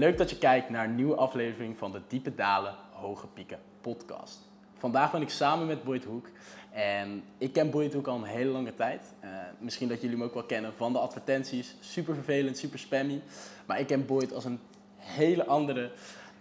[0.00, 4.38] leuk dat je kijkt naar een nieuwe aflevering van de Diepe Dalen, Hoge Pieken podcast.
[4.74, 6.28] Vandaag ben ik samen met Boyd Hoek
[6.70, 9.14] en ik ken Boyd Hoek al een hele lange tijd.
[9.24, 11.74] Uh, misschien dat jullie hem ook wel kennen van de advertenties.
[11.80, 13.22] Super vervelend, super spammy.
[13.66, 14.60] Maar ik ken Boyd als een
[14.96, 15.90] hele andere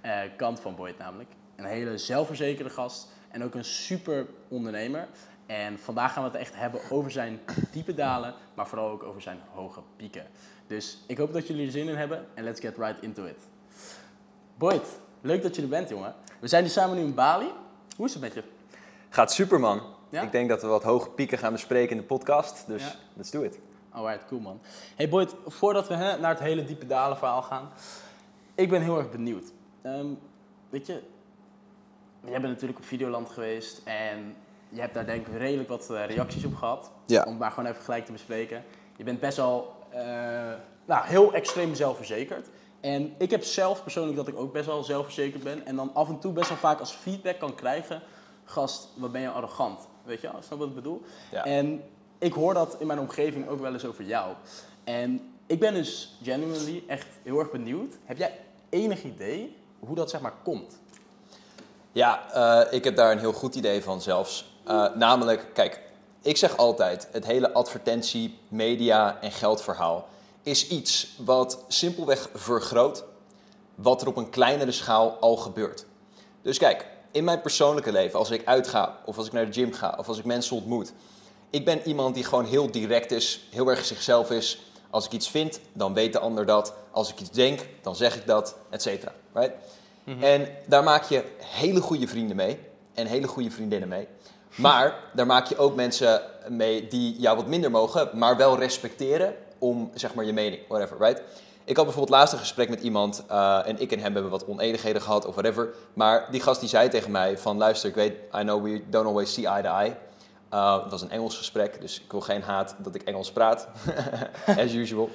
[0.05, 1.29] uh, kant van Boyd namelijk.
[1.55, 5.07] Een hele zelfverzekerde gast en ook een super ondernemer.
[5.49, 7.39] En vandaag gaan we het echt hebben over zijn
[7.71, 10.25] diepe dalen, maar vooral ook over zijn hoge pieken.
[10.67, 13.47] Dus ik hoop dat jullie er zin in hebben en let's get right into it.
[14.57, 16.15] Boyd, leuk dat je er bent, jongen.
[16.39, 17.51] We zijn hier samen nu in Bali.
[17.95, 18.43] Hoe is het met je?
[19.09, 19.81] Gaat super, man.
[20.09, 20.21] Ja?
[20.21, 22.93] Ik denk dat we wat hoge pieken gaan bespreken in de podcast, dus ja.
[23.13, 23.59] let's do it.
[23.89, 24.59] Alright, cool man.
[24.95, 27.69] Hey Boyd, voordat we hè, naar het hele diepe dalen verhaal gaan,
[28.55, 29.51] ik ben heel erg benieuwd.
[29.83, 30.19] Um,
[30.69, 31.03] weet je,
[32.21, 34.35] jij bent natuurlijk op Videoland geweest en
[34.69, 36.91] je hebt daar denk ik redelijk wat eh, reacties op gehad.
[37.05, 37.23] Ja.
[37.23, 38.63] Om maar gewoon even gelijk te bespreken.
[38.95, 39.99] Je bent best wel uh,
[40.85, 42.47] nou, heel extreem zelfverzekerd.
[42.79, 45.65] En ik heb zelf persoonlijk dat ik ook best wel zelfverzekerd ben.
[45.65, 48.01] En dan af en toe best wel vaak als feedback kan krijgen...
[48.45, 49.79] Gast, wat ben je arrogant?
[50.03, 50.41] Weet je wel?
[50.41, 51.01] Snap wat ik bedoel?
[51.31, 51.45] Ja.
[51.45, 51.83] En
[52.17, 54.33] ik hoor dat in mijn omgeving ook wel eens over jou.
[54.83, 57.97] En ik ben dus genuinely echt heel erg benieuwd.
[58.05, 60.79] Heb jij enig idee hoe dat zeg maar komt?
[61.91, 64.58] Ja, uh, ik heb daar een heel goed idee van zelfs.
[64.69, 65.81] Uh, namelijk, kijk,
[66.21, 70.07] ik zeg altijd, het hele advertentie, media en geldverhaal
[70.43, 73.03] is iets wat simpelweg vergroot
[73.75, 75.85] wat er op een kleinere schaal al gebeurt.
[76.41, 79.73] Dus kijk, in mijn persoonlijke leven, als ik uitga of als ik naar de gym
[79.73, 80.93] ga of als ik mensen ontmoet,
[81.49, 84.61] ik ben iemand die gewoon heel direct is, heel erg zichzelf is.
[84.89, 86.73] Als ik iets vind, dan weet de ander dat.
[86.91, 89.13] Als ik iets denk, dan zeg ik dat, et cetera.
[89.33, 89.53] Right?
[90.03, 90.23] Mhm.
[90.23, 92.59] En daar maak je hele goede vrienden mee
[92.93, 94.07] en hele goede vriendinnen mee.
[94.55, 99.35] Maar daar maak je ook mensen mee die jou wat minder mogen, maar wel respecteren
[99.57, 101.21] om zeg maar je mening, whatever, right?
[101.63, 104.45] Ik had bijvoorbeeld laatst een gesprek met iemand uh, en ik en hem hebben wat
[104.45, 105.69] oneenigheden gehad of whatever.
[105.93, 109.05] Maar die gast die zei tegen mij van luister, ik weet, I know we don't
[109.05, 109.95] always see eye to eye.
[110.53, 113.67] Uh, het was een Engels gesprek, dus ik wil geen haat dat ik Engels praat,
[114.57, 115.09] as usual.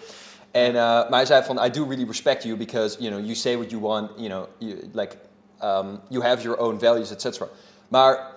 [0.51, 3.35] En, uh, maar hij zei van, I do really respect you because, you know, you
[3.35, 5.17] say what you want, you know, you, like,
[5.63, 7.43] um, you have your own values, etc.
[7.89, 8.34] Maar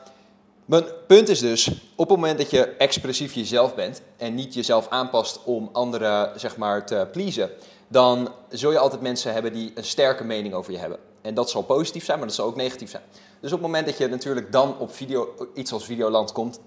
[0.67, 4.89] mijn punt is dus, op het moment dat je expressief jezelf bent en niet jezelf
[4.89, 7.49] aanpast om anderen zeg maar, te pleasen,
[7.87, 10.99] dan zul je altijd mensen hebben die een sterke mening over je hebben.
[11.21, 13.03] En dat zal positief zijn, maar dat zal ook negatief zijn.
[13.39, 16.59] Dus op het moment dat je natuurlijk dan op video, iets als Videoland komt,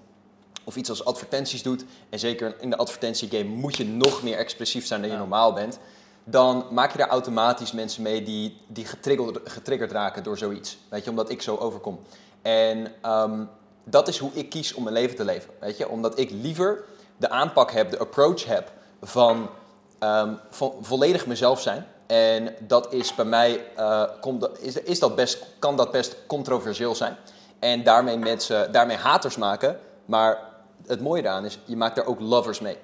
[0.63, 4.85] of iets als advertenties doet, en zeker in de advertentiegame moet je nog meer expressief
[4.85, 5.79] zijn dan je normaal bent,
[6.23, 10.77] dan maak je daar automatisch mensen mee die, die getriggerd, getriggerd raken door zoiets.
[10.89, 11.99] Weet je, omdat ik zo overkom.
[12.41, 13.49] En um,
[13.83, 15.49] dat is hoe ik kies om mijn leven te leven.
[15.59, 15.89] Weet je?
[15.89, 16.83] Omdat ik liever
[17.17, 18.71] de aanpak heb, de approach heb
[19.01, 19.49] van,
[19.99, 20.39] um,
[20.81, 21.87] volledig mezelf zijn.
[22.07, 24.03] En dat is bij mij, uh,
[24.59, 27.17] is, is dat best, kan dat best controversieel zijn.
[27.59, 29.79] En daarmee mensen, daarmee haters maken.
[30.05, 30.39] Maar
[30.87, 32.77] het mooie daaraan is, je maakt daar ook lovers mee.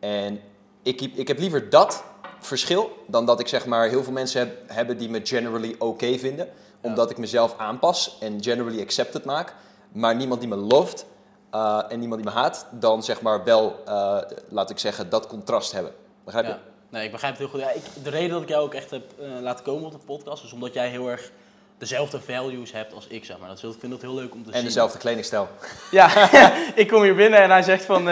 [0.00, 0.40] En
[0.82, 2.04] ik, ik heb liever dat
[2.40, 5.84] verschil dan dat ik zeg maar heel veel mensen heb, hebben die me generally oké
[5.84, 6.48] okay vinden.
[6.80, 9.54] Omdat ik mezelf aanpas en generally accepted maak
[9.94, 11.06] maar niemand die me loft
[11.54, 14.18] uh, en niemand die me haat, dan zeg maar wel, uh,
[14.48, 15.92] laat ik zeggen, dat contrast hebben.
[16.24, 16.50] Begrijp je?
[16.50, 16.58] Ja.
[16.88, 17.60] Nee, ik begrijp het heel goed.
[17.60, 20.06] Ja, ik, de reden dat ik jou ook echt heb uh, laten komen op de
[20.06, 21.30] podcast is omdat jij heel erg
[21.78, 23.48] dezelfde values hebt als ik, zeg maar.
[23.48, 24.54] Dat ik vind het heel leuk om te en zien.
[24.54, 25.48] En dezelfde kledingstijl.
[25.90, 26.30] Ja,
[26.82, 28.04] ik kom hier binnen en hij zegt van,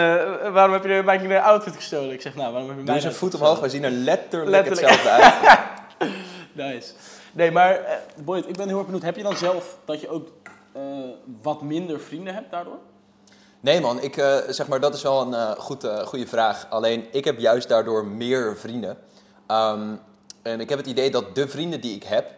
[0.53, 2.11] waarom heb je mijn outfit gestolen?
[2.11, 3.91] Ik zeg, nou, waarom heb je mijn Doe eens een voet omhoog, we zien er
[3.91, 4.89] letterlijk, letterlijk.
[4.89, 5.09] hetzelfde
[5.99, 6.11] uit.
[6.51, 6.91] nice.
[7.31, 9.03] Nee, maar Boyd, ik ben heel erg benieuwd.
[9.03, 10.27] Heb je dan zelf dat je ook
[11.41, 12.79] wat minder vrienden hebt daardoor?
[13.59, 16.67] Nee man, ik, uh, zeg maar, dat is wel een uh, goed, goede vraag.
[16.69, 18.97] Alleen ik heb juist daardoor meer vrienden.
[19.47, 19.99] Um,
[20.41, 22.29] en ik heb het idee dat de vrienden die ik heb,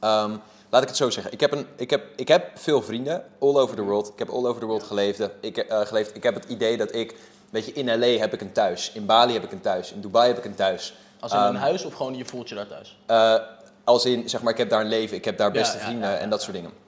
[0.00, 1.32] um, laat ik het zo zeggen.
[1.32, 4.08] Ik heb, een, ik, heb, ik heb veel vrienden, all over the world.
[4.08, 5.28] Ik heb all over the world geleefd.
[5.40, 6.16] Ik, geleefd.
[6.16, 7.16] ik heb het idee dat ik,
[7.50, 8.92] weet je, in LA heb ik een thuis.
[8.92, 9.92] In Bali heb ik een thuis.
[9.92, 10.96] In Dubai heb ik een thuis.
[11.20, 12.98] Als in um, een huis of gewoon je voelt je daar thuis?
[13.84, 15.16] als in, zeg maar, ik heb daar een leven.
[15.16, 16.85] Ik heb daar beste ja, vrienden ja, en dat soort dingen.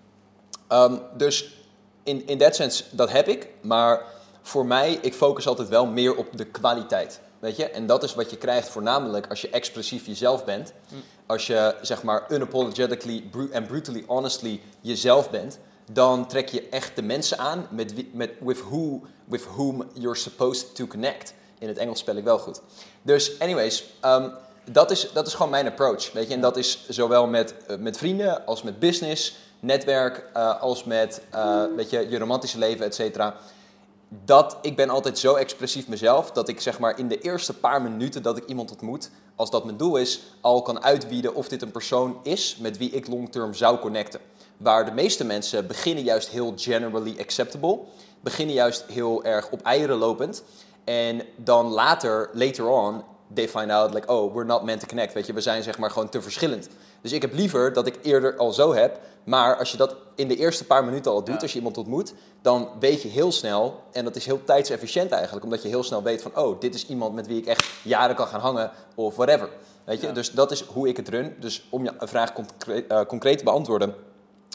[0.73, 1.55] Um, dus
[2.03, 3.49] in, in that sense, dat heb ik.
[3.61, 4.03] Maar
[4.43, 7.21] voor mij, ik focus altijd wel meer op de kwaliteit.
[7.39, 7.71] Weet je?
[7.71, 10.73] En dat is wat je krijgt voornamelijk als je expressief jezelf bent.
[10.89, 11.03] Mm.
[11.27, 15.59] Als je zeg maar unapologetically and brutally honestly jezelf bent.
[15.93, 20.75] Dan trek je echt de mensen aan met, met with, who, with whom you're supposed
[20.75, 21.35] to connect.
[21.59, 22.61] In het Engels spel ik wel goed.
[23.03, 24.33] Dus anyways, um,
[24.65, 26.13] dat, is, dat is gewoon mijn approach.
[26.13, 26.35] Weet je?
[26.35, 31.23] En dat is zowel met, uh, met vrienden als met business netwerk uh, als met
[31.35, 33.35] uh, je, je romantische leven, et cetera.
[34.09, 37.83] dat, ik ben altijd zo expressief mezelf dat ik zeg maar in de eerste paar
[37.83, 41.63] minuten dat ik iemand ontmoet, als dat mijn doel is, al kan uitwieden of dit
[41.63, 44.21] een persoon is met wie ik long-term zou connecten.
[44.57, 47.79] Waar de meeste mensen beginnen juist heel generally acceptable,
[48.21, 50.43] beginnen juist heel erg op eieren lopend.
[50.85, 53.03] En dan later, later on,
[53.35, 55.13] they find out like, oh, we're not meant to connect.
[55.13, 56.69] Weet je, we zijn zeg maar gewoon te verschillend.
[57.03, 59.01] Dus ik heb liever dat ik eerder al zo heb.
[59.25, 61.41] Maar als je dat in de eerste paar minuten al doet, Ja.
[61.41, 65.45] als je iemand ontmoet, dan weet je heel snel, en dat is heel tijdsefficiënt eigenlijk,
[65.45, 68.17] omdat je heel snel weet van, oh, dit is iemand met wie ik echt jaren
[68.17, 69.49] kan gaan hangen of whatever.
[69.85, 70.13] Weet je, Ja.
[70.13, 71.37] dus dat is hoe ik het run.
[71.41, 73.95] Dus om je vraag concre- eh, concreet te beantwoorden,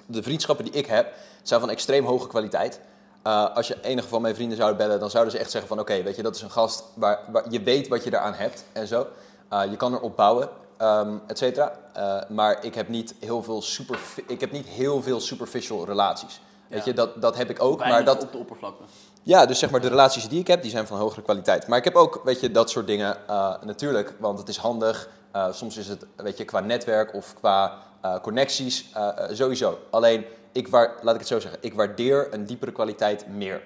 [0.06, 2.80] de vriendschappen die ik heb, zijn van extreem hoge kwaliteit.
[3.28, 5.80] Uh, als je enige van mijn vrienden zouden bellen, dan zouden ze echt zeggen van...
[5.80, 8.66] oké, weet je, dat is een gast waar, waar je weet wat je eraan hebt
[8.72, 9.08] en zo.
[9.54, 10.50] Uh, je kan erop bouwen,
[10.82, 11.72] um, et cetera.
[11.98, 16.42] Uh, maar ik heb niet heel veel, super, ik heb niet heel veel superficial relaties.
[16.68, 16.76] Ja.
[16.76, 17.80] Weet je, dat, dat heb ik ook.
[17.80, 18.84] Maar dat, op de oppervlakte.
[19.24, 21.68] ja, dus zeg maar de relaties die ik heb, die zijn van hogere kwaliteit.
[21.68, 23.18] Maar ik heb ook, weet je, dat soort dingen
[23.62, 25.10] natuurlijk, want het is handig.
[25.52, 27.78] Soms is het, weet je, qua netwerk of qua
[28.22, 28.90] connecties
[29.32, 29.78] sowieso.
[29.90, 33.64] Alleen, ik waar, laat ik het zo zeggen, ik waardeer een diepere kwaliteit meer.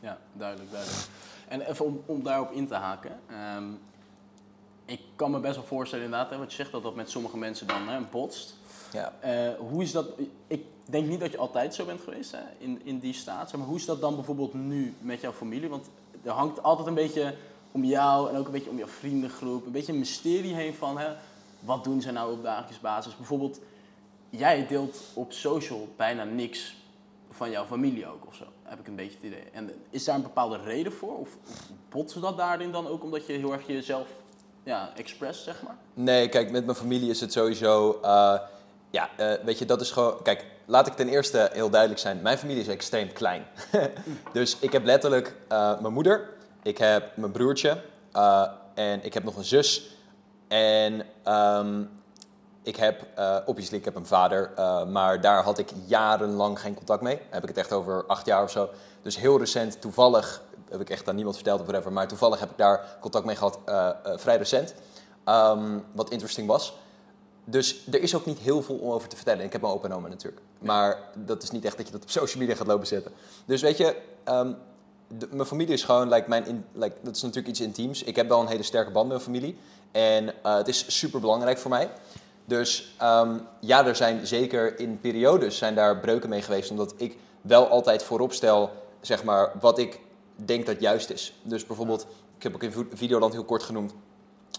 [0.00, 1.00] Ja, duidelijk, duidelijk.
[1.48, 3.20] En even om, om daarop in te haken.
[3.56, 3.78] Um,
[4.84, 7.36] ik kan me best wel voorstellen inderdaad, hè, wat je zegt, dat dat met sommige
[7.36, 8.54] mensen dan hè, botst.
[8.92, 9.12] Ja.
[9.24, 10.06] Uh, hoe is dat?
[10.46, 13.52] Ik denk niet dat je altijd zo bent geweest hè, in, in die staat.
[13.52, 15.68] Maar hoe is dat dan bijvoorbeeld nu met jouw familie?
[15.68, 15.86] Want
[16.22, 17.34] er hangt altijd een beetje
[17.72, 20.98] om jou en ook een beetje om jouw vriendengroep, een beetje een mysterie heen van
[20.98, 21.08] hè,
[21.60, 23.16] wat doen ze nou op dagelijks basis?
[23.16, 23.60] Bijvoorbeeld,
[24.30, 26.76] jij deelt op social bijna niks
[27.30, 29.44] van jouw familie ook of zo, heb ik een beetje het idee.
[29.52, 31.18] En is daar een bepaalde reden voor?
[31.18, 31.36] Of,
[31.88, 34.06] botsen dat daarin dan ook omdat je heel erg jezelf
[34.62, 35.76] ja, express, zeg maar?
[35.94, 37.98] Nee, kijk, met mijn familie is het sowieso.
[38.04, 38.40] Uh,
[38.90, 40.22] ja, uh, weet je, dat is gewoon.
[40.22, 42.22] Kijk, laat ik ten eerste heel duidelijk zijn.
[42.22, 43.46] Mijn familie is extreem klein.
[44.32, 46.28] dus ik heb letterlijk uh, mijn moeder,
[46.62, 47.82] ik heb mijn broertje
[48.74, 49.96] en ik heb nog een zus.
[50.48, 51.90] En um,
[52.68, 53.06] ik heb,
[53.46, 54.50] obviously, ik heb een vader,
[54.88, 57.20] maar daar had ik jarenlang geen contact mee.
[57.30, 58.68] Heb ik het echt over acht jaar of zo.
[59.02, 62.50] Dus heel recent, toevallig, heb ik echt aan niemand verteld of whatever, maar toevallig heb
[62.50, 64.74] ik daar contact mee gehad, uh, uh, vrij recent.
[65.26, 66.76] Um, wat interesting was.
[67.44, 69.44] Dus er is ook niet heel veel om over te vertellen.
[69.44, 70.42] Ik heb mijn opa en oma natuurlijk.
[70.58, 73.12] Maar dat is niet echt dat je dat op social media gaat lopen zetten.
[73.44, 73.96] Dus weet je,
[75.08, 78.02] de, mijn familie is gewoon, mijn in, like, dat is natuurlijk iets intiems.
[78.02, 79.58] Ik heb wel een hele sterke band met mijn familie.
[79.92, 81.90] En uh, het is super belangrijk voor mij.
[82.48, 86.70] Dus um, ja, er zijn zeker in periodes zijn daar breuken mee geweest.
[86.70, 90.00] Omdat ik wel altijd voorop stel, zeg maar, wat ik
[90.34, 91.34] denk dat juist is.
[91.42, 92.06] Dus bijvoorbeeld,
[92.36, 93.92] ik heb ook in Videoland heel kort genoemd.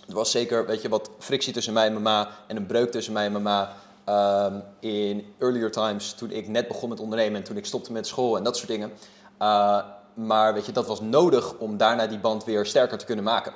[0.07, 3.13] Er was zeker, weet je, wat frictie tussen mij en mama en een breuk tussen
[3.13, 3.75] mij en mama
[4.45, 8.07] um, in earlier times, toen ik net begon met ondernemen en toen ik stopte met
[8.07, 8.91] school en dat soort dingen.
[9.41, 9.83] Uh,
[10.13, 13.53] maar weet je, dat was nodig om daarna die band weer sterker te kunnen maken.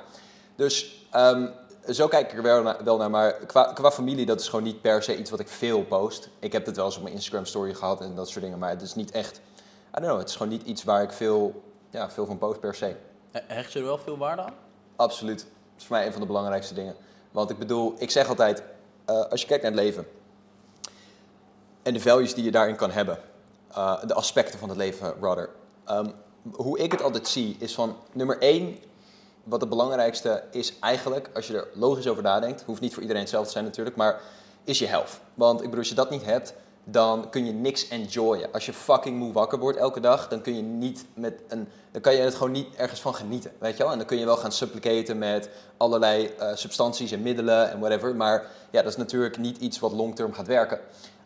[0.56, 1.50] Dus um,
[1.88, 4.64] zo kijk ik er wel naar, wel naar maar qua, qua, familie, dat is gewoon
[4.64, 6.28] niet per se iets wat ik veel post.
[6.38, 8.70] Ik heb het wel eens op mijn Instagram story gehad en dat soort dingen, maar
[8.70, 9.40] het is niet echt, I
[9.92, 12.74] don't know, het is gewoon niet iets waar ik veel, ja, veel van post per
[12.74, 12.96] se.
[13.30, 14.54] Hecht je er wel veel waarde aan?
[14.96, 15.38] Absoluut.
[15.38, 15.48] Dat
[15.78, 16.96] is voor mij een van de belangrijkste dingen.
[17.30, 18.62] Want ik bedoel, ik zeg altijd,
[19.10, 20.06] uh, als je kijkt naar het leven
[21.82, 23.18] en de values die je daarin kan hebben,
[23.70, 25.50] uh, de aspecten van het leven, rather.
[25.90, 26.12] Um,
[26.52, 28.78] hoe ik het altijd zie, is van nummer één,
[29.44, 33.22] wat het belangrijkste is eigenlijk, als je er logisch over nadenkt, hoeft niet voor iedereen
[33.22, 34.20] hetzelfde te zijn natuurlijk, maar
[34.64, 35.20] is je health.
[35.34, 38.52] Want ik bedoel, als je dat niet hebt, dan kun je niks enjoyen.
[38.52, 42.00] Als je fucking moe wakker wordt elke dag, dan kun je niet met een, dan
[42.00, 43.92] kan je het gewoon niet ergens van genieten, weet je wel?
[43.92, 48.16] En dan kun je wel gaan supplicaten met allerlei uh, substanties en middelen en whatever,
[48.16, 50.78] maar ja, dat is natuurlijk niet iets wat long-term gaat werken.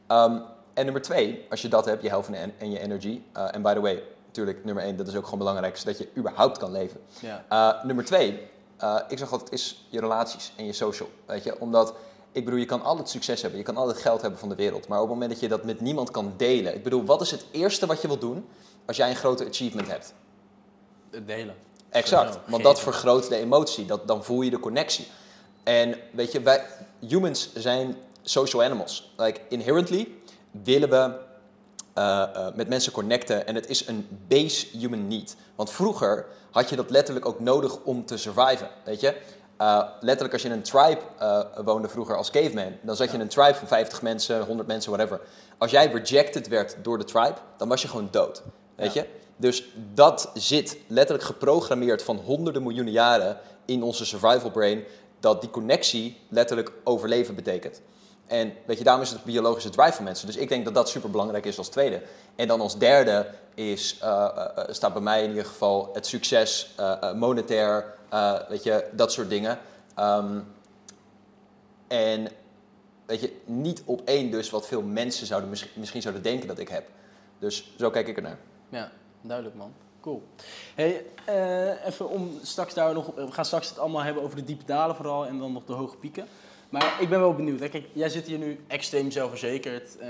[0.09, 0.43] Um,
[0.75, 3.75] en nummer twee, als je dat hebt, je health en, je energy, uh, en by
[3.75, 4.03] the way,
[4.39, 7.01] natuurlijk nummer één, dat is ook gewoon belangrijk, zodat je überhaupt kan leven.
[7.21, 7.45] Ja.
[7.53, 8.41] Uh, nummer twee,
[8.83, 11.61] uh, ik zeg altijd, is je relaties en je social, weet je?
[11.61, 11.95] Omdat
[12.33, 14.49] ik bedoel, je kan al het succes hebben, je kan al het geld hebben van
[14.49, 14.89] de wereld.
[14.89, 16.75] Maar op het moment dat je dat met niemand kan delen.
[16.75, 18.49] Ik bedoel, wat is het eerste wat je wilt doen
[18.87, 20.15] als jij een grote achievement hebt?
[21.11, 21.55] Het delen.
[21.89, 23.87] Exact, want dat vergroot de emotie.
[23.87, 25.07] Dat, dan voel je de connectie.
[25.63, 26.67] En weet je, wij,
[27.07, 29.13] humans zijn social animals.
[29.17, 30.09] Like, inherently
[30.51, 31.27] willen we
[31.99, 33.47] uh, uh, met mensen connecten.
[33.47, 35.37] En het is een base human need.
[35.55, 39.17] Want vroeger had je dat letterlijk ook nodig om te surviven, weet je.
[39.61, 41.01] Uh, letterlijk als je in een tribe
[41.65, 44.93] woonde vroeger als caveman, dan zat je in een tribe van 50 mensen, 100 mensen,
[44.93, 45.21] whatever.
[45.59, 48.43] Als jij rejected werd door de tribe, dan was je gewoon dood.
[48.75, 49.03] Weet Ja.
[49.03, 49.09] je?
[49.37, 49.65] Dus
[49.95, 54.85] dat zit letterlijk geprogrammeerd van honderden miljoenen jaren in onze survival brain,
[55.21, 57.81] dat die connectie letterlijk overleven betekent.
[58.29, 60.27] En weet je, daarom is het biologische drive van mensen.
[60.27, 62.03] Dus ik denk dat dat super belangrijk is als tweede.
[62.37, 66.75] En dan als derde is, uh, uh, staat bij mij in ieder geval het succes,
[67.15, 67.95] monetair,
[68.49, 69.59] weet je, dat soort dingen.
[69.99, 70.57] Um,
[71.87, 72.29] en
[73.07, 76.69] weet je, niet op één dus wat veel mensen zouden misschien, zouden denken dat ik
[76.69, 76.87] heb.
[77.39, 78.39] Dus zo kijk ik ernaar.
[78.69, 79.73] Ja, duidelijk man.
[80.01, 80.23] Cool.
[80.75, 81.05] Hey,
[81.85, 83.15] even om straks daar nog.
[83.15, 85.73] We gaan straks het allemaal hebben over de diepe dalen vooral en dan nog de
[85.73, 86.27] hoge pieken.
[86.69, 87.61] Maar ik ben wel benieuwd.
[87.61, 87.69] Hè.
[87.69, 89.97] Kijk, jij zit hier nu extreem zelfverzekerd.
[90.01, 90.09] Uh,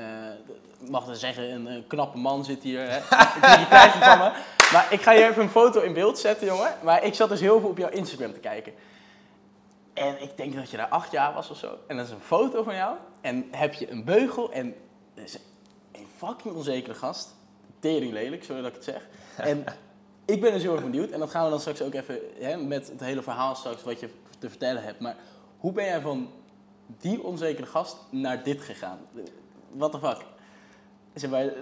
[0.90, 2.80] mag ik zeggen, een, een, knappe man zit hier.
[2.80, 2.96] Hè.
[3.38, 4.32] ik je krijgt van me.
[4.72, 6.74] Maar ik ga hier even een foto in beeld zetten, jongen.
[6.82, 8.72] Maar ik zat dus heel veel op jouw Instagram te kijken.
[9.94, 11.78] En ik denk dat je daar acht jaar was of zo.
[11.86, 12.96] En dat is een foto van jou.
[13.20, 14.52] En heb je een beugel.
[14.52, 14.74] En
[15.14, 15.38] dat is
[15.92, 17.36] een fucking onzekere gast.
[17.80, 19.08] Tering lelijk, sorry dat ik het zeg.
[19.36, 19.64] En
[20.24, 21.10] ik ben dus heel erg benieuwd.
[21.10, 24.00] En dat gaan we dan straks ook even hè, met het hele verhaal straks wat
[24.00, 25.00] je te vertellen hebt.
[25.00, 25.16] Maar
[25.58, 26.30] hoe ben jij van
[26.96, 28.98] die onzekere gast naar dit gegaan?
[29.72, 30.24] What the fuck?
[31.14, 31.52] Zeg maar,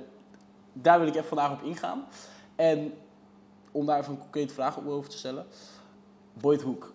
[0.73, 2.07] daar wil ik even vandaag op ingaan.
[2.55, 2.95] En
[3.71, 5.47] om daar even een concrete vraag op over te stellen.
[6.33, 6.93] Boyd Hoek,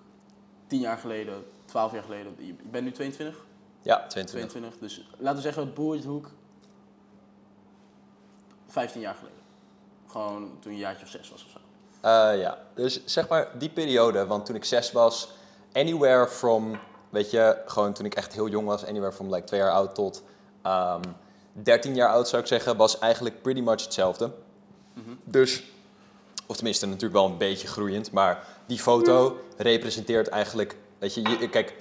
[0.68, 2.36] tien jaar geleden, twaalf jaar geleden.
[2.38, 3.46] Je bent nu 22?
[3.82, 4.50] Ja, 22.
[4.50, 4.80] 22.
[4.80, 6.30] Dus laten we zeggen, Boyd Hoek,
[8.68, 9.40] 15 jaar geleden.
[10.08, 11.58] Gewoon toen je een jaartje of zes was of zo.
[12.06, 15.30] Uh, ja, dus zeg maar die periode, want toen ik zes was,
[15.74, 16.80] anywhere from,
[17.12, 19.96] weet je, gewoon toen ik echt heel jong was, anywhere from like twee jaar oud
[19.96, 20.24] tot
[20.66, 21.02] um, ehm,
[21.54, 24.26] 13 jaar oud zou ik zeggen, was eigenlijk pretty much hetzelfde.
[24.94, 25.20] Mm -hmm.
[25.24, 25.64] Dus,
[26.46, 31.50] of tenminste natuurlijk wel een beetje groeiend, maar die foto representeert eigenlijk, weet je, je
[31.50, 31.74] kijk,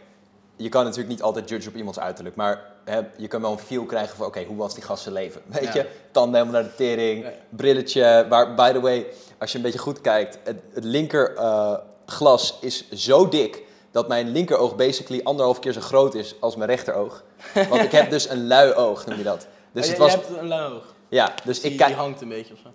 [0.56, 3.58] je kan natuurlijk niet altijd judge op iemands uiterlijk, maar hè, je kan wel een
[3.58, 5.42] feel krijgen van, oké, hoe was die gast zijn leven?
[5.60, 9.06] Weet je, tanden helemaal naar de tering, brilletje, waar, by the way,
[9.38, 14.08] als je een beetje goed kijkt, het, het linker uh, glas is zo dik dat
[14.08, 17.24] mijn linkeroog basically anderhalf keer zo groot is als mijn rechteroog.
[17.68, 19.46] Want ik heb dus een lui oog, noem je dat.
[19.72, 20.12] Dus oh, het was...
[20.12, 20.94] Je hebt een lui oog?
[21.08, 21.88] Ja, dus die, ik kijk...
[21.88, 22.68] Die hangt een beetje of zo?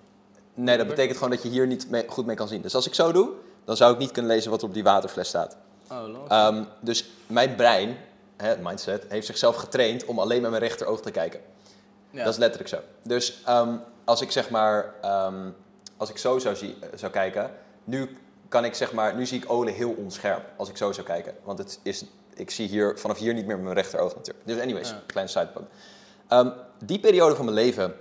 [0.54, 2.62] Nee, dat betekent gewoon dat je hier niet mee, goed mee kan zien.
[2.62, 3.30] Dus als ik zo doe,
[3.66, 5.58] dan zou ik niet kunnen lezen wat er op die waterfles staat.
[5.92, 7.98] Oh, um, dus mijn brein,
[8.38, 11.40] hè, mindset, heeft zichzelf getraind om alleen met mijn rechteroog te kijken.
[12.10, 12.24] Ja.
[12.24, 12.80] Dat is letterlijk zo.
[13.04, 14.94] Dus um, als ik zeg maar,
[15.28, 15.56] um,
[15.98, 17.52] als ik zo zou, zie, zou kijken,
[17.84, 18.18] nu
[18.50, 21.36] kan ik zeg maar, nu zie ik Ole heel onscherp als ik zo zou kijken.
[21.44, 24.48] Want het is, ik zie hier vanaf hier niet meer met mijn rechteroog natuurlijk.
[24.48, 25.04] Dus anyways, ja.
[25.06, 25.68] kleine sidepoint.
[26.86, 27.96] die periode van mijn leven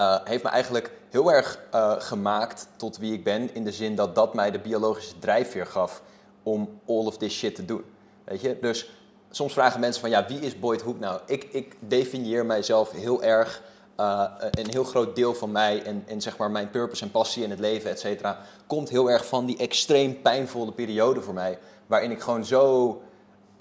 [0.00, 3.54] uh, heeft me eigenlijk heel erg uh, gemaakt tot wie ik ben.
[3.54, 6.02] In de zin dat dat mij de biologische drijfveer gaf
[6.42, 7.84] om all of this shit te doen.
[8.24, 8.58] Weet je?
[8.60, 8.90] Dus
[9.30, 11.20] soms vragen mensen van, ja, wie is Boyd Hoek nou?
[11.26, 13.62] Ik, ik definieer mijzelf heel erg,
[14.00, 17.42] uh, een heel groot deel van mij en, en zeg maar mijn purpose en passie
[17.42, 21.58] in het leven, et cetera, komt heel erg van die extreem pijnvolle periode voor mij,
[21.86, 22.86] waarin ik gewoon zo,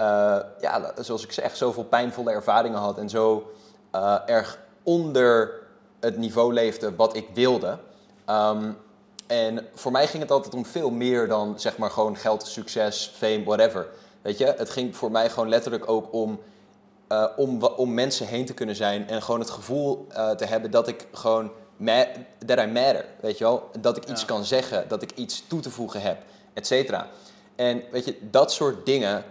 [0.01, 3.51] uh, ja, zoals ik zeg, zoveel pijnvolle ervaringen had en zo
[3.95, 5.51] uh, erg onder
[5.99, 7.77] het niveau leefde wat ik wilde.
[8.29, 8.77] Um,
[9.27, 13.11] en voor mij ging het altijd om veel meer dan zeg maar gewoon geld, succes,
[13.15, 13.87] fame, whatever.
[14.21, 16.39] Weet je, het ging voor mij gewoon letterlijk ook om,
[17.10, 20.72] uh, om, om mensen heen te kunnen zijn en gewoon het gevoel uh, te hebben
[20.72, 21.51] dat ik gewoon
[22.45, 23.69] that I matter, weet je wel?
[23.79, 24.27] Dat ik iets ja.
[24.27, 26.17] kan zeggen, dat ik iets toe te voegen heb,
[26.53, 27.07] et cetera.
[27.55, 29.24] En weet je, dat soort dingen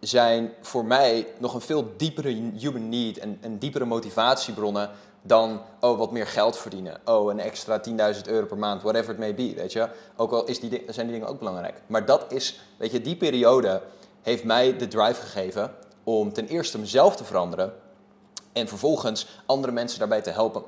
[0.00, 4.90] zijn voor mij nog een veel diepere human need en, en diepere motivatiebronnen
[5.22, 7.00] dan, oh, wat meer geld verdienen.
[7.04, 7.94] Oh, een extra 10.000
[8.26, 9.88] euro per maand, whatever it may be, weet je.
[10.16, 11.80] Ook al is die, zijn die dingen ook belangrijk.
[11.86, 13.82] Maar dat is, weet je, die periode
[14.22, 15.74] heeft mij de drive gegeven
[16.06, 17.72] om ten eerste mezelf te veranderen
[18.52, 20.62] en vervolgens andere mensen daarbij te helpen.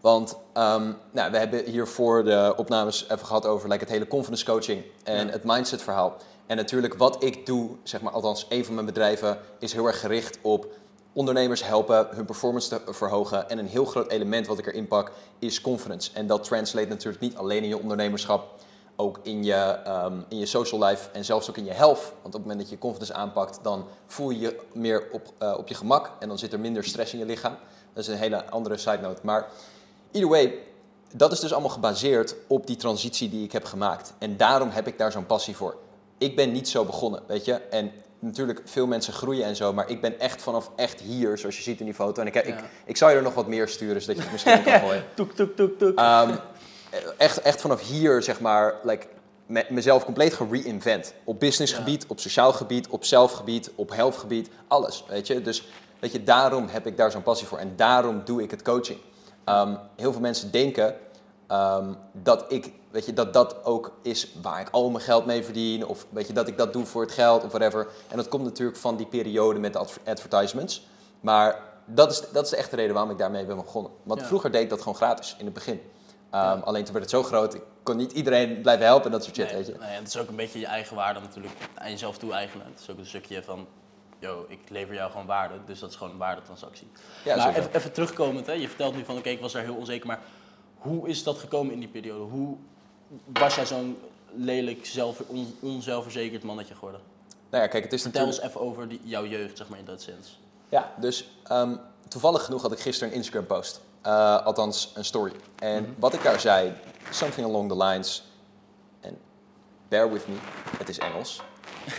[0.00, 4.08] Want um, nou, we hebben hier voor de opnames even gehad over like, het hele
[4.08, 5.32] confidence coaching en ja.
[5.32, 6.16] het mindset verhaal.
[6.46, 10.00] En natuurlijk wat ik doe, zeg maar, althans een van mijn bedrijven, is heel erg
[10.00, 10.66] gericht op
[11.12, 13.50] ondernemers helpen hun performance te verhogen.
[13.50, 16.10] En een heel groot element wat ik erin pak is confidence.
[16.14, 18.54] En dat translate natuurlijk niet alleen in je ondernemerschap,
[19.00, 22.00] ook in je, um, in je social life en zelfs ook in je health.
[22.22, 25.54] Want op het moment dat je confidence aanpakt, dan voel je je meer op, uh,
[25.58, 27.56] op je gemak en dan zit er minder stress in je lichaam.
[27.92, 29.20] Dat is een hele andere side note.
[29.24, 29.48] Maar
[30.10, 30.58] either way,
[31.14, 34.12] dat is dus allemaal gebaseerd op die transitie die ik heb gemaakt.
[34.18, 35.76] En daarom heb ik daar zo'n passie voor.
[36.18, 37.52] Ik ben niet zo begonnen, weet je.
[37.52, 41.56] En natuurlijk veel mensen groeien en zo, maar ik ben echt vanaf echt hier, zoals
[41.56, 42.20] je ziet in die foto.
[42.20, 42.40] En ik, ja.
[42.40, 45.04] ik, ik zou je er nog wat meer sturen, zodat je het misschien kan gooien.
[45.14, 46.00] toek, toek, toek, toek.
[46.00, 46.38] Um,
[47.16, 49.06] echt, echt vanaf hier, zeg maar, like,
[49.46, 51.14] me, mezelf compleet gereinvent.
[51.24, 52.08] Op businessgebied, ja.
[52.08, 55.42] op sociaal gebied, op zelfgebied, op healthgebied, alles, weet je.
[55.42, 55.68] Dus
[55.98, 58.98] weet je, daarom heb ik daar zo'n passie voor en daarom doe ik het coaching.
[59.44, 60.96] Um, heel veel mensen denken
[61.50, 65.44] um, dat ik weet je, dat dat ook is waar ik al mijn geld mee
[65.44, 65.86] verdien.
[65.86, 67.88] Of weet je, dat ik dat doe voor het geld of whatever.
[68.08, 70.88] En dat komt natuurlijk van die periode met de advertisements.
[71.20, 73.92] Maar dat is, dat is de echte reden waarom ik daarmee ben begonnen.
[74.02, 74.26] Want Ja.
[74.26, 75.80] vroeger deed ik dat gewoon gratis in het begin.
[76.30, 79.24] Ehm, Alleen toen werd het zo groot, ik kon niet iedereen blijven helpen en dat
[79.24, 79.74] soort shit, Nee, weet je.
[79.80, 82.66] nee, het is ook een beetje je eigen waarde natuurlijk aan jezelf toe-eigenen.
[82.70, 83.66] Het is ook een stukje van,
[84.18, 86.86] yo, ik lever jou gewoon waarde, dus dat is gewoon een waardetransactie.
[87.24, 88.52] Ja, maar even, even terugkomend, hè.
[88.52, 90.20] je vertelt nu van, oké, ik was daar heel onzeker, maar
[90.78, 92.20] hoe is dat gekomen in die periode?
[92.24, 92.56] Hoe
[93.26, 93.98] was jij zo'n
[94.34, 97.00] lelijk, zelf, on- onzelfverzekerd mannetje geworden?
[97.50, 98.44] Nou ja, kijk, het is Vertel natuurlijk...
[98.54, 100.38] eens even over die, jouw jeugd, zeg maar, in dat sens.
[100.68, 101.76] Ja, dus ehm,
[102.08, 103.46] toevallig genoeg had ik gisteren een Instagram
[104.02, 105.32] Eh, althans, een story.
[105.58, 105.92] En Mhm.
[105.98, 106.72] wat ik daar zei,
[107.10, 108.24] something along the lines...
[109.00, 109.18] En
[109.88, 110.34] bear with me,
[110.78, 111.42] het is Engels.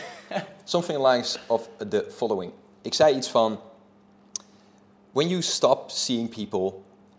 [0.63, 2.51] something along the lines of the following.
[2.81, 3.59] Ik zei iets van...
[5.11, 6.73] When you stop seeing people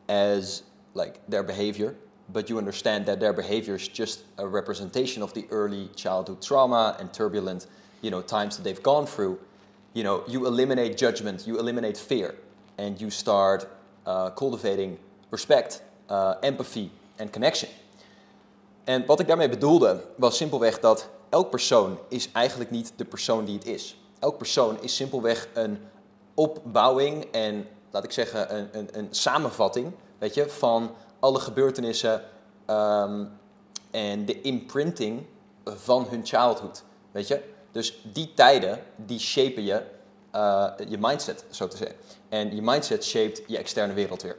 [0.07, 0.63] as
[0.93, 1.95] like their behavior,
[2.27, 6.97] but you understand that their behavior is just a representation of the early childhood trauma
[6.99, 7.67] and turbulent,
[8.01, 9.39] you know, times that they've gone through,
[9.93, 12.35] you know, you eliminate judgment, you eliminate fear,
[12.79, 13.67] and you start
[14.07, 14.99] uh, cultivating
[15.31, 17.71] respect, uh, empathy, and connection.
[18.85, 23.45] En wat ik daarmee bedoelde was simpelweg dat elk persoon is eigenlijk niet de persoon
[23.45, 23.97] die het is.
[24.19, 25.79] Elk persoon is simpelweg een
[26.35, 32.23] opbouwing en, laat ik zeggen, een, een, een samenvatting weet je, van alle gebeurtenissen
[32.67, 33.25] ehm,
[33.91, 35.27] en de imprinting
[35.65, 36.83] van hun childhood.
[37.11, 37.43] Weet je?
[37.73, 39.83] Dus die tijden, die shapen je,
[40.33, 41.97] eh, je mindset, zo te zeggen.
[42.29, 44.37] En je mindset shaped je externe wereld weer.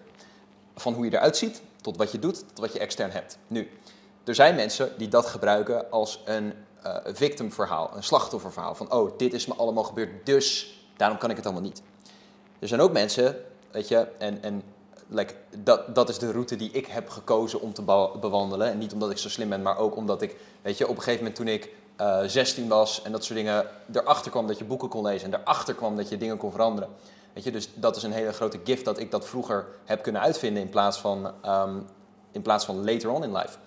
[0.75, 3.37] Van hoe je eruit ziet, tot wat je doet, tot wat je extern hebt.
[3.47, 3.69] Nu,
[4.23, 8.75] er zijn mensen die dat gebruiken als een eh victimverhaal, een slachtofferverhaal.
[8.75, 11.81] Van, oh, dit is me allemaal gebeurd, dus daarom kan ik het allemaal niet.
[12.59, 14.63] Er zijn ook mensen, weet je, en, en
[15.07, 18.67] like, dat, dat is de route die ik heb gekozen om te be- bewandelen.
[18.67, 21.03] En niet omdat ik zo slim ben, maar ook omdat ik, weet je, op een
[21.03, 24.63] gegeven moment toen ik eh 16 was en dat soort dingen, erachter kwam dat je
[24.63, 26.89] boeken kon lezen en erachter kwam dat je dingen kon veranderen.
[27.33, 30.21] Weet je, dus dat is een hele grote gift dat ik dat vroeger heb kunnen
[30.21, 31.75] uitvinden in plaats van, ehm,
[32.31, 33.57] in plaats van later on in life.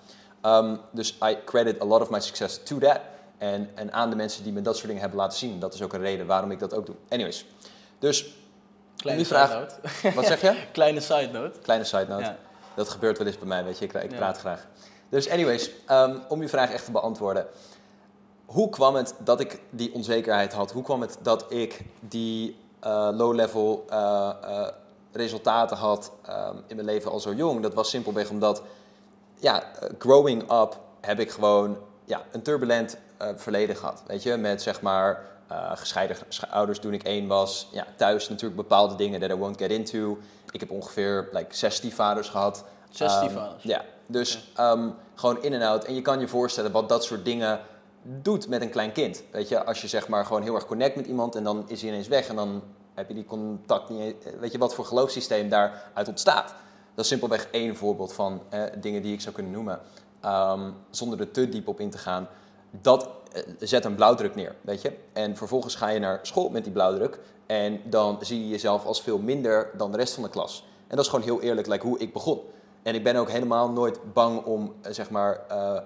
[0.43, 3.01] Um, dus I credit a lot of my success to that.
[3.39, 5.61] En, en aan de mensen die me dat soort dingen hebben laten zien.
[5.61, 6.95] Dat is ook een reden waarom ik dat ook doe.
[7.09, 7.47] Anyways,
[7.99, 8.35] dus
[8.97, 9.61] Kleine die vraag- side
[10.03, 10.15] note.
[10.17, 10.57] wat zeg je?
[10.73, 11.59] Kleine side note.
[11.61, 12.23] Kleine side note.
[12.25, 12.37] Ja.
[12.75, 13.85] Dat gebeurt wel eens bij mij, weet je.
[13.85, 14.17] Ik, ik Ja.
[14.17, 14.67] praat graag.
[15.09, 17.47] Dus anyways, um, om je vraag echt te beantwoorden.
[18.47, 20.73] Hoe kwam het dat ik die onzekerheid had?
[20.73, 24.69] Hoe kwam het dat ik die eh, low-level eh, eh,
[25.13, 27.63] resultaten had um, in mijn leven al zo jong?
[27.63, 28.63] Dat was simpelweg omdat,
[29.39, 29.63] ja,
[29.99, 32.97] growing up heb ik gewoon ja, een turbulent
[33.37, 34.03] verleden gehad.
[34.07, 35.25] Weet je, met zeg maar
[35.75, 37.69] gescheiden sche- ouders toen ik één was.
[37.73, 40.19] Ja, thuis natuurlijk bepaalde dingen that I won't get into.
[40.51, 42.65] Ik heb ongeveer like, zes stiefvaders gehad.
[42.91, 43.63] Zes Ehm, stiefvaders?
[43.63, 45.85] Ja, dus ehm, gewoon in en out.
[45.85, 47.61] En je kan je voorstellen wat dat soort dingen
[48.23, 49.23] doet met een klein kind.
[49.31, 51.81] Weet je, als je zeg maar gewoon heel erg connect met iemand en dan is
[51.81, 52.63] hij ineens weg en dan
[52.95, 54.01] heb je die contact niet.
[54.01, 56.55] eens- Weet je wat voor geloofssysteem daaruit ontstaat?
[56.95, 59.81] Dat is simpelweg één voorbeeld van eh, dingen die ik zou kunnen noemen.
[60.21, 62.29] Ehm, zonder er te diep op in te gaan.
[62.71, 64.93] Dat eh, zet een blauwdruk neer, weet je.
[65.13, 67.19] En vervolgens ga je naar school met die blauwdruk.
[67.47, 70.65] En dan zie je jezelf als veel minder dan de rest van de klas.
[70.89, 72.41] En dat is gewoon heel eerlijk, like, hoe ik begon.
[72.83, 75.79] En ik ben ook helemaal nooit bang om, eh, zeg maar, eh,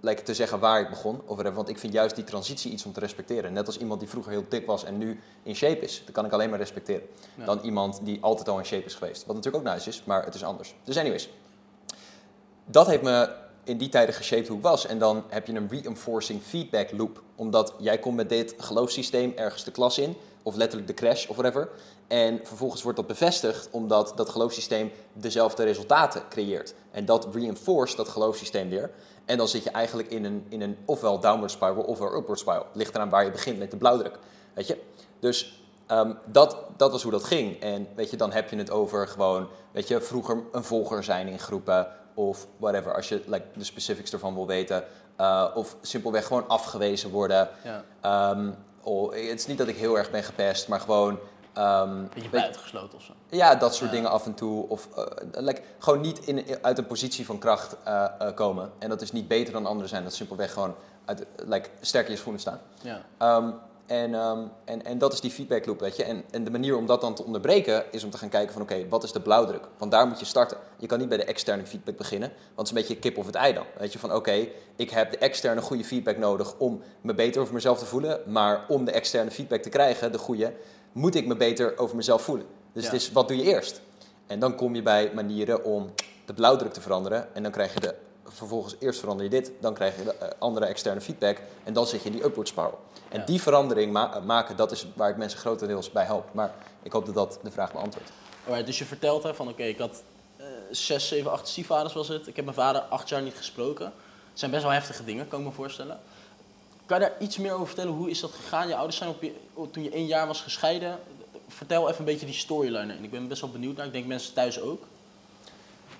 [0.00, 1.14] like, te zeggen waar ik begon.
[1.14, 3.52] Of whatever, want ik vind juist die transitie iets om te respecteren.
[3.52, 6.02] Net als iemand die vroeger heel dik was en nu in shape is.
[6.04, 7.06] Dat kan ik alleen maar respecteren.
[7.34, 7.44] Ja.
[7.44, 9.26] Dan iemand die altijd al in shape is geweest.
[9.26, 10.74] Wat natuurlijk ook nice is, maar het is anders.
[10.84, 11.30] Dus anyways.
[12.64, 13.30] Dat heeft me
[13.64, 14.86] in die tijden geshaped hoe ik was.
[14.86, 17.22] En dan heb je een reinforcing feedback loop.
[17.34, 20.16] Omdat jij komt met dit geloofssysteem ergens de klas in.
[20.42, 21.68] Of letterlijk de crash of whatever.
[22.06, 26.74] En vervolgens wordt dat bevestigd omdat dat geloofssysteem dezelfde resultaten creëert.
[26.90, 28.90] En dat reinforce dat geloofssysteem weer.
[29.28, 32.66] En dan zit je eigenlijk in een, in een ofwel downward spiral ofwel upward spiral.
[32.72, 34.18] Ligt eraan waar je begint met de blauwdruk.
[34.54, 34.80] Weet je?
[35.18, 37.60] Dus ehm, dat, dat was hoe dat ging.
[37.60, 41.28] En weet je, dan heb je het over gewoon, weet je, vroeger een volger zijn
[41.28, 41.86] in groepen.
[42.14, 44.84] Of whatever, als je like, de specifics ervan wil weten.
[45.20, 47.48] Uh, of simpelweg gewoon afgewezen worden.
[48.02, 48.30] Ja.
[48.30, 51.18] Um, oh, het is niet dat ik heel erg ben gepest, maar gewoon...
[51.58, 53.12] Um, Beetje weet- buitengesloten of zo.
[53.30, 53.96] ja, dat soort Ja.
[53.96, 54.68] dingen af en toe.
[54.68, 58.70] Of uh, like, gewoon niet in, uit een positie van kracht uh, uh, komen.
[58.78, 60.02] En dat is niet beter dan anderen zijn.
[60.02, 62.60] Dat is simpelweg gewoon uit, like, sterk in je schoenen staan.
[62.82, 63.36] Ja.
[63.36, 63.54] Um,
[63.86, 66.04] en, um, en, en dat is die feedback loop, weet je.
[66.04, 68.62] En, en de manier om dat dan te onderbreken is om te gaan kijken van...
[68.62, 69.68] oké, wat is de blauwdruk?
[69.78, 70.56] Want daar moet je starten.
[70.78, 72.28] Je kan niet bij de externe feedback beginnen.
[72.28, 73.64] Want het is een beetje kip of het ei dan.
[73.78, 76.54] Weet je, van oké, ik heb de externe goede feedback nodig...
[76.58, 78.20] om me beter over mezelf te voelen.
[78.26, 80.52] Maar om de externe feedback te krijgen, de goede...
[80.98, 82.46] moet ik me beter over mezelf voelen.
[82.72, 82.90] Dus Ja.
[82.90, 83.80] het is, wat doe je eerst?
[84.26, 85.92] En dan kom je bij manieren om
[86.24, 87.34] de blauwdruk te veranderen.
[87.34, 90.66] En dan krijg je de vervolgens eerst verander je dit, dan krijg je uh, andere
[90.66, 92.78] externe feedback en dan zit je in die upward spiral.
[93.08, 93.26] En Ja.
[93.26, 96.34] die verandering ma- maken, dat is waar ik mensen grotendeels bij help.
[96.34, 98.10] Maar ik hoop dat dat de vraag beantwoordt.
[98.44, 100.02] Alright, dus je vertelt hè, van oké, ik had
[100.36, 102.26] eh, zes, zeven, acht stiefvaders was het.
[102.26, 103.84] Ik heb mijn vader acht jaar niet gesproken.
[104.30, 106.00] Het zijn best wel heftige dingen, kan ik me voorstellen.
[106.88, 107.92] Kan je daar iets meer over vertellen?
[107.92, 108.68] Hoe is dat gegaan?
[108.68, 109.34] Je ouders zijn op je,
[109.70, 110.98] toen je één jaar was gescheiden.
[111.48, 112.94] Vertel even een beetje die storyline.
[113.02, 113.86] Ik ben best wel benieuwd naar.
[113.86, 114.82] Ik denk mensen thuis ook.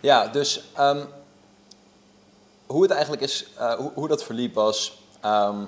[0.01, 1.05] Ja, dus ehm,
[2.67, 5.65] hoe het eigenlijk is, eh, hoe, hoe dat verliep was, ehm,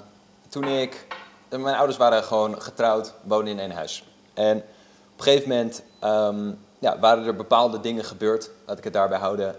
[0.48, 1.06] toen ik,
[1.48, 4.04] mijn ouders waren gewoon getrouwd, woonden in één huis.
[4.34, 8.92] En op een gegeven moment ehm, ja, waren er bepaalde dingen gebeurd, laat ik het
[8.92, 9.56] daarbij houden.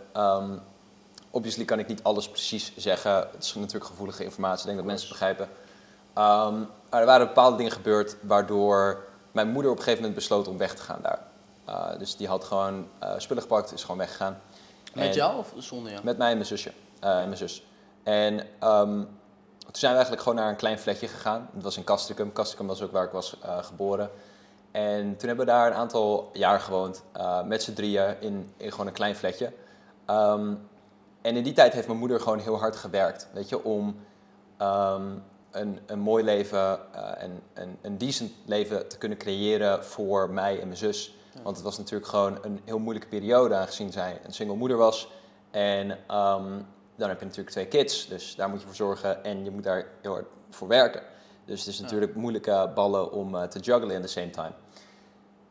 [1.32, 4.78] Ehm obviously kan ik niet alles precies zeggen, het is natuurlijk gevoelige informatie, ik denk
[4.78, 5.50] dat mensen begrijpen.
[6.14, 10.48] Ehm, maar er waren bepaalde dingen gebeurd waardoor mijn moeder op een gegeven moment besloot
[10.48, 11.20] om weg te gaan daar.
[11.70, 14.42] Uh, dus die had gewoon uh, spullen gepakt, is gewoon weggegaan.
[14.94, 16.04] Met En- jou of zonder jou?
[16.06, 16.72] met mij en mijn zusje.
[17.00, 17.66] eh, en mijn zus.
[18.04, 18.90] En ehm,
[19.60, 21.50] toen zijn we eigenlijk gewoon naar een klein flatje gegaan.
[21.54, 22.34] Het was in Castricum.
[22.34, 24.10] Castricum was ook waar ik was eh, geboren.
[24.72, 27.04] En toen hebben we daar een aantal jaar gewoond.
[27.12, 29.54] eh, met z'n drieën in, in gewoon een klein flatje.
[30.06, 30.54] Ehm,
[31.22, 33.28] en in die tijd heeft mijn moeder gewoon heel hard gewerkt.
[33.34, 33.96] Weet je, om
[34.58, 35.12] ehm,
[35.52, 40.60] een, een mooi leven eh, en een, een decent leven te kunnen creëren voor mij
[40.60, 41.16] en mijn zus.
[41.44, 45.12] Want het was natuurlijk gewoon een heel moeilijke periode, aangezien zij een single moeder was.
[45.52, 46.60] En ehm,
[46.96, 49.64] dan heb je natuurlijk twee kids, dus daar moet je voor zorgen en je moet
[49.64, 51.02] daar heel hard voor werken.
[51.46, 54.52] Dus het is natuurlijk moeilijke ballen om eh, te juggelen in the same time.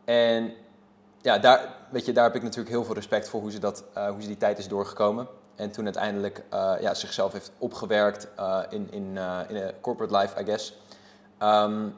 [0.05, 0.53] En
[1.21, 3.85] ja, daar, weet je, daar heb ik natuurlijk heel veel respect voor hoe ze, dat,
[3.95, 5.29] eh, hoe ze die tijd is doorgekomen.
[5.61, 10.41] En toen uiteindelijk eh, ja, zichzelf heeft opgewerkt eh, in, in, eh, in corporate life,
[10.41, 10.75] I guess.
[11.39, 11.89] Ehm,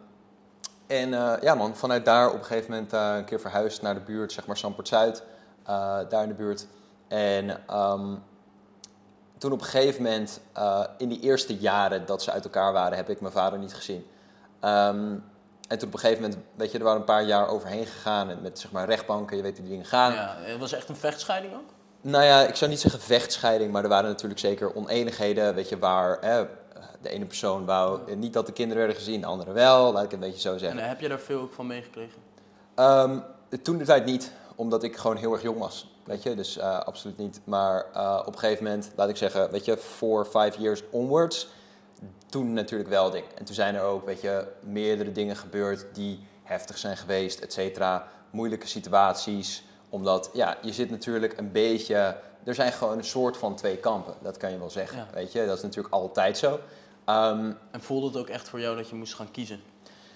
[0.87, 4.33] en ja man, vanuit daar op een gegeven moment een keer verhuisd naar de buurt,
[4.33, 5.23] zeg maar Zandpoort Zuid.
[5.63, 6.67] eh, daar in de buurt.
[7.09, 8.15] En ehm,
[9.39, 10.41] toen op een gegeven moment,
[10.99, 14.07] in die eerste jaren dat ze uit elkaar waren, heb ik mijn vader niet gezien.
[14.61, 15.15] Ehm,
[15.69, 18.43] en toen op een gegeven moment, weet je, er waren een paar jaar overheen gegaan.
[18.43, 20.13] Met zeg maar rechtbanken, je weet die dingen gaan.
[20.13, 21.71] Ja, was echt een vechtscheiding ook?
[22.03, 25.55] Nou ja, ik zou niet zeggen vechtscheiding, maar er waren natuurlijk zeker oneenigheden.
[25.55, 26.47] Weet je, waar hè,
[27.01, 29.93] de ene persoon wou niet dat de kinderen werden gezien, de andere wel.
[29.93, 30.79] Laat ik het een beetje zo zeggen.
[30.79, 32.21] En eh, heb je daar veel ook van meegekregen?
[32.75, 33.19] Ehm,
[33.63, 35.91] toen de tijd niet, omdat ik gewoon heel erg jong was.
[36.05, 37.41] Weet je, dus eh, absoluut niet.
[37.45, 41.49] Maar eh, op een gegeven moment, laat ik zeggen, weet je, four, five years onwards,
[42.27, 43.39] toen natuurlijk wel dingen.
[43.39, 47.53] En toen zijn er ook, weet je, meerdere dingen gebeurd die heftig zijn geweest, et
[47.53, 48.09] cetera.
[48.31, 52.17] Moeilijke situaties, omdat, ja, je zit natuurlijk een beetje...
[52.45, 54.99] Er zijn gewoon een soort van twee kampen, dat kan je wel zeggen.
[54.99, 55.07] Ja.
[55.15, 56.59] Weet je, dat is natuurlijk altijd zo.
[57.05, 59.61] Ehm, En voelde het ook echt voor jou dat je moest gaan kiezen?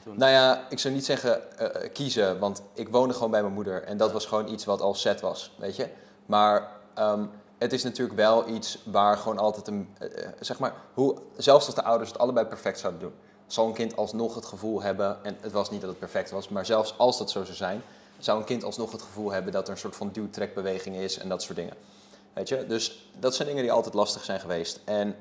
[0.04, 0.18] Toen?
[0.18, 3.54] nou ja, ik zou niet zeggen eh, eh, kiezen, want ik woonde gewoon bij mijn
[3.54, 3.82] moeder.
[3.82, 5.88] En dat was gewoon iets wat al set was, weet je.
[6.26, 7.24] Maar ehm,
[7.58, 9.88] het is natuurlijk wel iets waar gewoon altijd een...
[9.98, 10.08] eh,
[10.40, 13.14] zeg maar, hoe, zelfs als de ouders het allebei perfect zouden doen...
[13.46, 15.18] zal een kind alsnog het gevoel hebben...
[15.24, 17.82] en het was niet dat het perfect was, maar zelfs als dat zo zou zijn...
[18.18, 21.28] zou een kind alsnog het gevoel hebben dat er een soort van duwtrekbeweging is en
[21.28, 21.74] dat soort dingen.
[22.32, 22.66] Weet je?
[22.66, 24.80] Dus dat zijn dingen die altijd lastig zijn geweest.
[24.84, 25.16] En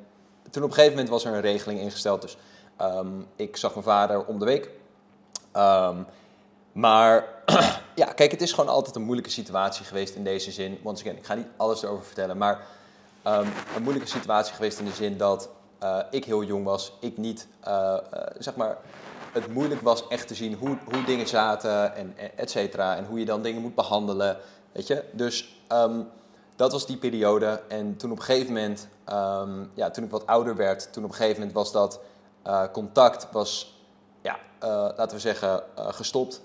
[0.51, 2.21] toen op een gegeven moment was er een regeling ingesteld.
[2.21, 2.38] Dus
[2.77, 4.69] ehm, ik zag mijn vader om de week.
[5.51, 5.97] Ehm,
[6.71, 7.27] maar
[7.95, 10.79] ja, kijk, het is gewoon altijd een moeilijke situatie geweest in deze zin.
[10.84, 12.67] Once again, ik ga niet alles erover vertellen, maar
[13.21, 16.91] ehm, een moeilijke situatie geweest in de zin dat eh, ik heel jong was.
[16.99, 18.77] Ik niet, eh, eh, zeg maar,
[19.36, 22.95] het moeilijk was echt te zien hoe, hoe dingen zaten en et cetera.
[22.95, 24.38] En hoe je dan dingen moet behandelen,
[24.71, 25.04] weet je.
[25.12, 26.02] Dus ehm,
[26.56, 27.62] dat was die periode.
[27.67, 31.10] En toen op een gegeven moment, ehm, ja, toen ik wat ouder werd, toen op
[31.10, 32.00] een gegeven moment was dat
[32.41, 33.80] eh, contact was,
[34.21, 36.41] ja, eh, laten we zeggen, eh, gestopt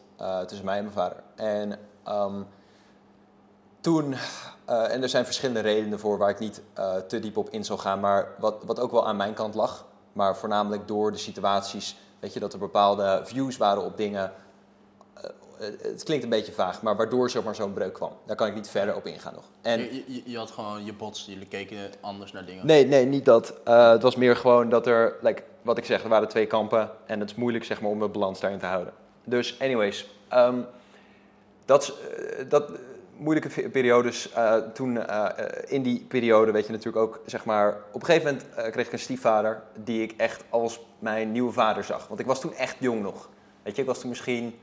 [0.46, 1.22] tussen mij en mijn vader.
[1.34, 2.42] En ehm,
[3.80, 4.14] toen,
[4.64, 6.62] en er zijn verschillende redenen voor waar ik niet
[7.08, 9.86] te diep op in zal gaan, maar wat, wat ook wel aan mijn kant lag,
[10.12, 14.32] maar voornamelijk door de situaties, weet je, dat er bepaalde views waren op dingen.
[15.14, 15.22] Eh,
[15.58, 18.12] het- het klinkt een beetje vaag, maar waardoor zeg maar, zo'n breuk kwam.
[18.26, 19.44] Daar kan ik niet verder op ingaan nog.
[19.62, 22.66] En, Je, je, je had gewoon je bots, jullie keken anders naar dingen.
[22.66, 23.54] Nee, nee, niet dat.
[23.64, 26.90] Eh, het was meer gewoon dat er, like, wat ik zeg, er waren twee kampen.
[27.06, 28.92] En het is moeilijk zeg maar, om een balans daarin te houden.
[29.24, 30.06] Dus, anyways.
[30.28, 30.58] ehm,
[31.64, 32.76] dat, eh, dat eh,
[33.20, 34.32] moeilijke periodes.
[34.32, 37.76] eh, toen, eh, eh, in die periode, weet je natuurlijk ook, zeg maar.
[37.92, 39.62] Op een gegeven moment kreeg ik een stiefvader.
[39.84, 42.08] Die ik echt als mijn nieuwe vader zag.
[42.08, 43.28] Want ik was toen echt jong nog.
[43.62, 44.58] Weet je, ik was toen misschien.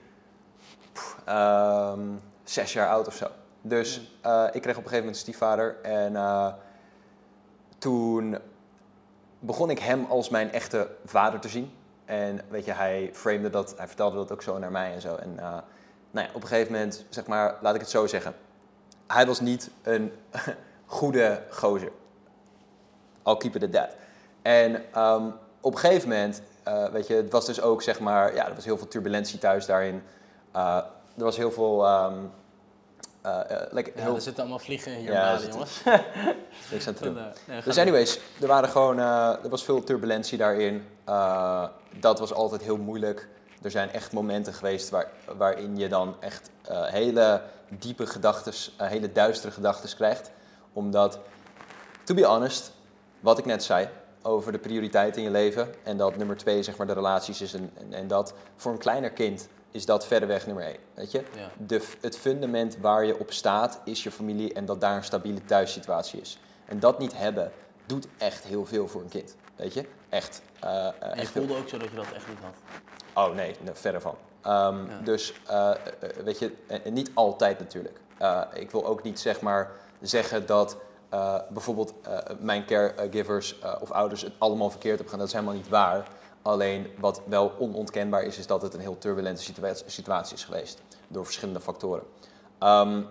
[0.94, 2.02] pff, ehm,
[2.44, 3.28] zes jaar oud of zo.
[3.62, 5.76] Dus eh, ik kreeg op een gegeven moment een stiefvader.
[5.82, 6.16] En.
[7.78, 8.38] toen
[9.40, 11.72] begon ik hem als mijn echte vader te zien.
[12.06, 15.16] En weet je, hij framede dat, hij vertelde dat ook zo naar mij en zo.
[15.16, 15.36] En
[16.12, 18.34] nou ja, op een gegeven moment, zeg maar, laat ik het zo zeggen.
[19.08, 20.12] Hij was niet een
[20.86, 21.92] goede gozer.
[23.26, 23.96] I'll keep it at that.
[24.42, 25.30] En ehm,
[25.62, 28.56] op een gegeven moment, eh, weet je, het was dus ook zeg maar, ja, er
[28.56, 30.04] was heel veel turbulentie thuis daarin.
[30.52, 30.78] Eh,
[31.18, 32.14] er was heel veel, ehm,
[33.22, 35.82] eh, like, Ja, heel, er zitten allemaal vliegen in hier Ja, jongens.
[36.72, 37.18] niks aan te doen.
[37.48, 40.86] Nee, Dus anyways, er, waren gewoon, er was veel turbulentie daarin.
[42.00, 43.28] Dat was altijd heel moeilijk.
[43.68, 49.12] Er zijn echt momenten geweest waar, waarin je dan echt eh, hele diepe gedachten, hele
[49.12, 50.32] duistere gedachten krijgt.
[50.74, 51.20] Omdat,
[52.04, 52.72] to be honest,
[53.20, 53.90] wat ik net zei
[54.22, 55.74] over de prioriteit in je leven.
[55.84, 57.54] En dat nummer twee, zeg maar, de relaties is.
[57.54, 60.78] En, en, en dat voor een kleiner kind is dat verreweg nummer één.
[60.94, 61.24] Weet je?
[61.36, 61.50] Ja.
[61.58, 65.46] de, het fundament waar je op staat is je familie en dat daar een stabiele
[65.46, 66.38] thuissituatie is.
[66.66, 67.52] En dat niet hebben
[67.86, 69.36] doet echt heel veel voor een kind.
[69.56, 69.86] Weet je?
[70.10, 70.42] Echt.
[70.60, 72.56] eh, eh, En je echt heel- voelde ook zo dat je dat echt niet had.
[73.18, 74.16] Oh nee, verre van.
[74.42, 75.00] Ehm, Ja.
[75.04, 75.78] Dus eh, eh,
[76.24, 76.52] weet je,
[76.92, 78.00] niet altijd natuurlijk.
[78.18, 80.78] Eh, ik wil ook niet zeg maar zeggen dat
[81.10, 85.20] eh, bijvoorbeeld eh, mijn caregivers eh, of ouders het allemaal verkeerd hebben gedaan.
[85.20, 86.08] Dat is helemaal niet waar.
[86.42, 90.82] Alleen wat wel onontkenbaar is, is dat het een heel turbulente situa- situatie is geweest.
[91.08, 92.04] Door verschillende factoren.
[92.60, 93.02] Ehm,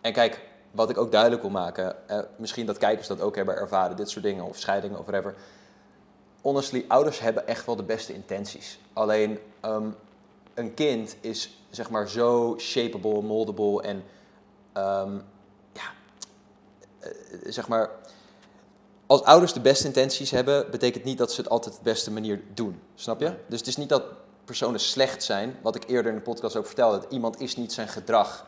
[0.00, 3.56] en kijk, wat ik ook duidelijk wil maken, eh, misschien dat kijkers dat ook hebben
[3.56, 5.34] ervaren, dit soort dingen, of scheidingen of whatever.
[6.44, 8.78] Honestly, ouders hebben echt wel de beste intenties.
[8.92, 9.90] Alleen ehm,
[10.54, 14.04] een kind is zeg maar zo shapeable, moldable en
[14.72, 15.14] ehm,
[15.72, 15.92] ja,
[16.98, 17.10] eh,
[17.44, 17.90] zeg maar.
[19.06, 22.10] Als ouders de beste intenties hebben, betekent niet dat ze het altijd op de beste
[22.10, 22.80] manier doen.
[22.94, 23.34] Snap je?
[23.46, 24.02] Dus het is niet dat
[24.44, 25.56] personen slecht zijn.
[25.62, 27.00] Wat ik eerder in de podcast ook vertelde.
[27.00, 28.46] Dat iemand is niet zijn gedrag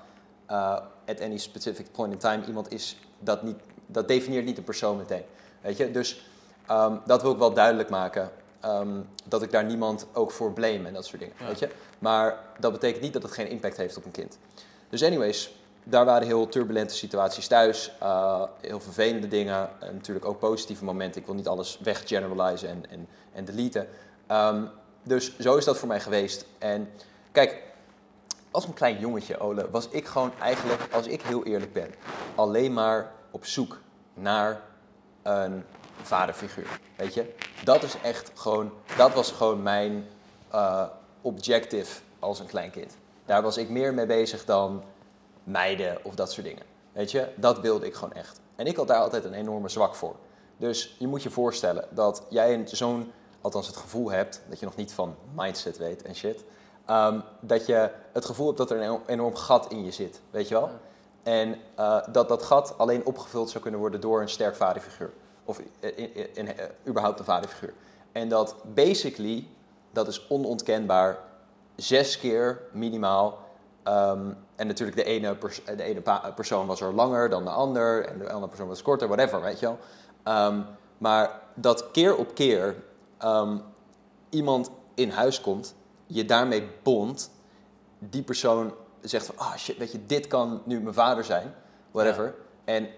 [0.51, 2.47] uh, at any specific point in time.
[2.47, 3.57] Iemand is dat niet,
[3.87, 5.25] dat definieert niet een persoon meteen.
[5.61, 5.91] Weet je?
[5.91, 6.25] Dus
[6.67, 8.31] ehm, dat wil ik wel duidelijk maken.
[8.61, 11.35] Ehm, dat ik daar niemand ook voor blame en dat soort dingen.
[11.39, 11.47] Ja.
[11.47, 11.69] Weet je?
[11.99, 14.39] Maar dat betekent niet dat het geen impact heeft op een kind.
[14.89, 17.93] Dus anyways, daar waren heel turbulente situaties thuis.
[18.01, 19.69] eh, heel vervelende dingen.
[19.81, 21.21] En natuurlijk ook positieve momenten.
[21.21, 23.89] Ik wil niet alles weggeneralizen en, en, en deleten.
[24.27, 24.63] Ehm,
[25.03, 26.45] dus zo is dat voor mij geweest.
[26.59, 26.89] En
[27.33, 27.63] kijk,
[28.51, 31.95] als een klein jongetje, Ole, was ik gewoon eigenlijk, als ik heel eerlijk ben,
[32.35, 33.79] alleen maar op zoek
[34.15, 34.61] naar
[35.23, 35.65] een
[36.03, 36.81] vaderfiguur.
[36.97, 37.35] Weet je?
[37.65, 40.07] Dat is echt gewoon, dat was gewoon mijn
[40.51, 40.83] eh,
[41.21, 42.97] objective als een klein kind.
[43.25, 44.83] Daar was ik meer mee bezig dan
[45.45, 46.63] meiden of dat soort dingen.
[46.93, 48.41] Weet je, dat wilde ik gewoon echt.
[48.57, 50.17] En ik had daar altijd een enorme zwak voor.
[50.57, 54.77] Dus je moet je voorstellen dat jij zo'n, althans het gevoel hebt, dat je nog
[54.77, 56.45] niet van mindset weet en shit.
[56.87, 60.21] ehm, dat je het gevoel hebt dat er een enorm- enorm gat in je zit,
[60.31, 60.71] weet je wel?
[61.23, 65.13] En eh, dat dat gat alleen opgevuld zou kunnen worden door een sterk vaderfiguur.
[65.47, 67.73] Of in, in, in- eh, überhaupt een vaderfiguur.
[68.13, 69.47] En dat basically,
[69.93, 71.19] dat is onontkenbaar,
[71.77, 73.45] zes keer minimaal.
[73.83, 76.03] ehm, en natuurlijk de ene, pers- de ene
[76.35, 78.05] persoon was er langer dan de ander.
[78.07, 79.79] En de andere persoon was korter, whatever, weet je wel.
[80.23, 80.61] Ehm,
[80.99, 82.77] maar dat keer op keer
[83.19, 83.59] ehm,
[84.31, 85.75] iemand in huis komt,
[86.07, 87.31] je daarmee bondt,
[87.99, 91.55] die persoon zegt van, ah shit, weet je, dit kan nu mijn vader zijn,
[91.91, 92.35] whatever.
[92.65, 92.89] En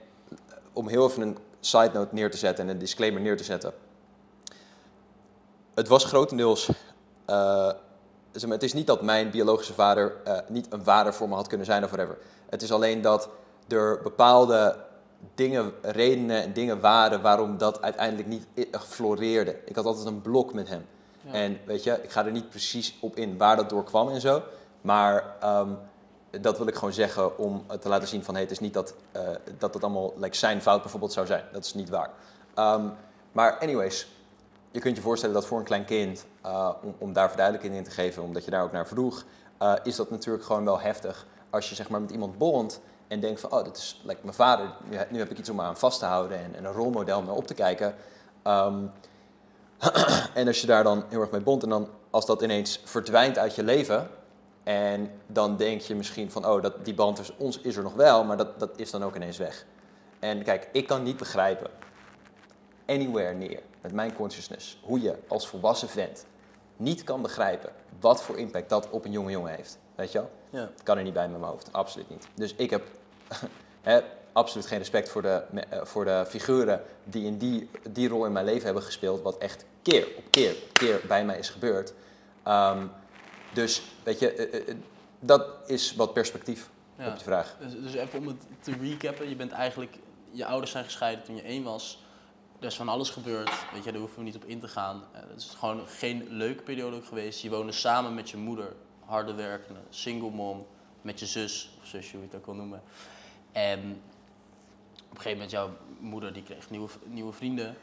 [0.72, 3.73] om heel even een side note neer te zetten en een disclaimer neer te zetten.
[5.75, 6.68] Het was grotendeels,
[7.27, 7.35] eh,
[8.33, 11.47] maar, het is niet dat mijn biologische vader eh, niet een vader voor me had
[11.47, 12.18] kunnen zijn of whatever.
[12.49, 13.29] Het is alleen dat
[13.68, 14.77] er bepaalde
[15.35, 19.57] dingen, redenen en dingen waren waarom dat uiteindelijk niet i- floreerde.
[19.64, 20.87] Ik had altijd een blok met hem.
[21.21, 21.33] Ja.
[21.33, 24.21] En weet je, ik ga er niet precies op in waar dat door kwam en
[24.21, 24.42] zo.
[24.81, 25.71] Maar ehm,
[26.31, 28.35] dat wil ik gewoon zeggen om te laten zien van...
[28.35, 29.23] Hey, het is niet dat, eh,
[29.59, 31.45] dat het allemaal like, zijn fout bijvoorbeeld zou zijn.
[31.53, 32.11] Dat is niet waar.
[32.55, 32.87] Ehm,
[33.33, 34.09] maar anyways,
[34.71, 36.27] je kunt je voorstellen dat voor een klein kind...
[36.43, 39.25] eh, om, om daar verduidelijking in te geven, omdat je daar ook naar vroeg...
[39.59, 42.81] eh, is dat natuurlijk gewoon wel heftig als je zeg maar, met iemand bondt...
[43.09, 44.67] en denkt van, oh, dit is like, mijn vader.
[44.91, 47.19] Nu, he- nu heb ik iets om aan vast te houden en, en een rolmodel
[47.19, 47.95] om naar op te kijken...
[48.43, 48.87] Ehm,
[50.35, 53.38] en als je daar dan heel erg mee bondt en dan als dat ineens verdwijnt
[53.38, 54.11] uit je leven,
[54.68, 57.94] en dan denk je misschien van, oh, dat, die band tussen ons is er nog
[57.94, 59.64] wel, maar dat, dat is dan ook ineens weg.
[60.18, 61.70] En kijk, ik kan niet begrijpen,
[62.87, 66.26] anywhere near, met mijn consciousness, hoe je als volwassen vent
[66.76, 69.78] niet kan begrijpen wat voor impact dat op een jonge jongen heeft.
[69.94, 70.31] Weet je wel?
[70.50, 70.61] Ja.
[70.61, 72.26] Het kan er niet bij met mijn hoofd, absoluut niet.
[72.35, 72.83] Dus ik heb
[73.81, 74.00] hè,
[74.33, 78.33] absoluut geen respect voor de, eh, voor de figuren die in die, die rol in
[78.33, 81.94] mijn leven hebben gespeeld, wat echt keer op keer op keer bij mij is gebeurd.
[82.42, 82.87] Ehm,
[83.52, 84.76] dus weet je, eh, eh, eh,
[85.20, 87.08] dat is wat perspectief Ja.
[87.08, 87.56] op je vraag.
[87.61, 89.98] Dus, dus even om het te recappen, je bent eigenlijk,
[90.30, 92.02] je ouders zijn gescheiden toen je één was.
[92.58, 95.02] Er is van alles gebeurd, weet je, daar hoeven we niet op in te gaan.
[95.12, 97.40] Het is gewoon geen leuke periode ook geweest.
[97.40, 100.66] Je woonde samen met je moeder, harde werkende, single mom,
[101.02, 102.82] met je zus, of zusje, hoe je het ook wil noemen.
[103.52, 103.80] En
[105.04, 107.76] op een gegeven moment, jouw moeder die kreeg nieuwe, nieuwe vrienden.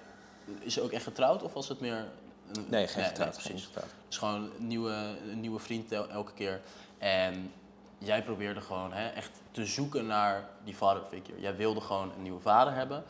[0.60, 2.08] is ze ook echt getrouwd of was het meer...
[2.54, 3.32] Een, Nee, geen getrouwd.
[3.32, 3.50] precies.
[3.52, 3.86] geen getrouwd.
[4.04, 4.94] Het is gewoon een nieuwe,
[5.32, 6.62] een nieuwe vriend el- elke keer.
[6.98, 7.52] En
[7.98, 11.40] jij probeerde gewoon hè, echt te zoeken naar die vaderfigure.
[11.40, 13.04] Jij wilde gewoon een nieuwe vader hebben.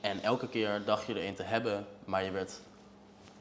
[0.00, 2.60] En elke keer dacht je er een te hebben, maar je werd,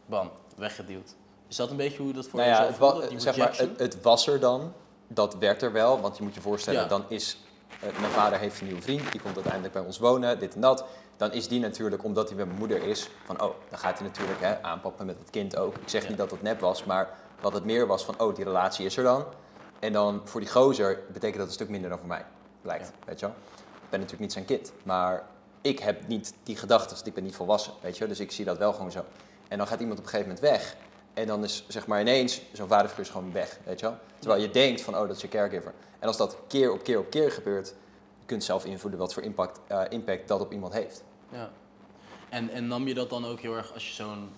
[0.06, 1.16] bam, weggeduwd.
[1.48, 3.08] Is dat een beetje hoe je dat voor Nou ja, het, wa- voelde?
[3.08, 4.74] Die zeg maar, het, het was er dan.
[5.08, 6.02] Dat werd er wel.
[6.02, 6.88] Want je moet je voorstellen, Ja.
[6.88, 7.38] dan is...
[7.82, 9.12] eh, mijn vader heeft een nieuwe vriend.
[9.12, 10.40] Die komt uiteindelijk bij ons wonen.
[10.40, 10.86] Dit en dat.
[11.20, 13.10] Dan is die natuurlijk, omdat hij mijn moeder is...
[13.26, 15.76] Van, oh, dan gaat hij natuurlijk hè, aanpappen met het kind ook.
[15.78, 16.08] Ik zeg Ja.
[16.10, 16.84] niet dat het nep was.
[16.84, 17.10] Maar
[17.42, 19.26] wat het meer was van, oh, die relatie is er dan.
[19.80, 22.26] En dan voor die gozer betekent dat een stuk minder dan voor mij.
[22.62, 23.06] Blijkt, Ja.
[23.06, 23.36] weet je wel.
[23.56, 24.72] Ik ben natuurlijk niet zijn kind.
[24.84, 25.24] Maar
[25.62, 26.98] ik heb niet die gedachten.
[27.06, 28.08] Ik ben niet volwassen, weet je.
[28.08, 29.04] Dus ik zie dat wel gewoon zo.
[29.48, 30.76] En dan gaat iemand op een gegeven moment weg.
[31.14, 33.98] En dan is zeg maar ineens zo'n vaderfiguur is gewoon weg, weet je wel.
[34.20, 35.74] Terwijl je denkt van, oh, dat is je caregiver.
[36.00, 37.68] En als dat keer op keer op keer gebeurt,
[38.20, 41.04] je kunt zelf invloeden wat voor impact, eh, impact dat op iemand heeft.
[41.32, 41.50] Ja.
[42.30, 44.30] En, en nam je dat dan ook heel erg als je zo'n...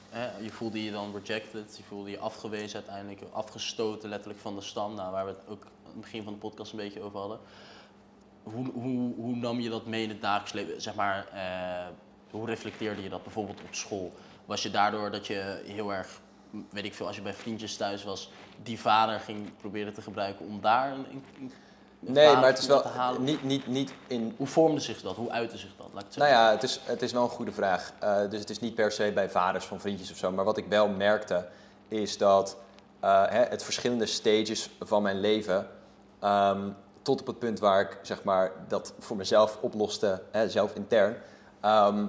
[0.41, 4.95] Je voelde je dan rejected, je voelde je afgewezen uiteindelijk, afgestoten letterlijk van de stam.
[4.95, 7.39] Nou, waar we het ook aan het begin van de podcast een beetje over hadden.
[8.43, 10.81] Hoe, hoe, hoe nam je dat mee in het dagelijks leven?
[10.81, 11.87] Zeg maar, eh,
[12.31, 14.13] hoe reflecteerde je dat bijvoorbeeld op school?
[14.45, 16.21] Was je daardoor dat je heel erg,
[16.69, 18.31] weet ik veel, als je bij vriendjes thuis was,
[18.63, 21.51] die vader ging proberen te gebruiken om daar een, een
[22.03, 22.83] Nee, maar het is wel
[23.19, 24.33] niet, niet, niet in...
[24.37, 25.15] Hoe vormde zich dat?
[25.15, 25.87] Hoe uitte zich dat?
[25.93, 27.93] Laat ik het Nou ja, het is, het is wel een goede vraag.
[27.99, 30.31] Eh, dus het is niet per se bij vaders van vriendjes of zo.
[30.31, 31.47] Maar wat ik wel merkte,
[31.87, 32.57] is dat
[32.99, 35.67] eh, hè, het verschillende stages van mijn leven...
[36.19, 36.69] ehm,
[37.01, 41.17] tot op het punt waar ik zeg maar, dat voor mezelf oploste, hè, zelf intern...
[41.59, 42.05] ehm,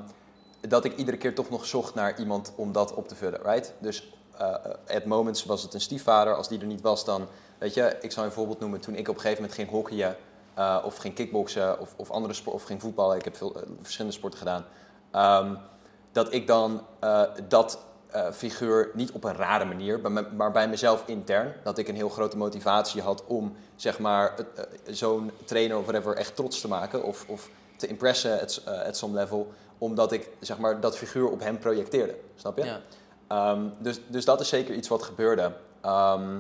[0.61, 3.73] dat ik iedere keer toch nog zocht naar iemand om dat op te vullen, right?
[3.79, 4.55] Dus eh
[4.97, 6.37] at moments was het een stiefvader.
[6.37, 7.29] Als die er niet was, dan...
[7.63, 8.81] Weet je, ik zal een voorbeeld noemen.
[8.81, 10.17] Toen ik op een gegeven moment ging hockeyen...
[10.55, 13.17] eh, of ging kickboksen of, of andere sport, of ging voetballen.
[13.17, 14.65] Ik heb veel, eh, verschillende sporten gedaan.
[15.11, 15.55] Ehm,
[16.13, 17.79] dat ik dan eh, dat
[18.33, 20.01] figuur niet op een rare manier,
[20.37, 24.35] maar, bij mezelf intern, dat ik een heel grote motivatie had om zeg maar
[24.87, 29.15] zo'n trainer of whatever echt trots te maken of, of te impressen at, at some
[29.15, 32.17] level, omdat ik zeg maar dat figuur op hem projecteerde.
[32.37, 32.65] Snap je?
[32.65, 32.81] Ja.
[33.29, 35.53] Ehm, dus, dus dat is zeker iets wat gebeurde.
[35.81, 36.39] Ehm,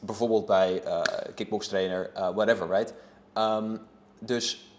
[0.00, 1.02] bijvoorbeeld bij eh
[1.34, 2.94] kickbokstrainer, eh, whatever, right?
[3.32, 3.76] Ehm,
[4.18, 4.74] dus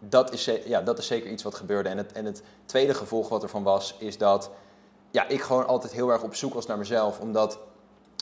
[0.00, 1.88] dat is, ja, dat is zeker iets wat gebeurde.
[1.88, 4.50] En het, en het tweede gevolg wat ervan was, is dat
[5.10, 7.20] ja, ik gewoon altijd heel erg op zoek was naar mezelf.
[7.20, 7.58] Omdat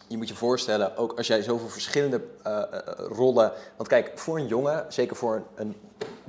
[0.08, 2.62] je moet je voorstellen, ook als jij zoveel verschillende eh,
[2.96, 3.52] rollen.
[3.76, 5.76] Want kijk, voor een jongen, zeker voor een, een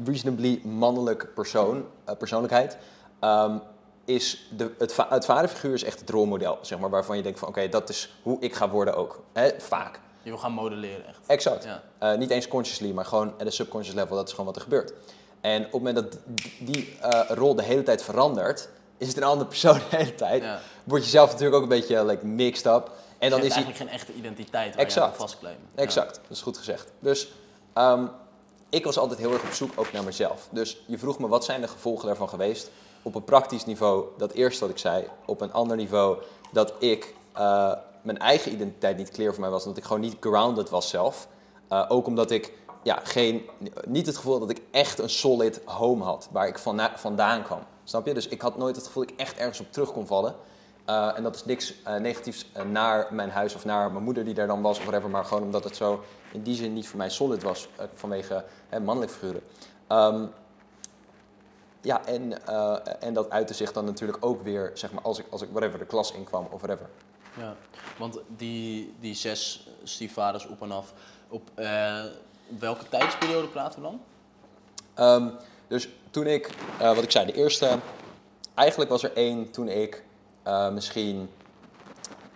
[0.06, 1.86] reasonably mannelijk persoon,
[2.18, 2.78] persoonlijkheid.
[3.20, 3.58] ehm,
[4.08, 7.40] is de, het, va- het vaderfiguur is echt het rolmodel, zeg maar, waarvan je denkt
[7.40, 9.22] van oké, dat is hoe ik ga worden ook.
[9.34, 10.00] Hè, vaak.
[10.24, 11.20] Je wil gaan modelleren echt.
[11.26, 11.64] Exact.
[11.64, 11.84] Ja.
[11.98, 14.16] Eh, niet eens consciously, maar gewoon at een subconscious level.
[14.16, 14.94] Dat is gewoon wat er gebeurt.
[15.42, 16.18] En op het moment dat
[16.60, 20.44] die, eh, rol de hele tijd verandert, is het een andere persoon de hele tijd.
[20.44, 20.60] Ja.
[20.84, 22.92] Word je zelf natuurlijk ook een beetje like, mixed up.
[23.18, 25.36] En dan je is eigenlijk geen echte identiteit waar Exact.
[25.42, 25.48] je.
[25.76, 26.92] Exact, dat is goed gezegd.
[27.00, 27.32] Dus
[27.74, 28.06] ehm,
[28.70, 30.48] ik was altijd heel erg op zoek ook naar mezelf.
[30.52, 32.70] Dus je vroeg me, wat zijn de gevolgen daarvan geweest?
[33.02, 35.08] Op een praktisch niveau, dat eerste wat ik zei.
[35.26, 36.18] Op een ander niveau,
[36.52, 39.64] dat ik eh, mijn eigen identiteit niet clear voor mij was.
[39.64, 41.28] Dat ik gewoon niet grounded was zelf.
[41.68, 43.50] Eh, ook omdat ik ja, geen,
[43.86, 46.28] niet het gevoel dat ik echt een solid home had.
[46.32, 47.60] Waar ik vana- vandaan kwam.
[47.84, 48.14] Snap je?
[48.14, 50.36] Dus ik had nooit het gevoel dat ik echt ergens op terug kon vallen.
[50.86, 54.48] Eh, en dat is niks negatiefs naar mijn huis of naar mijn moeder die daar
[54.48, 55.10] dan was of whatever.
[55.10, 58.80] Maar gewoon omdat het zo in die zin niet voor mij solid was vanwege hè,
[58.80, 59.42] mannelijke figuren.
[59.88, 60.26] Ehm,
[61.82, 65.26] ja, en, eh, en dat uitte zich dan natuurlijk ook weer, zeg maar, als ik,
[65.30, 66.90] als ik whatever, de klas inkwam of whatever.
[67.38, 67.56] Ja,
[67.98, 70.94] want die, die zes stiefvaders op en af,
[71.30, 72.04] op eh,
[72.60, 74.02] welke tijdsperiode praten we dan?
[74.94, 75.30] Ehm,
[75.68, 77.78] dus toen ik, eh, wat ik zei, de eerste,
[78.54, 80.04] eigenlijk was er één toen ik
[80.72, 81.30] misschien,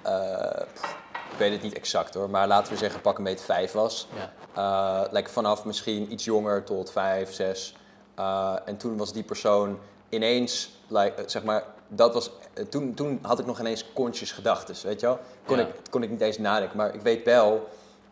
[0.01, 0.95] pff,
[1.31, 4.07] ik weet het niet exact hoor, maar laten we zeggen pak een beetje vijf was.
[4.53, 5.07] Ja.
[5.11, 7.75] Like vanaf misschien iets jonger tot vijf, zes.
[8.15, 12.93] Eh, en toen was die persoon ineens, like, eh, zeg maar, dat was, eh, toen,
[12.93, 15.19] toen had ik nog ineens conscious gedachten, weet je wel?
[15.45, 15.63] Kon, Ja.
[15.67, 17.69] ik, kon ik niet eens nadenken, maar ik weet wel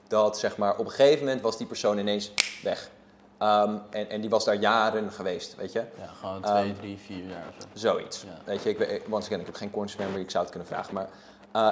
[0.08, 2.32] dat, zeg maar, op een gegeven moment was die persoon ineens
[2.64, 2.90] weg.
[3.38, 5.80] Ehm, en, en die was daar jaren geweest, weet je?
[5.98, 7.68] Ja, gewoon twee, Ehm, drie, vier jaar of zo.
[7.74, 8.22] Zoiets.
[8.22, 8.38] Ja.
[8.46, 10.70] Weet je, ik, weet- once again, ik heb geen conscious memory, ik zou het kunnen
[10.70, 10.94] vragen.
[10.94, 11.10] Maar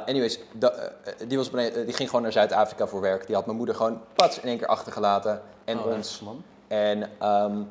[0.06, 0.92] anyways, da-
[1.28, 3.26] die, was, eh, die ging gewoon naar Zuid-Afrika voor werk.
[3.26, 5.42] Die had mijn moeder gewoon pats in één keer achtergelaten.
[5.66, 6.20] En Oh, ons.
[6.22, 6.44] man.
[6.68, 7.62] En ehm,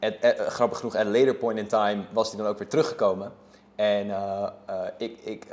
[0.00, 2.58] at- at- eh, grappig genoeg, at a later point in time was hij dan ook
[2.58, 3.32] weer teruggekomen.
[3.74, 5.46] En eh, eh, ik, ik,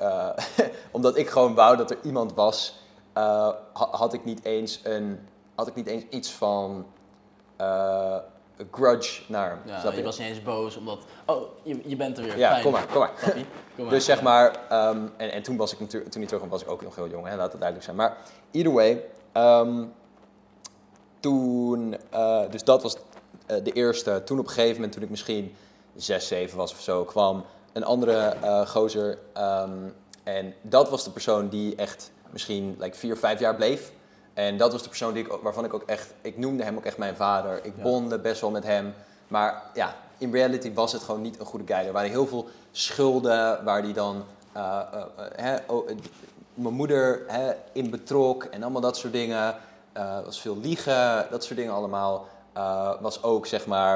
[0.91, 2.79] omdat ik gewoon wou dat er iemand was,
[3.13, 6.85] ha- had, ik niet eens een, had ik niet eens iets van...
[8.71, 9.59] grudge naar hem.
[9.65, 10.03] Ja, snap je je?
[10.03, 10.99] was niet eens boos omdat...
[11.25, 12.37] Oh, je, je bent er weer.
[12.37, 12.63] Ja, Fijn.
[12.63, 13.11] kom maar, kom maar.
[13.75, 16.61] Kom Dus zeg maar, ehm, en, en toen was ik natuurlijk, toen hij terugkwam was
[16.61, 17.95] ik ook nog heel jong, hè, laat het duidelijk zijn.
[17.95, 18.17] Maar
[18.51, 19.83] either way, ehm,
[21.19, 21.95] toen,
[22.49, 22.97] dus dat was
[23.45, 24.21] de eerste.
[24.25, 25.55] Toen op een gegeven moment, toen ik misschien
[25.95, 29.17] 6, 7 was of zo, kwam een andere eh, gozer.
[29.33, 29.71] ehm,
[30.23, 33.91] en dat was de persoon die echt misschien like, 4, 5 jaar bleef.
[34.33, 36.85] En dat was de persoon die ik, waarvan ik ook echt, ik noemde hem ook
[36.85, 37.59] echt mijn vader.
[37.65, 37.83] Ik Ja.
[37.83, 38.93] bondde best wel met hem.
[39.27, 41.85] Maar ja, in reality was het gewoon niet een goede guy.
[41.85, 44.79] Er waren heel veel schulden waar die dan eh,
[45.37, 45.95] eh, eh, oh, eh,
[46.53, 47.21] mijn moeder
[47.71, 49.55] in betrok en allemaal dat soort dingen.
[49.93, 52.27] Eh was veel liegen, dat soort dingen allemaal.
[52.53, 53.95] Eh, was ook zeg maar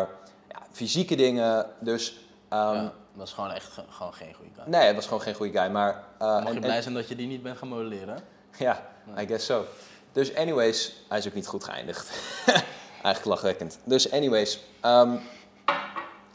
[0.50, 1.66] ja, fysieke dingen.
[1.80, 4.64] Dus ehm, Ja, was gewoon echt ge- gewoon geen goede guy.
[4.68, 5.70] nee, het was gewoon geen goede guy.
[5.72, 8.20] Maar, Mag en- je en- blij zijn dat je die niet bent gaan modelleren?
[8.58, 8.84] ja,
[9.20, 9.66] I guess so.
[10.12, 12.10] Dus anyways, hij is ook niet goed geëindigd.
[13.04, 13.80] Eigenlijk lachwekkend.
[13.84, 15.18] Dus anyways, ehm,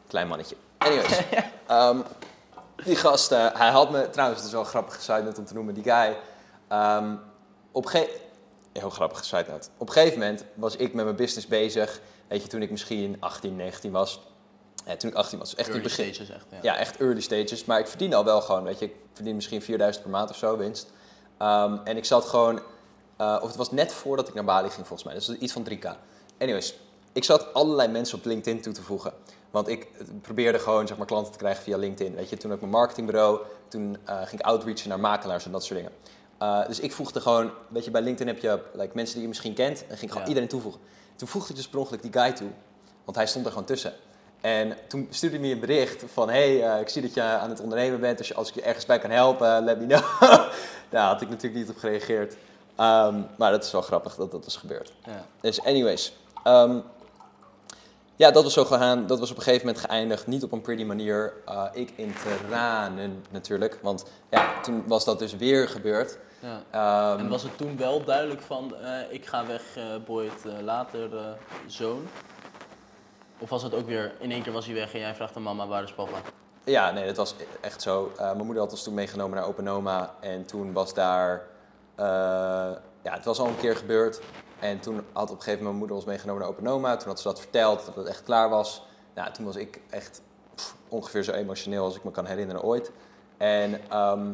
[0.08, 0.56] klein mannetje.
[0.78, 1.20] Anyways,
[1.66, 2.00] ehm,
[2.84, 5.54] die gast, hij had me, trouwens, het is wel een grappige side note om te
[5.54, 6.16] noemen, die guy.
[6.68, 7.14] ehm,
[7.72, 7.90] op
[8.72, 9.68] Heel grappige side note.
[9.76, 12.00] Op een gegeven moment was ik met mijn business bezig.
[12.32, 14.20] Weet je, toen ik misschien 18, 19 was.
[14.98, 16.14] Toen ik 18 was, echt in Early begin.
[16.14, 16.58] stages echt, ja.
[16.62, 17.64] Ja, echt early stages.
[17.64, 18.84] Maar ik verdien al wel gewoon, weet je.
[18.84, 20.90] Ik verdien misschien 4000 per maand of zo winst.
[21.38, 22.60] Ehm, en ik zat gewoon...
[23.16, 25.14] eh, of het was net voordat ik naar Bali ging, volgens mij.
[25.14, 25.88] Dus iets van 3k.
[26.38, 26.74] Anyways,
[27.12, 29.12] ik zat allerlei mensen op LinkedIn toe te voegen.
[29.50, 32.14] Want ik eh, probeerde gewoon, zeg maar, klanten te krijgen via LinkedIn.
[32.14, 33.40] Weet je, toen had ik mijn marketingbureau.
[33.68, 35.92] Toen eh, ging ik outreachen naar makelaars en dat soort dingen.
[36.66, 37.50] Dus ik voegde gewoon...
[37.68, 39.86] Weet je, bij LinkedIn heb je like, mensen die je misschien kent.
[39.86, 40.28] En ging gewoon Ja.
[40.28, 40.80] iedereen toevoegen.
[41.22, 42.50] Toen voegde ik dus per ongeluk die guy toe.
[43.04, 43.92] Want hij stond er gewoon tussen.
[44.40, 46.28] En toen stuurde hij me een bericht van...
[46.28, 48.18] hey, eh, ik zie dat je aan het ondernemen bent.
[48.18, 50.02] Dus als ik je ergens bij kan helpen, let me know.
[50.90, 52.36] Daar had ik natuurlijk niet op gereageerd.
[52.76, 54.92] Ehm, maar dat is wel grappig dat dat is gebeurd.
[55.04, 55.24] Ja.
[55.40, 56.12] Dus anyways.
[56.44, 56.78] ehm,
[58.16, 59.06] ja, dat was zo gegaan.
[59.06, 60.26] Dat was op een gegeven moment geëindigd.
[60.26, 61.32] Niet op een pretty manier.
[61.46, 62.14] Eh, ik in
[62.48, 63.78] tranen natuurlijk.
[63.82, 66.18] Want ja, toen was dat dus weer gebeurd.
[66.42, 66.62] Ja.
[66.70, 70.62] Ehm, En was het toen wel duidelijk van, eh, ik ga weg, eh Boyd, eh,
[70.62, 71.36] later
[71.66, 72.06] zoon?
[73.38, 75.42] Of was het ook weer, in één keer was hij weg en jij vraagt aan
[75.42, 76.18] mama, waar is papa?
[76.64, 78.12] Ja, nee, dat was echt zo.
[78.18, 80.14] Mijn moeder had ons toen meegenomen naar Open Oma.
[80.20, 81.42] En toen was daar...
[83.02, 84.20] ja, het was al een keer gebeurd.
[84.58, 86.96] En toen had op een gegeven moment mijn moeder ons meegenomen naar Open Oma.
[86.96, 88.82] Toen had ze dat verteld, dat het echt klaar was.
[89.14, 90.22] Nou, toen was ik echt
[90.54, 92.90] pff, ongeveer zo emotioneel als ik me kan herinneren ooit.
[93.36, 94.26] En ehm,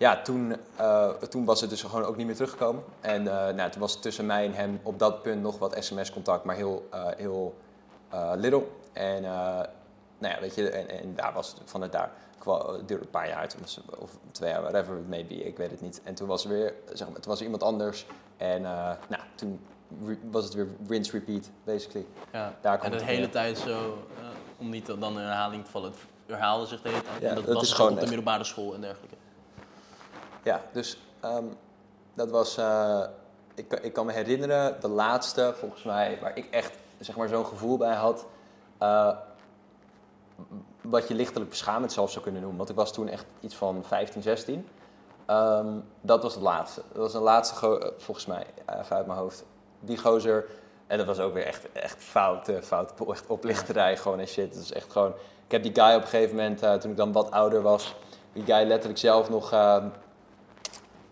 [0.00, 2.82] ja, toen, eh, toen was het dus gewoon ook niet meer teruggekomen.
[3.00, 5.76] En eh, nou, toen was het tussen mij en hem op dat punt nog wat
[5.78, 7.54] sms-contact, maar heel, eh, heel
[8.34, 8.66] little.
[8.92, 9.22] En
[10.18, 12.10] nou ja, weet je, en, en daar was het vanuit daar.
[12.44, 15.70] Het duurde een paar jaar, was, of twee jaar, whatever it may be, ik weet
[15.70, 16.00] het niet.
[16.04, 18.06] En toen was er weer, zeg maar, toen was er iemand anders.
[18.36, 18.62] En
[19.08, 19.60] nou, toen
[20.30, 22.06] was het weer rinse repeat, basically.
[22.32, 22.54] Ja.
[22.60, 23.98] Daar en komt de het hele tijd zo,
[24.56, 27.20] om niet dan in herhaling te vallen, het herhaalde zich de hele tijd.
[27.20, 29.18] Ja, en dat, dat was is gewoon op de middelbare school en dergelijke.
[30.42, 31.44] Ja, dus ehm,
[32.14, 32.56] dat was.
[32.56, 33.02] eh,
[33.54, 37.46] ik, ik kan me herinneren, de laatste volgens mij, waar ik echt zeg maar, zo'n
[37.46, 38.26] gevoel bij had.
[38.78, 39.16] eh,
[40.80, 42.58] wat je lichtelijk beschamend zelfs zou kunnen noemen.
[42.58, 44.68] Want ik was toen echt iets van 15, 16.
[45.26, 45.66] Ehm,
[46.00, 46.82] dat was het laatste.
[46.88, 49.44] Dat was de laatste, volgens mij, eh, even uit mijn hoofd.
[49.80, 50.46] Die gozer.
[50.86, 52.92] En dat was ook weer echt, echt fout, fout,
[53.26, 54.52] oplichterij gewoon en shit.
[54.54, 55.12] Dat is echt gewoon...
[55.44, 57.94] Ik heb die guy op een gegeven moment, toen ik dan wat ouder was...
[58.32, 59.88] Die guy letterlijk zelf nog ehm,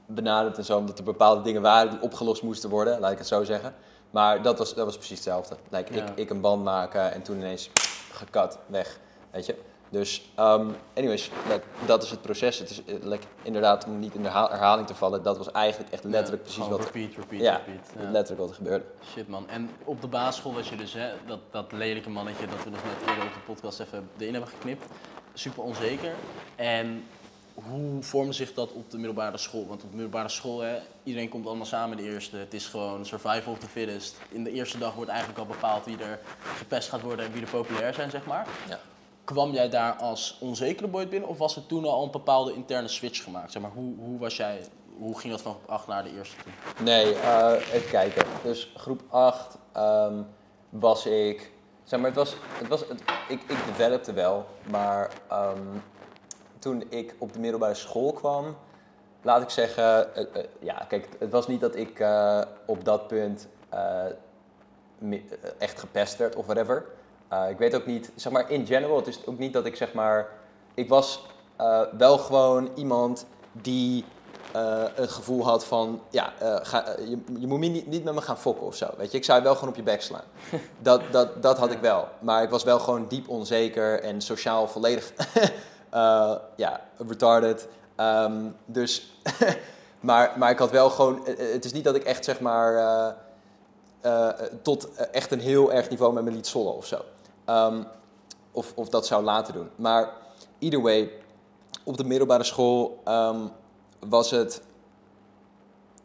[0.08, 0.76] benaderd en zo.
[0.76, 3.74] Omdat er bepaalde dingen waren die opgelost moesten worden, laat ik het zo zeggen.
[4.10, 5.56] Maar dat was, dat was precies hetzelfde.
[5.68, 6.02] Like, Ja.
[6.06, 7.70] ik, ik een band maken en toen ineens
[8.12, 8.98] gekat, weg.
[9.30, 9.56] Weet je?
[9.90, 12.58] Dus, um, anyways, like, dat is het proces.
[12.58, 15.50] Het is eh, like, inderdaad, om niet in de herha- herhaling te vallen, dat was
[15.52, 17.92] eigenlijk echt letterlijk Ja, precies wat, Repeat, repeat, ja, repeat.
[17.98, 18.10] Ja.
[18.10, 18.84] letterlijk wat er gebeurde.
[19.12, 19.48] Shit man.
[19.48, 22.80] En op de basisschool was je dus, hè, dat, dat lelijke mannetje dat we nog
[22.84, 24.84] net eerder op de podcast even erin hebben geknipt.
[25.34, 26.12] Super onzeker.
[26.56, 27.04] En
[27.64, 29.66] hoe vormde zich dat op de middelbare school?
[29.66, 32.36] Want op de middelbare school, hè, iedereen komt allemaal samen de eerste.
[32.36, 34.16] Het is gewoon survival of the fittest.
[34.28, 36.20] In de eerste dag wordt eigenlijk al bepaald wie er
[36.56, 38.46] gepest gaat worden en wie er populair zijn, zeg maar.
[38.68, 38.78] Ja.
[39.24, 42.88] Kwam jij daar als onzekere boy binnen of was er toen al een bepaalde interne
[42.88, 43.52] switch gemaakt?
[43.52, 44.64] Zeg maar, hoe, hoe was jij,
[44.98, 46.52] hoe ging dat van groep 8 naar de eerste toe?
[46.84, 48.26] Nee, eh, even kijken.
[48.42, 50.22] Dus groep 8 ehm,
[50.68, 51.52] was ik.
[51.84, 52.34] Zeg maar, het was.
[52.58, 55.76] Het was het, ik, ik developte wel, maar ehm,
[56.58, 58.56] toen ik op de middelbare school kwam,
[59.22, 60.14] laat ik zeggen.
[60.14, 63.48] eh, eh, ja, kijk, het was niet dat ik eh, op dat punt
[65.58, 66.86] echt gepest werd of whatever.
[67.50, 69.92] Ik weet ook niet, zeg maar, in general, het is ook niet dat ik zeg
[69.92, 70.28] maar.
[70.74, 71.26] Ik was
[71.98, 74.04] wel gewoon iemand die
[74.94, 76.32] het gevoel had van, ja,
[76.62, 78.90] ga, je, je moet niet, niet met me gaan fokken of zo.
[78.96, 80.24] Weet je, ik zou je wel gewoon op je bek slaan.
[80.78, 82.08] Dat, dat, dat had ik wel.
[82.18, 85.12] Maar ik was wel gewoon diep onzeker en sociaal volledig,
[85.90, 87.68] eh, ja, retarded.
[87.96, 89.20] Ehm, dus,
[90.00, 92.40] maar, maar ik had wel gewoon, eh, eh, het is niet dat ik echt zeg
[92.40, 93.16] maar,
[94.62, 97.00] tot echt een heel erg niveau met me liet zollen of zo.
[97.44, 97.82] Ehm,
[98.52, 99.70] of, of dat zou laten doen.
[99.76, 100.08] Maar
[100.58, 101.10] either way,
[101.84, 103.40] op de middelbare school ehm,
[104.08, 104.62] was het.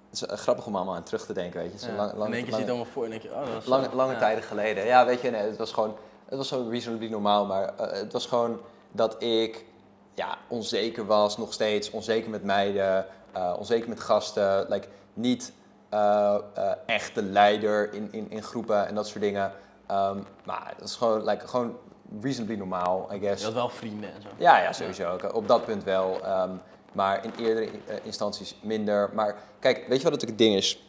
[0.09, 1.88] Het is grappig om allemaal aan terug te denken, weet je.
[1.88, 1.99] Een Ja.
[1.99, 3.95] lang- lang- in één keer het allemaal voor en denk je, oh, dat lange, zo.
[3.95, 4.19] lange Ja.
[4.19, 4.86] tijden geleden.
[4.86, 8.25] Ja, weet je, nee, het was gewoon, het was zo reasonably normaal, maar het was
[8.25, 8.59] gewoon
[8.91, 9.65] dat ik
[10.14, 15.53] ja, onzeker was, nog steeds, onzeker met meiden, eh, onzeker met gasten, like, niet
[15.89, 16.38] eh,
[16.86, 19.51] echt de leider in, in, in groepen en dat soort dingen.
[19.88, 21.78] Ehm, maar dat is gewoon, like, gewoon
[22.22, 23.39] reasonably normaal, I guess.
[23.39, 24.28] Je had wel vrienden en zo.
[24.38, 25.18] Ja, ja, sowieso.
[25.34, 26.22] Op dat punt wel.
[26.24, 26.51] ehm,
[26.91, 27.70] maar in eerdere
[28.03, 29.09] instanties minder.
[29.14, 30.84] Maar kijk, weet je wat het ding is?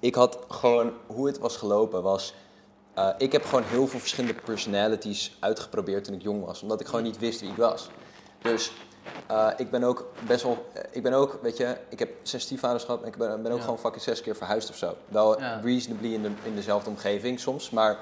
[0.00, 2.34] Ik had gewoon, hoe het was gelopen was...
[3.18, 6.62] ik heb gewoon heel veel verschillende personalities uitgeprobeerd toen ik jong was.
[6.62, 7.88] Omdat ik gewoon niet wist wie ik was.
[8.42, 8.72] Dus
[9.26, 10.66] eh, ik ben ook best wel...
[10.72, 11.76] eh, ik ben ook, weet je...
[11.88, 13.02] Ik heb zes stiefvaders gehad.
[13.02, 13.64] En ik ben, ben ook Ja.
[13.64, 14.94] gewoon fucking zes keer verhuisd of zo.
[15.08, 15.60] Wel Ja.
[15.64, 17.70] reasonably in, de, in dezelfde omgeving soms.
[17.70, 17.98] Maar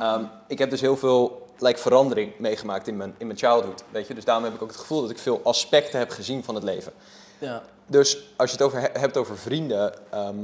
[0.00, 3.84] ehm, ik heb dus heel veel like, verandering meegemaakt in mijn, in mijn childhood.
[3.90, 4.14] Weet je?
[4.14, 6.64] Dus daarom heb ik ook het gevoel dat ik veel aspecten heb gezien van het
[6.64, 6.92] leven.
[7.38, 7.62] Ja.
[7.86, 9.94] Dus als je het over, he- hebt over vrienden.
[10.12, 10.36] ehm,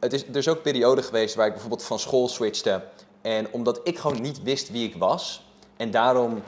[0.00, 2.82] het is, er is ook een periode geweest waar ik bijvoorbeeld van school switchte.
[3.22, 5.44] En omdat ik gewoon niet wist wie ik was.
[5.76, 6.42] En daarom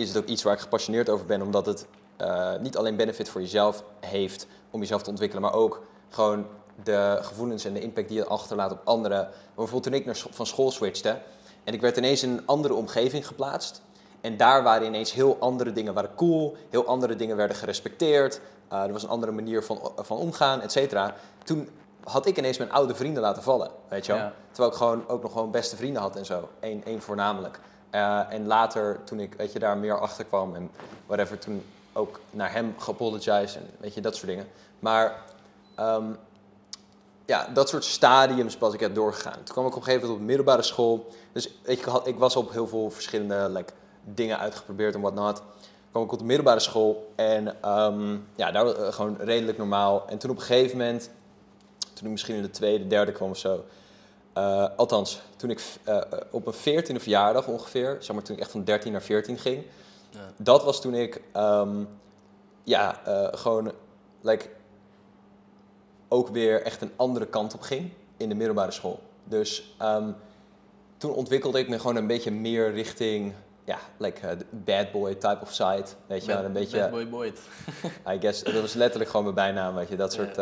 [0.00, 1.42] is het ook iets waar ik gepassioneerd over ben.
[1.42, 1.86] Omdat het
[2.16, 5.42] eh, niet alleen benefit voor jezelf heeft om jezelf te ontwikkelen.
[5.42, 6.46] Maar ook gewoon
[6.84, 9.18] de gevoelens en de impact die je achterlaat op anderen.
[9.18, 11.18] Maar bijvoorbeeld toen ik naar, van school switchte.
[11.64, 13.82] En ik werd ineens in een andere omgeving geplaatst.
[14.20, 16.56] En daar waren ineens heel andere dingen waren cool.
[16.70, 18.40] Heel andere dingen werden gerespecteerd.
[18.72, 21.14] Uh, er was een andere manier van, van omgaan, et cetera.
[21.44, 21.68] Toen
[22.04, 24.20] had ik ineens mijn oude vrienden laten vallen, weet je wel.
[24.20, 24.32] Ja.
[24.50, 26.48] Terwijl ik gewoon ook nog gewoon beste vrienden had en zo.
[26.60, 27.60] Eén, één voornamelijk.
[27.94, 30.70] Uh, en later, toen ik weet je, daar meer achter kwam en
[31.06, 34.46] whatever, toen ook naar hem geapologized en weet je, dat soort dingen.
[34.78, 35.22] Maar
[35.80, 36.16] um,
[37.24, 39.32] ja, dat soort stadiums pas ik heb doorgegaan.
[39.32, 41.06] Toen kwam ik op een gegeven moment op middelbare school.
[41.32, 43.72] Dus weet je, ik, ik was op heel veel verschillende like,
[44.04, 45.42] dingen uitgeprobeerd en whatnot.
[45.90, 50.08] kwam ik op de middelbare school en um, ja, daar was uh, gewoon redelijk normaal.
[50.08, 51.10] En toen op een gegeven moment,
[51.92, 53.64] toen ik misschien in de tweede, derde kwam of zo.
[54.38, 58.50] Uh, althans, toen ik uh, op een veertiende verjaardag ongeveer, zeg maar toen ik echt
[58.50, 59.64] van 13 naar 14 ging.
[60.10, 60.18] Ja.
[60.36, 61.88] Dat was toen ik, um,
[62.64, 63.72] ja, uh, gewoon,
[64.20, 64.48] like,
[66.08, 69.00] ook weer echt een andere kant op ging in de middelbare school.
[69.24, 70.16] Dus um,
[70.96, 73.32] toen ontwikkelde ik me gewoon een beetje meer richting,
[73.64, 75.84] ja, like uh, bad boy type of side.
[76.06, 76.78] Weet je, bad, een beetje.
[76.78, 77.32] Bad boy boy.
[78.14, 80.38] I guess, dat was letterlijk gewoon mijn bijnaam, weet je, dat soort.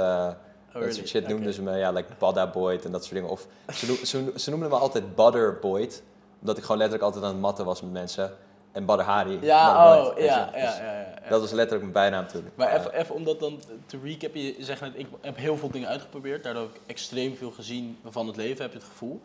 [0.75, 1.53] Oh, dat soort shit noemden okay.
[1.53, 3.31] ze me, ja, like Badda Boyd en dat soort dingen.
[3.31, 6.03] Of ze, noem, ze, ze noemden me altijd Badder Boyd,
[6.41, 8.33] omdat ik gewoon letterlijk altijd aan het matten was met mensen.
[8.73, 9.39] En Badder Hari.
[9.41, 12.49] Ja, oh, Boyd, ja, dus ja, ja, ja, Dat was letterlijk mijn bijnaam toen.
[12.55, 15.71] Maar even, even om dat dan te recappen, je zegt net, ik heb heel veel
[15.71, 19.21] dingen uitgeprobeerd, daardoor heb ik extreem veel gezien van het leven, heb je het gevoel.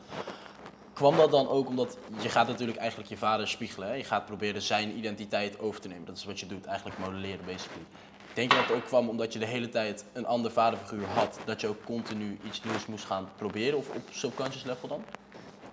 [0.93, 3.93] Kwam dat dan ook omdat je gaat natuurlijk eigenlijk je vader spiegelen, hè?
[3.93, 6.05] je gaat proberen zijn identiteit over te nemen.
[6.05, 7.85] Dat is wat je doet, eigenlijk modelleren basically.
[8.33, 11.39] Denk je dat het ook kwam omdat je de hele tijd een ander vaderfiguur had,
[11.45, 15.03] dat je ook continu iets nieuws moest gaan proberen, of op subconscious level dan?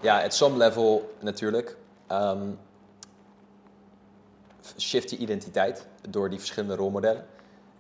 [0.01, 1.77] Ja, at some level natuurlijk.
[2.13, 2.59] Um,
[4.79, 7.27] shift je identiteit door die verschillende rolmodellen.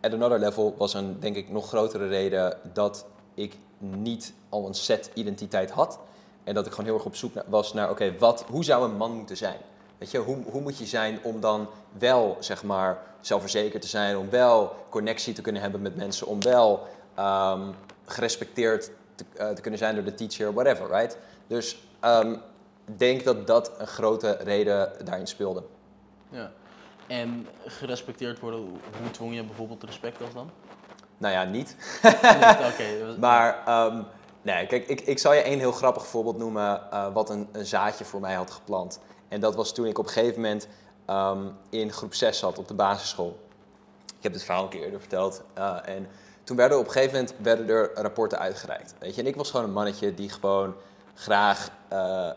[0.00, 4.74] At another level was een, denk ik, nog grotere reden dat ik niet al een
[4.74, 5.98] set identiteit had.
[6.44, 8.96] En dat ik gewoon heel erg op zoek was naar, oké, okay, hoe zou een
[8.96, 9.58] man moeten zijn?
[10.00, 14.16] Weet je, hoe, hoe moet je zijn om dan wel, zeg maar, zelfverzekerd te zijn,
[14.16, 16.86] om wel connectie te kunnen hebben met mensen, om wel
[17.18, 17.74] um,
[18.04, 21.18] gerespecteerd te, uh, te, kunnen zijn door de teacher, whatever, right?
[21.46, 22.40] Dus ik um,
[22.96, 25.62] denk dat dat een grote reden daarin speelde.
[26.28, 26.50] Ja.
[27.06, 30.50] En gerespecteerd worden, hoe dwong je bijvoorbeeld respect als dan?
[31.18, 31.76] Nou ja, niet.
[32.72, 33.16] okay.
[33.18, 34.04] maar um,
[34.42, 37.66] nee, kijk, ik, ik zal je één heel grappig voorbeeld noemen uh, wat een, een
[37.66, 39.00] zaadje voor mij had geplant.
[39.30, 40.68] En dat was toen ik op een gegeven moment
[41.10, 43.38] um, in groep 6 zat op de basisschool.
[44.16, 45.42] Ik heb dit verhaal een keer eerder verteld.
[45.58, 46.08] Uh, en
[46.44, 48.94] toen werden op een gegeven moment werden er rapporten uitgereikt.
[48.98, 49.20] Weet je?
[49.20, 50.74] En ik was gewoon een mannetje die gewoon
[51.14, 52.30] graag uh, uh,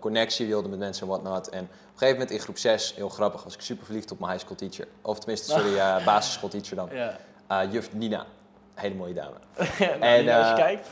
[0.00, 1.48] connectie wilde met mensen en whatnot.
[1.48, 4.18] En op een gegeven moment in groep 6, heel grappig, was ik super verliefd op
[4.18, 4.86] mijn high school teacher.
[5.02, 6.88] Of tenminste, sorry, uh, basisschoolteacher dan.
[6.92, 7.64] Ja.
[7.64, 8.26] juf Nina.
[8.74, 9.36] Hele mooie dame.
[9.78, 10.88] nou, en als je kijkt.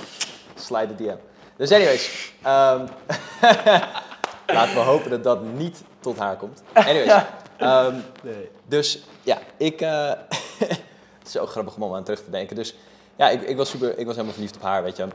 [0.66, 1.16] slide de DM.
[1.56, 2.32] Dus anyways.
[2.46, 2.88] Um,
[4.46, 6.62] Laten we hopen dat dat niet tot haar komt.
[6.72, 7.22] Anyways.
[7.60, 8.50] Um, nee.
[8.64, 9.80] Dus ja, ik.
[9.80, 10.12] Uh,
[11.26, 12.56] Zo grappig om aan terug te denken.
[12.56, 12.74] Dus
[13.16, 15.06] ja, ik, ik was super, ik was helemaal verliefd op haar, weet je.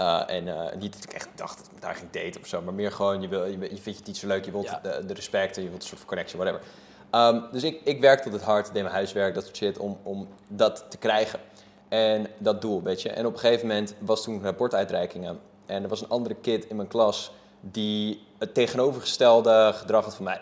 [0.00, 2.62] Uh, en uh, niet dat ik echt dacht dat ik daar ging daten of zo,
[2.62, 4.80] maar meer gewoon, je, wil, je, je vindt je teacher leuk, je wilt Ja.
[4.82, 6.66] de, de respect en je wilt een soort van connection, whatever.
[7.12, 9.98] Um, dus ik, ik werkte tot het hard, deed mijn huiswerk, dat soort shit, om,
[10.02, 11.40] om dat te krijgen.
[11.88, 13.10] En dat doel, weet je.
[13.10, 15.40] En op een gegeven moment was toen rapportuitreikingen.
[15.66, 20.24] En er was een andere kid in mijn klas die het tegenovergestelde gedrag had van
[20.24, 20.40] mij.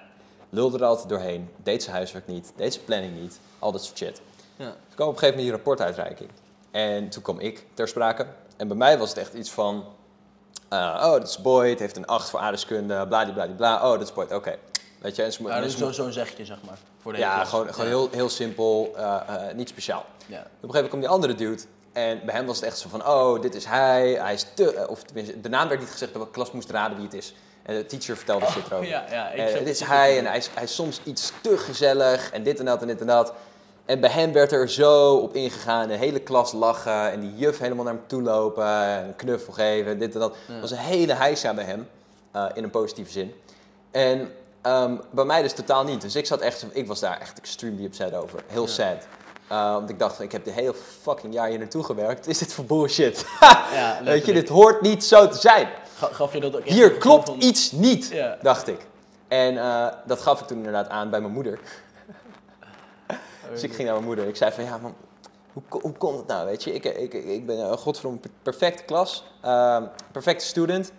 [0.51, 3.99] Lulde er altijd doorheen, deed zijn huiswerk niet, deed zijn planning niet, al dat soort
[3.99, 4.20] shit.
[4.57, 4.64] Ja.
[4.64, 6.30] Toen kwam op een gegeven moment die rapportuitreiking.
[6.70, 8.26] En toen kwam ik ter sprake.
[8.57, 9.84] En bij mij was het echt iets van...
[10.68, 13.74] eh, oh, dat is Boyd, heeft een 8 voor aardeskunde, bladibladibla.
[13.76, 14.57] Oh, dat is Boyd, oké.
[14.99, 16.78] Weet je, en ze, mo- Ja, dat is mo- zo- zo'n zegje, zeg maar.
[17.03, 17.96] Voor de ja, gewoon, gewoon Ja.
[17.96, 20.05] Heel, heel simpel, eh, eh, niet speciaal.
[20.26, 20.38] Ja.
[20.38, 21.62] Op een gegeven moment kwam die andere dude.
[21.92, 24.11] En bij hem was het echt zo van, oh, dit is hij.
[24.12, 24.86] Hij is te...
[24.88, 27.34] Of tenminste, de naam werd niet gezegd, de klas moest raden wie het is.
[27.69, 28.79] En de teacher vertelde shit erover.
[28.85, 31.01] Oh, ja, ja, ik Eh, snap dit is hij en hij is, hij is soms
[31.05, 33.33] iets te gezellig en dit en dat en dit en dat.
[33.85, 37.59] En bij hem werd er zo op ingegaan, de hele klas lachen en die juf
[37.59, 40.35] helemaal naar hem toe lopen en een knuffel geven, dit en dat.
[40.47, 40.53] Ja.
[40.53, 41.89] Het was een hele heisa bij hem,
[42.33, 43.35] eh, in een positieve zin.
[43.91, 44.31] En
[44.62, 46.01] ehm, bij mij dus totaal niet.
[46.01, 48.41] Dus ik zat echt, ik was daar echt extremely upset over.
[48.47, 48.69] Heel Ja.
[48.69, 49.07] sad.
[49.49, 52.27] Eh, want ik dacht, van, ik heb de hele fucking jaar hier naartoe gewerkt.
[52.27, 53.25] Is dit voor bullshit?
[53.41, 55.69] Ja, Weet je, dit hoort niet zo te zijn.
[55.99, 58.38] Ga- Gaf je dat ook Hier klopt van- iets niet, Ja.
[58.42, 58.86] dacht ik.
[59.28, 61.59] En eh, dat gaf ik toen inderdaad aan bij mijn moeder.
[63.53, 64.26] Dus ik ging naar mijn moeder.
[64.28, 64.94] Ik zei van, ja man,
[65.53, 66.72] hoe, hoe komt het nou, weet je?
[66.74, 69.82] Ik, ik, ik ben een godverdomme per- perfecte klas, ehm,
[70.12, 70.92] perfecte student.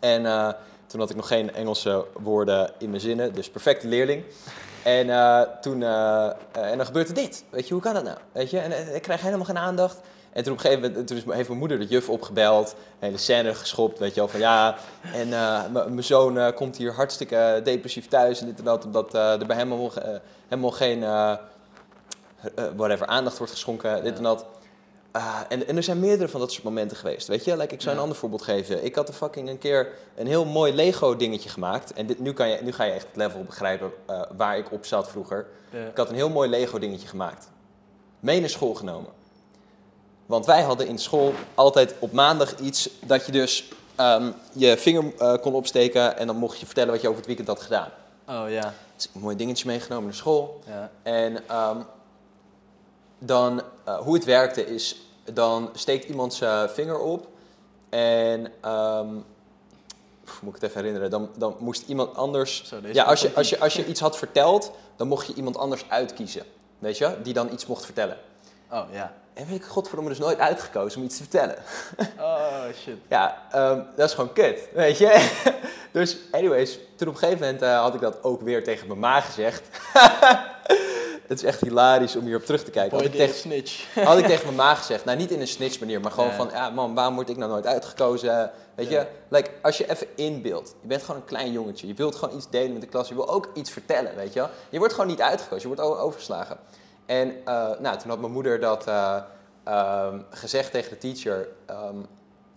[0.00, 0.48] En eh,
[0.86, 4.24] toen had ik nog geen Engelse woorden in mijn zinnen, dus perfecte leerling.
[4.82, 7.44] En eh, toen, eh, en dan gebeurt er dit.
[7.50, 8.16] Weet je, hoe kan dat nou?
[8.32, 10.00] Weet je, en ik krijg helemaal geen aandacht.
[10.38, 13.16] En toen op een gegeven moment, toen heeft mijn moeder de juf opgebeld, een hele
[13.16, 14.76] scène geschopt, weet je wel, van ja,
[15.12, 19.14] en eh, mijn zoon eh, komt hier hartstikke depressief thuis en dit en dat, omdat
[19.14, 20.18] eh, er bij hem helemaal, eh,
[20.48, 21.30] helemaal geen, eh,
[22.54, 24.44] eh, whatever, aandacht wordt geschonken, dit en dat.
[25.12, 27.56] Ah, en, en er zijn meerdere van dat soort momenten geweest, weet je.
[27.56, 27.96] Like, ik zou Ja.
[27.96, 28.84] een ander voorbeeld geven.
[28.84, 31.92] Ik had een fucking een keer een heel mooi Lego dingetje gemaakt.
[31.92, 34.72] En dit, nu, kan je, nu ga je echt het level begrijpen eh, waar ik
[34.72, 35.46] op zat vroeger.
[35.70, 35.86] Ja.
[35.86, 37.50] Ik had een heel mooi Lego dingetje gemaakt.
[38.20, 39.10] Mee naar school genomen.
[40.28, 45.12] Want wij hadden in school altijd op maandag iets dat je dus ehm, je vinger
[45.18, 47.88] eh, kon opsteken en dan mocht je vertellen wat je over het weekend had gedaan.
[48.28, 48.74] Oh ja.
[48.94, 50.60] Dus ik heb een mooi dingetje meegenomen naar school.
[50.66, 50.90] ja.
[51.02, 51.76] En ehm,
[53.18, 54.96] dan, eh, hoe het werkte is,
[55.32, 57.26] dan steekt iemand zijn vinger op
[57.88, 58.52] en,
[60.24, 63.34] pff, moet ik het even herinneren, dan, dan moest iemand anders, Zo, ja, als je,
[63.34, 66.42] als, je, als je iets had verteld, dan mocht je iemand anders uitkiezen,
[66.78, 68.16] weet je, die dan iets mocht vertellen.
[68.70, 69.14] Oh ja.
[69.38, 71.56] En ben ik godverdomme dus nooit uitgekozen om iets te vertellen.
[72.20, 72.96] Oh shit.
[73.08, 75.36] Ja, ehm, dat is gewoon kut, weet je.
[75.92, 78.98] dus anyways, toen op een gegeven moment eh, had ik dat ook weer tegen mijn
[78.98, 79.62] ma gezegd.
[81.28, 82.96] Het is echt hilarisch om hierop terug te kijken.
[82.96, 83.94] Had ik, tegen, snitch.
[83.94, 86.36] had ik tegen mijn ma gezegd, nou niet in een snitch manier, maar gewoon Nee.
[86.36, 88.50] van, ja man, waarom word ik nou nooit uitgekozen?
[88.74, 89.00] Weet Ja.
[89.00, 92.36] je, like, als je even inbeeldt, je bent gewoon een klein jongetje, je wilt gewoon
[92.36, 94.46] iets delen met de klas, je wil ook iets vertellen, weet je.
[94.68, 96.56] Je wordt gewoon niet uitgekozen, je wordt overgeslagen.
[97.08, 99.16] En eh, nou, toen had mijn moeder dat eh,
[99.64, 101.96] ehm, gezegd tegen de teacher, ehm,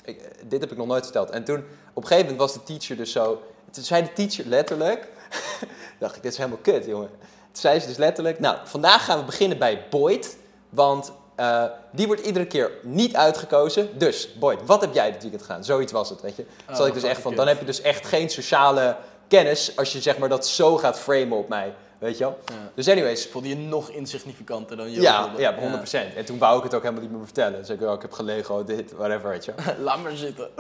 [0.06, 1.30] ik, dit heb ik nog nooit verteld.
[1.30, 1.58] En toen,
[1.94, 3.42] op een gegeven moment was de teacher dus zo,
[3.72, 5.08] toen zei de teacher letterlijk,
[6.00, 7.10] dacht ik, dit is helemaal kut jongen.
[7.52, 10.38] Toen zei ze dus letterlijk, nou, vandaag gaan we beginnen bij Boyd,
[10.70, 13.98] want eh, die wordt iedere keer niet uitgekozen.
[13.98, 15.64] Dus, Boyd, wat heb jij dit weekend gedaan?
[15.64, 16.46] Zoiets was het, weet je.
[16.66, 18.98] Toen Oh, ik dus echt van, dan heb je dus echt geen sociale
[19.28, 22.38] kennis als je zeg maar dat zo gaat framen op mij, weet je wel.
[22.46, 22.72] Ja.
[22.76, 26.16] Dus anyways, Voelde je nog insignificanter dan je ja, ja, 100%.
[26.16, 27.60] En toen wou ik het ook helemaal niet meer vertellen.
[27.60, 29.54] Dus ik, oh, ik heb gelegen, dit, whatever, weet je.
[29.80, 30.50] Laat maar zitten.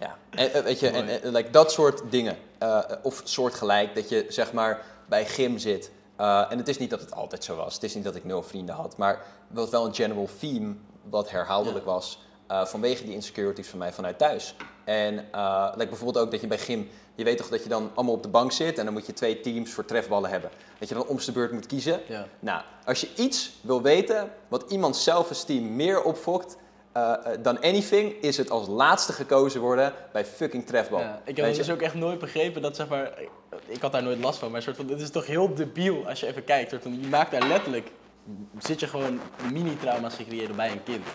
[0.00, 4.26] Ja, en, eh, weet je, en, like, dat soort dingen, eh, of soortgelijk, dat je
[4.28, 5.90] zeg maar bij gym zit.
[6.16, 8.24] eh, en het is niet dat het altijd zo was, het is niet dat ik
[8.24, 9.12] nul vrienden had, maar
[9.48, 10.74] het was wel een general theme
[11.10, 12.18] wat herhaaldelijk was
[12.48, 14.54] vanwege die insecurities van mij vanuit thuis.
[14.84, 17.90] En eh, like bijvoorbeeld ook dat je bij gym, je weet toch dat je dan
[17.94, 20.50] allemaal op de bank zit en dan moet je twee teams voor trefballen hebben.
[20.78, 22.00] Dat je dan om de beurt moet kiezen.
[22.08, 22.26] Ja.
[22.38, 26.56] Nou, als je iets wil weten wat iemands zelfesteem meer opfokt
[26.92, 31.00] eh, eh, dan anything, is het als laatste gekozen worden bij fucking trefbal.
[31.00, 33.18] Ja, ik heb het dus ook echt nooit begrepen dat zeg maar,
[33.66, 36.20] ik, had daar nooit last van, maar soort van, het is toch heel debiel als
[36.20, 36.70] je even kijkt.
[36.70, 37.90] Soort van, je maakt daar letterlijk,
[38.58, 39.20] zit je gewoon
[39.52, 41.06] mini-trauma's te creëren bij een kind.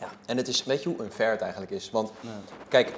[0.00, 1.90] Ja, en het is, weet je hoe unfair het eigenlijk is?
[1.90, 2.10] Want
[2.68, 2.92] kijk,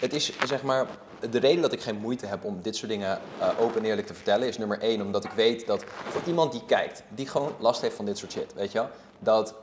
[0.00, 0.86] het is zeg maar,
[1.30, 4.06] de reden dat ik geen moeite heb om dit soort dingen eh, open en eerlijk
[4.06, 7.54] te vertellen, is nummer één, omdat ik weet dat voor iemand die kijkt, die gewoon
[7.58, 8.88] last heeft van dit soort shit, weet je wel,
[9.18, 9.54] dat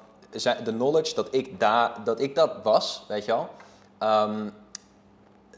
[0.63, 3.49] de knowledge dat ik, daar dat, ik dat was, weet je wel,
[3.97, 4.49] ehm,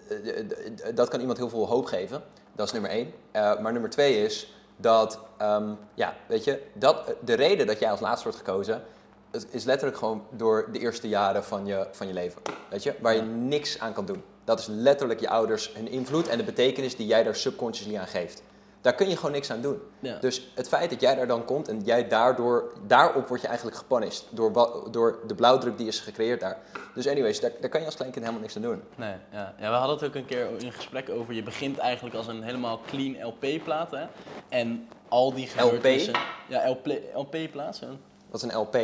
[0.09, 2.24] eh, d- dat kan iemand heel veel hoop geven.
[2.55, 3.13] Dat is nummer één.
[3.32, 7.91] Eh, maar nummer twee is dat, ehm, ja, weet je, dat, de reden dat jij
[7.91, 8.84] als laatste wordt gekozen,
[9.32, 12.41] het is letterlijk gewoon door de eerste jaren van je, van je leven.
[12.69, 14.23] Weet je, waar je niks aan kan doen.
[14.43, 18.07] Dat is letterlijk je ouders hun invloed en de betekenis die jij daar subconsciously aan
[18.07, 18.43] geeft.
[18.82, 19.82] Daar kun je gewoon niks aan doen.
[19.99, 20.17] Ja.
[20.19, 23.77] Dus het feit dat jij daar dan komt en jij daardoor, daarop word je eigenlijk
[23.77, 24.25] gepunished.
[24.29, 24.51] Door,
[24.91, 26.57] door de blauwdruk die is gecreëerd daar.
[26.95, 28.82] Dus anyways, daar, daar kan je als kleinkind helemaal niks aan doen.
[28.95, 29.53] Nee, ja.
[29.59, 31.34] ja, we hadden het ook een keer in gesprek over.
[31.34, 33.91] Je begint eigenlijk als een helemaal clean LP-plaat.
[33.91, 34.05] Hè?
[34.49, 36.13] En al die gebeurtenissen.
[36.47, 36.69] Ja,
[37.13, 37.39] LP,
[37.73, 37.86] zo.
[38.29, 38.77] Wat is een LP?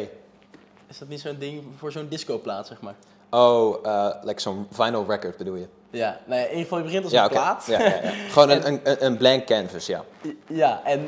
[0.88, 2.96] Is dat niet zo'n ding voor zo'n disco-plaat, zeg maar?
[3.30, 5.68] Oh, eh like zo'n vinyl record bedoel je?
[5.90, 7.66] Ja, nee, in ieder geval, je begint als Ja, een plaat.
[7.66, 8.12] Ja, ja, ja.
[8.30, 10.04] Gewoon een, een, een- een blank canvas, ja.
[10.48, 11.08] Ja, en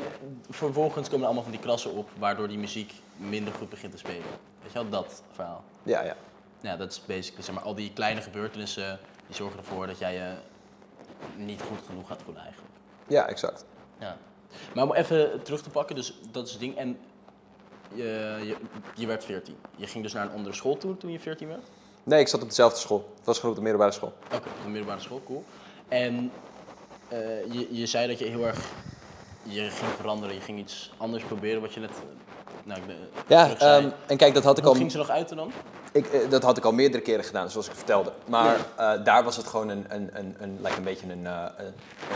[0.50, 3.98] vervolgens komen er allemaal van die krassen op, waardoor die muziek minder goed begint te
[3.98, 4.22] spelen.
[4.62, 5.64] Weet je wel, dat verhaal.
[5.82, 6.16] Ja, ja.
[6.60, 10.14] Ja, dat is basically, zeg maar, al die kleine gebeurtenissen, die zorgen ervoor dat jij
[10.14, 10.32] je
[11.36, 12.72] niet goed genoeg gaat voelen eigenlijk.
[13.06, 13.64] Ja, exact.
[13.98, 14.16] Ja.
[14.74, 16.76] Maar om even terug te pakken, dus dat is het ding.
[16.76, 16.98] En
[17.94, 18.56] je, je,
[18.94, 19.56] je werd 14.
[19.76, 21.60] Je ging dus naar een andere school toe toen je 14 werd?
[22.02, 23.12] Nee, ik zat op dezelfde school.
[23.16, 24.12] Het was gewoon op de middelbare school.
[24.26, 25.44] Oké, op de middelbare school, cool.
[25.88, 26.32] En
[27.08, 27.18] eh,
[27.52, 28.58] je, je zei dat je heel erg,
[29.42, 31.96] je ging veranderen, je ging iets anders proberen, wat je net, eh,
[32.64, 34.78] nou, ik ben- Ja, ehm, en kijk, dat had ik Hoe al...
[34.78, 35.52] ging ze nog uiten dan?
[35.92, 38.12] Ik, eh, dat had ik al meerdere keren gedaan, zoals ik vertelde.
[38.28, 41.44] Maar eh, daar was het gewoon een, een, een, een, like een beetje een, eh,
[41.58, 41.66] een,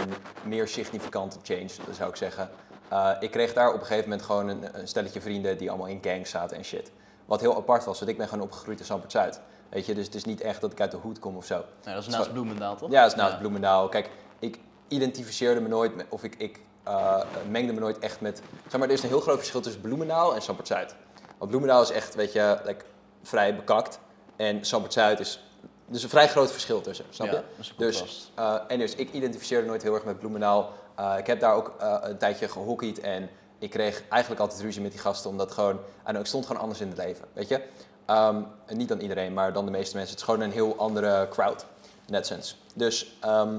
[0.02, 0.14] een
[0.48, 2.50] meer significante change, zou ik zeggen.
[2.88, 5.88] Eh, ik kreeg daar op een gegeven moment gewoon een, een stelletje vrienden die allemaal
[5.88, 6.90] in gangs zaten en shit.
[7.24, 9.40] Wat heel apart was, want ik ben gewoon opgegroeid in Sampert Zuid.
[9.68, 11.54] Weet je, dus het is niet echt dat ik uit de hoed kom of zo.
[11.54, 12.90] Nou, dat is is naast Bloemendaal, toch?
[12.90, 13.88] Ja, dat is naast Bloemendaal.
[13.88, 14.58] Kijk, ik
[14.88, 18.42] identificeerde me nooit, met, of ik, ik eh, mengde me nooit echt met...
[18.68, 20.94] Zeg maar, er is een heel groot verschil tussen Bloemendaal en Sampert Zuid.
[21.38, 22.84] Want Bloemendaal is echt, weet je, like,
[23.22, 23.98] vrij bekakt.
[24.36, 25.42] En Sampert Zuid is...
[25.88, 27.34] Er is een vrij groot verschil tussen, snap je?
[27.34, 30.72] Ja, dat is een Dus, eh, en dus ik identificeerde nooit heel erg met Bloemendaal.
[30.94, 34.82] Eh, ik heb daar ook eh, een tijdje gehockeyd en ik kreeg eigenlijk altijd ruzie
[34.82, 37.48] met die gasten, omdat gewoon, I know, ik stond gewoon anders in het leven, weet
[37.48, 37.62] je.
[38.06, 40.12] Ehm, en niet dan iedereen, maar dan de meeste mensen.
[40.12, 41.66] Het is gewoon een heel andere crowd,
[42.10, 42.54] that sense.
[42.74, 43.58] Dus, ehm,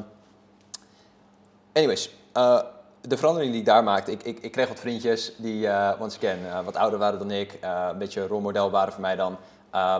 [1.74, 2.62] anyways, eh,
[3.02, 5.70] de verandering die ik daar maakte, ik, ik, ik kreeg wat vriendjes die,
[6.00, 9.38] once again, wat ouder waren dan ik, een beetje rolmodel waren voor mij dan,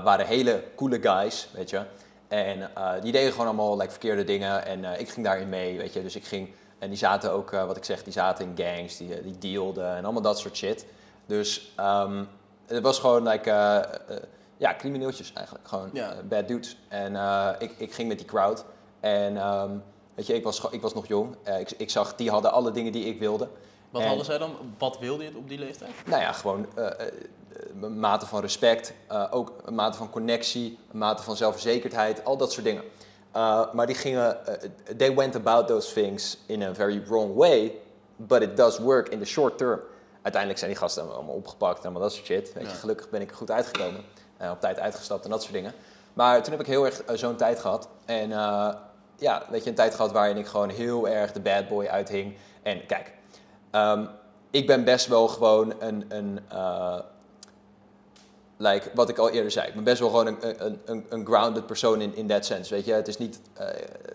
[0.04, 1.82] waren hele coole guys, weet je.
[2.28, 2.72] En
[3.02, 6.02] die deden gewoon allemaal like, verkeerde dingen en ik ging daarin mee, weet je.
[6.02, 6.50] Dus ik ging,
[6.80, 9.38] en die zaten ook, eh, wat ik zeg, die zaten in gangs, die, eh, die
[9.38, 10.86] dealden en allemaal dat soort shit.
[11.26, 12.24] Dus ehm,
[12.66, 14.16] het was gewoon like, eh,
[14.58, 16.14] ja, crimineeltjes eigenlijk, gewoon Ja.
[16.24, 16.78] bad dudes.
[16.88, 17.16] En
[17.60, 18.66] ik, ik ging met die crowd
[19.00, 19.72] en ehm,
[20.16, 21.36] weet je, ik was, ik was nog jong.
[21.60, 23.48] Ik, ik zag, die hadden alle dingen die ik wilde.
[23.90, 24.56] Wat en- hadden zij dan?
[24.78, 25.92] Wat wilde je op die leeftijd?
[26.06, 26.68] Nou ja, gewoon
[27.82, 28.94] een mate van respect,
[29.32, 32.84] ook een mate van connectie, een mate van zelfverzekerdheid, al dat soort dingen.
[33.36, 37.80] Uh, maar die gingen, eh, they went about those things in a very wrong way,
[38.16, 39.80] but it does work in the short term.
[40.22, 42.54] Uiteindelijk zijn die gasten allemaal opgepakt en allemaal dat soort shit.
[42.54, 42.76] Weet je, Ja.
[42.76, 44.02] gelukkig ben ik er goed uitgekomen,
[44.38, 45.74] eh, op tijd uitgestapt en dat soort dingen.
[46.14, 47.88] Maar toen heb ik heel erg zo'n tijd gehad.
[48.06, 48.30] En
[49.18, 52.38] ja, weet je, een tijd gehad waarin ik gewoon heel erg de bad boy uithing.
[52.64, 53.12] En kijk,
[53.72, 54.06] ehm,
[54.52, 56.40] ik ben best wel gewoon een, een
[58.58, 61.26] like, wat ik al eerder zei, ik ben best wel gewoon een, een, een, een
[61.26, 62.94] grounded persoon in, in that sense, weet je.
[62.94, 63.68] Het is niet eh,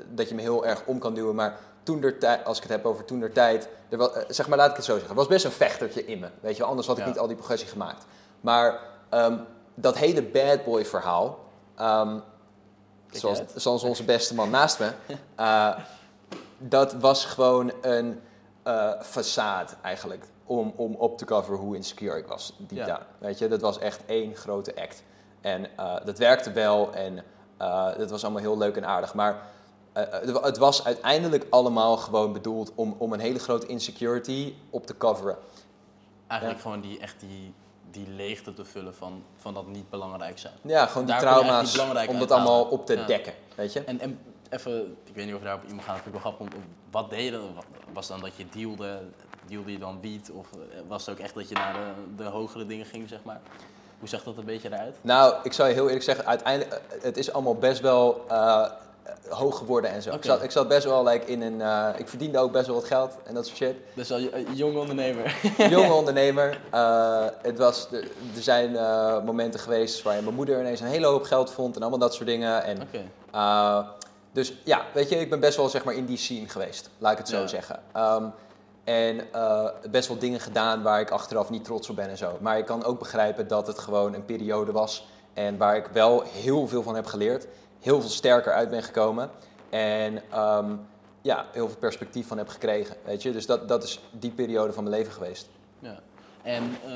[0.09, 2.72] dat je me heel erg om kan duwen, maar toen der tijd, als ik het
[2.72, 5.11] heb over toen der tijd, er was, eh, zeg maar, laat ik het zo zeggen,
[5.11, 6.64] er was best een vechtertje in me, weet je.
[6.64, 7.09] Anders had ik Ja.
[7.11, 8.05] niet al die progressie gemaakt.
[8.41, 8.78] Maar
[9.09, 9.36] ehm,
[9.74, 11.38] dat hele bad boy verhaal,
[11.76, 12.18] ehm,
[13.11, 14.91] zoals, zoals onze beste man naast me,
[15.34, 15.78] eh,
[16.59, 18.20] dat was gewoon een
[19.03, 20.24] façade eigenlijk.
[20.51, 22.53] Om, om op te coveren hoe insecure ik was.
[22.59, 22.86] Diep Ja.
[22.86, 23.03] down.
[23.18, 25.03] Weet je, dat was echt één grote act.
[25.40, 27.24] En eh, dat werkte wel en
[27.57, 29.14] eh, dat was allemaal heel leuk en aardig.
[29.14, 29.42] Maar
[29.92, 30.03] eh,
[30.42, 35.36] het- was uiteindelijk allemaal gewoon bedoeld om, om een hele grote insecurity op te coveren.
[36.26, 37.55] Eigenlijk gewoon die, echt die,
[37.90, 40.55] die leegte te vullen van, van dat niet belangrijk zijn.
[40.62, 42.28] Ja, gewoon die Daar trauma's, om dat uithalen.
[42.30, 43.07] allemaal op te Ja.
[43.07, 43.32] dekken.
[43.55, 43.84] Weet je?
[43.84, 44.18] En, en
[44.51, 46.59] even, ik weet niet of we daarop iemand gaan, vind ik wel grappig.
[46.90, 47.42] Wat deed je dan?
[47.92, 49.01] Was dan dat je dealde?
[49.51, 50.30] Dealde je dan wiet?
[50.30, 53.18] Of eh, was het ook echt dat je naar de, de hogere dingen ging, zeg
[53.22, 53.40] maar?
[53.98, 54.96] Hoe zag dat een beetje eruit?
[55.01, 58.64] Nou, ik zou je heel eerlijk zeggen, uiteindelijk, eh, het is allemaal best wel eh,
[59.28, 60.14] hoog geworden en zo.
[60.14, 61.61] Ik, zat, ik zat best wel like, in een,
[61.98, 63.76] ik verdiende ook best wel wat geld en dat soort shit.
[63.94, 64.18] Dus al
[64.55, 65.36] jonge ondernemer.
[65.70, 66.61] Jonge ondernemer.
[67.42, 68.72] het was, er zijn
[69.24, 72.26] momenten geweest waarin mijn moeder ineens een hele hoop geld vond en allemaal dat soort
[72.28, 72.62] dingen.
[72.64, 72.78] En,
[74.32, 77.12] dus ja, weet je, ik ben best wel zeg maar in die scene geweest, laat
[77.12, 77.46] ik het zo Ja.
[77.46, 77.80] zeggen.
[77.92, 78.24] Ehm,
[78.85, 82.39] en eh, best wel dingen gedaan waar ik achteraf niet trots op ben en zo.
[82.41, 86.22] Maar ik kan ook begrijpen dat het gewoon een periode was en waar ik wel
[86.22, 87.47] heel veel van heb geleerd.
[87.81, 89.31] Heel veel sterker uit ben gekomen.
[89.70, 90.76] En ehm,
[91.22, 92.97] ja, heel veel perspectief van heb gekregen.
[93.05, 93.33] Weet je?
[93.33, 95.49] Dus dat, dat is die periode van mijn leven geweest.
[95.78, 96.01] Ja.
[96.43, 96.93] En eh,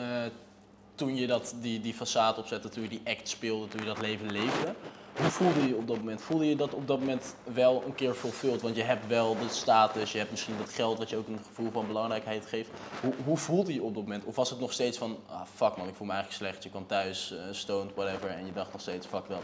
[0.95, 4.01] toen je dat, die, die façade opzette, toen je die act speelde, toen je dat
[4.01, 4.74] leven leefde,
[5.17, 6.23] hoe voelde je je op dat moment?
[6.23, 8.62] Voelde je dat op dat moment wel een keer vervuld?
[8.62, 11.41] Want je hebt wel de status, je hebt misschien dat geld wat je ook een
[11.47, 12.71] gevoel van belangrijkheid geeft.
[13.01, 14.25] Hoe, hoe voelde je je op dat moment?
[14.25, 16.62] Of was het nog steeds van, ah fuck man, ik voel me eigenlijk slecht.
[16.62, 19.41] Je kwam thuis, uh, stoned, whatever, en je dacht nog steeds, fuck wel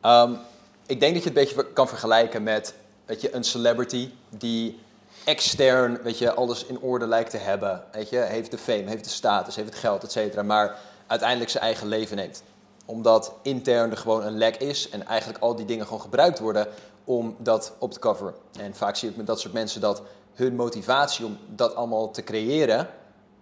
[0.00, 0.30] man.
[0.30, 0.38] Um,
[0.86, 4.78] ik denk dat je het een beetje kan vergelijken met weet je, een celebrity die
[5.24, 7.84] extern weet je, alles in orde lijkt te hebben.
[7.92, 11.50] Weet je, heeft de fame, heeft de status, heeft het geld, et cetera, maar uiteindelijk
[11.50, 12.42] zijn eigen leven neemt.
[12.84, 16.66] Omdat intern er gewoon een lek is en eigenlijk al die dingen gewoon gebruikt worden
[17.04, 18.34] om dat op te coveren.
[18.58, 20.02] En vaak zie ik met dat soort mensen dat
[20.34, 22.88] hun motivatie om dat allemaal te creëren,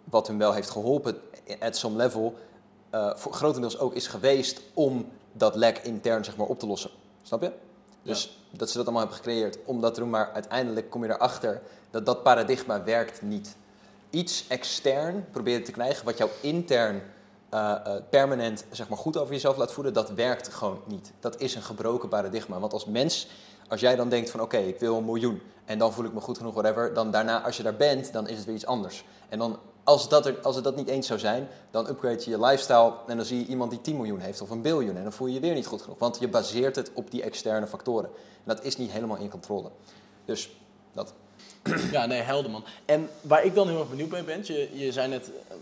[0.05, 1.20] wat hun wel heeft geholpen
[1.61, 2.34] at some level,
[2.95, 6.90] uh, voor grotendeels ook is geweest om dat lek intern zeg maar, op te lossen.
[7.22, 7.53] Snap je?
[8.03, 11.11] Dus dat ze dat allemaal hebben gecreëerd om dat te doen, maar uiteindelijk kom je
[11.11, 13.57] erachter dat dat paradigma werkt niet.
[14.11, 17.03] Iets extern proberen te krijgen wat jou intern
[17.55, 21.12] uh, uh, permanent zeg maar, goed over jezelf laat voelen, dat werkt gewoon niet.
[21.20, 22.59] Dat is een gebroken paradigma.
[22.59, 23.28] Want als mens,
[23.68, 26.20] als jij dan denkt van oké, ik wil een miljoen en dan voel ik me
[26.20, 29.05] goed genoeg, whatever, dan daarna als je daar bent, dan is het weer iets anders.
[29.28, 32.30] En dan als, dat er, als het dat niet eens zou zijn, dan upgrade je
[32.30, 35.03] je lifestyle en dan zie je iemand die 10 miljoen heeft of een biljoen en
[35.03, 35.98] dan voel je je weer niet goed genoeg.
[35.98, 38.11] Want je baseert het op die externe factoren.
[38.14, 39.70] En dat is niet helemaal in controle.
[40.24, 40.50] Dus
[40.92, 41.12] dat.
[41.90, 42.64] Ja, nee, helder man.
[42.84, 45.57] En waar ik dan heel erg benieuwd bij ben, je, je zei net, eh,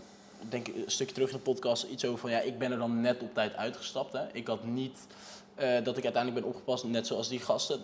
[0.49, 2.77] denk ik een stukje terug in de podcast, iets over van ja, ik ben er
[2.77, 4.13] dan net op tijd uitgestapt.
[4.13, 4.23] Hè.
[4.33, 4.99] Ik had niet
[5.59, 7.79] uh, dat ik uiteindelijk ben opgepast, net zoals die gasten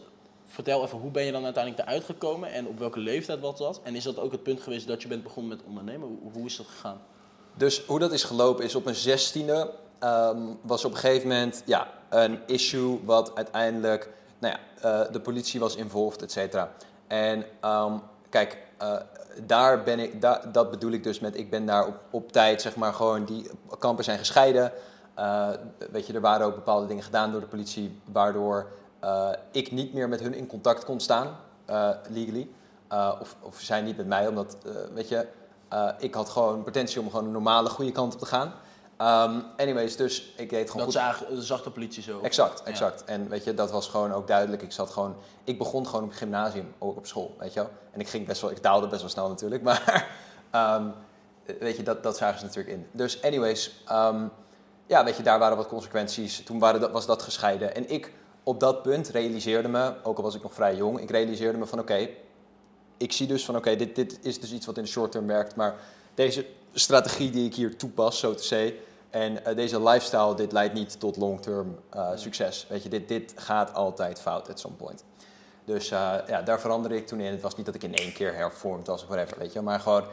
[0.46, 3.82] vertel even, hoe ben je dan uiteindelijk eruit gekomen en op welke leeftijd was dat?
[3.84, 6.20] En is dat ook het punt geweest dat je bent begonnen met ondernemen?
[6.34, 7.02] Hoe, is dat gegaan?
[7.54, 11.64] Dus hoe dat is gelopen is op mijn zestiende um, was op een gegeven moment
[11.66, 16.74] ja, een issue wat uiteindelijk, nou ja, uh, de politie was involved, et cetera.
[17.08, 18.96] En um, kijk, uh,
[19.46, 22.62] daar ben ik, da, dat bedoel ik dus met, ik ben daar op, op tijd,
[22.62, 23.50] zeg maar, gewoon, die
[23.80, 24.72] kampen zijn gescheiden.
[25.20, 25.50] Uh,
[25.92, 28.68] weet je, er waren ook bepaalde dingen gedaan door de politie, waardoor
[29.04, 31.36] uh, ik niet meer met hun in contact kon staan,
[32.10, 32.50] legally.
[33.20, 34.58] Of, of zij niet met mij, omdat,
[34.94, 35.28] weet je,
[35.98, 38.54] ik had gewoon potentie om gewoon een normale, goede kant op te gaan.
[39.02, 41.28] Um, anyways, dus ik deed gewoon dat goed.
[41.30, 42.20] Zag, zag de politie zo?
[42.22, 43.04] Exact, exact.
[43.06, 43.14] Ja.
[43.14, 44.62] En weet je, dat was gewoon ook duidelijk.
[44.62, 47.70] Ik zat gewoon, ik begon gewoon op het gymnasium, ook op school, weet je wel.
[47.92, 50.08] En ik ging best wel, ik daalde best wel snel natuurlijk, maar
[50.56, 50.94] um,
[51.60, 52.88] weet je, dat, dat zagen ze natuurlijk in.
[52.92, 54.32] Dus anyways, um,
[54.88, 56.44] ja, weet je, daar waren wat consequenties.
[56.44, 57.76] Toen waren was dat gescheiden.
[57.76, 58.12] En ik
[58.44, 61.66] op dat punt realiseerde me, ook al was ik nog vrij jong, ik realiseerde me
[61.66, 62.18] van oké, okay,
[62.98, 65.12] ik zie dus van oké, okay, dit, dit is dus iets wat in de short
[65.12, 65.76] term werkt, maar
[66.14, 68.74] deze strategie die ik hier toepas, zo te zeggen,
[69.10, 72.66] en uh, deze lifestyle, dit leidt niet tot long term uh, succes.
[72.70, 75.04] Weet je, dit, dit gaat altijd fout at some point.
[75.66, 77.32] Dus uh, ja, daar veranderde ik toen in.
[77.32, 79.62] Het was niet dat ik in één keer hervormd was of whatever, weet je.
[79.62, 80.04] Maar gewoon,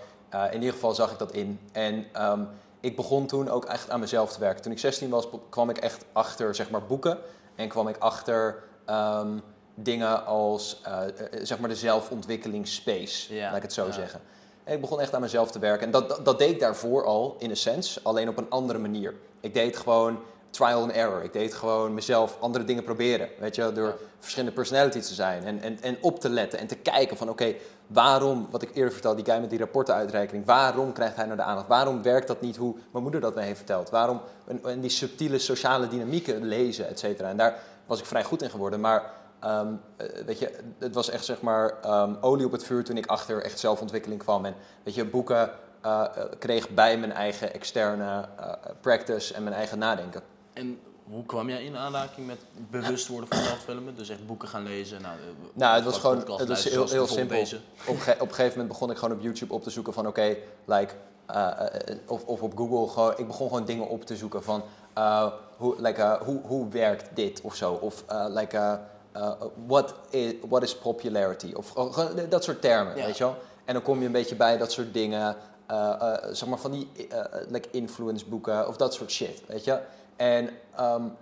[0.51, 1.61] in ieder geval zag ik dat in.
[1.73, 2.49] En um,
[2.81, 4.63] ik begon toen ook echt aan mezelf te werken.
[4.63, 7.19] Toen ik 16 was, kwam ik echt achter, zeg maar, boeken
[7.55, 9.43] en kwam ik achter um,
[9.75, 11.01] dingen als uh,
[11.43, 13.47] zeg maar de zelfontwikkelingsspace, ja.
[13.47, 13.93] laat ik het zo ja.
[13.93, 14.21] zeggen.
[14.65, 15.87] En ik begon echt aan mezelf te werken.
[15.87, 18.79] En dat, dat, dat, deed ik daarvoor al, in een sens, alleen op een andere
[18.79, 19.15] manier.
[19.41, 20.19] Ik deed gewoon
[20.51, 21.23] trial and error.
[21.23, 23.29] Ik deed gewoon mezelf andere dingen proberen.
[23.39, 23.95] Weet je, door ja.
[24.19, 25.45] verschillende personalities te zijn.
[25.45, 28.71] En, en, en op te letten en te kijken van oké, okay, waarom, wat ik
[28.75, 31.69] eerder vertelde, die guy met die rapportenuitreiking, waarom krijgt hij nou de aandacht?
[31.69, 33.91] Waarom werkt dat niet hoe mijn moeder dat mij heeft verteld?
[33.91, 37.29] Waarom, en, en die subtiele sociale dynamieken lezen, et cetera.
[37.29, 38.81] En daar was ik vrij goed in geworden.
[38.81, 39.13] Maar
[39.45, 39.81] um,
[40.27, 43.43] weet je, het was echt zeg maar um, olie op het vuur toen ik achter
[43.43, 44.45] echt zelfontwikkeling kwam.
[44.45, 45.51] En weet je, boeken
[45.85, 46.05] uh,
[46.39, 50.23] kreeg bij mijn eigen externe uh, practice en mijn eigen nadenken.
[50.53, 52.39] En hoe kwam jij in aanraking met
[52.71, 53.97] bewust worden van zelffilmen?
[53.97, 55.03] Dus echt boeken gaan lezen?
[55.03, 55.17] Nou,
[55.53, 57.41] nou het was gewoon het was heel, heel simpel.
[57.87, 60.07] Op, ge, op een gegeven moment begon ik gewoon op YouTube op te zoeken van
[60.07, 60.95] oké, okay, like,
[61.31, 61.61] uh,
[62.07, 62.89] of, of op Google.
[62.89, 64.63] Gewoon, ik begon gewoon dingen op te zoeken van
[65.57, 67.73] hoe, like, hoe, hoe werkt dit of zo.
[67.73, 68.81] Of like,
[69.67, 71.53] what, is, what is popularity?
[71.53, 71.73] Of
[72.29, 73.05] dat soort termen, ja.
[73.05, 73.37] weet je wel.
[73.65, 75.37] En dan kom je een beetje bij dat soort dingen.
[76.33, 76.89] zeg maar van die
[77.49, 79.81] like influence boeken of dat soort shit, weet je.
[80.17, 80.51] En
[80.81, 81.17] um,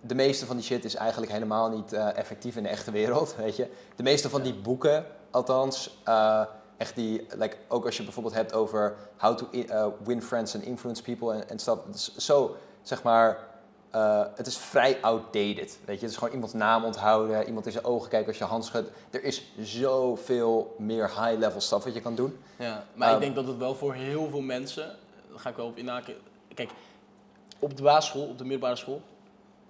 [0.00, 3.34] de meeste van die shit is eigenlijk helemaal niet uh, effectief in de echte wereld,
[3.36, 3.70] weet je.
[3.96, 6.42] De meeste van die boeken, althans, uh,
[6.76, 10.64] echt die, like, ook als je bijvoorbeeld hebt over how to uh, win friends and
[10.64, 11.78] influence people en stuff.
[12.16, 13.38] Zo, zeg maar,
[14.34, 16.02] het is vrij outdated, weet je.
[16.02, 18.90] Het is gewoon iemands naam onthouden, iemand in zijn ogen kijken als je hand schudt.
[19.10, 22.38] Er is zoveel meer high-level stuff wat je kan doen.
[22.58, 24.96] Ja, maar um, ik denk dat het wel voor heel veel mensen,
[25.30, 26.14] daar ga ik wel op inhaken.
[26.54, 26.70] Kijk,
[27.58, 29.02] op de basisschool, op de middelbare school,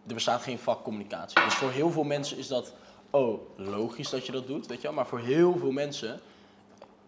[0.06, 1.44] er bestaat geen vak communicatie.
[1.44, 2.72] Dus voor heel veel mensen is dat
[3.10, 4.92] oh, logisch dat je dat doet, weet je wel.
[4.92, 6.20] Maar voor heel veel mensen,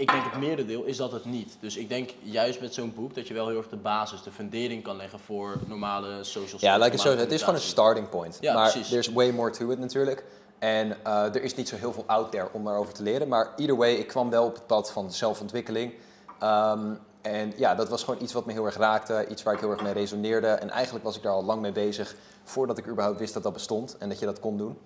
[0.00, 1.56] ik denk het merendeel, is dat het niet.
[1.60, 4.30] Dus ik denk juist met zo'n boek dat je wel heel erg de basis, de
[4.30, 6.62] fundering kan leggen voor normale social skills.
[6.62, 8.38] Ja, like het, zo, het is gewoon een starting point.
[8.40, 8.88] Ja, maar precies.
[8.88, 10.24] there's way more to it natuurlijk.
[10.58, 13.28] En eh, er is niet zo heel veel out there om daarover te leren.
[13.28, 15.94] Maar either way, ik kwam wel op het pad van zelfontwikkeling.
[16.38, 19.26] Ehm, en ja, dat was gewoon iets wat me heel erg raakte.
[19.28, 20.46] Iets waar ik heel erg mee resoneerde.
[20.46, 23.52] En eigenlijk was ik daar al lang mee bezig voordat ik überhaupt wist dat dat
[23.52, 23.96] bestond.
[23.98, 24.78] En dat je dat kon doen.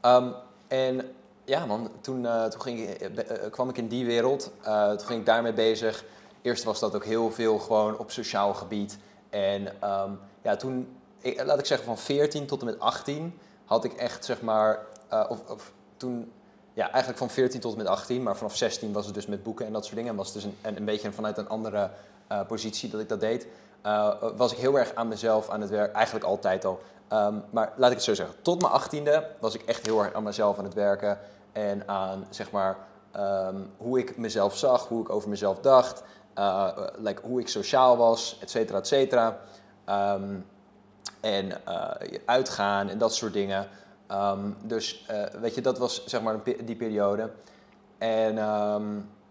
[0.00, 0.28] Ehm,
[0.68, 1.14] en
[1.46, 4.50] ja man, toen, eh, toen ging eh, eh, kwam ik in die wereld.
[4.62, 6.04] Toen ging ik daarmee bezig.
[6.42, 8.98] Eerst was dat ook heel veel gewoon op sociaal gebied.
[9.30, 10.10] En ehm,
[10.42, 14.24] ja, toen, ik, laat ik zeggen van 14 tot en met 18 had ik echt
[14.24, 14.86] zeg maar,
[15.28, 16.32] of, of toen,
[16.72, 19.42] ja eigenlijk van 14 tot en met 18, maar vanaf 16 was het dus met
[19.42, 20.10] boeken en dat soort dingen.
[20.10, 21.90] En was het dus een, een, beetje vanuit een andere
[22.48, 23.46] positie dat ik dat deed.
[24.36, 26.80] Was ik heel erg aan mezelf aan het werk, eigenlijk altijd al.
[27.08, 30.14] Ehm, maar laat ik het zo zeggen, tot mijn 18e was ik echt heel erg
[30.14, 31.18] aan mezelf aan het werken.
[31.56, 32.76] En aan zeg maar
[33.12, 36.02] ehm, hoe ik mezelf zag, hoe ik over mezelf dacht,
[36.34, 39.40] eh, like, hoe ik sociaal was, et cetera, et cetera.
[39.84, 40.34] Ehm,
[41.20, 43.68] en eh, uitgaan en dat soort dingen.
[44.06, 47.30] Ehm, dus eh, weet je, dat was zeg maar die periode.
[47.98, 48.34] En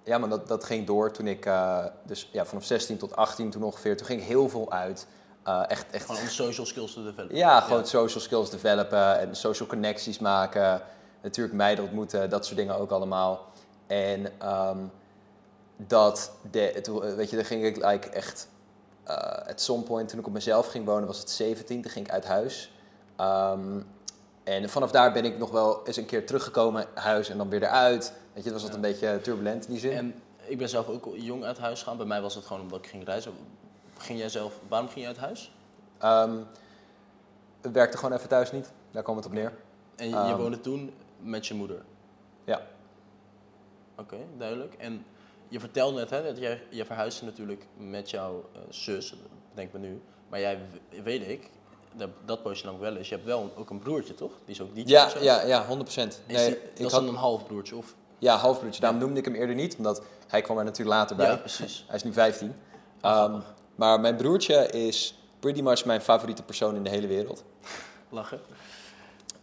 [0.04, 1.50] ja, maar dat, dat ging door toen ik,
[2.06, 5.08] dus ja, vanaf 16 tot 18 toen ongeveer, toen ging ik heel veel uit.
[5.68, 7.36] Echt, echt Gewoon om social skills te developen.
[7.36, 10.82] ja, gewoon social skills developen en social connecties maken.
[11.26, 13.46] Natuurlijk meiden ontmoeten, dat soort dingen ook allemaal.
[13.88, 14.78] En ehm,
[15.78, 18.48] dat, de, weet je, dan ging ik like, echt...
[19.04, 19.16] eh
[19.50, 22.12] at some point, toen ik op mezelf ging wonen, was het 17, toen ging ik
[22.12, 22.72] uit huis.
[23.16, 23.80] Ehm,
[24.44, 27.64] en vanaf daar ben ik nog wel eens een keer teruggekomen, huis en dan weer
[27.64, 28.14] eruit.
[28.34, 28.76] Weet je, was dat Ja.
[28.76, 29.98] een beetje turbulent in die zin.
[29.98, 31.98] En ik ben zelf ook jong uit huis gegaan.
[31.98, 33.32] Bij mij was het gewoon omdat ik ging reizen.
[33.98, 35.52] Ging jij zelf, waarom ging je uit huis?
[35.98, 36.38] Ehm,
[37.62, 39.54] het werkte gewoon even thuis niet, daar kwam het op neer.
[39.96, 40.94] En je, woonde toen
[41.26, 41.82] met je moeder?
[42.44, 42.62] Ja.
[43.98, 44.74] Oké, duidelijk.
[44.78, 45.06] En
[45.48, 49.14] je vertelde net hè, dat jij, je verhuisde natuurlijk met jouw eh, zus,
[49.54, 50.02] denk me nu.
[50.30, 50.60] Maar jij,
[51.04, 51.50] weet ik,
[51.96, 53.10] dat, dat poosje lang wel is.
[53.10, 54.32] Je hebt wel ook een broertje, toch?
[54.46, 55.68] Die is ook DJ Ja, ja, ja, 100%.
[55.88, 57.96] Is Nee, die- ik dat is had, dan een halfbroertje, of?
[58.20, 58.82] Ja, halfbroertje.
[58.82, 61.26] Daarom noemde ik hem eerder niet, omdat hij kwam er natuurlijk later bij.
[61.30, 61.84] Ja, precies.
[61.88, 62.56] Hij is nu 15.
[63.02, 63.40] Ah, Ehm,
[63.76, 67.44] maar mijn broertje is pretty much mijn favoriete persoon in de hele wereld.
[68.10, 68.40] Lachen.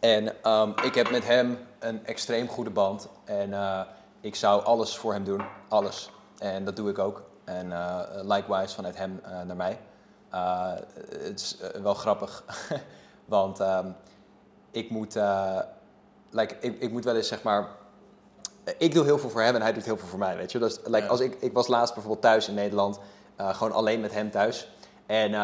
[0.03, 3.09] En ehm, ik heb met hem een extreem goede band.
[3.25, 3.81] En eh,
[4.21, 5.43] ik zou alles voor hem doen.
[5.69, 6.11] Alles.
[6.39, 7.23] En dat doe ik ook.
[7.45, 9.79] En eh, likewise vanuit hem eh, naar mij.
[11.19, 12.45] Het is wel grappig.
[13.25, 13.87] Want ehm,
[14.71, 15.15] ik moet...
[16.31, 17.69] like, ik, ik moet wel eens zeg maar...
[18.79, 20.59] Ik doe heel veel voor hem en hij doet heel veel voor mij, weet je.
[20.59, 21.07] Dus like, Ja.
[21.07, 22.99] als ik, ik was laatst bijvoorbeeld thuis in Nederland.
[23.37, 24.69] gewoon alleen met hem thuis.
[25.07, 25.35] En...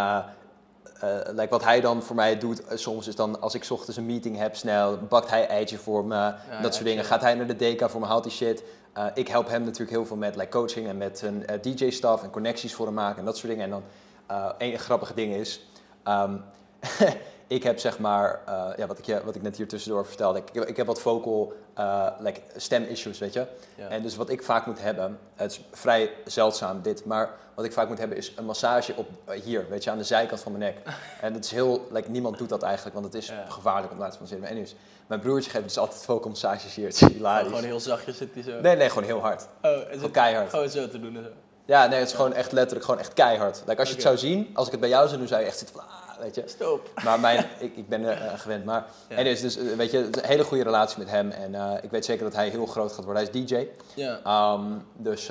[1.34, 3.96] like wat hij dan voor mij doet eh, soms is dan als ik 's ochtends
[3.96, 7.04] een meeting heb snel, bakt hij eitje voor me, ja, dat soort dingen.
[7.04, 8.62] Gaat hij naar de DK voor me, haalt hij shit.
[8.92, 12.30] Eh, ik help hem natuurlijk heel veel met like, coaching en met eh, DJ-staf en
[12.30, 13.64] connecties voor hem maken en dat soort dingen.
[13.64, 13.82] En dan
[14.26, 15.66] eh één grappige ding is,
[16.02, 16.36] ehm,
[17.48, 20.38] ik heb zeg maar, eh, ja, wat, ik, je- wat ik net hier tussendoor vertelde,
[20.52, 23.46] ik, ik heb wat vocal eh, like, stem-issues, weet je.
[23.74, 23.88] Ja.
[23.88, 27.72] En dus wat ik vaak moet hebben, het is vrij zeldzaam dit, maar wat ik
[27.72, 30.52] vaak moet hebben is een massage op eh, hier, weet je, aan de zijkant van
[30.58, 30.94] mijn nek.
[31.20, 33.44] en dat is heel, like, niemand doet dat eigenlijk, want het is Ja.
[33.48, 34.40] gevaarlijk om laten van zitten.
[34.40, 34.74] Maar anyways,
[35.06, 37.48] mijn broertje geeft dus altijd vocal massages hier, het is hilarisch.
[37.48, 38.60] Gewoon heel zachtjes zit hij zo.
[38.60, 39.46] Nee, nee, gewoon heel hard.
[39.62, 40.50] Oh, is Gewoon het keihard.
[40.50, 41.30] gewoon zo te doen en zo.
[41.64, 43.62] Ja, nee, het is gewoon echt letterlijk, gewoon echt keihard.
[43.66, 45.46] Like, als je het zou zien, als ik het bij jou zou doen, zou je
[45.46, 46.42] echt zitten van, ah, weet je.
[46.46, 46.90] Stop.
[47.04, 48.64] Maar mijn, ik, ik ben er eh, gewend.
[48.64, 49.16] Maar Ja.
[49.16, 51.30] anyways, dus, eh, weet je, een hele goede relatie met hem.
[51.30, 53.22] En eh, ik weet zeker dat hij heel groot gaat worden.
[53.24, 53.66] Hij is DJ.
[53.94, 54.20] Ja.
[54.24, 54.62] Ehm,
[54.96, 55.26] dus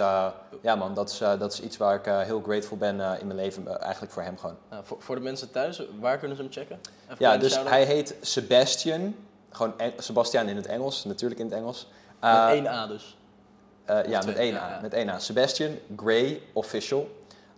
[0.61, 3.79] ja man, dat is, dat is iets waar ik heel grateful ben in mijn leven.
[3.81, 4.55] eigenlijk voor hem gewoon.
[4.69, 6.79] Nou, voor, voor de mensen thuis, waar kunnen ze hem checken?
[7.03, 9.15] Even Ja, dus hij heet Sebastian.
[9.51, 11.87] Gewoon Sebastian in het Engels, natuurlijk in het Engels.
[12.19, 13.17] Met één A dus.
[13.87, 14.79] Ja, twee, met één A.
[14.81, 15.19] Met één A.
[15.19, 17.09] Sebastian Gray Official.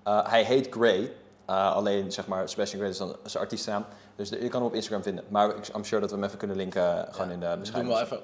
[0.04, 1.12] Hij heet Gray.
[1.50, 3.86] Eh, alleen zeg maar, Sebastian Gray is dan zijn artiestennaam.
[4.16, 5.24] Dus de- je kan hem op Instagram vinden.
[5.28, 7.46] Maar ik, I'm sure dat we hem even kunnen linken eh, gewoon Ja, in de
[7.46, 7.94] we Doen beschrijving.
[7.94, 8.20] wel even.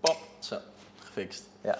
[0.00, 0.16] Pop.
[0.38, 0.56] Zo.
[0.98, 1.42] Gefixt.
[1.60, 1.78] Ja.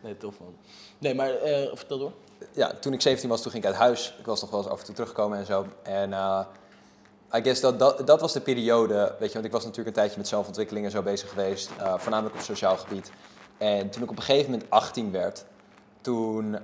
[0.00, 0.56] Nee, tof man.
[0.98, 2.12] Nee, maar eh, vertel door.
[2.52, 4.14] ja, toen ik 17 was, toen ging ik uit huis.
[4.18, 5.66] Ik was nog wel eens af en toe teruggekomen en zo.
[5.82, 6.40] En eh,
[7.34, 10.02] I guess dat, dat, dat was de periode, weet je, want ik was natuurlijk een
[10.02, 11.70] tijdje met zelfontwikkeling en zo bezig geweest.
[11.96, 13.10] voornamelijk op sociaal gebied.
[13.58, 15.44] En toen ik op een gegeven moment 18 werd,
[16.00, 16.58] toen,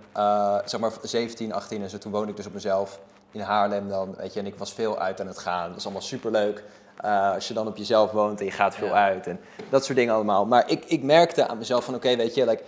[0.64, 3.00] zeg maar 17, 18 en zo, toen woonde ik dus op mezelf
[3.35, 4.41] in Haarlem dan, weet je.
[4.41, 5.68] En ik was veel uit aan het gaan.
[5.68, 6.64] Dat is allemaal superleuk.
[6.97, 8.93] Eh als je dan op jezelf woont en je gaat veel Ja.
[9.05, 10.47] uit en dat soort dingen allemaal.
[10.47, 12.62] Maar ik, ik merkte aan mezelf van, oké, weet je, like,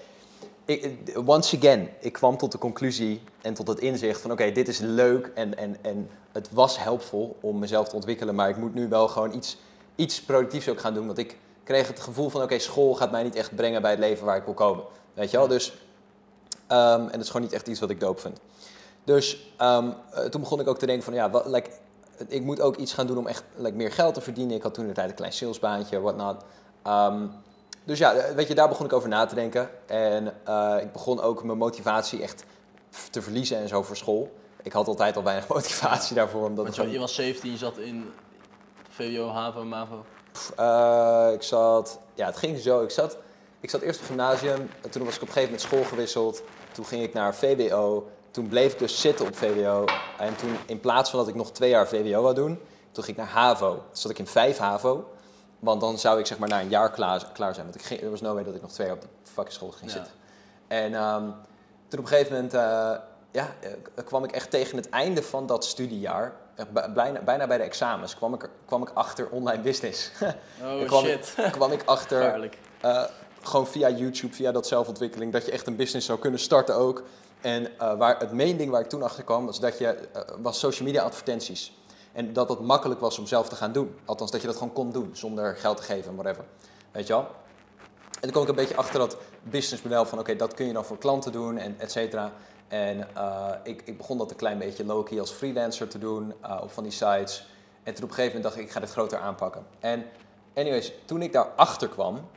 [0.64, 4.68] ik, once again, ik kwam tot de conclusie en tot het inzicht van oké, dit
[4.68, 8.74] is leuk en, en, en het was helpvol om mezelf te ontwikkelen, maar ik moet
[8.74, 9.58] nu wel gewoon iets,
[9.96, 13.22] iets productiefs ook gaan doen, want ik kreeg het gevoel van, oké, school gaat mij
[13.22, 14.84] niet echt brengen bij het leven waar ik wil komen.
[15.14, 15.48] Weet je wel?
[15.48, 15.72] Dus,
[16.66, 18.40] ehm, en dat is gewoon niet echt iets wat ik doop vind.
[19.06, 21.70] Dus ehm, eh, toen begon ik ook te denken van, ja, wat, like,
[22.28, 24.56] ik moet ook iets gaan doen om echt like, meer geld te verdienen.
[24.56, 26.44] Ik had toen de tijd een klein salesbaantje, whatnot.
[26.86, 27.30] Um,
[27.84, 29.70] dus ja, eh, weet je, daar begon ik over na te denken.
[29.86, 32.44] En uh, ik begon ook mijn motivatie echt
[33.10, 34.32] te verliezen en zo voor school.
[34.62, 36.44] Ik had altijd al weinig motivatie daarvoor.
[36.44, 38.12] Omdat Want je, je was 17, je zat in
[38.88, 40.04] VWO, HAVO, MAVO?
[40.60, 42.82] Uh, ik zat, ja, het ging zo.
[42.82, 43.16] Ik zat,
[43.60, 46.42] ik zat eerst op gymnasium, en toen was ik op een gegeven moment school gewisseld.
[46.72, 48.08] Toen ging ik naar VWO.
[48.36, 49.84] Toen bleef ik dus zitten op VWO.
[50.18, 52.60] En toen, in plaats van dat ik nog twee jaar VWO zou doen,
[52.92, 53.74] toen ging ik naar HAVO.
[53.74, 55.08] Toen zat ik in vijf HAVO.
[55.58, 57.66] Want dan zou ik zeg maar na een jaar klaar, klaar zijn.
[57.66, 59.54] Want ik ging, er was no way dat ik nog twee jaar op de fucking
[59.54, 60.12] school ging zitten.
[60.68, 61.34] En um,
[61.88, 62.92] toen op een gegeven moment uh,
[63.30, 63.54] ja,
[64.04, 66.32] kwam ik echt tegen het einde van dat studiejaar,
[66.94, 70.10] bijna, bijna bij de examens, kwam ik, kwam ik achter online business.
[70.62, 71.34] Oh kwam shit.
[71.36, 72.50] Ik, kwam ik achter,
[72.84, 73.04] uh,
[73.42, 77.02] gewoon via YouTube, via dat zelfontwikkeling, dat je echt een business zou kunnen starten ook.
[77.40, 80.08] En uh, waar, het main ding waar ik toen achter kwam, was dat je,
[80.42, 81.72] was social media advertenties.
[82.12, 83.98] En dat het makkelijk was om zelf te gaan doen.
[84.04, 86.44] Althans, dat je dat gewoon kon doen zonder geld te geven, whatever.
[86.90, 87.22] Weet je wel?
[87.22, 90.84] En dan kom ik een beetje achter dat businessmodel van oké, dat kun je dan
[90.84, 92.32] voor klanten doen en et cetera.
[92.68, 96.72] En uh, ik, ik, begon dat een klein beetje low-key als freelancer te doen op
[96.72, 97.46] van die sites.
[97.82, 99.66] En toen op een gegeven moment dacht ik, ik ga dit groter aanpakken.
[99.80, 100.04] En
[100.54, 102.28] anyways, toen ik daarachter kwam,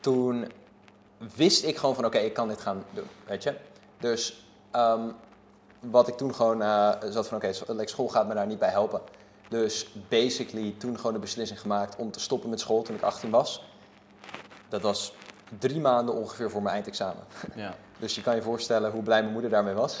[0.00, 0.52] toen
[1.36, 3.54] wist ik gewoon van oké, ik kan dit gaan doen, weet je.
[4.02, 4.46] Dus
[4.76, 5.14] um,
[5.80, 8.70] wat ik toen gewoon uh, zat van oké, okay, school gaat me daar niet bij
[8.70, 9.00] helpen.
[9.48, 13.30] Dus basically toen gewoon de beslissing gemaakt om te stoppen met school toen ik 18
[13.30, 13.62] was.
[14.68, 15.12] Dat was
[15.58, 17.24] drie maanden ongeveer voor mijn eindexamen.
[17.54, 17.74] Ja.
[17.98, 20.00] Dus je kan je voorstellen hoe blij mijn moeder daarmee was.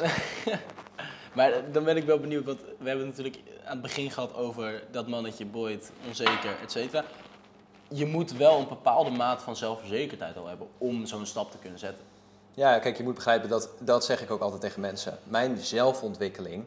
[1.36, 4.34] maar dan ben ik wel benieuwd, want we hebben het natuurlijk aan het begin gehad
[4.34, 7.04] over dat mannetje, Boyd, onzeker, et cetera.
[7.88, 11.78] Je moet wel een bepaalde maat van zelfverzekerdheid al hebben om zo'n stap te kunnen
[11.78, 12.11] zetten.
[12.54, 15.18] Ja, kijk, je moet begrijpen, dat, dat zeg ik ook altijd tegen mensen.
[15.24, 16.64] Mijn zelfontwikkeling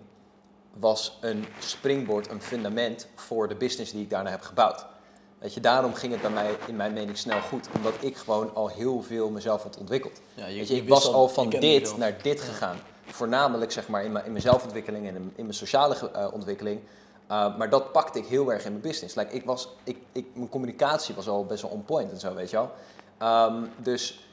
[0.74, 4.86] was een springboard, een fundament voor de business die ik daarna heb gebouwd.
[5.40, 7.68] Weet je, daarom ging het bij mij in mijn mening snel goed.
[7.76, 10.22] Omdat ik gewoon al heel veel mezelf had ontwikkeld.
[10.34, 12.78] Ja, je, Weet je, je ik was al, van dit naar dit gegaan.
[13.06, 16.80] Voornamelijk zeg maar in mijn, in mijn zelfontwikkeling en in, in mijn sociale uh, ontwikkeling.
[17.32, 19.16] Uh, maar dat pakte ik heel erg in mijn business.
[19.16, 22.34] Like, ik was, ik, ik, mijn communicatie was al best wel on point en zo,
[22.34, 22.72] weet je wel.
[23.30, 24.28] Um, dus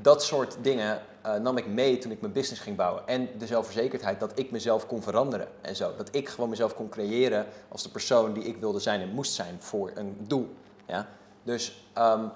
[0.00, 3.02] dat soort dingen uh, nam ik mee toen ik mijn business ging bouwen.
[3.06, 5.92] En de zelfverzekerdheid dat ik mezelf kon veranderen en zo.
[5.96, 9.32] Dat ik gewoon mezelf kon creëren als de persoon die ik wilde zijn en moest
[9.32, 10.54] zijn voor een doel.
[10.86, 11.08] Ja?
[11.42, 12.30] Dus, um,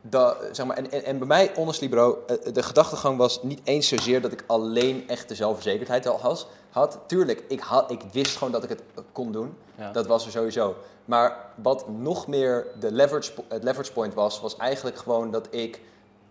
[0.00, 3.88] dat, zeg maar, en, en, en, bij mij, honestly bro, de gedachtegang was niet eens
[3.88, 6.46] zozeer dat ik alleen echt de zelfverzekerdheid al had.
[6.70, 6.98] had.
[7.06, 8.82] Tuurlijk, ik, had, ik wist gewoon dat ik het
[9.12, 9.56] kon doen.
[9.74, 9.92] Ja.
[9.92, 10.76] Dat was er sowieso.
[11.04, 15.80] Maar wat nog meer de leverage, het leverage point was, was eigenlijk gewoon dat ik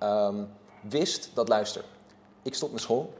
[0.03, 0.49] um,
[0.89, 1.83] wist dat, luister,
[2.41, 3.13] ik stop mijn school,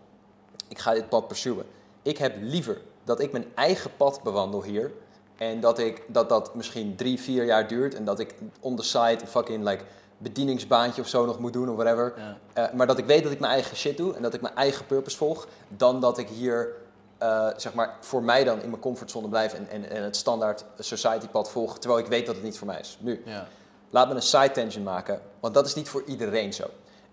[0.68, 1.65] ik ga dit pad pursuen.
[2.01, 4.91] Ik heb liever dat ik mijn eigen pad bewandel hier
[5.36, 8.84] en dat ik, dat, dat misschien drie, vier jaar duurt en dat ik on the
[8.84, 9.84] side een fucking like,
[10.18, 12.13] bedieningsbaantje of zo nog moet doen of whatever.
[12.18, 12.38] Ja.
[12.68, 14.55] Uh, maar dat ik weet dat ik mijn eigen shit doe en dat ik mijn
[14.55, 16.76] eigen purpose volg, dan dat ik hier,
[17.22, 20.65] uh, zeg maar, voor mij dan in mijn comfortzone blijf en, en, en het standaard
[20.80, 22.97] society pad volg, terwijl ik weet dat het niet voor mij is.
[22.99, 23.47] Nu, ja.
[23.89, 26.63] laat me een side tangent maken, want dat is niet voor iedereen zo.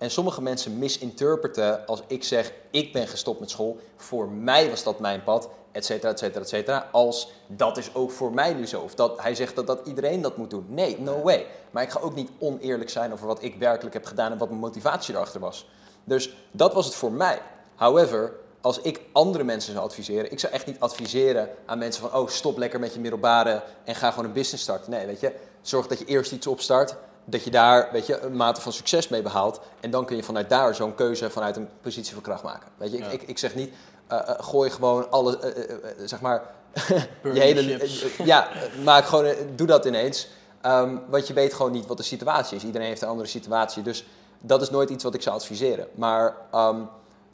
[0.05, 4.83] En sommige mensen misinterpreten als ik zeg, ik ben gestopt met school, voor mij was
[4.83, 8.55] dat mijn pad, et cetera, et cetera, et cetera, als dat is ook voor mij
[8.55, 8.81] nu zo.
[8.81, 10.67] Of dat hij zegt dat, dat iedereen dat moet doen.
[10.69, 11.47] Nee, no way.
[11.71, 14.49] Maar ik ga ook niet oneerlijk zijn over wat ik werkelijk heb gedaan en wat
[14.49, 15.69] mijn motivatie erachter was.
[16.05, 17.39] Dus dat was het voor mij.
[17.75, 22.21] However, als ik andere mensen zou adviseren, ik zou echt niet adviseren aan mensen van,
[22.21, 24.91] oh, stop lekker met je middelbare en ga gewoon een business starten.
[24.91, 28.37] Nee, weet je, zorg dat je eerst iets opstart, dat je daar weet je, een
[28.37, 29.61] mate van succes mee behaalt.
[29.81, 32.69] En dan kun je vanuit daar zo'n keuze vanuit een positie van kracht maken.
[32.77, 33.07] Weet je, Ja.
[33.07, 33.73] ik, ik, ik zeg niet,
[34.13, 36.43] uh, uh, gooi gewoon alle, uh, uh, zeg maar,
[37.35, 37.89] je hele,
[38.25, 38.49] ja,
[38.85, 40.29] maak gewoon, doe dat ineens.
[40.67, 42.65] Um, want je weet gewoon niet wat de situatie is.
[42.65, 43.83] Iedereen heeft een andere situatie.
[43.83, 44.05] Dus
[44.41, 45.89] dat is nooit iets wat ik zou adviseren.
[45.95, 46.89] Maar um,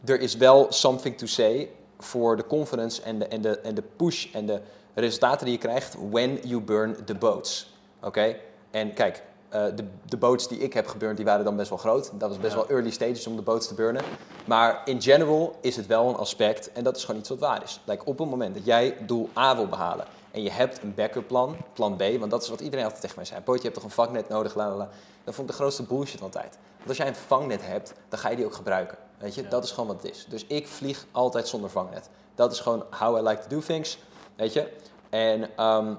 [0.04, 3.82] er is wel something to say voor de confidence en de, en, de, en de
[3.96, 4.60] push en de
[4.94, 7.74] resultaten die je krijgt when you burn the boats.
[8.02, 8.36] Oké?
[8.70, 9.22] En kijk,
[9.54, 12.10] uh, de, de boats die ik heb geburnd, die waren dan best wel groot.
[12.14, 12.58] Dat was best Ja.
[12.58, 14.02] wel early stages om de boats te burnen.
[14.46, 17.62] Maar in general is het wel een aspect en dat is gewoon iets wat waar
[17.62, 17.80] is.
[17.84, 21.26] Like op het moment dat jij doel A wil behalen en je hebt een backup
[21.26, 23.40] plan, plan B, want dat is wat iedereen altijd tegen mij zei.
[23.40, 24.88] Boot, je hebt toch een vangnet nodig, la la la.
[25.24, 26.58] Dat vond ik de grootste bullshit altijd.
[26.76, 28.98] Want als jij een vangnet hebt, dan ga je die ook gebruiken.
[29.18, 29.48] Weet je, Ja.
[29.48, 30.26] dat is gewoon wat het is.
[30.28, 32.08] Dus ik vlieg altijd zonder vangnet.
[32.34, 33.98] Dat is gewoon how I like to do things,
[34.36, 34.72] weet je.
[35.10, 35.98] En um,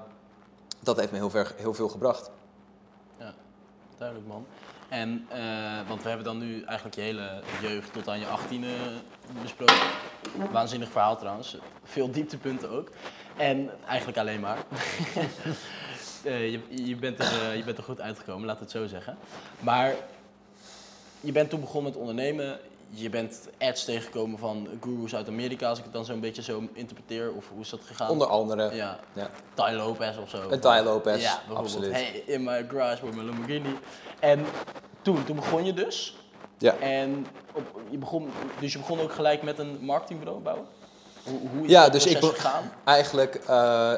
[0.80, 2.30] dat heeft me heel, ver, heel veel gebracht.
[4.02, 4.46] Duidelijk man.
[4.88, 9.02] En, eh, want we hebben dan nu eigenlijk je hele jeugd tot aan je 18e
[9.42, 9.76] besproken.
[10.50, 11.56] Waanzinnig verhaal trouwens.
[11.84, 12.90] Veel dieptepunten ook.
[13.36, 14.58] En eigenlijk alleen maar.
[16.24, 19.16] Eh, je, je, bent er, eh, je bent er goed uitgekomen, laat het zo zeggen.
[19.60, 19.94] Maar
[21.20, 22.58] je bent toen begonnen met ondernemen.
[22.94, 26.62] Je bent ads tegengekomen van gurus uit Amerika, als ik het dan zo'n beetje zo
[26.72, 27.32] interpreteer.
[27.32, 28.10] Of hoe is dat gegaan?
[28.10, 28.74] Onder andere.
[28.74, 29.30] Ja, Ja.
[29.54, 30.50] Ty Lopez of zo.
[30.50, 31.58] Een Ty Lopez, Ja, bijvoorbeeld.
[31.58, 31.92] absoluut.
[31.92, 33.78] Hey, in mijn garage met mijn Lamborghini.
[34.20, 34.44] En
[35.02, 36.16] toen, toen begon je dus.
[36.58, 36.74] Ja.
[36.76, 40.66] En op, je begon, dus je begon ook gelijk met een marketingbureau bouwen?
[41.24, 42.72] Hoe, hoe is Ja, dat dus ik gegaan?
[42.84, 43.92] Eigenlijk, eh,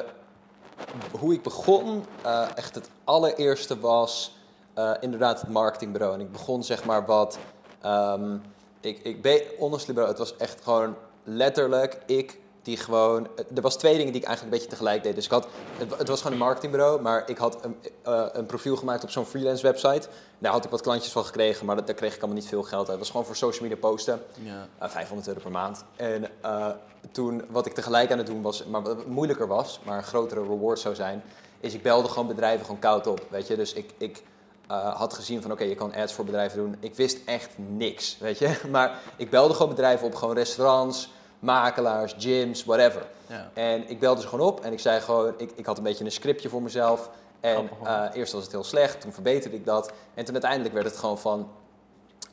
[1.19, 4.33] hoe ik begon, eh, echt het allereerste was
[4.73, 6.13] eh, inderdaad het marketingbureau.
[6.13, 7.37] En ik begon zeg maar wat,
[7.81, 8.37] ehm,
[8.85, 13.97] ik, ik ben, honestly het was echt gewoon letterlijk ik die gewoon, er was twee
[13.97, 15.15] dingen die ik eigenlijk een beetje tegelijk deed.
[15.15, 15.47] Dus ik had,
[15.77, 19.09] het, het was gewoon een marketingbureau, maar ik had een, eh, een profiel gemaakt op
[19.09, 20.07] zo'n freelance website.
[20.37, 22.63] Daar had ik wat klantjes van gekregen, maar dat, daar kreeg ik allemaal niet veel
[22.63, 22.87] geld uit.
[22.87, 24.21] Het was gewoon voor social media posten.
[24.43, 24.67] Ja.
[24.81, 25.83] Uh, 500 euro per maand.
[25.95, 26.69] En eh,
[27.11, 30.41] toen, wat ik tegelijk aan het doen was, maar wat moeilijker was, maar een grotere
[30.41, 31.23] reward zou zijn,
[31.59, 33.55] is ik belde gewoon bedrijven gewoon koud op, weet je.
[33.55, 34.23] Dus ik, ik
[34.67, 36.75] eh, had gezien van, oké, je kan ads voor bedrijven doen.
[36.79, 38.59] Ik wist echt niks, weet je.
[38.71, 41.09] Maar ik belde gewoon bedrijven op, gewoon restaurants,
[41.39, 43.07] makelaars, gyms, whatever.
[43.27, 43.51] Ja.
[43.53, 46.05] En ik belde ze gewoon op en ik zei gewoon, ik, ik had een beetje
[46.05, 47.09] een scriptje voor mezelf.
[47.39, 49.91] En eh, eerst was het heel slecht, toen verbeterde ik dat.
[50.13, 51.49] En toen uiteindelijk werd het gewoon van,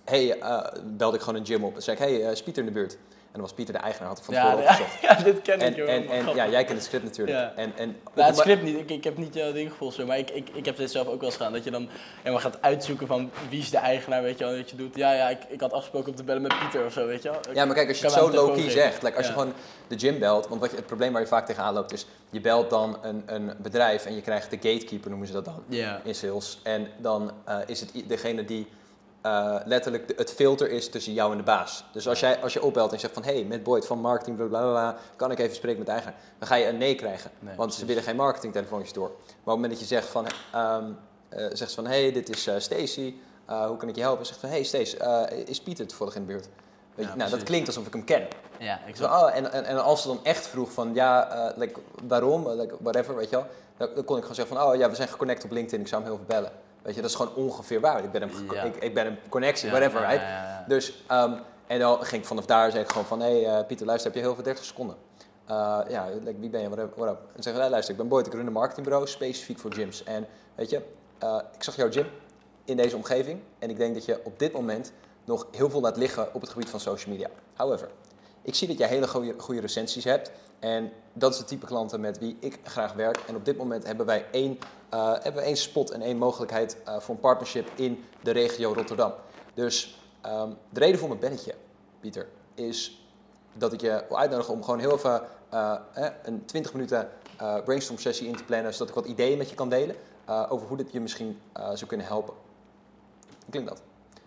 [0.04, 1.74] hey, eh, belde ik gewoon een gym op.
[1.74, 2.98] En zei ik, hey, eh, is Pieter in de buurt?
[3.32, 5.00] En dan was Pieter de eigenaar, had ik van tevoren ja, opgezocht.
[5.00, 5.88] ja, dit ken ik En, joh.
[5.88, 7.38] en, en ja, jij kent het script natuurlijk.
[7.38, 7.52] Ja.
[7.56, 8.76] En, en, Nou, het script niet.
[8.76, 11.20] Ik, ik heb niet jouw ding gevolgd, maar ik, ik, ik heb dit zelf ook
[11.20, 11.52] wel eens gedaan.
[11.52, 11.88] Dat je dan
[12.18, 14.96] helemaal gaat uitzoeken van wie is de eigenaar, weet je wel, wat je doet.
[14.96, 17.30] Ja, ja, ik, ik had afgesproken om te bellen met Pieter of zo, weet je
[17.30, 17.54] wel.
[17.54, 19.52] Ja, maar kijk, als je het zo low-key zegt, like, als je gewoon
[19.88, 22.40] de gym belt, want wat je, het probleem waar je vaak tegenaan loopt is, je
[22.40, 25.64] belt dan een, een bedrijf en je krijgt de gatekeeper, noemen ze dat dan,
[26.04, 26.60] in sales.
[26.62, 28.68] En dan eh, is het degene die
[29.22, 31.84] eh, letterlijk de- het filter is tussen jou en de baas.
[31.92, 34.46] Dus als, jij, als je opbelt en zegt van, hey, met Boyd van marketing, bla
[34.46, 36.18] bla bla, kan ik even spreken met de eigenaar?
[36.38, 39.08] Dan ga je een nee krijgen, Nee, want ze willen geen marketingtelefoontjes door.
[39.08, 40.84] Maar op het moment dat je zegt van, ehm,
[41.28, 43.14] eh, zegt ze van, hey, dit is eh, Stacy,
[43.46, 44.26] hoe kan ik je helpen?
[44.26, 44.96] Zegt van, hey Stacy,
[45.46, 46.48] is Pieter toevallig in de buurt?
[46.94, 48.26] Weet je, Ja, nou, dat klinkt alsof ik hem ken.
[48.58, 48.80] Ja,
[49.22, 53.16] oh, en, en, en als ze dan echt vroeg van, ja, like, waarom, like, whatever,
[53.16, 53.46] weet je wel.
[53.76, 55.86] Dan, dan kon ik gewoon zeggen van, oh ja, we zijn geconnect op LinkedIn, ik
[55.88, 56.52] zou hem heel veel bellen.
[56.82, 58.04] Weet je, dat is gewoon ongeveer waar.
[58.04, 58.62] Ik ben een, Ja.
[58.62, 60.22] ik, ik ben een connectie, whatever, right?
[60.68, 61.32] Dus, ehm,
[61.66, 64.10] en dan ging ik vanaf daar, zei ik gewoon van, hé hey, eh, Pieter, luister,
[64.10, 64.96] heb je heel veel 30 seconden?
[65.46, 67.20] Eh, ja, like, wie ben je, what up?
[67.36, 70.04] En zeggen, luister, ik ben Boyd, ik run een marketingbureau, specifiek voor gyms.
[70.04, 70.82] En weet je,
[71.18, 72.06] eh, ik zag jouw gym
[72.64, 74.92] in deze omgeving en ik denk dat je op dit moment
[75.24, 77.28] nog heel veel laat liggen op het gebied van social media.
[77.54, 77.88] However,
[78.42, 80.30] ik zie dat jij hele goede, goede recensies hebt.
[80.58, 83.18] En dat is het type klanten met wie ik graag werk.
[83.26, 84.58] En op dit moment hebben wij één,
[84.92, 88.72] eh, hebben we één spot en één mogelijkheid eh, voor een partnership in de regio
[88.72, 89.12] Rotterdam.
[89.54, 91.54] Dus ehm, de reden voor mijn belletje,
[92.00, 93.06] Pieter, is
[93.52, 95.76] dat ik je wil uitnodigen om gewoon heel even eh,
[96.22, 97.08] een 20 minuten
[97.64, 98.72] brainstorm sessie in te plannen.
[98.72, 99.96] Zodat ik wat ideeën met je kan delen
[100.48, 102.34] over hoe dit je misschien zou kunnen helpen.
[103.28, 103.82] Hoe klinkt dat?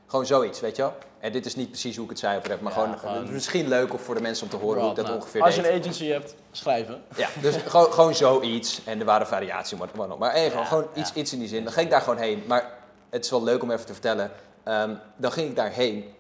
[0.08, 0.94] Gewoon zoiets, weet je wel?
[1.20, 3.24] En dit is niet precies hoe ik het zei, of maar Ja, gewoon, gewoon- het
[3.28, 5.42] is misschien leuk of voor de mensen om te horen hoe ik dat Nou, ongeveer
[5.42, 7.04] Als je een agency hebt, schrijven.
[7.16, 8.82] Ja, dus gewoon, gewoon zoiets.
[8.86, 9.78] En er waren variaties.
[10.20, 11.02] Maar even, Ja, gewoon ja.
[11.02, 11.64] iets, iets in die zin.
[11.64, 12.44] Dan ging ik daar gewoon heen.
[12.48, 12.74] Maar
[13.10, 14.32] het is wel leuk om even te vertellen.
[14.64, 16.14] Ehm, dan ging ik daarheen.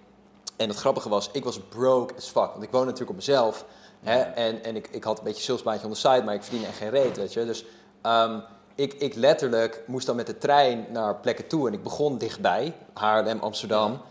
[0.57, 2.51] En het grappige was, ik was broke as fuck.
[2.51, 3.65] Want ik woon natuurlijk op mezelf.
[4.03, 4.19] Hè?
[4.21, 6.77] En, en ik, ik had een beetje salesbaantje on the side, maar ik verdiende echt
[6.77, 7.45] geen reet, weet je.
[7.45, 7.65] Dus
[8.01, 8.39] ehm,
[8.75, 11.67] ik, ik letterlijk moest dan met de trein naar plekken toe.
[11.67, 14.01] En ik begon dichtbij, Haarlem, Amsterdam.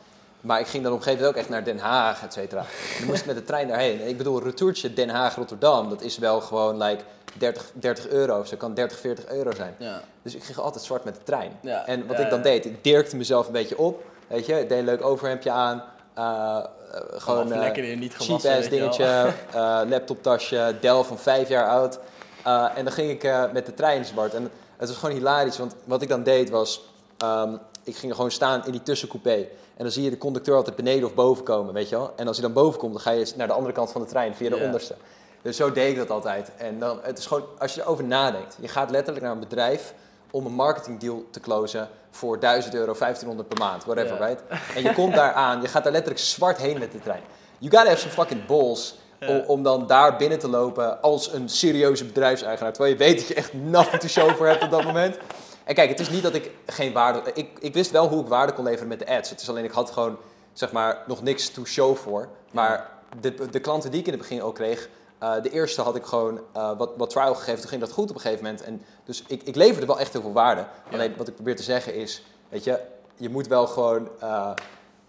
[0.40, 2.60] Maar ik ging dan op een gegeven moment ook echt naar Den Haag, et cetera.
[2.60, 2.66] En
[2.98, 4.00] dan moest ik met de trein daarheen.
[4.00, 7.02] En ik bedoel, een retourtje Den Haag-Rotterdam, dat is wel gewoon like
[7.38, 8.38] 30, 30 euro.
[8.40, 9.74] Of zo kan 30, 40 euro zijn.
[9.78, 10.00] Ja.
[10.22, 11.58] Dus ik ging altijd zwart met de trein.
[11.60, 14.02] Ja, En wat ja, ik dan deed, ik dirkte mezelf een beetje op.
[14.26, 15.82] Weet je, ik deed een leuk overhemdje aan.
[16.14, 18.12] eh, gewoon eh, lekker niet
[18.42, 18.78] je wel.
[18.78, 21.98] dingetje, eh, laptoptasje, Dell van vijf jaar oud.
[22.44, 24.34] Eh, en dan ging ik eh, met de trein zwart.
[24.34, 26.84] En het was gewoon hilarisch, want wat ik dan deed was...
[27.16, 29.34] ehm, ik ging gewoon staan in die tussencoupé.
[29.76, 32.12] En dan zie je de conducteur altijd beneden of boven komen, weet je wel.
[32.16, 34.06] En als hij dan boven komt, dan ga je naar de andere kant van de
[34.06, 34.94] trein, via de onderste.
[35.42, 36.50] Dus zo deed ik dat altijd.
[36.56, 38.56] En dan, het is gewoon, als je erover nadenkt.
[38.60, 39.94] Je gaat letterlijk naar een bedrijf
[40.30, 44.42] om een marketingdeal te closen voor 1000 euro, 1500 per maand, whatever, right?
[44.74, 47.22] En je komt daar aan, je gaat daar letterlijk zwart heen met de trein.
[47.58, 48.94] You gotta have some fucking balls.
[49.28, 52.72] Om, om dan daar binnen te lopen als een serieuze bedrijfseigenaar.
[52.72, 55.16] Terwijl je weet dat je echt nothing to show voor hebt op dat moment.
[55.64, 57.20] En kijk, het is niet dat ik geen waarde...
[57.34, 59.30] Ik, ik wist wel hoe ik waarde kon leveren met de ads.
[59.30, 60.16] Het is alleen, ik had gewoon,
[60.52, 62.28] zeg maar, nog niks to show voor.
[62.50, 62.90] Maar
[63.20, 64.88] de, de klanten die ik in het begin ook kreeg...
[65.18, 67.60] eh, de eerste had ik gewoon eh, wat, wat trial gegeven.
[67.60, 68.62] Toen ging dat goed op een gegeven moment.
[68.62, 70.60] En dus ik, ik leverde wel echt heel veel waarde.
[70.60, 70.92] Ja.
[70.92, 72.22] Alleen wat ik probeer te zeggen is...
[72.48, 72.80] Weet je,
[73.16, 74.50] je moet wel gewoon eh,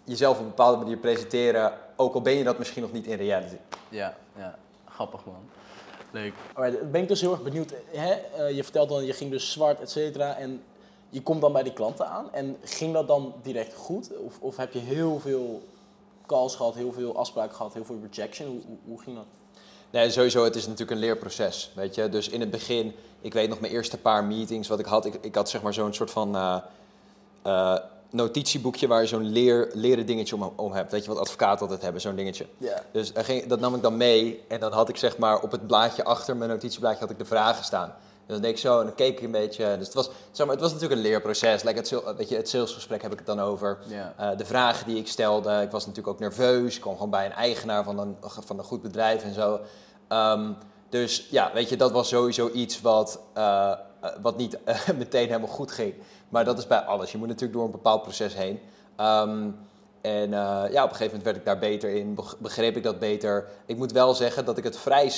[0.03, 3.17] jezelf op een bepaalde manier presenteren, ook al ben je dat misschien nog niet in
[3.17, 3.55] reality.
[3.89, 4.57] Ja, ja.
[4.89, 5.49] Grappig man.
[6.11, 6.33] Leuk.
[6.53, 7.73] Alright, dan ben ik dus heel erg benieuwd.
[7.85, 8.11] Hè?
[8.11, 10.35] Eh, je vertelt dan, je ging dus zwart, et cetera.
[10.35, 10.63] En
[11.09, 12.33] je komt dan bij die klanten aan.
[12.33, 14.17] En ging dat dan direct goed?
[14.17, 15.63] Of, of heb je heel veel
[16.25, 18.47] calls gehad, heel veel afspraken gehad, heel veel rejection?
[18.47, 19.25] Hoe, hoe, hoe ging dat?
[19.89, 22.09] Nee, sowieso, het is natuurlijk een leerproces, weet je.
[22.09, 25.05] Dus in het begin, ik weet nog mijn eerste paar meetings wat ik had.
[25.05, 26.57] Ik, ik had zeg maar zo'n soort van eh,
[27.41, 27.77] eh,
[28.09, 30.91] notitieboekje waar je zo'n leer, leren dingetje om, om hebt.
[30.91, 32.45] Weet je wat advocaten altijd hebben, zo'n dingetje.
[32.57, 32.81] Ja.
[32.91, 35.51] Dus daar ging, dat nam ik dan mee en dan had ik zeg maar op
[35.51, 37.93] het blaadje achter mijn notitieblaadje had ik de vragen staan.
[38.27, 39.75] En dan deed ik zo en dan keek ik een beetje.
[39.77, 41.63] Dus het was, zeg maar, het was natuurlijk een leerproces.
[41.63, 43.77] Like het, sale- weet je, het salesgesprek heb ik het dan over.
[44.17, 45.61] Eh, de vragen die ik stelde.
[45.61, 46.75] Ik was natuurlijk ook nerveus.
[46.75, 49.59] Ik kwam gewoon bij een eigenaar van een, van een goed bedrijf en zo.
[50.07, 50.51] Ehm,
[50.89, 53.71] dus ja, weet je, dat was sowieso iets wat, eh,
[54.01, 55.93] eh, wat niet eh, meteen helemaal goed ging.
[56.35, 57.11] Maar dat is bij alles.
[57.11, 58.59] Je moet natuurlijk door een bepaald proces heen.
[58.95, 59.49] Ehm,
[60.01, 62.83] en eh, ja, op een gegeven moment werd ik daar beter in, beg- begreep ik
[62.83, 63.47] dat beter.
[63.65, 65.11] Ik moet wel zeggen dat ik het vrij,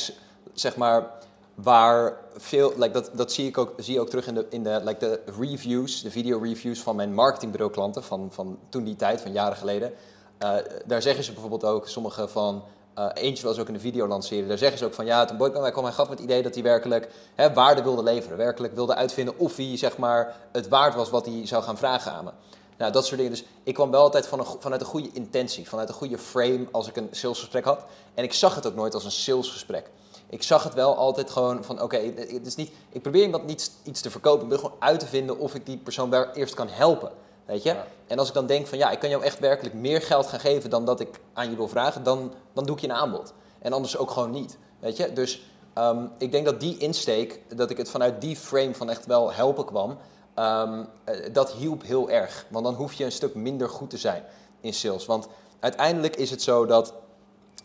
[0.53, 1.11] zeg maar,
[1.55, 4.63] waar veel, like dat, dat zie ik ook, zie je ook terug in de, in
[4.63, 8.95] de, like de reviews, de video reviews van mijn marketingbureau klanten van, van toen die
[8.95, 9.93] tijd, van jaren geleden.
[10.37, 12.63] Eh, daar zeggen ze bijvoorbeeld ook, sommige van,
[12.97, 15.37] eh, eentje was ook in de video lanceren, daar zeggen ze ook van ja, toen
[15.37, 18.75] Boyd mij kwam, hij gaf het idee dat hij werkelijk hè, waarde wilde leveren, werkelijk
[18.75, 22.23] wilde uitvinden of hij zeg maar het waard was wat hij zou gaan vragen aan
[22.23, 22.31] me.
[22.77, 23.31] Nou, dat soort dingen.
[23.31, 26.67] Dus ik kwam wel altijd van een, vanuit een goede intentie, vanuit een goede frame
[26.71, 27.85] als ik een salesgesprek had.
[28.13, 29.89] En ik zag het ook nooit als een salesgesprek.
[30.29, 34.01] Ik zag het wel altijd gewoon van, oké, het is niet, ik probeer niet iets
[34.01, 34.43] te verkopen.
[34.43, 37.11] Ik wil gewoon uit te vinden of ik die persoon wel eerst kan helpen.
[37.47, 37.69] Weet je?
[37.69, 37.85] Ja.
[38.07, 40.39] En als ik dan denk van, ja, ik kan jou echt werkelijk meer geld gaan
[40.39, 43.33] geven dan dat ik aan je wil vragen, dan, dan doe ik je een aanbod.
[43.59, 44.57] En anders ook gewoon niet.
[44.79, 45.13] Weet je?
[45.13, 45.41] Dus
[45.73, 49.33] ehm, ik denk dat die insteek, dat ik het vanuit die frame van echt wel
[49.33, 49.97] helpen kwam,
[50.33, 52.45] ehm, eh, dat hielp heel erg.
[52.49, 54.23] Want dan hoef je een stuk minder goed te zijn
[54.61, 55.05] in sales.
[55.05, 55.27] Want
[55.59, 56.93] uiteindelijk is het zo dat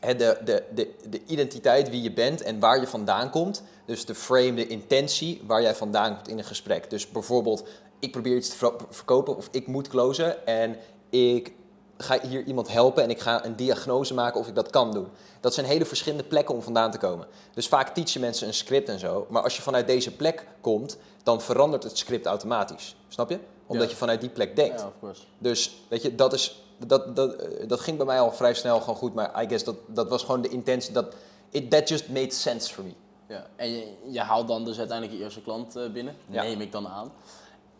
[0.00, 3.62] de, de, de, de identiteit wie je bent en waar je vandaan komt.
[3.86, 6.90] Dus de frame, de intentie waar jij vandaan komt in een gesprek.
[6.90, 7.64] Dus bijvoorbeeld,
[8.02, 10.76] ik probeer iets te ver- verkopen of ik moet closen en
[11.10, 11.52] ik
[11.96, 15.06] ga hier iemand helpen en ik ga een diagnose maken of ik dat kan doen.
[15.40, 17.26] Dat zijn hele verschillende plekken om vandaan te komen.
[17.54, 19.26] Dus vaak teachen mensen een script en zo.
[19.28, 22.96] Maar als je vanuit deze plek komt, dan verandert het script automatisch.
[23.08, 23.38] Snap je?
[23.66, 23.90] Omdat Ja.
[23.90, 24.80] je vanuit die plek denkt.
[24.80, 25.22] Ja, of course.
[25.38, 28.80] Dus weet je, dat, is, dat, dat, eh, dat ging bij mij al vrij snel
[28.80, 29.14] gewoon goed.
[29.14, 30.92] Maar I guess dat, dat was gewoon de intentie.
[30.92, 31.14] Dat,
[31.50, 32.92] it, that just made sense for me.
[33.28, 33.46] Ja.
[33.56, 36.42] En je, je haalt dan dus uiteindelijk je eerste klant eh, binnen, Ja.
[36.42, 37.12] neem ik dan aan.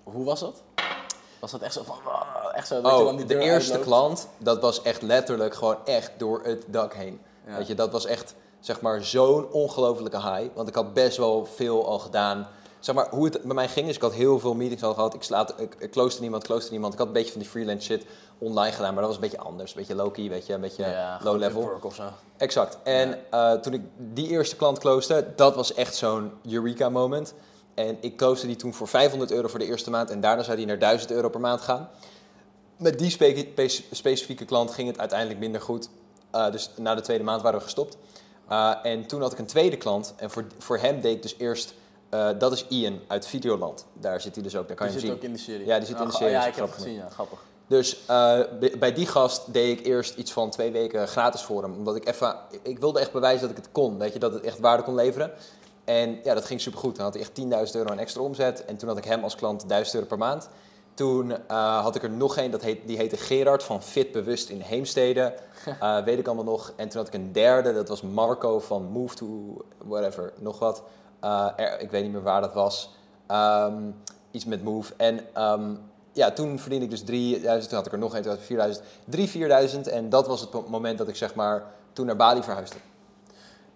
[0.03, 0.62] Hoe was dat?
[1.41, 1.97] Was dat echt zo van,
[2.55, 3.85] echt zo dat je dan Oh, die de eerste uitloopt?
[3.85, 7.20] klant, dat was echt letterlijk gewoon echt door het dak heen.
[7.47, 7.57] Ja.
[7.57, 10.55] Weet je, dat was echt, zeg maar, zo'n ongelofelijke high.
[10.55, 12.49] Want ik had best wel veel al gedaan.
[12.81, 15.15] Zeg maar, hoe het bij mij ging is, ik had heel veel meetings al gehad.
[15.15, 16.93] Ik, slaat, ik, ik niemand, niemand.
[16.93, 18.05] Ik had een beetje van die freelance shit
[18.39, 19.70] online gedaan, maar dat was een beetje anders.
[19.70, 21.62] Een beetje low-key, weet je, een beetje Ja, low level.
[21.62, 22.03] Upwork of zo.
[22.37, 22.79] Exact.
[22.83, 27.35] En eh, toen ik die eerste klant closede, dat was echt zo'n eureka moment.
[27.74, 30.57] En ik closede die toen voor 500 euro voor de eerste maand en daarna zou
[30.57, 31.89] die naar 1000 euro per maand gaan.
[32.77, 35.89] Met die spe- pe- specifieke klant ging het uiteindelijk minder goed.
[36.31, 37.97] Eh, dus na de tweede maand waren we gestopt.
[38.49, 41.35] Eh, en toen had ik een tweede klant en voor, voor hem deed ik dus
[41.39, 41.74] eerst,
[42.09, 43.86] eh, dat is Ian uit Videoland.
[43.93, 45.31] Daar zit hij dus ook, daar kan Die je zit hem ook zien.
[45.32, 45.66] in de serie.
[45.66, 47.39] Ja, die zit in de ga- serie, Ja, ik heb het gezien, ja, grappig.
[47.66, 51.73] Dus bij- bij die gast deed ik eerst iets van twee weken gratis voor hem.
[51.74, 53.99] Omdat ik even, ik wilde echt bewijzen dat ik het kon.
[53.99, 55.31] Weet je, dat het echt waarde kon leveren.
[55.85, 56.97] En ja, dat ging supergoed.
[56.97, 58.65] Dan had hij echt 10.000 euro aan extra omzet.
[58.65, 60.49] En toen had ik hem als klant 1000 euro per maand.
[60.95, 64.49] Toen eh, had ik er nog één, dat heet, die heette Gerard van Fit Bewust
[64.49, 65.35] in Heemstede.
[65.81, 66.73] Eh, weet ik allemaal nog.
[66.77, 70.83] En toen had ik een derde, dat was Marco van Move to whatever, nog wat.
[71.21, 72.91] Eh, er- ik weet niet meer waar dat was.
[73.27, 73.91] Ehm,
[74.31, 74.93] iets met Move.
[74.97, 75.75] En ehm,
[76.13, 78.47] ja, toen verdiende ik dus 3000, toen had ik er nog één, toen had ik
[78.47, 78.85] 4000.
[79.05, 82.43] 3, 4000 en dat was het mo- moment dat ik zeg maar toen naar Bali
[82.43, 82.77] verhuisde.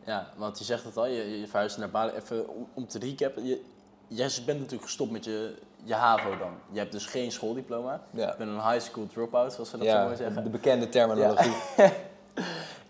[0.06, 2.12] Ja, want je zegt het al, je, je verhuist naar Bali.
[2.12, 3.46] Even om, om te recappen.
[3.46, 3.62] Je,
[4.08, 5.54] jij bent natuurlijk gestopt met je,
[5.84, 6.52] je HAVO dan.
[6.70, 8.00] Je hebt dus geen schooldiploma.
[8.10, 8.26] Ja.
[8.26, 10.44] Je bent een high school dropout, zoals ze dat zo Ja, mooi zeggen.
[10.44, 11.54] de bekende terminologie.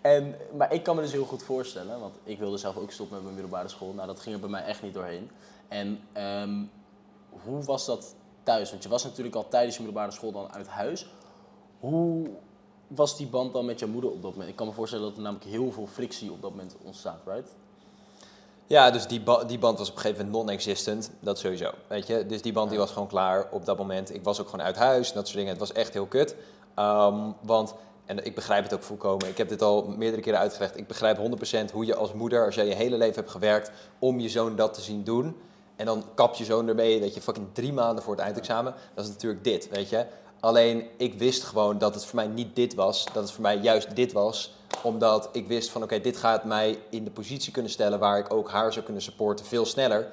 [0.01, 3.15] En, maar ik kan me dus heel goed voorstellen, want ik wilde zelf ook stoppen
[3.15, 3.93] met mijn middelbare school.
[3.93, 5.31] Nou, dat ging er bij mij echt niet doorheen.
[5.69, 6.63] En ehm,
[7.29, 8.71] hoe was dat thuis?
[8.71, 11.07] Want je was natuurlijk al tijdens je middelbare school dan uit huis.
[11.81, 12.27] Hoe
[12.87, 14.51] was die band dan met je moeder op dat moment?
[14.51, 17.49] Ik kan me voorstellen dat er namelijk heel veel frictie op dat moment ontstaat, right?
[18.67, 21.11] Ja, dus die, ba- die band was op een gegeven moment non-existent.
[21.21, 22.27] Dat sowieso, weet je.
[22.27, 24.15] Dus die band die was gewoon klaar op dat moment.
[24.15, 25.51] Ik was ook gewoon uit huis en dat soort dingen.
[25.53, 26.35] Het was echt heel kut.
[26.75, 29.29] Ehm, want, en ik begrijp het ook volkomen.
[29.29, 30.77] Ik heb dit al meerdere keren uitgelegd.
[30.77, 34.21] Ik begrijp 100% hoe je als moeder, als jij je hele leven hebt gewerkt om
[34.21, 35.37] je zoon dat te zien doen.
[35.77, 38.75] En dan kap je zoon ermee dat je fucking drie maanden voor het eindexamen.
[38.95, 40.07] Dat is natuurlijk dit, weet je.
[40.41, 43.57] Alleen ik wist gewoon dat het voor mij niet dit was, dat het voor mij
[43.57, 44.55] juist dit was.
[44.83, 48.33] Omdat ik wist van oké, dit gaat mij in de positie kunnen stellen waar ik
[48.33, 50.09] ook haar zou kunnen supporten veel sneller.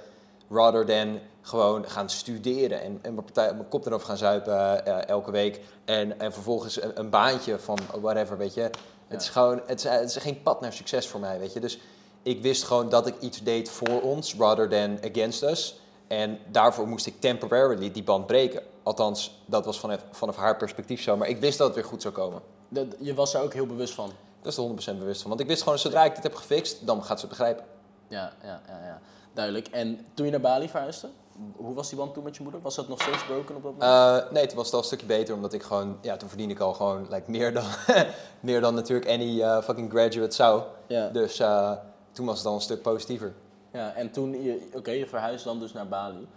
[0.49, 5.07] Rather than gewoon gaan studeren en, en mijn, partij, mijn kop erover gaan zuipen eh,
[5.07, 5.61] elke week.
[5.85, 8.69] En, en vervolgens een, een baantje van whatever, weet je.
[9.07, 11.59] Het is gewoon, het is, het is geen pad naar succes voor mij, weet je.
[11.59, 11.79] Dus
[12.23, 15.79] ik wist gewoon dat ik iets deed voor ons, rather than against us.
[16.07, 18.61] En daarvoor moest ik temporarily die band breken.
[18.83, 21.17] Althans, dat was vanaf, vanaf haar perspectief zo.
[21.17, 22.41] Maar ik wist dat het weer goed zou komen.
[22.69, 24.09] Dat, je was er ook heel bewust van.
[24.09, 25.29] Ik was er 100% bewust van.
[25.29, 27.65] Want ik wist gewoon, zodra ik dit heb gefixt, dan gaat ze het begrijpen.
[28.07, 29.01] Ja, ja, ja, ja.
[29.33, 29.67] duidelijk.
[29.67, 31.09] En toen je naar Bali verhuisde,
[31.55, 32.61] hoe was die band toen met je moeder?
[32.61, 34.25] Was dat nog steeds broken op dat moment?
[34.25, 36.59] Uh, nee, het was wel een stukje beter, omdat ik gewoon, ja, toen verdiende ik
[36.59, 37.63] al gewoon like, meer, dan,
[38.39, 40.63] meer dan natuurlijk any uh, fucking graduate zou.
[40.87, 41.09] Ja.
[41.09, 41.71] Dus uh,
[42.11, 43.33] toen was het al een stuk positiever.
[43.71, 46.27] Ja, en toen, je, oké, okay, je verhuist dan dus naar Bali.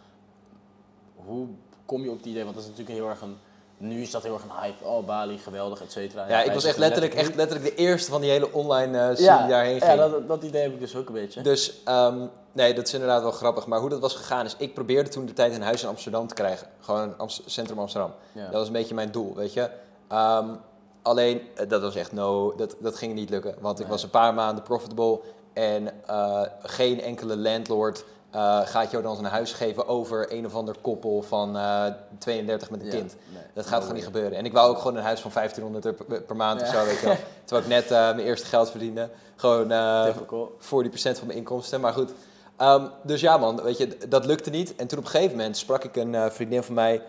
[1.15, 1.49] Hoe
[1.87, 2.45] kom je op die idee?
[2.45, 3.37] Want dat is natuurlijk heel erg een
[3.79, 4.85] nu is dat heel erg een hype.
[4.85, 6.29] Oh, Bali, geweldig, et cetera.
[6.29, 9.39] Ja, ik was echt letterlijk, echt letterlijk de eerste van die hele online uh, scene
[9.39, 9.93] die daarheen ging.
[9.93, 11.41] Ja, dat, dat, idee heb ik dus ook een beetje.
[11.41, 13.67] Dus, um, nee, dat is inderdaad wel grappig.
[13.67, 16.27] Maar hoe dat was gegaan is, ik probeerde toen de tijd een huis in Amsterdam
[16.27, 16.69] te krijgen.
[16.81, 18.13] Gewoon Amst centrum Amsterdam.
[18.33, 18.45] Ja.
[18.45, 19.71] Dat was een beetje mijn doel, weet je.
[20.13, 20.59] Um,
[21.03, 23.55] alleen, dat was echt no, dat, dat ging niet lukken.
[23.61, 25.21] Want ik was een paar maanden profitable
[25.53, 28.05] en uh, geen enkele landlord
[28.37, 31.85] uh, gaat jou dan zijn huis geven over een of ander koppel van uh,
[32.19, 33.17] 32 met een kind.
[33.33, 34.39] Nee, dat gaat gewoon niet gebeuren.
[34.39, 36.67] En ik wou ook gewoon een huis van 1500 per, per maand ja.
[36.67, 37.17] of zo, weet je wel.
[37.45, 39.11] Terwijl ik net uh, mijn eerste geld verdiende.
[39.37, 40.19] Gewoon uh, 40%
[40.61, 42.13] van mijn inkomsten, maar goed.
[42.61, 44.77] Um, dus ja man, weet je, dat lukte niet.
[44.77, 47.03] En toen op een gegeven moment sprak ik een vriendin van mij,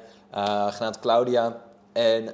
[0.69, 1.57] genaamd Claudia.
[1.91, 2.33] En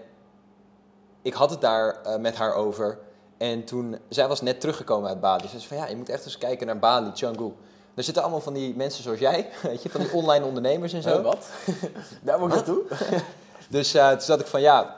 [1.22, 3.00] ik had het daar met haar over.
[3.38, 5.48] En toen, zij was net teruggekomen uit Bali.
[5.48, 7.52] Ze zei van ja, je moet echt eens kijken naar Bali, Canggu.
[7.96, 11.02] Er zitten allemaal van die mensen zoals jij, weet je, van die online ondernemers en
[11.02, 11.18] zo.
[11.18, 11.48] Uh, wat?
[12.22, 12.84] Daar moet ik naartoe.
[13.70, 14.98] dus uh, toen zat ik van ja,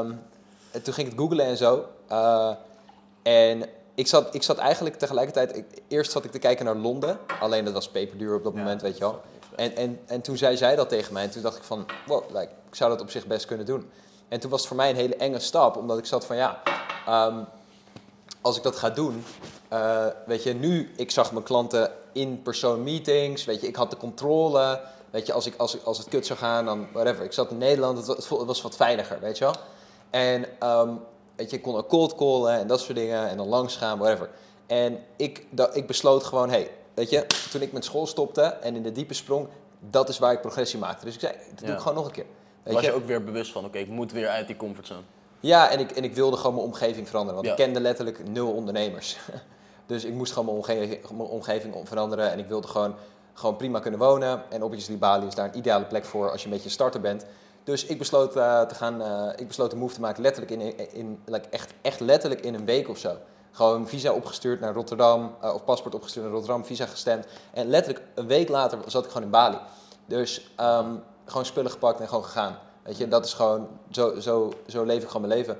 [0.00, 0.20] um,
[0.82, 1.84] toen ging ik het googlen en zo.
[2.12, 2.50] Uh,
[3.22, 7.18] en ik zat, ik zat eigenlijk tegelijkertijd, ik, eerst zat ik te kijken naar Londen,
[7.40, 9.20] alleen dat was peperduur op dat ja, moment, weet je wel.
[9.56, 12.24] En, en, en toen zei zij dat tegen mij en toen dacht ik van, wow,
[12.28, 13.90] like, ik zou dat op zich best kunnen doen.
[14.28, 16.62] En toen was het voor mij een hele enge stap, omdat ik zat van ja,
[17.08, 17.46] um,
[18.40, 19.24] als ik dat ga doen,
[19.72, 23.90] uh, weet je, nu, ik zag mijn klanten in persoon meetings, weet je, ik had
[23.90, 24.80] de controle.
[25.10, 27.24] Weet je, als, ik, als, als het kut zou gaan, dan whatever.
[27.24, 29.54] Ik zat in Nederland, het was, het was wat veiliger, weet je wel.
[30.10, 31.00] En um,
[31.36, 33.98] weet je, ik kon ook cold callen en dat soort dingen en dan langs gaan,
[33.98, 34.30] whatever.
[34.66, 38.76] En ik, dat, ik besloot gewoon, hey, weet je, toen ik met school stopte en
[38.76, 39.48] in de diepe sprong,
[39.90, 41.04] dat is waar ik progressie maakte.
[41.04, 41.66] Dus ik zei, dat ja.
[41.66, 42.26] doe ik gewoon nog een keer.
[42.62, 45.02] Weet Was je, ook weer bewust van, oké, okay, ik moet weer uit die comfortzone?
[45.40, 47.42] Ja, en ik, en ik wilde gewoon mijn omgeving veranderen.
[47.42, 47.52] Want ja.
[47.52, 49.16] ik kende letterlijk nul ondernemers.
[49.86, 50.62] Dus ik moest gewoon
[51.10, 52.30] mijn omgeving, veranderen.
[52.30, 52.94] En ik wilde gewoon,
[53.32, 54.42] gewoon prima kunnen wonen.
[54.50, 57.00] En obviously Bali is daar een ideale plek voor als je een beetje een starter
[57.00, 57.26] bent.
[57.64, 60.92] Dus ik besloot, uh, te gaan, uh, ik besloot de move te maken letterlijk in,
[60.92, 63.16] in, like echt, echt letterlijk in een week of zo.
[63.50, 67.26] Gewoon visa opgestuurd naar Rotterdam, uh, of paspoort opgestuurd naar Rotterdam, visa gestemd.
[67.52, 69.58] En letterlijk een week later zat ik gewoon in Bali.
[70.06, 72.58] Dus um, gewoon spullen gepakt en gewoon gegaan.
[72.82, 75.58] Weet je, dat is gewoon, zo, zo, zo leef ik gewoon mijn leven.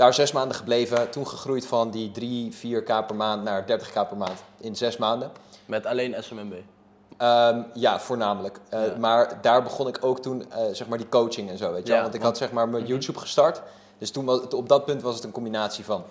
[0.00, 4.16] Daar zes maanden gebleven, toen gegroeid van die 3, 4k per maand naar 30k per
[4.16, 5.30] maand in zes maanden.
[5.66, 6.52] Met alleen SMMB?
[6.52, 8.60] Um, ja, voornamelijk.
[8.74, 8.96] Uh, ja.
[8.98, 11.92] Maar daar begon ik ook toen, uh, zeg maar, die coaching en zo, weet je
[11.92, 13.62] ja, Want ik had zeg maar mijn YouTube gestart.
[13.98, 16.04] Dus toen was het, op dat punt was het een combinatie van.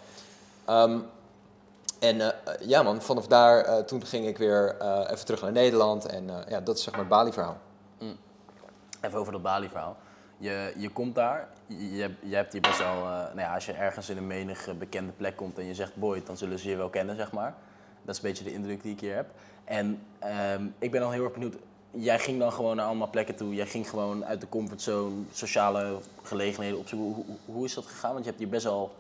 [0.70, 1.06] Um,
[2.00, 2.28] en uh,
[2.60, 4.76] ja man, vanaf daar, toen ging ik weer
[5.12, 6.06] even terug naar Nederland.
[6.06, 7.58] En ja, dat is zeg maar het Bali-verhaal.
[8.00, 8.18] Mm.
[9.02, 9.98] Even over dat Bali-verhaal.
[10.42, 13.72] Je, je komt daar, je, je hebt hier best wel, uh, nou ja, als je
[13.72, 16.76] ergens in een menige bekende plek komt en je zegt Boyd, dan zullen ze je
[16.76, 17.54] wel kennen, zeg maar.
[18.02, 19.30] Dat is een beetje de indruk die ik hier heb.
[19.64, 20.06] En
[20.56, 21.56] um, ik ben dan heel erg benieuwd,
[21.92, 25.98] jij ging dan gewoon naar allemaal plekken toe, jij ging gewoon uit de comfortzone, sociale
[26.24, 27.14] gelegenheden opzoeken.
[27.14, 28.12] Hoe, hoe, is dat gegaan?
[28.12, 28.92] Want je hebt hier best wel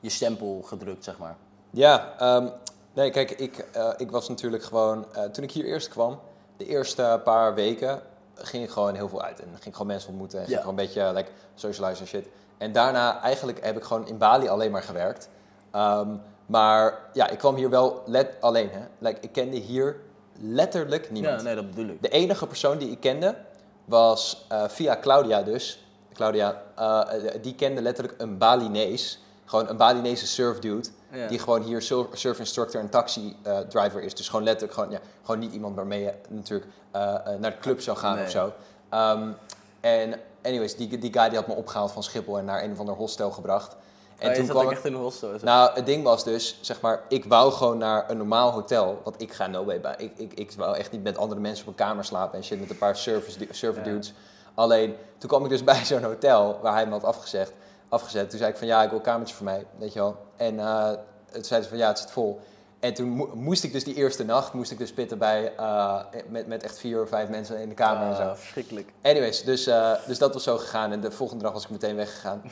[0.00, 1.36] je stempel gedrukt, zeg maar.
[1.70, 2.50] Ja, um,
[2.92, 6.18] nee, kijk, ik, uh, ik was natuurlijk gewoon, uh, toen ik hier eerst kwam,
[6.56, 8.00] de eerste paar weken
[8.36, 9.40] ging ik gewoon heel veel uit.
[9.40, 10.38] En ging ik gewoon mensen ontmoeten.
[10.38, 10.62] En ging ja.
[10.62, 12.28] gewoon een beetje like, socialize en shit.
[12.58, 15.28] En daarna eigenlijk heb ik gewoon in Bali alleen maar gewerkt.
[15.72, 18.70] Um, maar ja, ik kwam hier wel let alleen.
[18.70, 18.80] Hè.
[18.98, 19.96] Like, ik kende hier
[20.40, 21.36] letterlijk niemand.
[21.36, 22.02] Ja, nee, dat bedoel ik.
[22.02, 23.36] De enige persoon die ik kende
[23.84, 25.84] was uh, via Claudia dus.
[26.12, 27.02] Claudia, uh,
[27.42, 29.20] die kende letterlijk een Balinees.
[29.44, 30.88] Gewoon een Balinese surf dude.
[31.16, 31.26] Ja.
[31.26, 31.82] Die gewoon hier
[32.12, 34.14] surf instructor en taxi uh, driver is.
[34.14, 37.00] Dus gewoon letterlijk gewoon, ja, gewoon niet iemand waarmee je natuurlijk uh,
[37.38, 38.24] naar de club zou gaan nee.
[38.24, 38.52] of zo.
[38.94, 39.36] Um,
[39.80, 42.78] en anyways, die, die guy die had me opgehaald van Schiphol en naar een of
[42.78, 43.76] ander hostel gebracht.
[44.18, 45.30] En oh, toen kwam ik echt in een hostel?
[45.42, 49.00] Nou, het ding was dus, zeg maar, ik wou gewoon naar een normaal hotel.
[49.04, 49.94] Want ik ga no way bij.
[49.98, 52.60] Ik, ik, ik wou echt niet met andere mensen op een kamer slapen en shit
[52.60, 54.12] met een paar surfer, surfer dudes.
[54.54, 57.52] Alleen, toen kwam ik dus bij zo'n hotel waar hij me had afgezegd,
[57.88, 58.30] afgezet.
[58.30, 60.16] Toen zei ik van ja, ik wil een kamertje voor mij, weet je wel.
[60.36, 60.90] En uh,
[61.32, 62.40] toen zei ze van ja, het zit vol.
[62.80, 66.46] En toen moest ik dus die eerste nacht, moest ik dus pitten bij, uh, met,
[66.46, 68.22] met echt vier of vijf mensen in de kamer en zo.
[68.22, 68.92] Ah, Verschrikkelijk.
[69.02, 70.92] Anyways, dus, uh, dus dat was zo gegaan.
[70.92, 72.42] En de volgende dag was ik meteen weggegaan.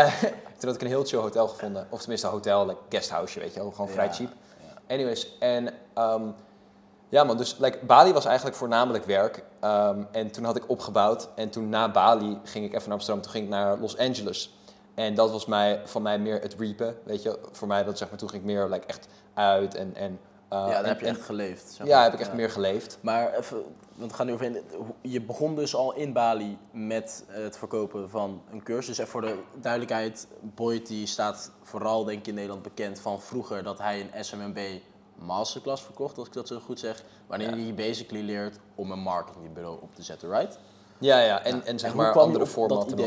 [0.58, 1.86] Toen had ik een heel chill hotel gevonden.
[1.90, 3.70] Of tenminste een hotel, like guesthouse, weet je wel.
[3.70, 4.30] Gewoon vrij cheap.
[4.60, 4.94] ja.
[4.94, 6.34] Anyways, en um,
[7.08, 9.44] ja man, dus like, Bali was eigenlijk voornamelijk werk.
[9.64, 11.28] Um, en toen had ik opgebouwd.
[11.34, 13.22] En toen na Bali ging ik even naar Amsterdam.
[13.22, 14.54] Toen ging ik naar Los Angeles.
[14.94, 17.38] En dat was mij, van mij meer het reapen, weet je.
[17.52, 19.94] Voor mij, dat zeg maar, toen ging ik meer like, echt uit en...
[19.94, 20.10] en
[20.52, 21.70] uh, ja, dan en- heb je echt geleefd.
[21.72, 22.98] zeg ja, heb ik echt meer geleefd.
[23.00, 23.62] Maar even,
[23.94, 24.62] want we gaan nu overheen.
[24.76, 28.98] Hoe- Je begon dus al in Bali met het verkopen van een cursus.
[28.98, 33.62] En voor de duidelijkheid, Boyd die staat vooral denk ik in Nederland bekend van vroeger
[33.62, 34.58] dat hij een SMMB
[35.14, 37.02] masterclass verkocht, als ik dat zo goed zeg.
[37.26, 37.62] Waarin Ja.
[37.64, 40.58] hij basically leert om een marketingbureau op te zetten, right?
[40.98, 43.06] Ja, ja, en, en zeg maar andere formaten nog.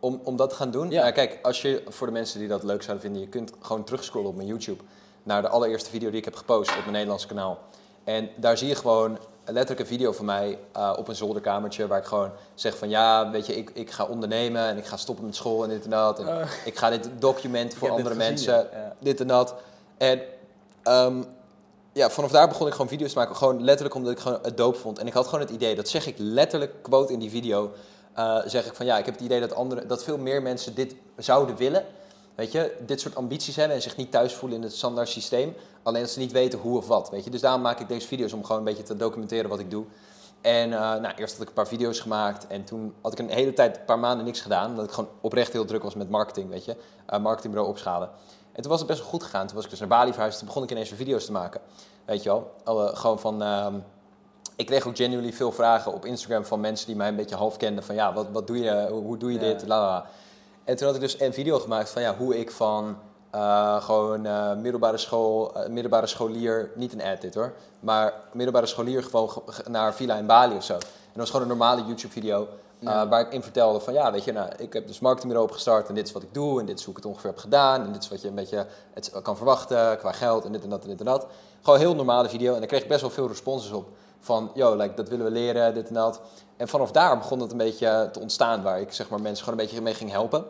[0.00, 0.90] Om, om dat te gaan doen?
[0.90, 1.04] Ja.
[1.04, 1.10] Ja.
[1.10, 4.28] kijk, als je, voor de mensen die dat leuk zouden vinden, je kunt gewoon terugscrollen
[4.28, 4.82] op mijn YouTube
[5.22, 7.58] naar de allereerste video die ik heb gepost op mijn Nederlandse kanaal.
[8.04, 11.98] En daar zie je gewoon letterlijk een video van mij eh, op een zolderkamertje waar
[11.98, 15.24] ik gewoon zeg van ja, weet je, ik, ik ga ondernemen en ik ga stoppen
[15.24, 16.18] met school en dit en dat.
[16.18, 16.48] En Eh.
[16.64, 18.94] ik ga dit documenten voor andere gezien, mensen, ja.
[19.00, 19.54] Dit en dat.
[19.96, 20.20] En
[20.82, 21.22] ehm,
[21.92, 23.36] ja, vanaf daar begon ik gewoon video's te maken.
[23.36, 24.98] Gewoon letterlijk omdat ik gewoon het doop vond.
[24.98, 27.72] En ik had gewoon het idee, dat zeg ik letterlijk, quote in die video.
[28.18, 30.74] Eh, zeg ik van ja, ik heb het idee dat, andere, dat veel meer mensen
[30.74, 31.84] dit zouden willen.
[32.34, 35.54] Weet je, dit soort ambities hebben en zich niet thuis voelen in het standaard systeem.
[35.82, 37.10] Alleen dat ze niet weten hoe of wat.
[37.10, 39.58] Weet je, dus daarom maak ik deze video's om gewoon een beetje te documenteren wat
[39.58, 39.84] ik doe.
[40.40, 43.30] En eh, nou, eerst had ik een paar video's gemaakt en toen had ik een
[43.30, 44.70] hele tijd, een paar maanden niks gedaan.
[44.70, 46.76] Omdat ik gewoon oprecht heel druk was met marketing, weet je.
[47.06, 48.10] Eh, marketingbureau opschalen.
[48.52, 49.46] En toen was het best wel goed gegaan.
[49.46, 50.38] Toen was ik dus naar Bali verhuisd.
[50.38, 51.60] Toen begon ik ineens weer video's te maken.
[52.04, 52.50] Weet je wel.
[52.94, 53.42] Gewoon van...
[53.42, 53.74] ehm,
[54.58, 57.56] ik kreeg ook genuinely veel vragen op Instagram van mensen die mij een beetje half
[57.56, 57.84] kenden.
[57.84, 58.88] Van ja, wat, wat doe je?
[58.90, 59.66] Hoe, doe je dit?
[59.66, 60.06] La, la, la.
[60.64, 62.96] En toen had ik dus een video gemaakt van ja, hoe ik van
[63.30, 68.66] eh, gewoon eh, middelbare school, eh, middelbare scholier, niet een ad dit hoor, maar middelbare
[68.66, 70.72] scholier gewoon ge- ge- naar Villa in Bali of zo.
[70.74, 72.48] En dat was gewoon een normale YouTube video
[72.80, 73.08] Ja.
[73.08, 75.94] waar ik in vertelde van ja, weet je, nou, ik heb dus marketingbureau opgestart en
[75.94, 77.92] dit is wat ik doe en dit is hoe ik het ongeveer heb gedaan en
[77.92, 80.82] dit is wat je een beetje het kan verwachten qua geld en dit en dat
[80.82, 81.26] en dit en dat.
[81.62, 83.88] Gewoon een heel normale video en daar kreeg ik best wel veel responses op
[84.20, 86.20] van yo, like, dat willen we leren, dit en dat.
[86.56, 89.58] En vanaf daar begon het een beetje te ontstaan waar ik zeg maar mensen gewoon
[89.58, 90.44] een beetje mee ging helpen.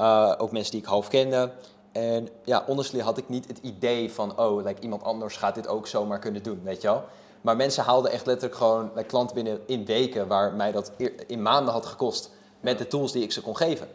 [0.00, 1.50] Uh, ook mensen die ik half kende.
[1.92, 5.68] En ja, honestly had ik niet het idee van, oh, like, iemand anders gaat dit
[5.68, 7.04] ook zomaar kunnen doen, weet je wel.
[7.40, 10.92] Maar mensen haalden echt letterlijk gewoon klanten binnen in weken waar mij dat
[11.26, 12.30] in maanden had gekost
[12.60, 13.88] met de tools die ik ze kon geven.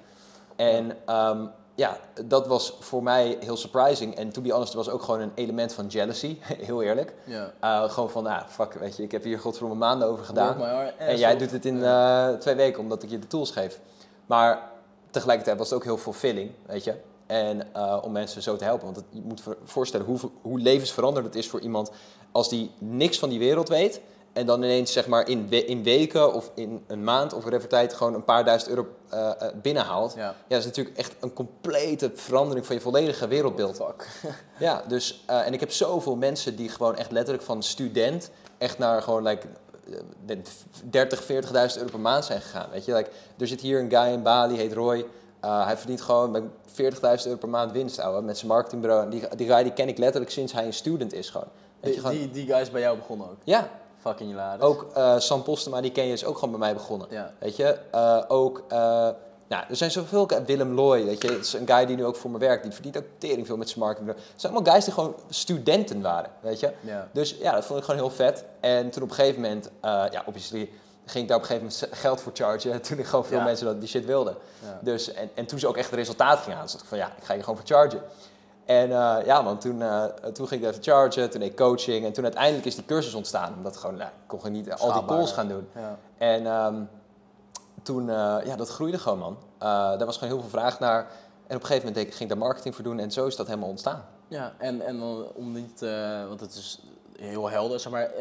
[0.55, 1.45] En ehm,
[1.77, 4.15] ja, dat was voor mij heel surprising.
[4.15, 6.37] En to be honest, er was ook gewoon een element van jealousy,
[6.67, 7.13] heel eerlijk.
[7.23, 7.53] Ja.
[7.63, 10.57] Uh, gewoon van, ah, fuck, weet je, ik heb hier godverdomme maanden over gedaan.
[10.85, 13.79] Ass En jij doet het in eh, twee weken omdat ik je de tools geef.
[14.25, 14.69] Maar
[15.11, 16.95] tegelijkertijd was het ook heel fulfilling, weet je.
[17.25, 18.85] En eh, om mensen zo te helpen.
[18.85, 21.91] Want het, je moet voor- voorstellen hoe, hoe levensveranderend het is voor iemand
[22.31, 24.01] als die niks van die wereld weet.
[24.37, 27.67] En dan ineens zeg maar in, we- in weken of in een maand of whatever
[27.69, 30.13] tijd gewoon een paar duizend euro eh, eh, binnenhaalt.
[30.15, 30.21] Ja.
[30.23, 30.35] Ja.
[30.47, 33.81] dat is natuurlijk echt een complete verandering van je volledige wereldbeeld.
[34.59, 38.77] Ja, dus, eh, en ik heb zoveel mensen die gewoon echt letterlijk van student echt
[38.77, 39.47] naar gewoon like,
[40.25, 40.37] eh,
[40.89, 42.69] 30, 40.000 euro per maand zijn gegaan.
[42.71, 45.05] Weet je, like, er zit hier een guy in Bali, heet Roy.
[45.39, 49.09] Hij verdient gewoon like, 40.000 euro per maand winst, ouwe, met zijn marketingbureau.
[49.09, 51.47] Die, die guy die ken ik letterlijk sinds hij een student is gewoon.
[51.79, 53.35] Weet je, Die, gewoon die, die guys bij jou begonnen ook.
[53.43, 53.69] ja,
[54.07, 54.61] Fucking hilarisch.
[54.63, 57.07] ook eh, Sam Postema, die ken je, is ook gewoon bij mij begonnen.
[57.09, 57.31] Ja.
[57.39, 58.77] Weet je, Eh, ook, eh,
[59.47, 62.15] nou, er zijn zoveel, Willem Loy, weet je, het is een guy die nu ook
[62.15, 64.31] voor me werkt, die verdient ook tering veel met zijn marketingbureau.
[64.31, 66.71] Het zijn allemaal guys die gewoon studenten waren, weet je.
[66.81, 67.07] Ja.
[67.11, 68.43] Dus ja, dat vond ik gewoon heel vet.
[68.59, 70.69] En toen op een gegeven moment, eh, ja, obviously,
[71.05, 72.81] ging ik daar op een gegeven moment geld voor chargen.
[72.87, 73.43] Toen ik gewoon veel Ja.
[73.43, 74.35] mensen dat, die shit wilden.
[74.63, 74.79] Ja.
[74.81, 77.07] Dus, en, en toen ze ook echt het resultaat gingen aan, dus ik van ja,
[77.17, 78.01] ik ga je gewoon voor chargen.
[78.67, 80.03] En eh, ja man, toen, eh,
[80.33, 82.05] toen ging ik even chargen, toen deed ik coaching.
[82.05, 83.53] En toen uiteindelijk is die cursus ontstaan.
[83.57, 85.67] Omdat gewoon, nou, ik kon gewoon niet al die calls gaan doen.
[85.75, 85.97] Ja.
[86.17, 86.83] En ehm,
[87.83, 89.37] toen, eh, ja, dat groeide gewoon man.
[89.59, 90.99] Daar was gewoon heel veel vraag naar.
[91.47, 92.99] En op een gegeven moment ging ik daar marketing voor doen.
[92.99, 94.05] En zo is dat helemaal ontstaan.
[94.27, 95.79] Ja, en, en dan om niet,
[96.27, 96.81] want het is
[97.19, 98.11] heel helder, zeg maar,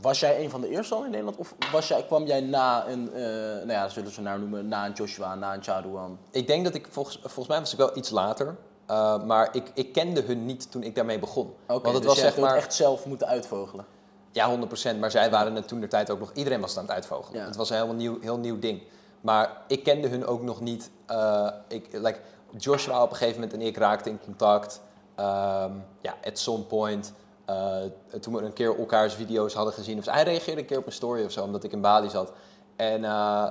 [0.00, 1.36] was jij een van de eerste al in Nederland?
[1.36, 3.10] Of was jij, kwam jij na een,
[3.54, 6.18] nou ja, zullen ze nou noemen, na een Joshua, na een Chaduan?
[6.30, 8.56] Ik denk dat ik, volgens, volgens mij was ik wel iets later.
[8.86, 11.54] Eh, maar ik, ik kende hun niet toen ik daarmee begon.
[11.66, 12.56] Want het dus was zeg maar...
[12.56, 13.84] echt zelf moeten uitvogelen.
[14.30, 14.58] Ja,
[14.94, 14.98] 100%.
[14.98, 16.30] Maar zij waren het toen de tijd ook nog.
[16.34, 17.40] Iedereen was het aan het uitvogelen.
[17.40, 17.46] Ja.
[17.46, 18.82] Het was een helemaal nieuw, heel nieuw ding.
[19.20, 20.90] Maar ik kende hun ook nog niet.
[21.06, 22.18] eh, ik, like,
[22.56, 24.80] Joshua op een gegeven moment en ik raakten in contact.
[25.14, 27.12] Ehm, ja, at some point.
[27.44, 27.76] eh,
[28.20, 29.98] toen we een keer elkaars video's hadden gezien.
[29.98, 32.32] Of hij reageerde een keer op een story of zo, omdat ik in Bali zat.
[32.76, 33.46] En eh,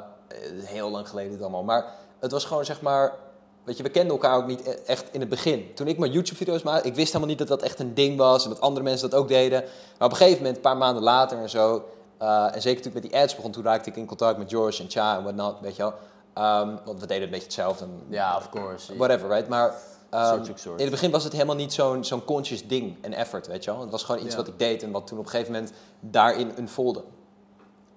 [0.63, 1.63] heel lang geleden dit allemaal.
[1.63, 1.85] Maar
[2.19, 3.13] het was gewoon zeg maar.
[3.63, 5.71] Weet je, we kenden elkaar ook niet e- echt in het begin.
[5.75, 8.43] Toen ik mijn YouTube-video's maakte, ik wist helemaal niet dat dat echt een ding was.
[8.43, 9.61] En dat andere mensen dat ook deden.
[9.97, 11.83] Maar op een gegeven moment, een paar maanden later en zo.
[12.17, 14.49] eh, en zeker toen ik met die ads begon, toen raakte ik in contact met
[14.49, 15.93] George en Cha en whatnot, weet je wel.
[16.33, 17.85] Ehm, want we deden een beetje hetzelfde.
[18.09, 18.95] Ja, of course.
[18.97, 19.47] Whatever, right?
[19.47, 19.73] Maar
[20.09, 23.63] ehm, in het begin was het helemaal niet zo'n zo'n conscious ding en effort, weet
[23.63, 23.81] je wel.
[23.81, 24.37] Het was gewoon iets Ja.
[24.37, 27.03] wat ik deed en wat toen op een gegeven moment daarin unfoldde.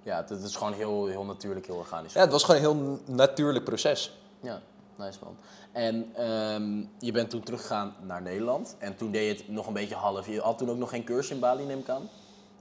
[0.02, 2.12] Ja, het, het is gewoon heel, heel natuurlijk, heel organisch.
[2.12, 4.18] Ja, het was gewoon een heel natuurlijk proces.
[4.40, 4.60] Ja,
[4.98, 5.36] nice man.
[5.73, 8.77] En ehm, je bent toen teruggegaan naar Nederland.
[8.78, 10.27] En toen deed je het nog een beetje half.
[10.27, 12.09] Je had toen ook nog geen cursus in Bali, neem ik aan?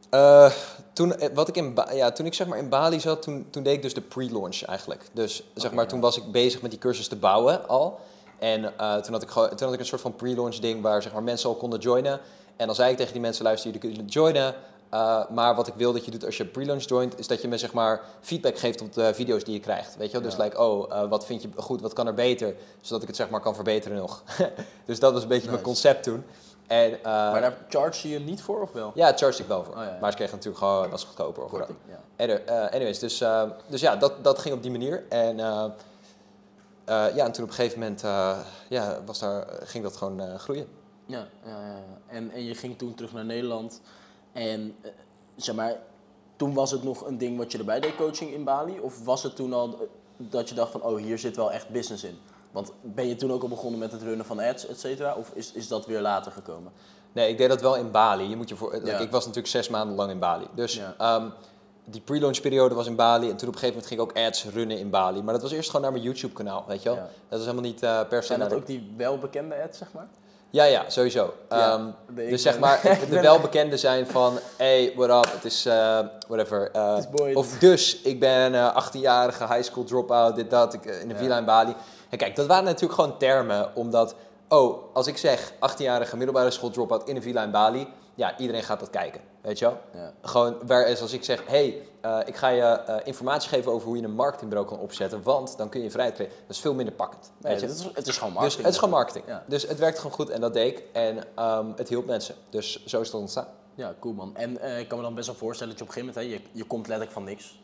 [0.09, 0.51] Eh,
[0.93, 3.47] toen, eh, wat ik in Ba- ja, toen ik zeg maar in Bali zat, toen,
[3.49, 5.09] toen deed ik dus de pre-launch eigenlijk.
[5.13, 5.89] Dus zeg maar, ja.
[5.89, 7.99] toen was ik bezig met die cursus te bouwen al.
[8.39, 11.13] En eh, toen, had ik toen had ik een soort van pre-launch ding waar zeg
[11.13, 12.19] maar, mensen al konden joinen.
[12.55, 14.55] En dan zei ik tegen die mensen, luister, jullie kunnen joinen.
[14.89, 17.47] Eh, maar wat ik wil dat je doet als je pre-launch joint, is dat je
[17.47, 19.97] me zeg maar feedback geeft op de video's die je krijgt.
[19.97, 20.21] Weet je wel?
[20.29, 20.43] Dus Ja.
[20.43, 22.55] like, oh, eh, wat vind je goed, wat kan er beter?
[22.81, 24.23] Zodat ik het zeg maar kan verbeteren nog.
[24.85, 26.23] dus dat was een beetje mijn concept toen.
[26.67, 28.91] En, eh, maar daar charge je je niet voor, of wel?
[28.95, 29.73] ja, charge ik wel voor.
[29.75, 29.97] Oh, ja, ja.
[30.01, 31.67] Maar ze kregen natuurlijk gewoon, het was goedkoper of ook.
[31.87, 31.99] Ja.
[32.17, 33.23] Anyway, anyways, dus,
[33.67, 35.03] dus ja, dat, dat ging op die manier.
[35.09, 38.01] En, ja, en toen op een gegeven moment
[38.69, 40.67] ja, was daar, ging dat gewoon groeien.
[41.05, 41.83] Ja, ja, ja.
[42.07, 43.81] En, en je ging toen terug naar Nederland.
[44.35, 44.89] En eh,
[45.35, 45.75] zeg maar,
[46.35, 48.79] toen was het nog een ding wat je erbij deed, coaching in Bali?
[48.79, 49.87] Of was het toen al eh,
[50.17, 52.17] dat je dacht van, oh, hier zit wel echt business in?
[52.51, 55.13] Want ben je toen ook al begonnen met het runnen van ads, et cetera?
[55.13, 56.71] Of is, is dat weer later gekomen?
[57.11, 58.29] Nee, ik deed dat wel in Bali.
[58.29, 58.97] Je moet je voor, Ja.
[58.97, 60.47] Ik was natuurlijk zes maanden lang in Bali.
[60.55, 60.95] Dus Ja.
[60.97, 61.29] ehm,
[61.85, 63.29] die pre-launch periode was in Bali.
[63.29, 65.21] En toen op een gegeven moment ging ik ook ads runnen in Bali.
[65.21, 66.97] Maar dat was eerst gewoon naar mijn YouTube kanaal, weet je wel.
[66.97, 67.03] Ja.
[67.03, 70.07] Dat was helemaal niet eh, per se Zijn dat ook die welbekende ads, zeg maar?
[70.55, 71.33] Ja, ja, sowieso.
[71.49, 74.37] Ja, Ehm, de- dus zeg maar, de welbekende zijn van...
[74.57, 75.31] Hey, what up?
[75.33, 76.69] Het is eh, whatever.
[76.71, 77.35] eh, is Boyd.
[77.35, 81.15] of dus, ik ben een 18-jarige high school dropout, dit, dat, ik, eh, in een
[81.15, 81.21] Ja.
[81.21, 81.75] villa in Bali.
[82.09, 84.15] En kijk, dat waren natuurlijk gewoon termen, omdat...
[84.49, 87.87] Oh, als ik zeg 18-jarige middelbare school dropout in een villa in Bali...
[88.15, 89.77] Ja, iedereen gaat dat kijken, weet je wel?
[89.93, 90.13] Ja.
[90.21, 93.97] Gewoon, whereas als ik zeg, hey, eh, ik ga je eh, informatie geven over hoe
[93.97, 96.35] je een marketingbureau kan opzetten, want dan kun je vrijheid creëren.
[96.47, 97.31] Dat is veel minder pakkend.
[97.37, 97.67] Nee, weet je?
[97.67, 98.63] het, is, het is gewoon Dus marketing.
[98.63, 99.25] het is gewoon marketing.
[99.27, 99.43] Ja.
[99.47, 100.83] Dus het werkt gewoon goed en dat deed ik.
[100.93, 102.35] En ehm, het hielp mensen.
[102.49, 103.47] Dus zo is het ontstaan.
[103.75, 104.35] Ja, cool man.
[104.35, 106.43] En eh, ik kan me dan best wel voorstellen dat je op een gegeven moment,
[106.43, 107.59] hè, je, je komt letterlijk van niks.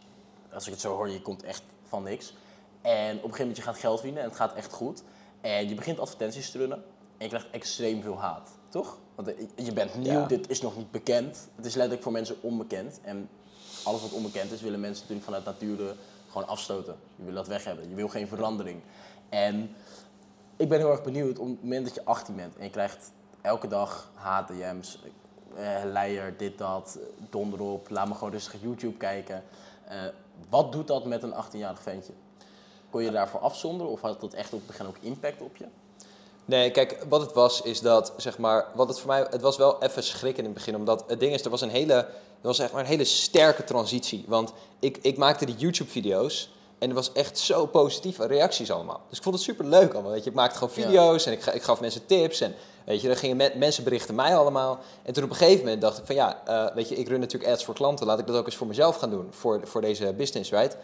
[0.54, 2.34] Als ik het zo hoor, je komt echt van niks.
[2.82, 5.04] En op een gegeven moment je gaat geld verdienen en het gaat echt goed.
[5.42, 6.78] En je begint advertenties te runnen
[7.18, 8.98] en je krijgt extreem veel haat, toch?
[9.16, 10.26] Want eh, je bent nieuw, Ja.
[10.26, 11.50] dit is nog niet bekend.
[11.56, 13.00] Het is letterlijk voor mensen onbekend.
[13.04, 13.30] En
[13.84, 15.96] alles wat onbekend is, willen mensen natuurlijk vanuit nature
[16.30, 16.96] gewoon afstoten.
[17.16, 17.90] Je wil dat weg hebben.
[17.90, 18.82] Je wil geen verandering.
[19.30, 19.76] En
[20.58, 23.12] ik ben heel erg benieuwd op het moment dat je 18 bent en je krijgt
[23.42, 25.00] elke dag haat-DM's,
[25.56, 27.00] eh, leier, dit, dat,
[27.30, 29.44] donder op, laat me gewoon rustig YouTube kijken.
[29.88, 29.98] Eh,
[30.50, 32.14] wat doet dat met een 18-jarig ventje?
[32.90, 35.66] Kon je daarvoor afzonderen of had dat echt op het begin ook impact op je?
[36.46, 39.58] Nee, kijk, wat het was is dat, zeg maar, wat het voor mij, het was
[39.58, 40.76] wel even schrik in het begin.
[40.76, 42.08] Omdat het ding is, er was een hele, er
[42.42, 44.26] was echt maar een hele sterke transitie.
[44.28, 46.50] Want ik, ik maakte die YouTube-video's
[46.80, 49.02] en er was echt zo positieve reacties allemaal.
[49.10, 50.30] Dus ik vond het super leuk allemaal, weet je.
[50.30, 50.84] Ik maakte gewoon Ja.
[50.84, 52.56] video's en ik, ik gaf mensen tips en,
[52.86, 54.80] weet je, dan gingen me- mensen berichten mij allemaal.
[55.04, 57.20] En toen op een gegeven moment dacht ik van, ja, eh, weet je, ik run
[57.20, 58.06] natuurlijk ads voor klanten.
[58.06, 60.78] Laat ik dat ook eens voor mezelf gaan doen, voor, voor deze business, right?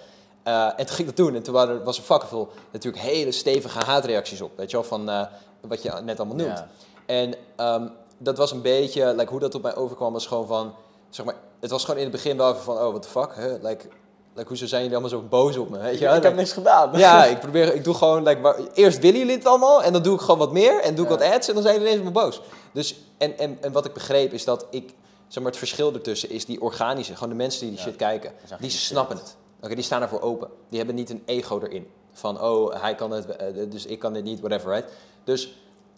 [0.43, 2.49] Eh, en toen ging ik dat doen en toen waren er, was er fucking veel
[2.71, 4.51] natuurlijk hele stevige haatreacties op.
[4.57, 5.25] Weet je wel, van eh,
[5.61, 6.57] wat je net allemaal noemt.
[6.57, 6.67] Ja.
[7.05, 10.73] En ehm, dat was een beetje, like, hoe dat op mij overkwam was gewoon van,
[11.09, 13.35] zeg maar, het was gewoon in het begin wel even van, oh, what the fuck,
[13.35, 13.51] hè?
[13.53, 13.87] Like,
[14.33, 16.15] like, hoezo zijn jullie allemaal zo boos op me, weet je wel?
[16.15, 16.97] ik heb niks gedaan.
[16.97, 20.01] Ja, ik probeer, ik doe gewoon, like, waar- eerst willen jullie het allemaal en dan
[20.01, 21.17] doe ik gewoon wat meer en doe ik Ja.
[21.17, 22.41] wat ads en dan zijn jullie ineens boos.
[22.71, 24.93] Dus, en, en, en wat ik begreep is dat ik,
[25.27, 27.83] zeg maar, het verschil ertussen is die organische, gewoon de mensen die die Ja.
[27.85, 29.35] shit kijken, die snappen het.
[29.61, 30.49] Oké, die staan ervoor open.
[30.69, 31.87] Die hebben niet een ego erin.
[32.13, 34.91] Van, oh, hij kan het, eh, dus ik kan dit niet, whatever, right?
[35.27, 35.53] Dus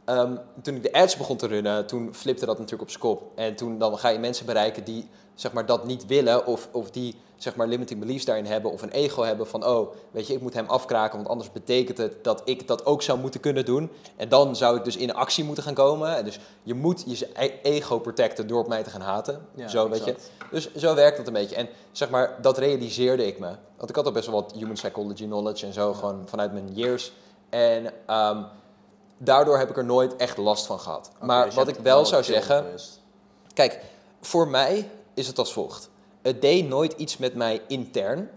[0.06, 3.32] ehm, toen ik de ads begon te runnen, toen flipte dat natuurlijk op zijn kop.
[3.36, 6.92] En toen dan ga je mensen bereiken die, zeg maar, dat niet willen of, of
[6.92, 10.34] die, zeg maar, limiting beliefs daarin hebben of een ego hebben van, oh, weet je,
[10.34, 13.66] ik moet hem afkraken, want anders betekent het dat ik dat ook zou moeten kunnen
[13.66, 13.92] doen.
[14.16, 16.16] En dan zou ik dus in actie moeten gaan komen.
[16.16, 19.46] En dus je moet je e- ego protecten door op mij te gaan haten.
[19.56, 20.16] Ja, Zo, weet je.
[20.52, 21.56] Dus zo werkt dat een beetje.
[21.56, 23.52] En zeg maar, dat realiseerde ik me.
[23.78, 26.74] Want ik had al best wel wat human psychology knowledge en zo, gewoon vanuit mijn
[26.74, 27.12] years.
[27.50, 28.44] En ehm,
[29.20, 31.12] daardoor heb ik er nooit echt last van gehad.
[31.22, 33.00] Maar dus wat ik wel zou zeggen, geweest.
[33.54, 33.80] kijk,
[34.22, 35.90] voor mij is het als volgt.
[36.22, 38.30] Het deed nooit iets met mij intern.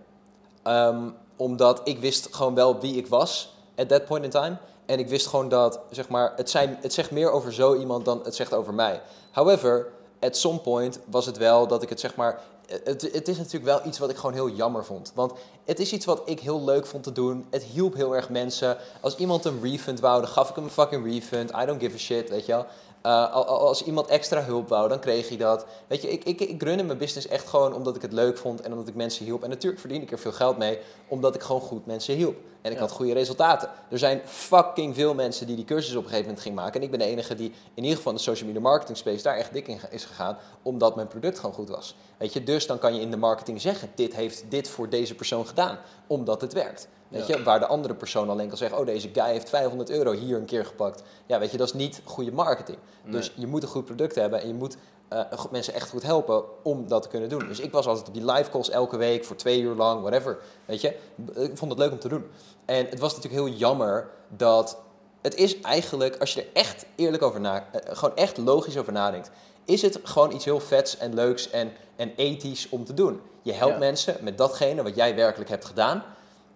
[0.62, 4.56] Ehm, omdat ik wist gewoon wel wie ik was at that point in time.
[4.86, 8.04] En ik wist gewoon dat, zeg maar, het, zijn, het zegt meer over zo iemand
[8.04, 9.02] dan het zegt over mij.
[9.30, 12.40] However, at some point was het wel dat ik het zeg maar...
[12.84, 15.12] het, het is natuurlijk wel iets wat ik gewoon heel jammer vond.
[15.14, 15.32] Want
[15.64, 17.46] het is iets wat ik heel leuk vond te doen.
[17.50, 18.76] Het hielp heel erg mensen.
[19.00, 21.50] Als iemand een refund wou, dan gaf ik hem een fucking refund.
[21.50, 22.66] I don't give a shit, weet je wel.
[23.06, 25.66] Uh, als iemand extra hulp wou, dan kreeg hij dat.
[25.86, 28.60] Weet je, ik, ik, ik runde mijn business echt gewoon omdat ik het leuk vond
[28.60, 29.42] en omdat ik mensen hielp.
[29.42, 32.36] En natuurlijk verdien ik er veel geld mee, omdat ik gewoon goed mensen hielp.
[32.62, 33.68] En ik had goede resultaten.
[33.90, 36.74] Er zijn fucking veel mensen die die cursus op een gegeven moment ging maken.
[36.74, 39.22] En ik ben de enige die in ieder geval in de social media marketing space
[39.22, 41.96] daar echt dik in is gegaan, omdat mijn product gewoon goed was.
[42.16, 45.14] Weet je, dus dan kan je in de marketing zeggen, dit heeft dit voor deze
[45.14, 46.88] persoon gedaan, omdat het werkt.
[47.12, 50.12] Weet je, waar de andere persoon alleen kan zeggen, oh deze guy heeft 500 euro
[50.12, 51.02] hier een keer gepakt.
[51.26, 52.78] Ja, weet je, dat is niet goede marketing.
[53.05, 54.76] Dus je moet een goed product hebben en je moet
[55.12, 57.48] uh, mensen echt goed helpen om dat te kunnen doen.
[57.48, 60.39] Dus ik was altijd op die live calls elke week voor twee uur lang, whatever.
[60.64, 60.97] Weet je,
[61.34, 62.24] ik vond het leuk om te doen.
[62.64, 64.78] En het was natuurlijk heel jammer dat
[65.22, 68.93] het is eigenlijk, als je er echt eerlijk over na, uh, gewoon echt logisch over
[68.93, 69.30] nadenkt,
[69.64, 73.20] is het gewoon iets heel vets en leuks en, en ethisch om te doen.
[73.43, 76.05] Je helpt mensen met datgene wat jij werkelijk hebt gedaan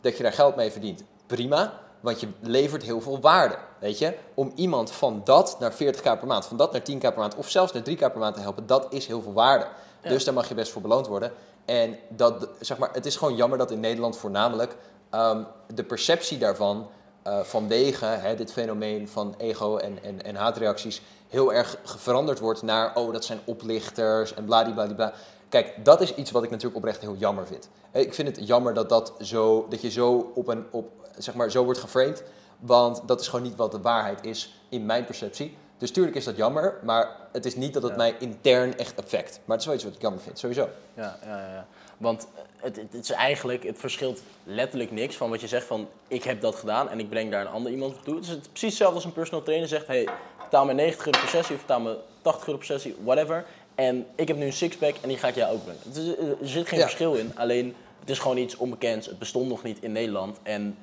[0.06, 1.02] dat je daar geld mee verdient.
[1.26, 3.56] Prima, want je levert heel veel waarde.
[3.78, 7.12] Weet je, om iemand van dat naar 40k per maand, van dat naar 10k per
[7.16, 9.66] maand of zelfs naar 3k per maand te helpen, dat is heel veel waarde.
[10.02, 11.32] Dus daar mag je best voor beloond worden.
[11.64, 14.76] En dat, zeg maar, het is gewoon jammer dat in Nederland voornamelijk
[15.14, 16.88] um, de perceptie daarvan,
[17.26, 22.62] uh, vanwege hè, dit fenomeen van ego en, en, en haatreacties, heel erg veranderd wordt
[22.62, 25.12] naar, oh, dat zijn oplichters en bladibladibla.
[25.48, 27.68] Kijk, dat is iets wat ik natuurlijk oprecht heel jammer vind.
[27.92, 31.50] Ik vind het jammer dat, dat, zo, dat je zo, op een, op, zeg maar,
[31.50, 32.22] zo wordt geframed.
[32.58, 35.56] Want dat is gewoon niet wat de waarheid is in mijn perceptie.
[35.78, 39.40] Dus tuurlijk is dat jammer, maar het is niet dat het mij intern echt affect.
[39.44, 40.68] Maar het is wel iets wat ik jammer vind, sowieso.
[40.94, 41.66] Ja, ja, ja.
[41.96, 46.22] Want het, het, is eigenlijk, het verschilt letterlijk niks van wat je zegt van ik
[46.22, 48.14] heb dat gedaan en ik breng daar een ander iemand toe.
[48.14, 50.08] Het is precies hetzelfde als een personal trainer zegt, hey,
[50.42, 53.44] betaal me 90 euro per sessie of betaal me 80 euro per sessie, whatever.
[53.76, 56.16] En ik heb nu een sixpack en die ga ik jou ook brengen.
[56.40, 59.06] er zit geen verschil in, alleen het is gewoon iets onbekends.
[59.06, 60.38] Het bestond nog niet in Nederland.
[60.42, 60.76] En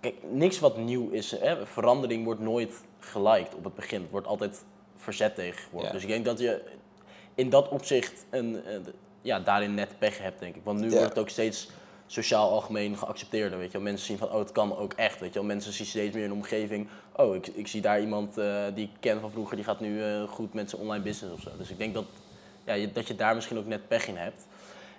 [0.00, 1.30] kijk, niks wat nieuw is.
[1.30, 1.66] Hè?
[1.66, 4.00] Verandering wordt nooit geliked op het begin.
[4.00, 4.64] Het wordt altijd
[4.96, 5.90] verzet tegenwoordig.
[5.90, 6.62] Dus ik denk dat je
[7.34, 8.62] in dat opzicht een,
[9.22, 10.64] ja, daarin net pech hebt, denk ik.
[10.64, 11.68] Want nu wordt het ook steeds
[12.06, 13.58] sociaal algemeen geaccepteerder.
[13.58, 15.20] Weet je Mensen zien van, oh, het kan ook echt.
[15.20, 15.42] Weet je?
[15.42, 16.88] Mensen zien steeds meer in de omgeving.
[17.16, 20.04] Oh, ik, ik zie daar iemand uh, die ik ken van vroeger, die gaat nu
[20.04, 21.50] uh, goed met zijn online business of zo.
[21.58, 22.04] Dus ik denk dat,
[22.64, 24.46] ja, je, dat je daar misschien ook net pech in hebt.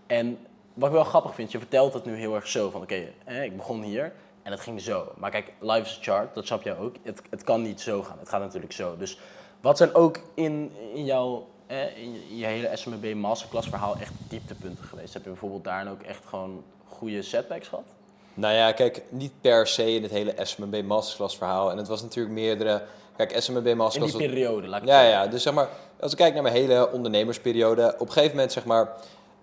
[0.08, 0.38] En
[0.74, 3.08] wat ik wel grappig vind, je vertelt het nu heel erg zo van, oké,
[3.44, 4.14] ik begon hier
[4.44, 5.12] en het ging zo.
[5.18, 6.96] Maar kijk, live is a chart, dat snap jij ook.
[7.04, 8.98] Het, het kan niet zo gaan, het gaat natuurlijk zo.
[8.98, 9.20] Dus
[9.62, 11.48] wat zijn ook in, in jouw
[11.96, 15.14] in je hele SMB masterclass verhaal echt dieptepunten geweest?
[15.14, 17.86] Heb je bijvoorbeeld daar ook echt gewoon goede setbacks gehad?
[18.38, 21.72] Nou ja, kijk, niet per se in het hele SMB Masterclass verhaal.
[21.72, 22.84] En het was natuurlijk meerdere...
[23.16, 24.14] Kijk, SMB Masterclass...
[24.14, 25.28] In die periode, laat ik Ja, ja.
[25.28, 25.70] Dus zeg maar,
[26.00, 27.94] als ik kijk naar mijn hele ondernemersperiode...
[27.98, 28.94] Op een gegeven moment, zeg maar...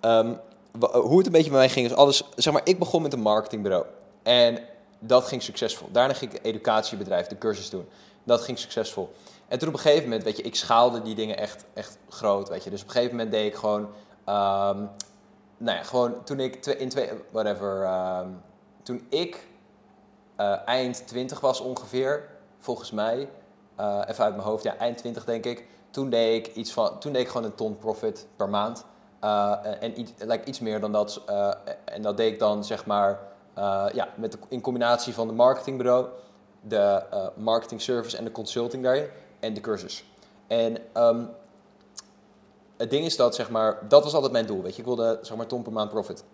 [0.00, 0.40] Um,
[0.92, 2.22] hoe het een beetje bij mij ging, is alles...
[2.36, 3.84] Zeg maar, ik begon met een marketingbureau.
[4.22, 4.58] En
[4.98, 5.88] dat ging succesvol.
[5.92, 7.88] Daarna ging ik een educatiebedrijf, de cursus doen.
[8.24, 9.12] Dat ging succesvol.
[9.48, 12.48] En toen op een gegeven moment, weet je, ik schaalde die dingen echt, echt groot,
[12.48, 12.70] weet je.
[12.70, 13.88] Dus op een gegeven moment deed ik gewoon...
[14.28, 14.90] Um,
[15.56, 18.20] nou ja, gewoon toen ik in twee, whatever, uh,
[18.82, 19.46] toen ik
[20.40, 22.28] uh, eind 20 was ongeveer,
[22.58, 23.28] volgens mij,
[23.80, 26.98] uh, even uit mijn hoofd, ja, eind 20 denk ik, toen deed ik iets van,
[26.98, 28.84] toen deed ik gewoon een ton profit per maand.
[29.24, 30.12] Uh, en iets,
[30.44, 31.22] iets meer dan dat.
[31.84, 33.18] en dat deed ik dan zeg maar
[33.92, 36.06] ja, met de, in combinatie van de marketingbureau,
[36.60, 37.02] de
[37.36, 39.06] marketing service en de consulting daarin
[39.40, 40.04] en de cursus.
[40.46, 41.30] En um,
[42.76, 44.62] het ding is dat, zeg maar, dat was altijd mijn doel.
[44.62, 46.24] Weet je, ik wilde, zeg maar, ton per maand profit.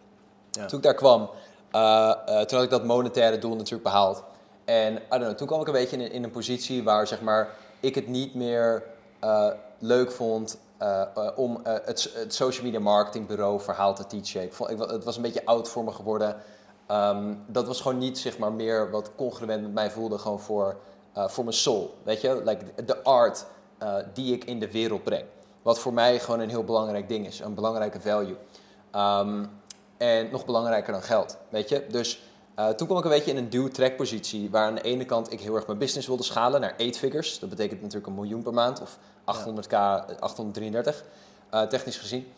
[0.51, 0.67] Ja.
[0.67, 1.31] Toen ik daar kwam,
[1.73, 4.23] uh, uh, toen had ik dat monetaire doel natuurlijk behaald.
[4.65, 7.21] En, I don't know, toen kwam ik een beetje in, in een positie waar, zeg
[7.21, 7.49] maar,
[7.81, 8.85] ik het niet meer
[9.25, 10.59] uh, leuk vond
[11.37, 14.43] om het, het, social media marketing bureau verhaal te teachen.
[14.43, 16.37] Ik vond, ik, het was een beetje oud voor me geworden.
[16.91, 20.77] Um, dat was gewoon niet, zeg maar, meer wat congruent met mij voelde, gewoon voor,
[21.15, 21.95] voor mijn soul.
[22.03, 23.47] Weet je, like de art
[24.13, 25.25] die ik in de wereld breng.
[25.63, 28.37] Wat voor mij gewoon een heel belangrijk ding is, een belangrijke value.
[28.95, 29.51] Um,
[29.97, 31.87] en nog belangrijker dan geld, weet je.
[31.91, 32.23] Dus
[32.59, 35.33] uh, toen kwam ik een beetje in een duw-track positie, waar aan de ene kant
[35.33, 37.39] ik heel erg mijn business wilde schalen naar 8 figures.
[37.39, 39.75] Dat betekent natuurlijk een miljoen per maand of 800k,
[40.21, 41.05] 833,
[41.55, 42.33] uh, technisch gezien.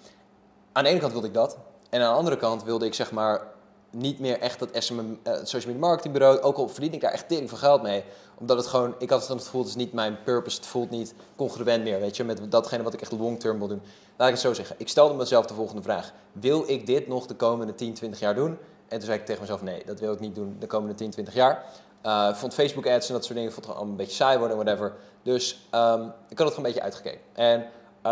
[0.72, 1.56] Aan de ene kant wilde ik dat.
[1.90, 3.40] En aan de andere kant wilde ik zeg maar
[3.92, 6.40] niet meer echt dat SM, eh, social media marketing bureau.
[6.40, 8.04] Ook al verdien ik daar echt tering van geld mee.
[8.38, 10.56] Omdat het gewoon, ik had het dan het gevoel, het is niet mijn purpose.
[10.56, 12.24] Het voelt niet congruent meer, weet je.
[12.24, 13.82] Met datgene wat ik echt long term wil doen.
[14.16, 14.76] Laat ik het zo zeggen.
[14.78, 16.12] Ik stelde mezelf de volgende vraag.
[16.32, 18.58] Wil ik dit nog de komende 10, 20 jaar doen?
[18.88, 21.10] En toen zei ik tegen mezelf, nee, dat wil ik niet doen de komende 10,
[21.10, 21.64] 20 jaar.
[22.28, 24.92] Ik vond Facebook ads en dat soort dingen vond een beetje saai worden, whatever.
[25.22, 27.20] Dus um, ik had het gewoon een beetje uitgekeken.
[27.32, 27.60] En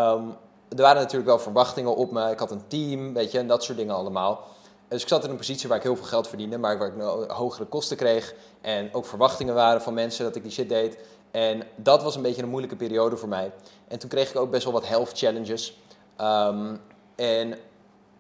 [0.01, 0.37] um,
[0.69, 2.31] er waren natuurlijk wel verwachtingen op me.
[2.31, 4.45] Ik had een team, weet je, en dat soort dingen allemaal.
[4.91, 7.31] Dus ik zat in een positie waar ik heel veel geld verdiende, maar waar ik
[7.31, 8.35] hogere kosten kreeg.
[8.61, 10.99] En ook verwachtingen waren van mensen dat ik die shit deed.
[11.31, 13.53] En dat was een beetje een moeilijke periode voor mij.
[13.89, 15.81] En toen kreeg ik ook best wel wat health challenges.
[16.17, 16.77] Ehm,
[17.17, 17.59] en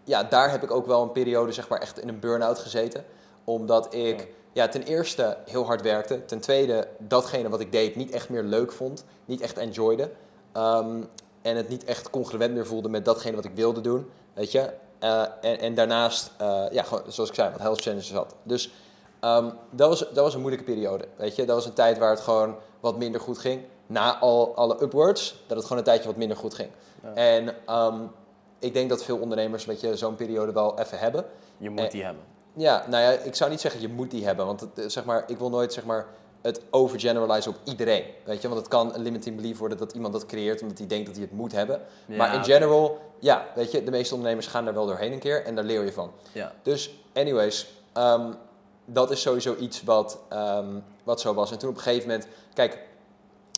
[0.04, 3.04] ja, daar heb ik ook wel een periode zeg maar echt in een burn-out gezeten.
[3.44, 6.24] Omdat ik ja, ten eerste heel hard werkte.
[6.24, 9.04] Ten tweede datgene wat ik deed niet echt meer leuk vond.
[9.24, 10.10] Niet echt enjoyde.
[10.52, 11.02] Ehm,
[11.42, 14.10] en het niet echt congruent meer voelde met datgene wat ik wilde doen.
[14.34, 14.70] Weet je?
[15.04, 18.34] Uh, en, en, daarnaast, uh, ja, gewoon, zoals ik zei, wat health challenges had.
[18.42, 18.72] Dus
[19.20, 21.04] um, dat, was, dat was een moeilijke periode.
[21.16, 21.44] Weet je?
[21.44, 23.62] Dat was een tijd waar het gewoon wat minder goed ging.
[23.86, 26.70] Na al, alle upwards, dat het gewoon een tijdje wat minder goed ging.
[27.02, 27.14] Ja.
[27.14, 28.10] En um,
[28.58, 31.24] ik denk dat veel ondernemers zo'n periode wel even hebben.
[31.56, 32.22] Je moet die hebben.
[32.52, 34.46] Ja, nou ja, ik zou niet zeggen je moet die hebben.
[34.46, 36.06] Want het, zeg maar, ik wil nooit zeg maar,
[36.42, 38.04] het overgeneralizen op iedereen.
[38.24, 38.48] Weet je?
[38.48, 41.14] Want het kan een limiting belief worden dat iemand dat creëert omdat hij denkt dat
[41.14, 41.80] hij het moet hebben.
[42.06, 45.44] maar in general, ja, weet je, de meeste ondernemers gaan daar wel doorheen een keer
[45.44, 46.12] en daar leer je van.
[46.32, 46.52] Ja.
[46.62, 48.36] Dus, anyways, um,
[48.84, 51.50] dat is sowieso iets wat, um, wat zo was.
[51.50, 52.78] En toen op een gegeven moment, kijk,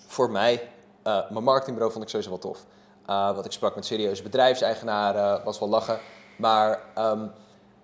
[0.06, 0.70] voor mij,
[1.06, 2.64] uh, mijn marketingbureau vond ik sowieso wel tof.
[3.10, 5.98] Uh, wat ik sprak met serieuze bedrijfseigenaren, was wel lachen.
[6.36, 7.32] Maar um,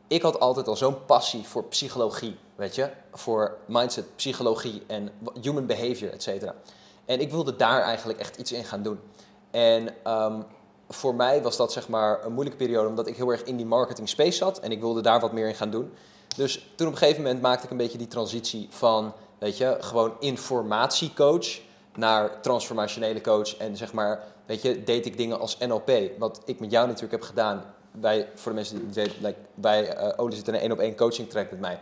[0.06, 2.90] ik had altijd al zo'n passie voor psychologie, weet je?
[3.12, 5.10] Voor mindset, psychologie en
[5.40, 6.54] human behavior, et cetera.
[7.04, 9.00] En ik wilde daar eigenlijk echt iets in gaan doen.
[9.50, 10.44] En um,
[10.88, 13.66] voor mij was dat zeg maar een moeilijke periode, omdat ik heel erg in die
[13.66, 15.92] marketing space zat en ik wilde daar wat meer in gaan doen.
[16.36, 19.76] Dus toen op een gegeven moment maakte ik een beetje die transitie van, weet je,
[19.80, 21.60] gewoon informatiecoach
[21.94, 23.56] naar transformationele coach.
[23.56, 27.12] En zeg maar, weet je, deed ik dingen als NLP, wat ik met jou natuurlijk
[27.12, 30.54] heb gedaan wij, voor de mensen die het weten, like, bij uh, Oli zit een
[30.54, 31.80] één op één coaching track met mij.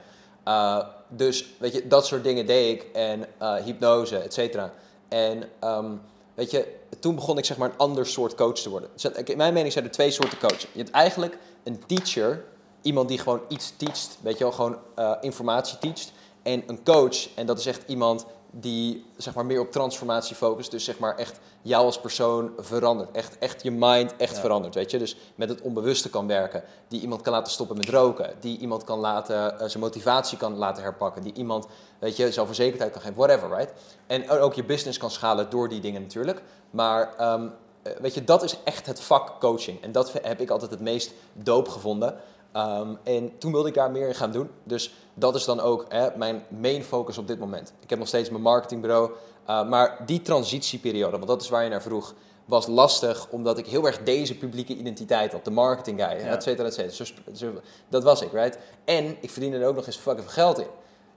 [0.49, 0.79] Uh,
[1.09, 4.73] dus weet je, dat soort dingen deed ik en uh, hypnose, et cetera.
[5.09, 6.01] En um,
[6.35, 8.91] weet je, toen begon ik zeg maar een ander soort coach te worden.
[9.25, 10.69] In mijn mening zijn er twee soorten coaches.
[10.73, 12.45] Je hebt eigenlijk een teacher,
[12.83, 14.79] iemand die gewoon iets teacht, weet je wel, gewoon
[15.21, 16.13] informatie teacht.
[16.43, 18.27] En een coach, en dat is echt iemand
[18.61, 20.71] die zeg maar, meer op transformatie focust.
[20.71, 23.11] Dus zeg maar echt jou als persoon verandert.
[23.11, 24.99] Echt, echt je mind echt verandert, weet je.
[24.99, 26.63] Dus met het onbewuste kan werken.
[26.89, 28.35] Die iemand kan laten stoppen met roken.
[28.41, 31.23] Die iemand kan laten, uh, zijn motivatie kan laten herpakken.
[31.23, 31.67] Die iemand,
[31.99, 33.17] weet je, zelfverzekerdheid kan geven.
[33.17, 33.73] Whatever, right?
[34.07, 36.43] En ook je business kan schalen door die dingen natuurlijk.
[36.71, 37.53] Maar um,
[38.01, 39.83] weet je, dat is echt het vak coaching.
[39.83, 42.21] En dat heb ik altijd het meest doop gevonden.
[42.57, 44.51] Um, en toen wilde ik daar meer in gaan doen.
[44.65, 47.73] Dus dat is dan ook hè, mijn main focus op dit moment.
[47.81, 49.11] Ik heb nog steeds mijn marketingbureau.
[49.49, 52.15] Uh, maar die transitieperiode, want dat is waar je naar vroeg,
[52.45, 55.45] was lastig omdat ik heel erg deze publieke identiteit had.
[55.45, 56.27] De marketing guy, ja.
[56.27, 57.61] et cetera, et cetera.
[57.89, 58.59] dat was ik, right?
[58.85, 60.67] En ik verdiende er ook nog eens fucking veel geld in.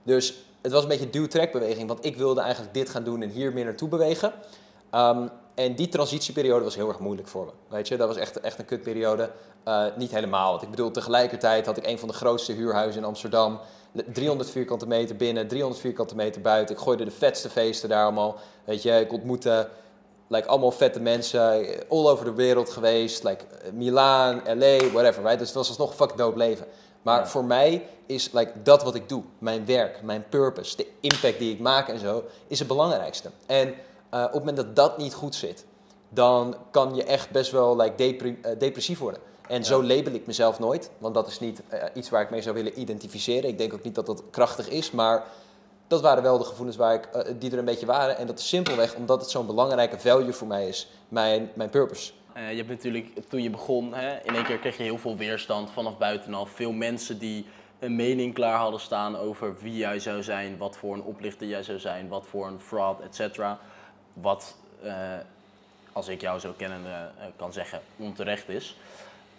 [0.02, 3.28] Dus het was een beetje duw-trek beweging, want ik wilde eigenlijk dit gaan doen en
[3.28, 4.32] hier meer naartoe bewegen.
[4.94, 5.30] Um,
[5.60, 7.52] en die transitieperiode was heel erg moeilijk voor me.
[7.68, 9.30] Weet je, dat was echt, echt een kutperiode.
[9.68, 10.50] Uh, niet helemaal.
[10.50, 13.60] Want ik bedoel, tegelijkertijd had ik een van de grootste huurhuizen in Amsterdam.
[14.12, 16.74] 300 vierkante meter binnen, 300 vierkante meter buiten.
[16.74, 18.36] Ik gooide de vetste feesten daar allemaal.
[18.64, 19.68] Weet je, ik ontmoette
[20.28, 21.66] like, allemaal vette mensen.
[21.88, 23.24] All over de wereld geweest.
[23.24, 25.22] Like Milaan, LA, whatever.
[25.22, 25.38] Right?
[25.38, 26.66] Dus het was alsnog een fucking dope leven.
[27.02, 27.26] Maar ja.
[27.26, 31.52] voor mij is like, dat wat ik doe, mijn werk, mijn purpose, de impact die
[31.52, 33.30] ik maak en zo, is het belangrijkste.
[33.46, 33.74] En
[34.14, 35.66] uh, op het moment dat dat niet goed zit,
[36.08, 39.20] dan kan je echt best wel like, depre uh, depressief worden.
[39.48, 39.62] En ja.
[39.62, 42.54] zo label ik mezelf nooit, want dat is niet uh, iets waar ik mee zou
[42.54, 43.48] willen identificeren.
[43.48, 45.24] Ik denk ook niet dat dat krachtig is, maar
[45.86, 47.08] dat waren wel de gevoelens waar ik,
[47.40, 48.16] die er een beetje waren.
[48.16, 52.12] En dat is simpelweg omdat het zo'n belangrijke value voor mij is, mijn, mijn purpose.
[52.34, 55.70] je hebt natuurlijk, toen je begon, hè, in één keer kreeg je heel veel weerstand
[55.70, 56.50] vanaf buitenaf.
[56.50, 57.46] Veel mensen die
[57.78, 61.62] een mening klaar hadden staan over wie jij zou zijn, wat voor een oplichter jij
[61.62, 63.58] zou zijn, wat voor een fraud, et cetera
[64.20, 64.94] wat, uh,
[65.92, 68.76] als ik jou zo kennen uh, kan zeggen, onterecht is.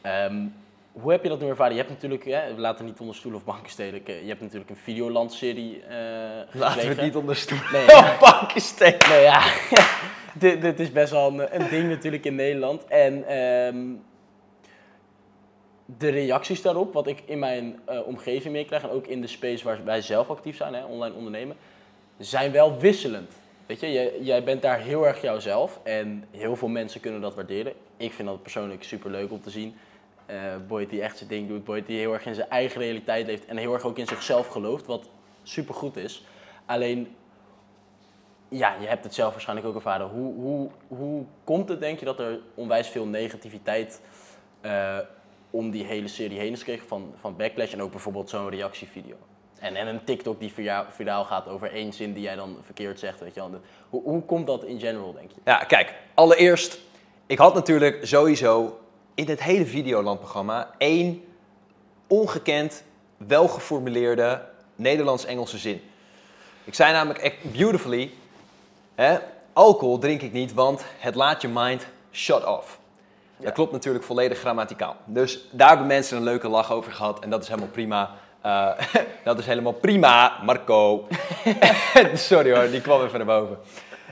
[0.05, 0.53] Um,
[0.91, 1.71] hoe heb je dat nu ervaren?
[1.71, 4.01] Je hebt natuurlijk, hè, we laten niet onder stoel of banken stelen.
[4.05, 5.89] Je hebt natuurlijk een Videoland-serie uh,
[6.51, 9.09] Laten we het niet onder stoel nee, of banken stelen.
[9.09, 9.53] Nee, ja.
[10.33, 12.85] dit, dit, is best wel een, een, ding natuurlijk in Nederland.
[12.85, 14.03] En um,
[15.85, 18.83] de reacties daarop, wat ik in mijn uh, omgeving meekrijg...
[18.83, 21.55] en ook in de space waar wij zelf actief zijn, hè, online ondernemen...
[22.17, 23.33] zijn wel wisselend.
[23.79, 27.73] Je, jij, bent daar heel erg jouzelf en heel veel mensen kunnen dat waarderen.
[27.97, 29.75] Ik vind dat persoonlijk super leuk om te zien.
[30.71, 33.45] Uh, die echt zijn ding doet, Boyd die heel erg in zijn eigen realiteit leeft
[33.45, 35.09] en heel erg ook in zichzelf gelooft, wat
[35.43, 36.25] super goed is.
[36.65, 37.15] Alleen,
[38.49, 40.07] ja, je hebt het zelf waarschijnlijk ook ervaren.
[40.07, 44.01] Hoe, hoe, hoe komt het, denk je, dat er onwijs veel negativiteit
[44.61, 44.97] uh,
[45.49, 49.15] om die hele serie heen is gekregen van, van Backlash en ook bijvoorbeeld zo'n reactievideo?
[49.61, 50.53] En, en een TikTok die
[50.89, 53.19] viraal gaat over één zin die jij dan verkeerd zegt.
[53.19, 53.61] Weet je wel.
[53.89, 55.41] Hoe, hoe komt dat in general, denk je?
[55.45, 56.79] Ja, kijk, allereerst,
[57.25, 58.79] ik had natuurlijk sowieso
[59.15, 61.23] in het hele Videoland-programma één
[62.07, 62.83] ongekend,
[63.17, 65.81] welgeformuleerde Nederlands-Engelse zin.
[66.63, 68.11] Ik zei namelijk beautifully,
[68.95, 69.17] hè,
[69.53, 72.79] alcohol drink ik niet, want het laat je mind shut off.
[73.37, 74.95] Dat klopt natuurlijk volledig grammaticaal.
[75.05, 78.11] Dus daar hebben mensen een leuke lach over gehad en dat is helemaal prima.
[78.45, 78.71] Uh,
[79.23, 81.07] dat is helemaal prima, Marco.
[82.13, 83.57] Sorry hoor, die kwam even naar boven.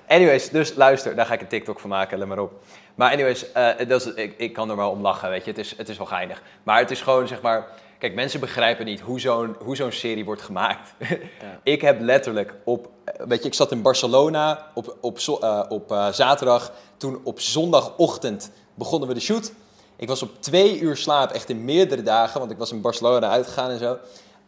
[0.08, 2.52] Anyways, dus luister, daar ga ik een TikTok van maken, let maar op.
[2.96, 5.50] Maar anyways, uh, dat is, ik, ik kan er wel om lachen, weet je.
[5.50, 6.42] Het is, het is wel geinig.
[6.64, 7.68] Maar het is gewoon, zeg maar...
[7.98, 10.94] Kijk, mensen begrijpen niet hoe zo'n, hoe zo'n serie wordt gemaakt.
[11.42, 11.60] Ja.
[11.64, 12.90] ik heb letterlijk op...
[13.18, 16.72] Weet je, ik zat in Barcelona op, op, uh, op zaterdag.
[16.98, 19.52] Toen op zondagochtend begonnen we de shoot.
[20.00, 22.40] Ik was op twee uur slaap, echt in meerdere dagen.
[22.40, 23.98] Want ik was in Barcelona uitgegaan en zo.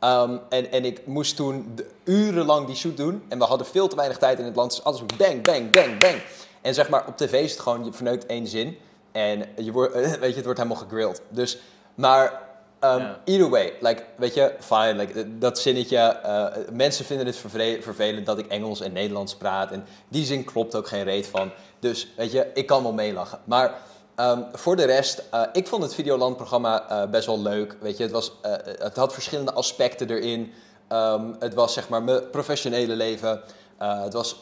[0.03, 3.23] Um, en, en ik moest toen urenlang die shoot doen.
[3.27, 4.69] En we hadden veel te weinig tijd in het land.
[4.69, 6.21] Dus alles bang, bang, bang, bang.
[6.61, 8.77] En zeg maar, op tv is het gewoon, je verneukt één zin.
[9.11, 11.21] En je wordt, weet je, het wordt helemaal gegrilled.
[11.29, 11.57] Dus,
[11.95, 12.41] maar
[12.79, 13.15] um, yeah.
[13.25, 14.93] either way, like, weet je, fine.
[14.93, 17.37] Like, dat zinnetje, uh, mensen vinden het
[17.81, 19.71] vervelend dat ik Engels en Nederlands praat.
[19.71, 21.51] En die zin klopt ook geen reet van.
[21.79, 23.39] Dus, weet je, ik kan wel meelachen.
[23.43, 23.73] Maar
[24.15, 27.77] um, voor de rest, uh, ik vond het Videoland-programma uh, best wel leuk.
[27.79, 30.53] Weet je, het, was, uh, het had verschillende aspecten erin.
[30.91, 33.41] Um, het was zeg maar mijn professionele leven.
[33.77, 34.41] Het was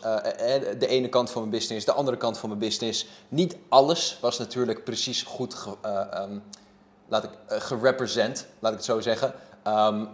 [0.79, 3.07] de ene kant van mijn business, de andere kant van mijn business.
[3.27, 5.75] Niet alles was natuurlijk precies goed ge,
[6.21, 6.43] um,
[7.07, 9.33] laat ik, gerepresent, laat ik het zo zeggen.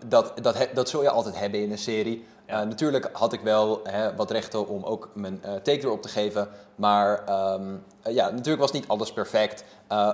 [0.06, 2.26] Dat, dat, dat zul je altijd hebben in een serie.
[2.48, 2.64] Ja.
[2.64, 6.48] natuurlijk had ik wel hè, wat rechten om ook mijn take erop te geven.
[6.76, 7.24] Maar
[7.54, 9.64] um, ja, natuurlijk was niet alles perfect.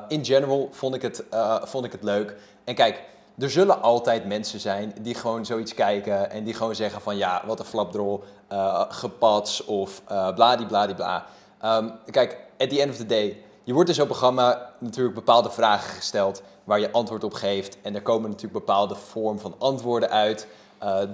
[0.07, 1.23] in general vond ik, het,
[1.63, 2.35] vond ik het leuk.
[2.63, 3.03] En kijk,
[3.37, 7.41] er zullen altijd mensen zijn die gewoon zoiets kijken en die gewoon zeggen van ja,
[7.45, 11.25] wat een flapdrol, uh, gepats of uh, bladibladibla.
[11.65, 15.51] Um, kijk, at the end of the day, je wordt in zo'n programma natuurlijk bepaalde
[15.51, 17.77] vragen gesteld waar je antwoord op geeft.
[17.81, 20.47] En er komen natuurlijk bepaalde vorm van antwoorden uit.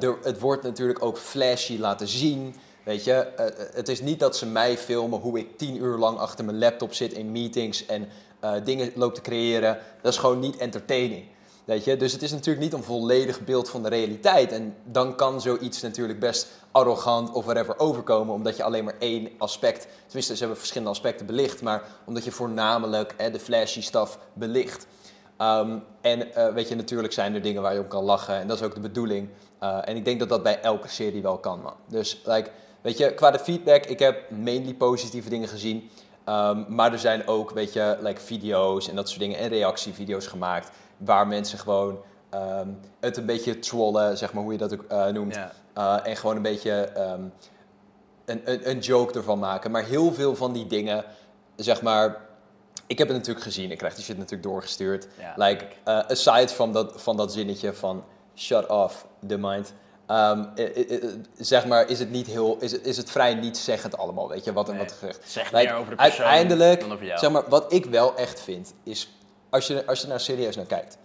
[0.02, 2.56] Er, het wordt natuurlijk ook flashy laten zien.
[2.84, 6.18] Weet je, uh, het is niet dat ze mij filmen hoe ik tien uur lang
[6.18, 8.08] achter mijn laptop zit in meetings en
[8.64, 9.80] dingen loop te creëren.
[10.02, 11.26] Dat is gewoon niet entertaining.
[11.66, 11.98] Weet je?
[11.98, 14.52] Dus het is natuurlijk niet een volledig beeld van de realiteit.
[14.52, 19.30] En dan kan zoiets natuurlijk best arrogant of whatever overkomen, omdat je alleen maar één
[19.38, 24.20] aspect, tenminste ze hebben verschillende aspecten belicht, maar omdat je voornamelijk hè, de flashy stuff
[24.34, 24.88] belicht.
[25.42, 28.58] Um, en weet je, natuurlijk zijn er dingen waar je op kan lachen en dat
[28.58, 29.30] is ook de bedoeling.
[29.64, 31.74] Uh, en ik denk dat dat bij elke serie wel kan, man.
[31.88, 32.50] Dus, like,
[32.82, 35.90] weet je, qua de feedback, ik heb mainly positieve dingen gezien.
[36.30, 40.28] Um, maar er zijn ook, weet je, like video's en dat soort dingen en reactievideo's
[40.28, 42.00] gemaakt waar mensen gewoon
[42.34, 45.36] um, het een beetje trollen, zeg maar hoe je dat ook uh, noemt.
[45.36, 45.50] Yeah.
[45.78, 47.34] Uh, en gewoon een beetje um,
[48.26, 49.72] een, een, een, joke ervan maken.
[49.72, 51.04] Maar heel veel van die dingen,
[51.56, 52.26] zeg maar.
[52.88, 55.08] Ik heb het natuurlijk gezien, ik krijg die shit natuurlijk doorgestuurd.
[55.20, 58.04] Ja, like, uh, aside van dat, van dat zinnetje van
[58.38, 59.74] shut off the mind.
[60.12, 60.50] Um,
[61.38, 64.44] zeg maar, is het niet heel, is het, is het vrij niet zeggend allemaal, weet
[64.44, 65.22] je, wat nee, wat gezegd.
[65.26, 67.20] Zeg meer over de persoon Uiteindelijk, dan over jou.
[67.20, 69.10] zeg maar, wat ik wel echt vind, is
[69.50, 70.98] als je, als je daar serieus naar kijkt.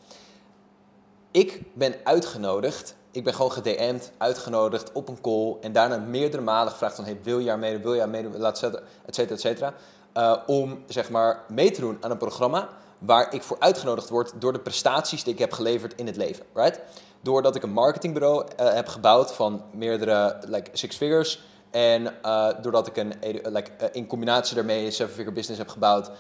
[1.31, 6.73] Ik ben uitgenodigd, ik ben gewoon gedM'd, uitgenodigd op een call en daarna meerdere malen
[6.73, 9.75] gevraagd van hey, wil je mee, wil je mee, laat zetten, et cetera, et cetera.
[10.17, 12.69] Uh, om zeg maar mee te doen aan een programma
[13.05, 16.45] waar ik voor uitgenodigd word door de prestaties die ik heb geleverd in het leven,
[16.55, 16.81] right?
[17.21, 22.87] Doordat ik een marketingbureau uh, heb gebouwd van meerdere like, six figures, en uh, doordat
[22.87, 26.11] ik een, like, uh, in combinatie daarmee een seven-figure business heb gebouwd,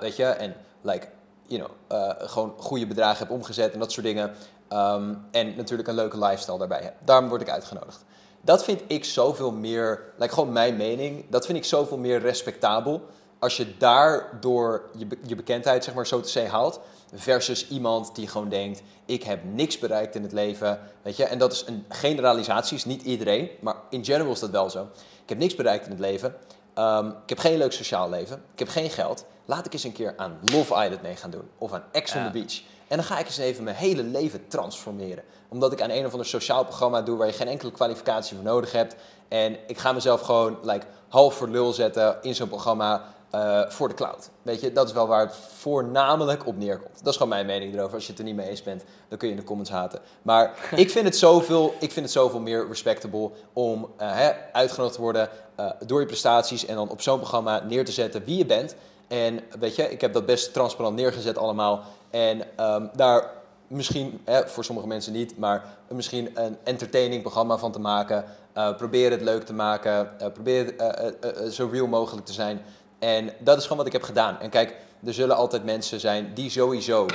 [0.00, 1.08] weet je, en like,
[1.46, 2.00] you know,
[2.30, 4.34] gewoon goede bedragen heb omgezet en dat soort dingen.
[4.72, 6.94] Um, en natuurlijk een leuke lifestyle daarbij heb.
[7.04, 8.04] Daarom word ik uitgenodigd.
[8.40, 13.02] Dat vind ik zoveel meer, like gewoon mijn mening, dat vind ik zoveel meer respectabel
[13.42, 16.80] als je daardoor je, be je bekendheid, zeg maar zo te zeggen, haalt.
[17.14, 20.80] Versus iemand die gewoon denkt, ik heb niks bereikt in het leven.
[21.02, 21.24] Weet je?
[21.24, 24.88] En dat is een generalisatie, is niet iedereen, maar in general is dat wel zo.
[25.22, 26.34] Ik heb niks bereikt in het leven.
[26.78, 28.42] Um, ik heb geen leuk sociaal leven.
[28.52, 29.24] Ik heb geen geld.
[29.44, 31.48] Laat ik eens een keer aan Love Island mee gaan doen.
[31.58, 32.62] Of aan Ex on the Beach.
[32.88, 35.24] En dan ga ik eens even mijn hele leven transformeren.
[35.48, 38.44] Omdat ik aan een of ander sociaal programma doe waar je geen enkele kwalificatie voor
[38.44, 38.96] nodig hebt.
[39.28, 43.04] En ik ga mezelf gewoon like, half voor lul zetten in zo'n programma
[43.34, 44.30] uh, voor de cloud.
[44.42, 46.98] Weet je, dat is wel waar het voornamelijk op neerkomt.
[46.98, 47.94] Dat is gewoon mijn mening erover.
[47.94, 50.00] Als je het er niet mee eens bent, dan kun je in de comments haten.
[50.22, 54.94] Maar ik vind het zoveel, ik vind het zoveel meer respectable om uh, hè, uitgenodigd
[54.94, 55.28] te worden
[55.60, 58.74] uh, door je prestaties en dan op zo'n programma neer te zetten wie je bent.
[59.08, 61.82] En weet je, ik heb dat best transparant neergezet allemaal.
[62.10, 63.30] En um, daar
[63.66, 68.24] misschien, hè, voor sommige mensen niet, maar misschien een entertaining programma van te maken.
[68.56, 70.10] Uh, probeer het leuk te maken.
[70.20, 72.60] Uh, probeer uh, zo real mogelijk te zijn.
[73.02, 74.40] En dat is gewoon wat ik heb gedaan.
[74.40, 77.06] En kijk, er zullen altijd mensen zijn die sowieso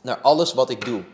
[0.00, 1.04] naar alles wat ik doe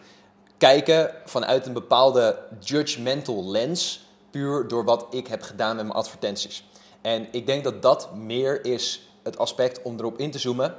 [0.58, 6.64] kijken vanuit een bepaalde judgmental lens, puur door wat ik heb gedaan met mijn advertenties.
[7.00, 10.76] En ik denk dat dat meer is het aspect om erop in te zoomen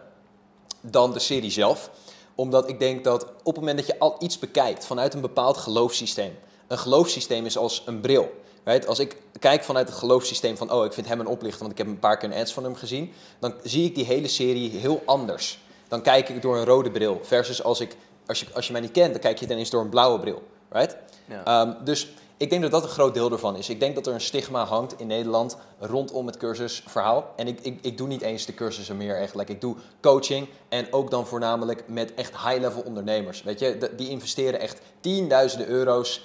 [0.82, 1.90] dan de serie zelf.
[2.36, 5.58] Omdat ik denk dat op het moment dat je al iets bekijkt vanuit een bepaald
[5.58, 6.38] geloofssysteem.
[6.68, 8.32] Een geloofssysteem is als een bril.
[8.64, 8.88] Right?
[8.88, 11.78] Als ik kijk vanuit het geloofssysteem van, oh, ik vind hem een oplichter, want ik
[11.78, 14.70] heb een paar keer een ads van hem gezien, dan zie ik die hele serie
[14.70, 15.60] heel anders.
[15.88, 17.20] Dan kijk ik door een rode bril.
[17.24, 17.96] Versus als, ik,
[18.26, 20.20] als, je, als je mij niet kent, dan kijk je dan eens door een blauwe
[20.20, 20.44] bril.
[20.70, 20.98] Right?
[21.26, 21.44] Ja.
[21.46, 22.08] Ehm, dus
[22.40, 23.70] ik denk dat dat een groot deel ervan is.
[23.70, 27.34] Ik denk dat er een stigma hangt in Nederland rondom het cursusverhaal.
[27.36, 29.36] En ik, ik, ik doe niet eens de cursussen meer echt.
[29.36, 33.44] Like, ik doe coaching en ook dan voornamelijk met echt high-level ondernemers.
[33.44, 36.22] Weet je, die investeren echt tienduizenden euro's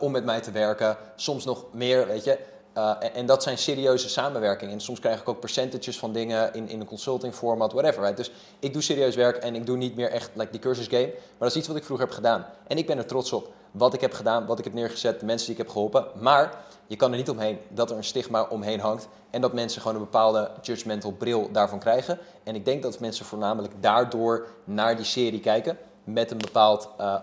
[0.00, 0.96] om met mij te werken.
[1.16, 2.38] Soms nog meer, weet je.
[2.76, 4.74] Uh, en, dat zijn serieuze samenwerkingen.
[4.74, 8.14] En soms krijg ik ook percentages van dingen in, in een consulting format, whatever.
[8.14, 11.06] Dus ik doe serieus werk en ik doe niet meer echt like, die cursus game.
[11.06, 12.46] Maar dat is iets wat ik vroeger heb gedaan.
[12.66, 13.52] En ik ben er trots op.
[13.70, 16.06] Wat ik heb gedaan, wat ik heb neergezet, de mensen die ik heb geholpen.
[16.20, 16.54] Maar
[16.86, 19.08] je kan er niet omheen dat er een stigma omheen hangt.
[19.30, 22.18] En dat mensen gewoon een bepaalde judgmental bril daarvan krijgen.
[22.42, 25.78] En ik denk dat mensen voornamelijk daardoor naar die serie kijken.
[26.04, 27.16] Met een bepaald uh,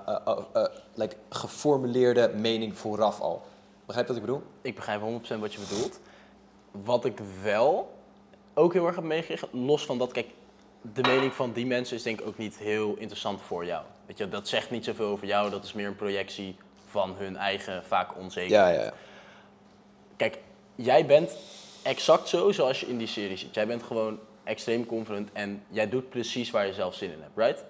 [0.56, 3.42] uh, like, geformuleerde mening vooraf al.
[3.86, 4.44] Begrijp je wat ik bedoel?
[4.62, 6.00] Ik begrijp 100% wat je bedoelt.
[6.72, 7.94] Wat ik wel
[8.54, 10.28] ook heel erg heb meegekregen, los van dat, kijk,
[10.94, 13.84] de mening van die mensen is denk ik ook niet heel interessant voor jou.
[14.06, 16.56] Weet je, dat zegt niet zoveel over jou, dat is meer een projectie
[16.86, 18.76] van hun eigen, vaak onzekerheid.
[18.76, 18.94] Ja, ja, ja.
[20.16, 20.38] Kijk,
[20.76, 21.36] jij bent
[21.84, 23.56] exact zo zoals je in die serie ziet.
[23.56, 27.38] Jij bent gewoon extreem confident en jij doet precies waar je zelf zin in hebt,
[27.38, 27.64] right?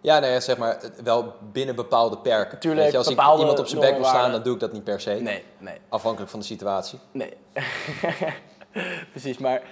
[0.00, 2.58] Ja, nee, zeg maar, wel binnen bepaalde perken.
[2.58, 4.60] Tuurlijk, Weet je, als ik iemand op zijn bek wil slaan, normen, dan doe ik
[4.60, 5.10] dat niet per se.
[5.10, 6.98] Nee, nee, Afhankelijk van de situatie.
[7.12, 7.32] nee.
[9.12, 9.62] precies, maar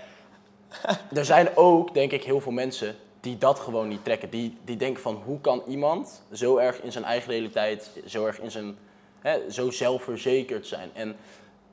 [1.12, 4.30] er zijn ook, denk ik, heel veel mensen die dat gewoon niet trekken.
[4.30, 8.40] Die, die denken van, hoe kan iemand zo erg in zijn eigen realiteit, zo erg
[8.40, 8.76] in zijn,
[9.20, 10.90] hè, zo zelfverzekerd zijn?
[10.92, 11.16] En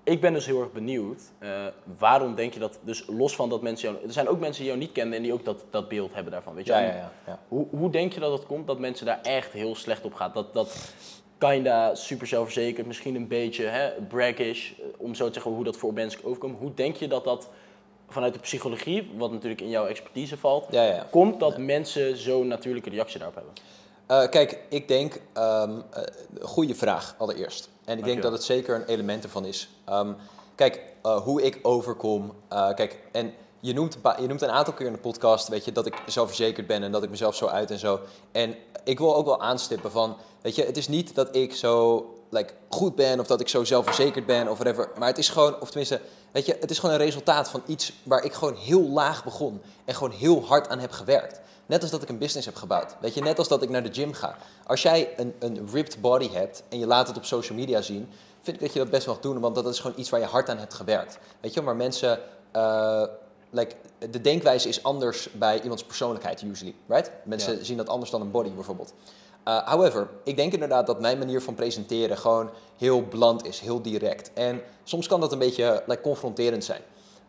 [0.04, 1.66] ik ben dus heel erg benieuwd, uh,
[1.98, 4.72] waarom denk je dat, dus los van dat mensen jou, er zijn ook mensen die
[4.72, 6.72] jou niet kennen en die ook dat, dat beeld hebben daarvan, weet je?
[6.72, 7.40] Ja, ja, ja, ja.
[7.48, 10.32] Hoe, hoe denk je dat het komt dat mensen daar echt heel slecht op gaan?
[10.34, 10.94] Dat, dat
[11.38, 15.78] kinda super zelfverzekerd, misschien een beetje hè, braggish, eh, om zo te zeggen hoe dat
[15.78, 16.60] voor mensen overkomt.
[16.60, 17.50] Hoe denk je dat dat
[18.08, 20.68] vanuit de psychologie, wat natuurlijk in jouw expertise valt,
[21.10, 23.54] komt dat mensen zo'n natuurlijke reactie daarop hebben?
[24.06, 25.84] Eh, kijk, ik denk, um,
[26.42, 27.70] goede vraag allereerst.
[27.86, 29.70] En ik denk dat het zeker een element ervan is.
[29.90, 30.16] Um,
[30.56, 32.34] kijk, uh, hoe ik overkom.
[32.50, 35.86] Kijk, en je noemt, je noemt een aantal keer in de podcast, weet je, dat
[35.86, 38.00] ik zelfverzekerd ben en dat ik mezelf zo uit en zo.
[38.32, 42.06] En ik wil ook wel aanstippen van, weet je, het is niet dat ik zo
[42.30, 44.90] like, goed ben of dat ik zo zelfverzekerd ben of whatever.
[44.98, 46.02] Maar het is gewoon, of tenminste,
[46.32, 49.62] weet je, het is gewoon een resultaat van iets waar ik gewoon heel laag begon
[49.86, 51.40] en gewoon heel hard aan heb gewerkt.
[51.65, 52.95] Net als dat ik een business heb gebouwd.
[52.99, 54.38] Weet je, net als dat ik naar de gym ga.
[54.65, 58.10] Als jij een, een ripped body hebt en je laat het op social media zien,
[58.41, 60.26] vind ik dat je dat best mag doen, want dat is gewoon iets waar je
[60.26, 61.19] hard aan hebt gewerkt.
[61.40, 62.19] Weet je, maar mensen.
[62.56, 63.03] Uh,
[63.49, 63.76] like,
[64.10, 66.76] de denkwijze is anders bij iemands persoonlijkheid, usually.
[66.88, 67.11] Right?
[67.23, 67.64] Mensen ja.
[67.64, 68.94] zien dat anders dan een body bijvoorbeeld.
[69.48, 73.81] Uh, however, ik denk inderdaad dat mijn manier van presenteren gewoon heel bland is, heel
[73.81, 74.31] direct.
[74.34, 76.81] En soms kan dat een beetje like, confronterend zijn.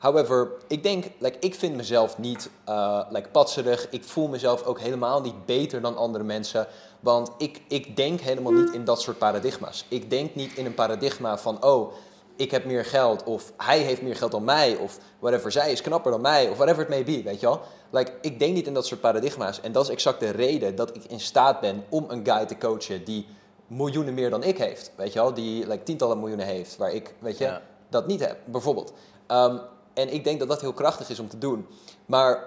[0.04, 3.86] However, ik denk, like, ik vind mezelf niet uh, like, patserig.
[3.90, 6.66] Ik voel mezelf ook helemaal niet beter dan andere mensen.
[7.00, 9.84] Want ik, ik denk helemaal niet in dat soort paradigma's.
[9.88, 11.92] Ik denk niet in een paradigma van, oh,
[12.36, 13.22] ik heb meer geld.
[13.22, 14.76] Of hij heeft meer geld dan mij.
[14.76, 16.48] Of whatever, zij is knapper dan mij.
[16.48, 17.60] Of whatever it may be, weet je wel.
[17.90, 19.60] Like, ik denk niet in dat soort paradigma's.
[19.60, 22.58] En dat is exact de reden dat ik in staat ben om een guy te
[22.58, 23.26] coachen die
[23.66, 24.92] miljoenen meer dan ik heeft.
[24.96, 26.76] Weet je wel, die like, tientallen miljoenen heeft.
[26.76, 27.62] Waar ik, weet je, ja.
[27.88, 28.92] dat niet heb, bijvoorbeeld.
[29.28, 29.60] Um,
[29.94, 31.66] en ik denk dat dat heel krachtig is om te doen.
[32.06, 32.44] Maar,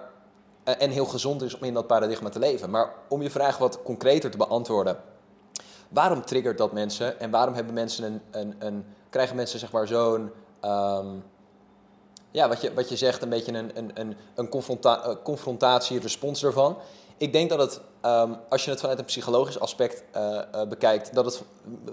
[0.64, 2.70] en heel gezond is om in dat paradigma te leven.
[2.70, 4.96] Maar om je vraag wat concreter te beantwoorden.
[5.88, 7.20] Waarom triggert dat mensen?
[7.20, 10.30] En waarom hebben mensen een, een, een krijgen mensen zeg maar zo'n...
[10.64, 11.24] Um,
[12.30, 16.44] ja, wat je, wat je zegt, een beetje een, een, een, een confronta uh, confrontatie-respons
[16.44, 16.78] ervan.
[17.16, 21.24] Ik denk dat het, um, als je het vanuit een psychologisch aspect uh, bekijkt, dat
[21.24, 21.42] het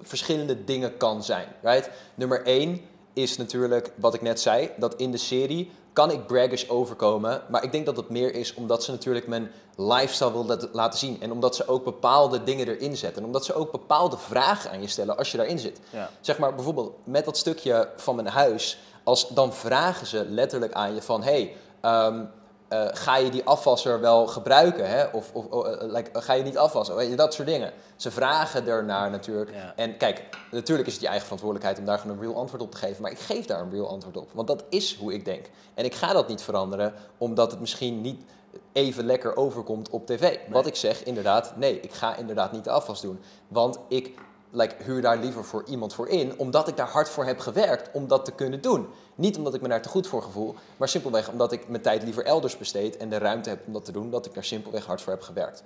[0.01, 1.47] verschillende dingen kan zijn.
[1.61, 1.89] Right?
[2.15, 2.81] Nummer één
[3.15, 7.63] is natuurlijk wat ik net zei, dat in de serie kan ik braggish overkomen, maar
[7.63, 11.31] ik denk dat het meer is omdat ze natuurlijk mijn lifestyle wil laten zien en
[11.31, 14.87] omdat ze ook bepaalde dingen erin zetten en omdat ze ook bepaalde vragen aan je
[14.87, 15.79] stellen als je daarin zit.
[15.89, 16.09] Ja.
[16.21, 20.95] Zeg maar bijvoorbeeld met dat stukje van mijn huis, als dan vragen ze letterlijk aan
[20.95, 22.29] je van, hey, um,
[22.67, 24.89] eh, ga je die afwasser wel gebruiken?
[24.89, 25.05] Hè?
[25.05, 26.95] Of, of oh, eh, like, ga je niet afwassen?
[26.95, 27.71] Weet je, dat soort dingen.
[27.95, 29.51] Ze vragen ernaar natuurlijk.
[29.53, 29.73] Ja.
[29.75, 32.71] En kijk, natuurlijk is het je eigen verantwoordelijkheid om daar gewoon een real antwoord op
[32.71, 33.01] te geven.
[33.01, 34.29] Maar ik geef daar een real antwoord op.
[34.33, 35.45] Want dat is hoe ik denk.
[35.73, 38.23] En ik ga dat niet veranderen, omdat het misschien niet
[38.71, 40.37] even lekker overkomt op tv.
[40.49, 43.19] Wat ik zeg, inderdaad, nee, ik ga inderdaad niet de afwas doen.
[43.47, 44.13] Want ik
[44.51, 47.89] like, huur daar liever voor iemand voor in, omdat ik daar hard voor heb gewerkt
[47.93, 48.87] om dat te kunnen doen.
[49.15, 52.03] Niet omdat ik me daar te goed voor gevoel, maar simpelweg omdat ik mijn tijd
[52.03, 54.85] liever elders besteed en de ruimte heb om dat te doen, dat ik daar simpelweg
[54.85, 55.63] hard voor heb gewerkt.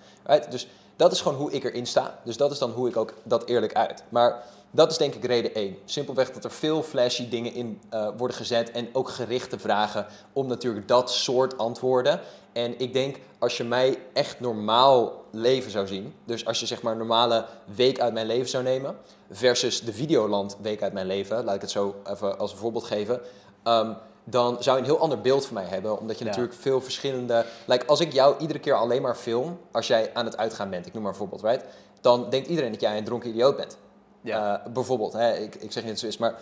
[0.50, 2.20] Dus dat is gewoon hoe ik erin sta.
[2.24, 4.04] Dus dat is dan hoe ik ook dat eerlijk uit.
[4.10, 5.78] Maar dat is denk ik reden één.
[5.86, 10.48] Simpelweg dat er veel flashy dingen in uh, worden gezet en ook gerichte vragen om
[10.48, 12.20] natuurlijk dat soort antwoorden.
[12.54, 16.82] En ik denk, als je mij echt normaal leven zou zien, dus als je zeg
[16.82, 17.46] maar een normale
[17.76, 18.98] week uit mijn leven zou nemen,
[19.30, 22.84] versus de Videoland week uit mijn leven, laat ik het zo even als een voorbeeld
[22.84, 23.22] geven,
[23.64, 25.99] um, dan zou je een heel ander beeld van mij hebben.
[25.99, 26.30] Omdat je Ja.
[26.30, 27.45] natuurlijk veel verschillende...
[27.65, 30.85] Like, als ik jou iedere keer alleen maar film, als jij aan het uitgaan bent,
[30.85, 31.65] ik noem maar een voorbeeld, right?
[32.01, 33.77] Dan denkt iedereen dat jij een dronken idioot bent.
[34.22, 34.61] Ja.
[34.65, 35.34] Eh, bijvoorbeeld, hè?
[35.35, 36.35] Ik, ik zeg niet dat het zo is, maar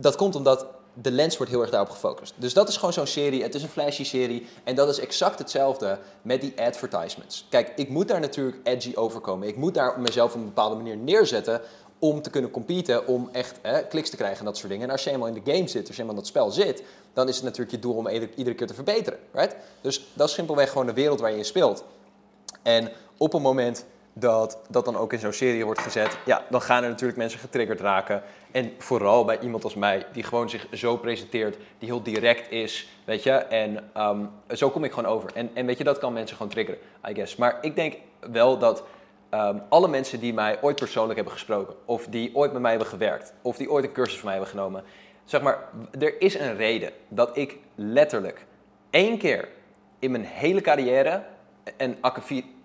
[0.00, 2.34] dat komt omdat de lens wordt heel erg daarop gefocust.
[2.36, 5.38] Dus dat is gewoon zo'n serie, het is een flashy serie en dat is exact
[5.38, 7.46] hetzelfde met die advertisements.
[7.50, 9.48] Kijk, ik moet daar natuurlijk edgy overkomen.
[9.48, 11.60] Ik moet daar mezelf op een bepaalde manier neerzetten
[12.00, 14.86] om te kunnen competen, om echt kliks te krijgen en dat soort dingen.
[14.86, 16.82] En als je eenmaal in de game zit, als je eenmaal in dat spel zit,
[17.12, 19.56] dan is het natuurlijk je doel om ieder- iedere keer te verbeteren, right?
[19.80, 21.84] Dus dat is simpelweg gewoon de wereld waar je in speelt.
[22.62, 26.62] En op een moment dat dat dan ook in zo'n serie wordt gezet, ja, dan
[26.62, 28.22] gaan er natuurlijk mensen getriggerd raken.
[28.50, 32.88] En vooral bij iemand als mij, die gewoon zich zo presenteert, die heel direct is,
[33.04, 33.30] weet je.
[33.30, 34.24] En ehm,
[34.54, 35.30] zo kom ik gewoon over.
[35.34, 37.36] En, en weet je, dat kan mensen gewoon triggeren, I guess.
[37.36, 37.96] Maar ik denk
[38.30, 38.82] wel dat
[39.30, 42.88] ehm, alle mensen die mij ooit persoonlijk hebben gesproken, of die ooit met mij hebben
[42.88, 44.84] gewerkt, of die ooit een cursus van mij hebben genomen,
[45.24, 48.46] zeg maar, er is een reden dat ik letterlijk
[48.90, 49.48] één keer
[49.98, 51.22] in mijn hele carrière
[51.76, 51.98] een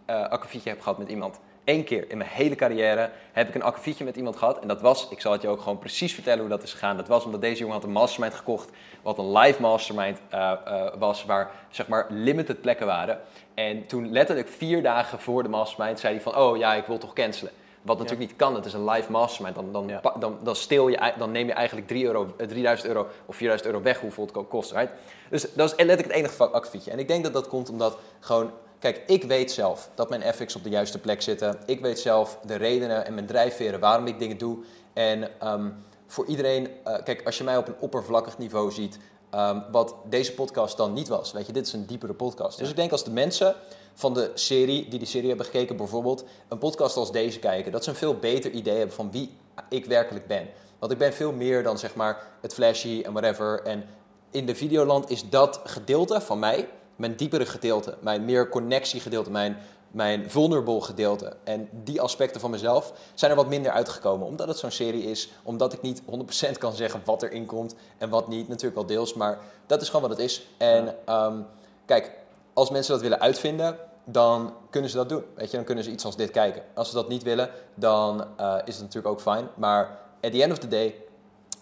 [0.05, 1.39] eh, akkefietje heb gehad met iemand.
[1.65, 4.59] Eén keer in mijn hele carrière heb ik een akkefietje met iemand gehad.
[4.59, 6.97] En dat was, ik zal het je ook gewoon precies vertellen hoe dat is gegaan.
[6.97, 8.69] Dat was omdat deze jongen had een mastermind gekocht.
[9.01, 13.19] Wat een live mastermind eh, eh, was, waar zeg maar limited plekken waren.
[13.55, 16.97] En toen letterlijk vier dagen voor de mastermind zei hij van, oh ja, ik wil
[16.97, 17.51] toch cancelen.
[17.81, 19.55] Wat natuurlijk niet kan, het is een live mastermind.
[19.55, 19.99] Dan, dan, Ja.
[19.99, 23.35] pa- dan, dan, steel je, dan neem je eigenlijk 3 euro, eh, 3000 euro of
[23.35, 24.71] 4000 euro weg hoeveel het ook kost.
[24.71, 24.91] Right?
[25.29, 26.91] Dus dat is letterlijk het enige akkefietje.
[26.91, 28.51] En ik denk dat dat komt omdat gewoon...
[28.79, 31.57] Kijk, ik weet zelf dat mijn FX op de juiste plek zitten.
[31.65, 34.57] Ik weet zelf de redenen en mijn drijfveren waarom ik dingen doe.
[34.93, 35.69] En ehm,
[36.07, 36.69] voor iedereen...
[36.83, 38.99] eh, kijk, als je mij op een oppervlakkig niveau ziet...
[39.35, 41.31] ehm, wat deze podcast dan niet was.
[41.31, 42.57] Weet je, dit is een diepere podcast.
[42.57, 43.55] Dus ik denk als de mensen
[43.93, 46.23] van de serie, die die serie hebben gekeken bijvoorbeeld...
[46.47, 47.71] een podcast als deze kijken...
[47.71, 49.37] dat ze een veel beter idee hebben van wie
[49.69, 50.47] ik werkelijk ben.
[50.79, 53.61] Want ik ben veel meer dan zeg maar het flashy en whatever.
[53.63, 53.85] En
[54.31, 59.57] in de Videoland is dat gedeelte van mij, mijn diepere gedeelte, mijn meer connectiegedeelte, mijn,
[59.95, 61.33] mijn vulnerable gedeelte.
[61.43, 64.27] En die aspecten van mezelf zijn er wat minder uitgekomen.
[64.27, 66.01] Omdat het zo'n serie is, omdat ik niet
[66.47, 68.47] 100% kan zeggen wat erin komt en wat niet.
[68.47, 70.47] Natuurlijk wel deels, maar dat is gewoon wat het is.
[70.57, 71.41] En ehm,
[71.85, 72.11] kijk,
[72.53, 75.23] als mensen dat willen uitvinden, dan kunnen ze dat doen.
[75.35, 76.63] Weet je, dan kunnen ze iets als dit kijken.
[76.73, 79.47] Als ze dat niet willen, dan eh, is het natuurlijk ook fijn.
[79.55, 80.95] Maar at the end of the day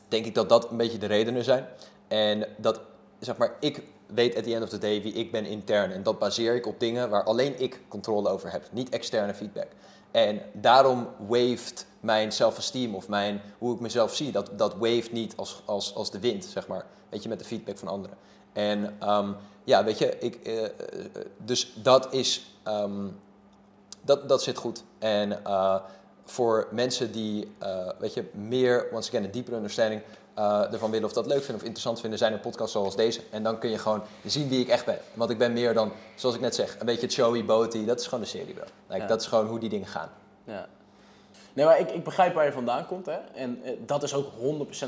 [0.07, 1.67] denk ik dat dat een beetje de redenen zijn.
[2.07, 2.79] En dat,
[3.19, 3.83] zeg maar, ik
[4.13, 5.91] weet at the end of the day wie ik ben intern.
[5.91, 8.63] En dat baseer ik op dingen waar alleen ik controle over heb.
[8.71, 9.67] Niet externe feedback.
[10.11, 15.33] En daarom waved mijn self-esteem of mijn, hoe ik mezelf zie, dat, dat waved niet
[15.35, 16.85] als, als, als de wind, zeg maar.
[17.09, 18.17] Weet je, met de feedback van anderen.
[18.53, 19.31] En ehm,
[19.63, 20.71] ja, weet je, ik, eh, eh,
[21.37, 23.07] dus dat is, ehm,
[24.01, 24.83] dat, dat zit goed.
[24.99, 25.75] En eh,
[26.25, 30.01] voor mensen die, eh, weet je, meer, once again, een diepere understanding
[30.33, 33.21] eh, ervan willen of dat leuk vinden of interessant vinden, zijn er podcasts zoals deze.
[33.29, 34.97] En dan kun je gewoon zien wie ik echt ben.
[35.13, 37.85] Want ik ben meer dan, zoals ik net zeg, een beetje showy, boaty.
[37.85, 38.63] Dat is gewoon de serie, bro.
[38.87, 39.07] Like, Ja.
[39.07, 40.09] Dat is gewoon hoe die dingen gaan.
[40.43, 40.67] Ja.
[41.53, 43.05] Nee, maar ik, ik begrijp waar je vandaan komt.
[43.05, 43.17] Hè?
[43.33, 44.27] En eh, dat is ook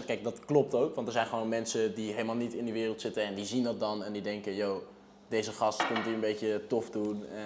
[0.01, 0.95] 100%, kijk, dat klopt ook.
[0.95, 3.63] Want er zijn gewoon mensen die helemaal niet in die wereld zitten en die zien
[3.63, 4.83] dat dan en die denken, yo,
[5.27, 7.25] deze gast komt hier een beetje tof doen.
[7.35, 7.41] eh,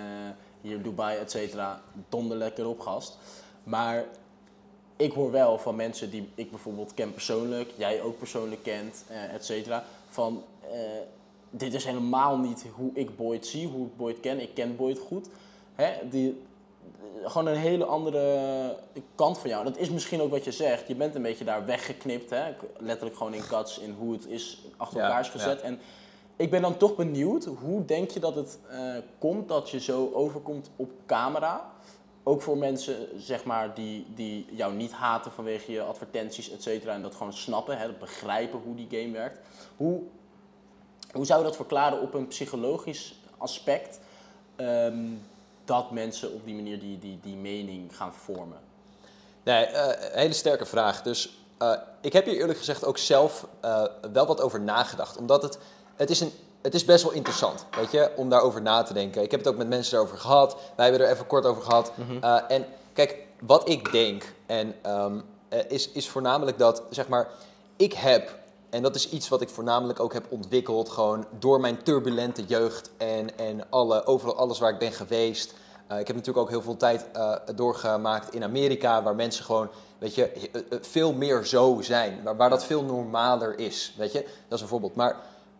[0.61, 1.81] hier Dubai, et cetera.
[2.09, 3.17] Donder lekker op, gast.
[3.63, 4.05] Maar
[4.99, 9.33] ik hoor wel van mensen die ik bijvoorbeeld ken persoonlijk, jij ook persoonlijk kent, eh,
[9.33, 9.83] et cetera.
[10.09, 10.79] Van, eh,
[11.49, 14.41] dit is helemaal niet hoe ik Boyd zie, hoe ik Boyd ken.
[14.41, 15.27] Ik ken Boyd goed.
[15.75, 16.09] Hè?
[16.09, 16.41] Die,
[17.23, 18.75] gewoon een hele andere
[19.15, 19.63] kant van jou.
[19.63, 20.87] Dat is misschien ook wat je zegt.
[20.87, 22.29] Je bent een beetje daar weggeknipt.
[22.29, 22.53] Hè?
[22.77, 25.61] Letterlijk gewoon in cuts in hoe het is achter elkaar is gezet.
[25.61, 25.79] En
[26.35, 28.79] ik ben dan toch benieuwd, hoe denk je dat het eh,
[29.19, 31.71] komt dat je zo overkomt op camera?
[32.23, 36.93] Ook voor mensen zeg maar, die, die jou niet haten vanwege je advertenties, et cetera.
[36.93, 37.91] En dat gewoon snappen, hè?
[37.93, 39.39] begrijpen hoe die game werkt.
[39.77, 40.01] Hoe,
[41.11, 43.99] hoe zou je dat verklaren op een psychologisch aspect
[44.55, 45.07] ehm,
[45.65, 48.59] dat mensen op die manier die, die, die mening gaan vormen?
[49.43, 51.01] Nee, eh, hele sterke vraag.
[51.01, 55.17] Dus eh, ik heb hier eerlijk gezegd ook zelf eh, wel wat over nagedacht.
[55.17, 55.57] Omdat het,
[55.95, 59.23] het, is een, het is best wel interessant, weet je, om daarover na te denken.
[59.23, 60.57] Ik heb het ook met mensen daarover gehad.
[60.75, 61.91] Wij hebben er even kort over gehad.
[62.21, 65.19] Eh, en kijk, wat ik denk, en, ehm,
[65.49, 67.27] eh, is, is voornamelijk dat, zeg maar,
[67.75, 68.37] ik heb,
[68.69, 72.89] en dat is iets wat ik voornamelijk ook heb ontwikkeld, gewoon door mijn turbulente jeugd
[72.97, 75.53] en, en alle, overal alles waar ik ben geweest.
[75.87, 77.05] Eh, ik heb natuurlijk ook heel veel tijd
[77.55, 80.49] doorgemaakt in Amerika, waar mensen gewoon, weet je,
[80.81, 82.23] veel meer zo zijn.
[82.23, 84.21] Waar, waar dat veel normaler is, weet je.
[84.47, 84.95] Dat is een voorbeeld.
[84.95, 85.15] Maar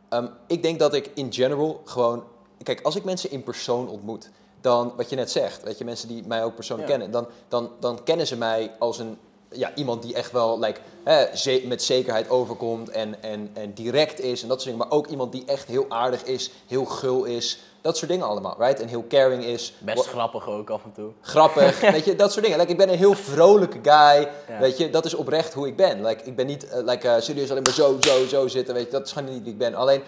[0.10, 2.24] ehm, ik denk dat ik in general gewoon...
[2.64, 4.30] Kijk, als ik mensen in persoon ontmoet,
[4.62, 6.96] dan, wat je net zegt, weet je, mensen die mij ook persoonlijk Ja.
[6.98, 9.18] kennen, dan, dan, dan kennen ze mij als een,
[9.52, 14.20] ja, iemand die echt wel like, hè, ze- met zekerheid overkomt en, en, en direct
[14.20, 14.88] is en dat soort dingen.
[14.90, 18.56] Maar ook iemand die echt heel aardig is, heel gul is, dat soort dingen allemaal,
[18.60, 18.82] right?
[18.82, 19.74] En heel caring is.
[19.80, 21.12] Best grappig ook af en toe.
[21.22, 22.60] grappig, weet je, dat soort dingen.
[22.60, 24.60] Like, ik ben een heel vrolijke guy, Ja.
[24.60, 26.06] weet je, dat is oprecht hoe ik ben.
[26.06, 28.86] Like, ik ben niet eh, like, eh, serieus alleen maar zo, zo, zo zitten, weet
[28.86, 29.76] je, dat is gewoon niet wie ik ben.
[29.76, 30.02] Alleen,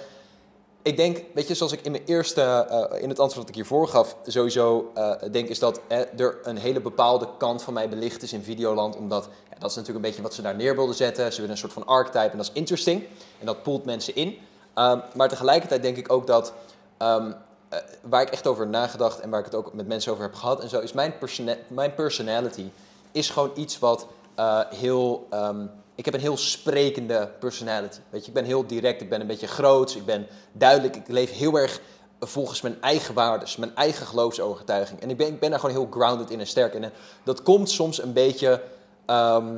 [0.81, 3.55] ik denk, weet je, zoals ik in mijn eerste, eh, in het antwoord dat ik
[3.55, 4.91] hiervoor gaf, sowieso
[5.31, 8.95] denk, is dat eh, er een hele bepaalde kant van mij belicht is in Videoland,
[8.95, 11.29] omdat ja, dat is natuurlijk een beetje wat ze daar neer wilden zetten.
[11.31, 13.03] Ze willen een soort van archetype en dat is interesting
[13.39, 14.37] en dat poelt mensen in.
[14.73, 16.53] Ehm, maar tegelijkertijd denk ik ook dat
[16.97, 17.31] ehm,
[17.71, 20.33] eh, waar ik echt over nagedacht en waar ik het ook met mensen over heb
[20.33, 22.69] gehad en zo, is mijn, persona- mijn personality
[23.11, 25.27] is gewoon iets wat eh, heel.
[25.29, 25.65] ehm,
[25.95, 27.99] ik heb een heel sprekende personality.
[28.09, 31.07] Weet je, ik ben heel direct, ik ben een beetje groots, ik ben duidelijk, ik
[31.07, 31.79] leef heel erg
[32.19, 35.01] volgens mijn eigen waarden, mijn eigen geloofsovertuiging.
[35.01, 36.83] En ik ben, ik ben daar gewoon heel grounded in en sterk in.
[36.83, 36.91] En
[37.23, 38.61] dat komt soms een beetje
[39.05, 39.57] ehm,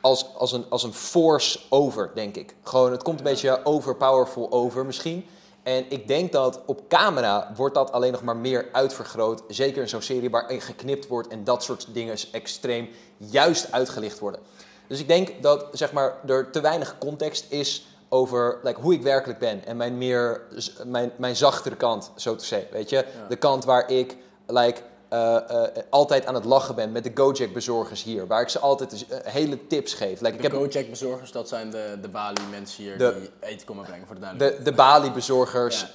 [0.00, 2.54] als, als, een, als een force over, denk ik.
[2.62, 5.26] Gewoon, het komt een beetje overpowerful over misschien.
[5.66, 9.42] En ik denk dat op camera wordt dat alleen nog maar meer uitvergroot.
[9.48, 14.40] Zeker in zo'n serie waarin geknipt wordt en dat soort dingen extreem juist uitgelicht worden.
[14.86, 19.02] Dus ik denk dat zeg maar, er te weinig context is over like, hoe ik
[19.02, 19.66] werkelijk ben.
[19.66, 20.40] En mijn, meer,
[20.84, 22.72] mijn, mijn zachtere kant, zo te zeggen.
[22.72, 23.04] Weet je?
[23.28, 24.16] De kant waar ik
[24.46, 28.26] like, eh, eh, altijd aan het lachen ben met de Gojek-bezorgers hier.
[28.26, 30.20] Waar ik ze altijd eh, hele tips geef.
[30.20, 34.06] Like, ik De Gojek-bezorgers, dat zijn de, de Bali-mensen hier De- die eten komen brengen,
[34.06, 34.64] voor de duidelijkheid.
[34.64, 35.86] De, de Bali-bezorgers,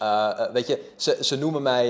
[0.53, 1.89] weet je, ze, ze noemen mij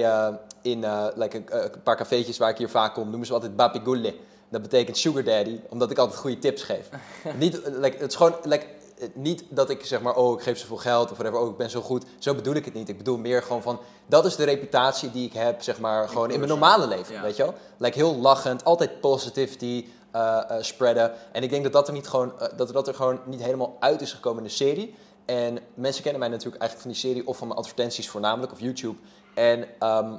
[0.62, 0.86] in
[1.16, 4.16] like, een, een paar cafeetjes waar ik hier vaak kom, noemen ze altijd Babigulle.
[4.50, 6.90] Dat betekent sugar daddy, omdat ik altijd goede tips geef.
[7.38, 8.66] niet, like, het is gewoon, like,
[9.14, 11.70] niet dat ik zeg maar, oh ik geef zoveel geld of whatever, oh ik ben
[11.70, 12.06] zo goed.
[12.20, 12.90] Zo bedoel ik het niet.
[12.90, 16.32] Ik bedoel meer gewoon van, dat is de reputatie die ik heb, zeg maar, gewoon
[16.32, 17.22] in mijn normale leven, Ja.
[17.22, 17.54] weet je wel.
[17.78, 21.12] Like, heel lachend, altijd positivity eh, eh, spreaden.
[21.32, 23.78] En ik denk dat dat er, niet gewoon, eh, dat, dat er gewoon niet helemaal
[23.80, 24.96] uit is gekomen in de serie.
[25.26, 28.60] En mensen kennen mij natuurlijk eigenlijk van die serie of van mijn advertenties voornamelijk, of
[28.60, 28.98] YouTube.
[29.36, 30.14] En ehm,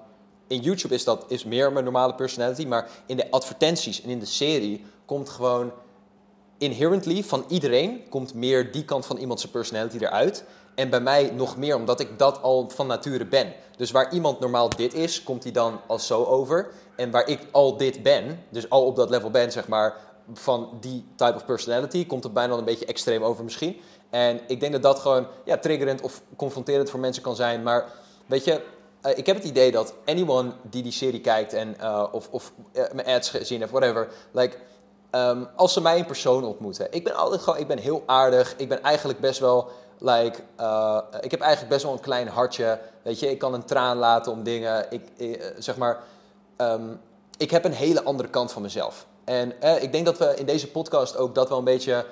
[0.46, 4.18] in YouTube is dat is meer mijn normale personality, maar in de advertenties en in
[4.18, 5.72] de serie komt gewoon
[6.62, 10.44] inherently van iedereen komt meer die kant van iemand zijn personality eruit.
[10.74, 13.52] En bij mij nog meer, omdat ik dat al van nature ben.
[13.76, 16.70] Dus waar iemand normaal dit is, komt hij dan als zo over.
[16.96, 19.96] En waar ik al dit ben, dus al op dat level ben, zeg maar,
[20.32, 23.80] van die type of personality, komt het bijna een beetje extreem over misschien.
[24.10, 27.62] En ik denk dat dat gewoon ja, triggerend of confronterend voor mensen kan zijn.
[27.62, 27.92] Maar
[28.26, 28.62] weet je,
[29.02, 32.52] eh, ik heb het idee dat anyone die die serie kijkt en, eh, of, of
[32.72, 34.56] eh, mijn ads gezien heeft, whatever, like,
[35.12, 36.86] Ehm, als ze mij in persoon ontmoeten.
[36.90, 38.54] Ik ben altijd gewoon, ik ben heel aardig.
[38.56, 39.68] Ik ben eigenlijk best wel,
[39.98, 42.78] like, eh, ik heb eigenlijk best wel een klein hartje.
[43.02, 44.86] Weet je, ik kan een traan laten om dingen.
[44.90, 45.98] Ik, eh, zeg maar,
[46.56, 46.94] ehm,
[47.36, 49.06] ik heb een hele andere kant van mezelf.
[49.24, 52.04] En eh, ik denk dat we in deze podcast ook dat wel een beetje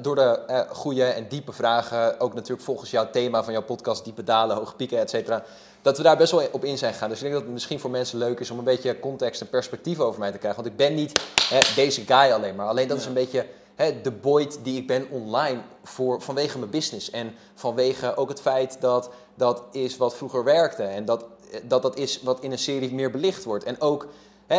[0.00, 4.04] door de eh, goede en diepe vragen, ook natuurlijk volgens jouw thema van jouw podcast,
[4.04, 5.42] diepe dalen, hoge pieken, et cetera,
[5.86, 7.08] dat we daar best wel op in zijn gegaan.
[7.08, 9.48] Dus ik denk dat het misschien voor mensen leuk is om een beetje context en
[9.48, 10.62] perspectief over mij te krijgen.
[10.62, 12.66] Want ik ben niet hè, deze guy alleen maar.
[12.66, 16.70] Alleen dat is een beetje hè, de Boyd die ik ben online voor, vanwege mijn
[16.70, 17.10] business.
[17.10, 20.82] En vanwege ook het feit dat dat is wat vroeger werkte.
[20.82, 21.24] En dat
[21.62, 23.64] dat, dat is wat in een serie meer belicht wordt.
[23.64, 24.06] En ook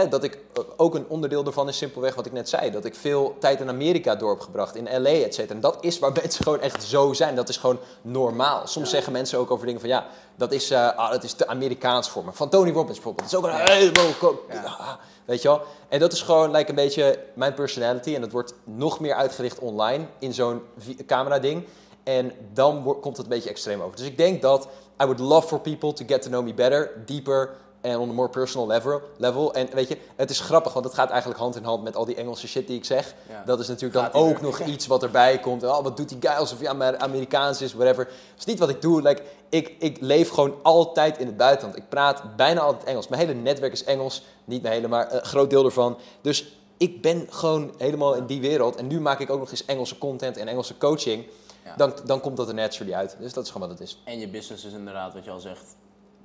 [0.09, 2.71] dat ik eh, ook een onderdeel daarvan is simpelweg wat ik net zei.
[2.71, 5.53] Dat ik veel tijd in Amerika door heb gebracht, in LA, et cetera.
[5.55, 7.35] En dat is waar mensen gewoon echt zo zijn.
[7.35, 8.67] Dat is gewoon normaal.
[8.67, 10.05] Soms zeggen mensen ook over dingen van ja,
[10.35, 12.31] dat is, eh, ah, dat is te Amerikaans voor me.
[12.33, 13.31] Van Tony Robbins bijvoorbeeld.
[13.31, 14.11] Dat is ook een helemaal...
[14.19, 14.63] ko- Ja.
[14.63, 14.93] ah,
[15.25, 15.61] Weet je wel?
[15.89, 18.15] En dat is gewoon like, een beetje mijn personality.
[18.15, 20.61] En dat wordt nog meer uitgericht online in zo'n
[21.05, 21.63] camera-ding.
[22.03, 23.97] En dan komt het een beetje extreem over.
[23.97, 24.63] Dus ik denk dat
[25.01, 27.49] I would love for people to get to know me better, deeper,
[27.81, 29.53] en on a more personal level, level.
[29.53, 32.05] En weet je, het is grappig, want het gaat eigenlijk hand in hand met al
[32.05, 33.13] die Engelse shit die ik zeg.
[33.29, 33.43] Ja.
[33.45, 34.41] Dat is natuurlijk Gaat dan ook weer.
[34.41, 35.63] nog iets wat erbij komt.
[35.63, 38.05] Oh, wat doet die guy alsof hij Amer- Amerikaans is, whatever.
[38.05, 39.01] Dat is niet wat ik doe.
[39.01, 41.77] Like, ik, ik leef gewoon altijd in het buitenland.
[41.77, 43.07] Ik praat bijna altijd Engels.
[43.07, 44.23] Mijn hele netwerk is Engels.
[44.45, 45.97] Niet mijn hele, maar een groot deel ervan.
[46.21, 48.75] Dus ik ben gewoon helemaal in die wereld.
[48.75, 51.25] En nu maak ik ook nog eens Engelse content en Engelse coaching.
[51.65, 51.75] Ja.
[51.75, 53.15] Dan, dan komt dat er naturally uit.
[53.19, 54.01] Dus dat is gewoon wat het is.
[54.03, 55.75] En je business is inderdaad, wat je al zegt,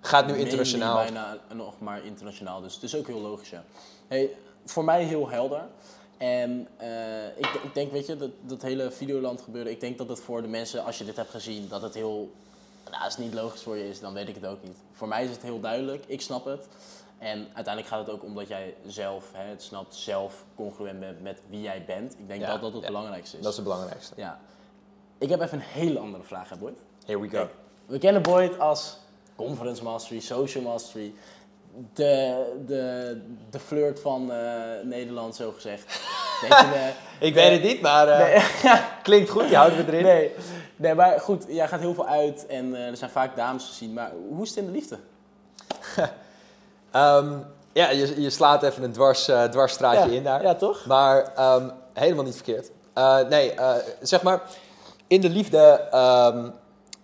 [0.05, 0.97] Gaat nu internationaal.
[0.97, 2.61] bijna nog maar internationaal.
[2.61, 3.65] Dus het is ook heel logisch, ja.
[4.09, 4.31] Hey,
[4.65, 5.65] voor mij heel helder.
[6.17, 10.09] En eh, ik, ik denk, weet je, dat, dat hele Videoland gebeuren, ik denk dat
[10.09, 12.33] het voor de mensen, als je dit hebt gezien, dat het heel,
[12.91, 14.77] nou, als het niet logisch voor je is, dan weet ik het ook niet.
[14.93, 16.69] Voor mij is het heel duidelijk, ik snap het.
[17.19, 21.23] En uiteindelijk gaat het ook om dat jij zelf hè, het snapt, zelf congruent bent
[21.23, 22.13] met wie jij bent.
[22.19, 22.87] Ik denk Ja, dat dat het ja.
[22.87, 23.43] belangrijkste is.
[23.43, 24.15] Dat is het belangrijkste.
[24.17, 24.41] Ja.
[25.19, 26.79] Ik heb even een hele andere vraag, hè, Boyd.
[27.05, 27.37] Here we go.
[27.37, 27.51] Kijk,
[27.87, 28.97] we kennen Boyd als
[29.37, 31.15] conference mastery, social mastery.
[31.95, 34.39] De, de, de flirt van eh,
[34.83, 35.85] Nederland, zo gezegd.
[36.43, 39.47] Je, de- Ik weet het niet, maar eh, Nee, klinkt goed.
[39.49, 40.03] Die houden we erin.
[40.05, 40.33] nee,
[40.77, 43.93] nee, maar goed, jij gaat heel veel uit en eh, er zijn vaak dames gezien.
[43.93, 44.99] Maar hoe is het in de liefde?
[46.91, 47.33] Ehm,
[47.73, 50.43] ja, je, je slaat even een dwars, eh, dwarsstraatje in daar.
[50.43, 50.87] Ja, toch?
[50.87, 52.71] Maar ehm, helemaal niet verkeerd.
[52.93, 54.43] Eh, nee, eh, zeg maar,
[55.07, 55.59] in de liefde,
[55.91, 56.49] ehm,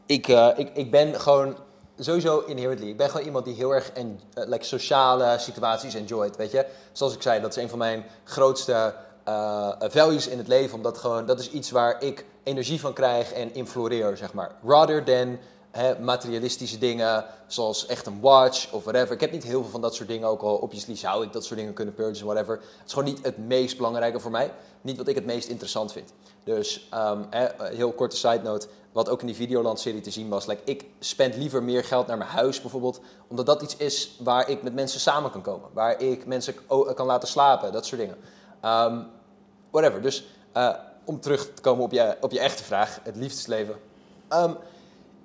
[0.07, 1.57] ik, eh, ik, ik ben gewoon
[1.99, 6.37] sowieso inherently, ik ben gewoon iemand die heel erg en, eh, like, sociale situaties enjoyt,
[6.37, 6.67] weet je.
[6.93, 8.95] Zoals ik zei, dat is een van mijn grootste
[9.25, 13.33] eh, values in het leven, omdat gewoon, dat is iets waar ik energie van krijg
[13.33, 14.51] en in floreer, zeg maar.
[14.65, 15.39] Rather than
[16.01, 19.15] materialistische dingen, zoals echt een watch of whatever.
[19.15, 21.45] Ik heb niet heel veel van dat soort dingen, ook al obviously zou ik dat
[21.45, 22.55] soort dingen kunnen purchasen, whatever.
[22.55, 24.53] Het is gewoon niet het meest belangrijke voor mij.
[24.81, 26.13] Niet wat ik het meest interessant vind.
[26.45, 30.47] Dus, ehm, hè, heel korte side note, wat ook in die Videoland-serie te zien was.
[30.47, 34.49] Like, ik spend liever meer geld naar mijn huis bijvoorbeeld, omdat dat iets is waar
[34.49, 35.69] ik met mensen samen kan komen.
[35.73, 36.55] Waar ik mensen
[36.95, 38.17] kan laten slapen, dat soort dingen.
[38.61, 39.03] Ehm,
[39.71, 40.03] whatever.
[40.03, 40.75] Dus eh,
[41.05, 43.77] om terug te komen op je, op je echte vraag, het liefdesleven.
[44.29, 44.53] Ehm,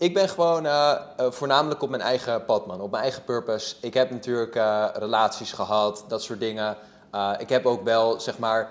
[0.03, 2.81] ik ben gewoon eh, eh, voornamelijk op mijn eigen pad, man.
[2.81, 3.75] Op mijn eigen purpose.
[3.81, 6.77] Ik heb natuurlijk eh, relaties gehad, dat soort dingen.
[7.39, 8.69] Ik heb ook wel, zeg maar,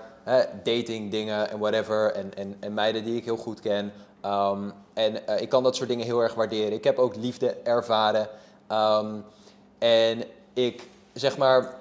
[0.63, 2.13] dating dingen en whatever.
[2.13, 3.93] En, en, en meiden die ik heel goed ken.
[4.21, 6.73] Ehm, en ik kan dat soort dingen heel erg waarderen.
[6.73, 8.27] Ik heb ook liefde ervaren.
[8.67, 9.15] Ehm,
[9.79, 10.23] en
[10.53, 11.73] ik, zeg maar,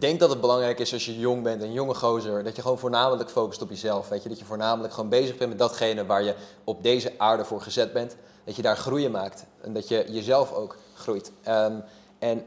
[0.00, 2.78] denk dat het belangrijk is als je jong bent, een jonge gozer, dat je gewoon
[2.78, 4.08] voornamelijk focust op jezelf.
[4.08, 4.28] Weet je?
[4.28, 6.34] Dat je voornamelijk gewoon bezig bent met datgene waar je
[6.64, 8.16] op deze aarde voor gezet bent.
[8.44, 11.32] Dat je daar groeien maakt en dat je jezelf ook groeit.
[11.42, 11.80] Ehm,
[12.18, 12.46] en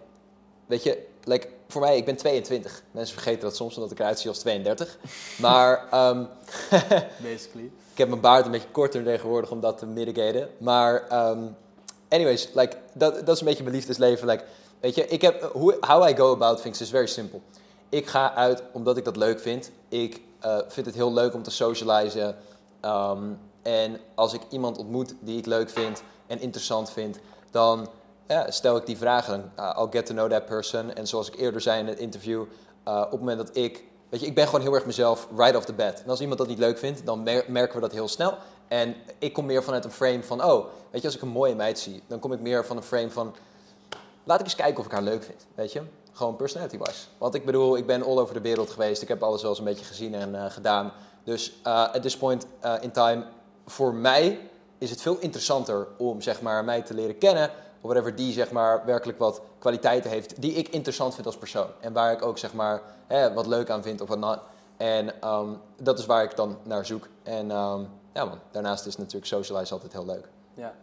[0.66, 2.84] weet je, like, voor mij, ik ben 22.
[2.92, 4.98] Mensen vergeten dat soms, omdat ik eruit zie als 32.
[5.38, 6.24] Maar ehm,
[7.30, 7.72] Basically.
[7.92, 10.50] ik heb mijn baard een beetje korter tegenwoordig om dat te mitigaten.
[10.58, 11.44] Maar, ehm,
[12.10, 14.28] anyways, like, dat, dat is een beetje mijn liefdesleven.
[14.28, 14.44] Like,
[14.82, 17.40] weet je, ik heb, hoe, how I go about things is very simple.
[17.90, 19.72] Ik ga uit omdat ik dat leuk vind.
[19.90, 22.36] Ik eh, vind het heel leuk om te socializen.
[22.80, 23.24] Ehm,
[23.62, 27.20] en als ik iemand ontmoet die ik leuk vind en interessant vind,
[27.52, 27.90] dan
[28.28, 29.52] ja, stel ik die vragen.
[29.60, 30.96] Uh, I'll get to know that person.
[30.96, 32.44] En zoals ik eerder zei in het interview,
[32.88, 33.84] uh, op het moment dat ik...
[34.10, 36.02] Weet je, ik ben gewoon heel erg mezelf right off the bat.
[36.04, 38.38] En als iemand dat niet leuk vindt, dan mer- merken we dat heel snel.
[38.68, 41.56] En ik kom meer vanuit een frame van, oh, weet je, als ik een mooie
[41.56, 43.36] meid zie, dan kom ik meer van een frame van,
[44.24, 45.82] laat ik eens kijken of ik haar leuk vind, weet je.
[46.12, 47.06] Gewoon personality-wise.
[47.18, 49.02] Want ik bedoel, ik ben all over de wereld geweest.
[49.02, 50.92] Ik heb alles wel eens een beetje gezien en uh, gedaan.
[51.24, 53.24] Dus uh, at this point uh, in time,
[53.66, 57.50] voor mij is het veel interessanter om zeg maar, mij te leren kennen.
[57.82, 61.68] Of whatever die zeg maar, werkelijk wat kwaliteiten heeft die ik interessant vind als persoon.
[61.80, 64.40] En waar ik ook zeg maar, hè, wat leuk aan vind of wat not.
[64.78, 67.08] En um, dat is waar ik dan naar zoek.
[67.24, 70.28] En um, ja man, daarnaast is natuurlijk socialize altijd heel leuk.
[70.54, 70.74] Ja,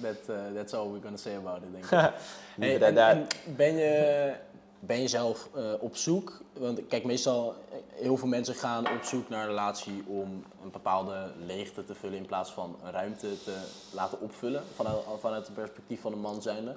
[0.00, 1.90] that, uh, that's all we're gonna say about it, denk ik.
[2.60, 3.26] hey, en, en
[3.56, 4.34] ben, je,
[4.80, 6.40] ben je zelf uh, op zoek?
[6.52, 7.54] Want kijk, meestal,
[7.90, 12.18] heel veel mensen gaan op zoek naar een relatie om een bepaalde leegte te vullen
[12.18, 13.56] in plaats van een ruimte te
[13.92, 16.76] laten opvullen vanuit, vanuit het perspectief van een man zijnde.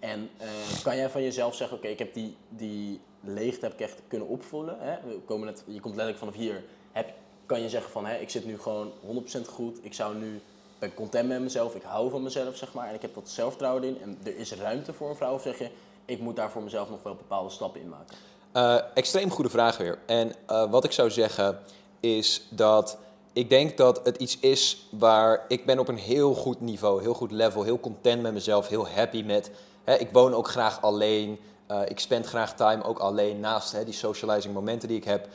[0.00, 3.74] En uh, kan jij van jezelf zeggen, oké, okay, ik heb die, die leegte heb
[3.74, 4.76] ik echt kunnen opvullen.
[4.78, 5.08] Hè?
[5.08, 6.64] We komen net, je komt letterlijk vanaf hier.
[6.92, 7.12] Heb,
[7.46, 8.92] kan je zeggen van, hè, ik zit nu gewoon
[9.36, 9.78] 100% goed.
[9.82, 10.40] Ik zou nu,
[10.80, 11.74] ben content met mezelf.
[11.74, 12.88] Ik hou van mezelf, zeg maar.
[12.88, 13.98] En ik heb dat zelfvertrouwen in.
[14.02, 15.34] En er is ruimte voor een vrouw.
[15.34, 15.70] Of zeg je,
[16.04, 18.16] ik moet daar voor mezelf nog wel bepaalde stappen in maken?
[18.56, 19.98] Uh, extreem goede vraag weer.
[20.06, 21.58] En uh, wat ik zou zeggen
[22.00, 22.98] is dat
[23.32, 27.14] ik denk dat het iets is waar ik ben op een heel goed niveau, heel
[27.14, 29.50] goed level, heel content met mezelf, heel happy met.
[29.84, 31.38] Hè, ik woon ook graag alleen.
[31.70, 35.28] Uh, ik spend graag time ook alleen naast hè, die socializing momenten die ik heb.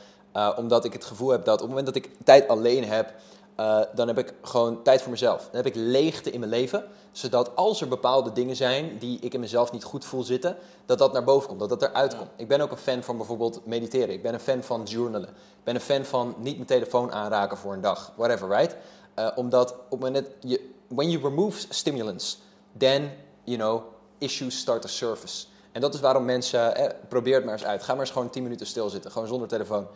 [0.56, 3.14] Omdat ik het gevoel heb dat op het moment dat ik tijd alleen heb,
[3.56, 5.42] eh, dan heb ik gewoon tijd voor mezelf.
[5.42, 9.34] Dan heb ik leegte in mijn leven, zodat als er bepaalde dingen zijn die ik
[9.34, 10.56] in mezelf niet goed voel zitten,
[10.86, 12.18] dat dat naar boven komt, dat dat eruit Ja.
[12.18, 12.30] komt.
[12.36, 14.10] Ik ben ook een fan van bijvoorbeeld mediteren.
[14.14, 15.28] Ik ben een fan van journalen.
[15.28, 18.76] Ik ben een fan van niet mijn telefoon aanraken voor een dag, whatever, right?
[19.14, 22.38] Eh, omdat op het moment je, when you remove stimulants,
[22.78, 23.12] then
[23.44, 23.82] you know
[24.18, 25.46] issues start to surface.
[25.72, 27.82] En dat is waarom mensen, eh, probeer het maar eens uit.
[27.82, 29.86] Ga maar eens gewoon 10 minuten stilzitten, gewoon zonder telefoon.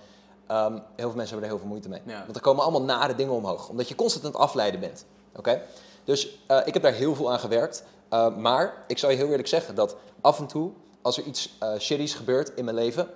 [0.51, 2.01] Ehm, heel veel mensen hebben er heel veel moeite mee.
[2.05, 2.23] Ja.
[2.25, 5.05] Want er komen allemaal nare dingen omhoog, omdat je constant aan het afleiden bent.
[5.37, 5.63] Oké?
[6.05, 7.85] Dus eh, ik heb daar heel veel aan gewerkt.
[8.09, 10.71] Eh, maar ik zou je heel eerlijk zeggen dat af en toe,
[11.03, 13.09] als er iets eh shitties gebeurt in mijn leven,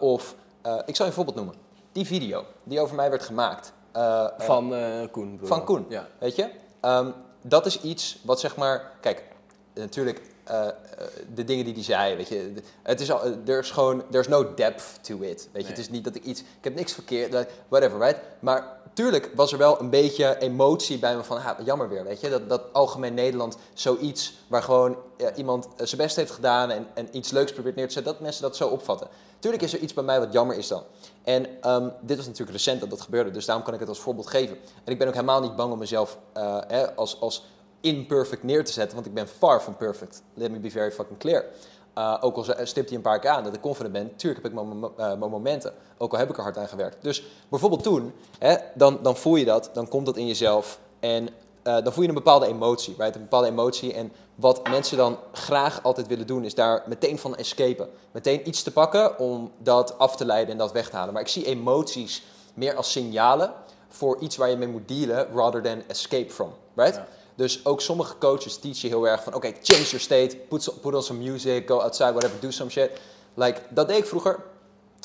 [0.00, 0.34] of
[0.86, 1.54] ik zal je een voorbeeld noemen.
[1.92, 3.72] Die video die over mij werd gemaakt.
[4.38, 4.74] Van
[5.10, 5.40] Koen.
[5.42, 5.64] van.
[5.64, 5.86] Koen.
[5.88, 6.06] Ja.
[6.18, 6.50] Weet je?
[6.80, 7.10] Ehm,
[7.42, 8.92] dat is iets wat zeg maar.
[9.00, 9.24] Kijk,
[9.74, 10.22] natuurlijk.
[10.44, 10.72] Eh, eh,
[11.34, 12.52] de dingen die hij zei, weet je,
[12.82, 15.66] het is al, er is gewoon, there's no depth to it, weet je, Nee.
[15.66, 18.18] het is niet dat ik iets, ik heb niks verkeerd, whatever, right?
[18.40, 22.28] Maar tuurlijk was er wel een beetje emotie bij me van, jammer weer, weet je,
[22.28, 24.96] dat, dat algemeen Nederland zoiets waar gewoon
[25.36, 28.22] iemand eh, zijn best heeft gedaan en, en iets leuks probeert neer te zetten, dat
[28.22, 29.08] mensen dat zo opvatten.
[29.38, 30.82] Tuurlijk is er iets bij mij wat jammer is dan.
[31.24, 34.00] En ehm, dit was natuurlijk recent dat dat gebeurde, dus daarom kan ik het als
[34.00, 34.56] voorbeeld geven.
[34.84, 37.44] En ik ben ook helemaal niet bang om mezelf eh, hè, als, als
[37.80, 40.22] imperfect neer te zetten, want ik ben far from perfect.
[40.34, 41.44] Let me be very fucking clear.
[41.98, 44.52] Uh, ook al stipt hij een paar keer aan dat ik confident ben, tuurlijk heb
[44.52, 45.72] ik mijn, eh, momenten.
[45.98, 46.96] Ook al heb ik er hard aan gewerkt.
[47.00, 50.78] Dus bijvoorbeeld toen, hè, dan, dan voel je dat, dan komt dat in jezelf.
[51.00, 51.28] En
[51.62, 53.14] eh, dan voel je een bepaalde emotie, right?
[53.14, 53.94] Een bepaalde emotie.
[53.94, 57.88] En wat mensen dan graag altijd willen doen, is daar meteen van escapen.
[58.10, 61.12] Meteen iets te pakken om dat af te leiden en dat weg te halen.
[61.12, 62.22] Maar ik zie emoties
[62.54, 63.52] meer als signalen
[63.88, 67.00] voor iets waar je mee moet dealen, rather than escape from, right?
[67.34, 71.02] Dus ook sommige coaches teachen heel erg van, oké, change your state, put, put on
[71.02, 72.90] some music, go outside, whatever, do some shit.
[73.34, 74.38] Like, dat deed ik vroeger.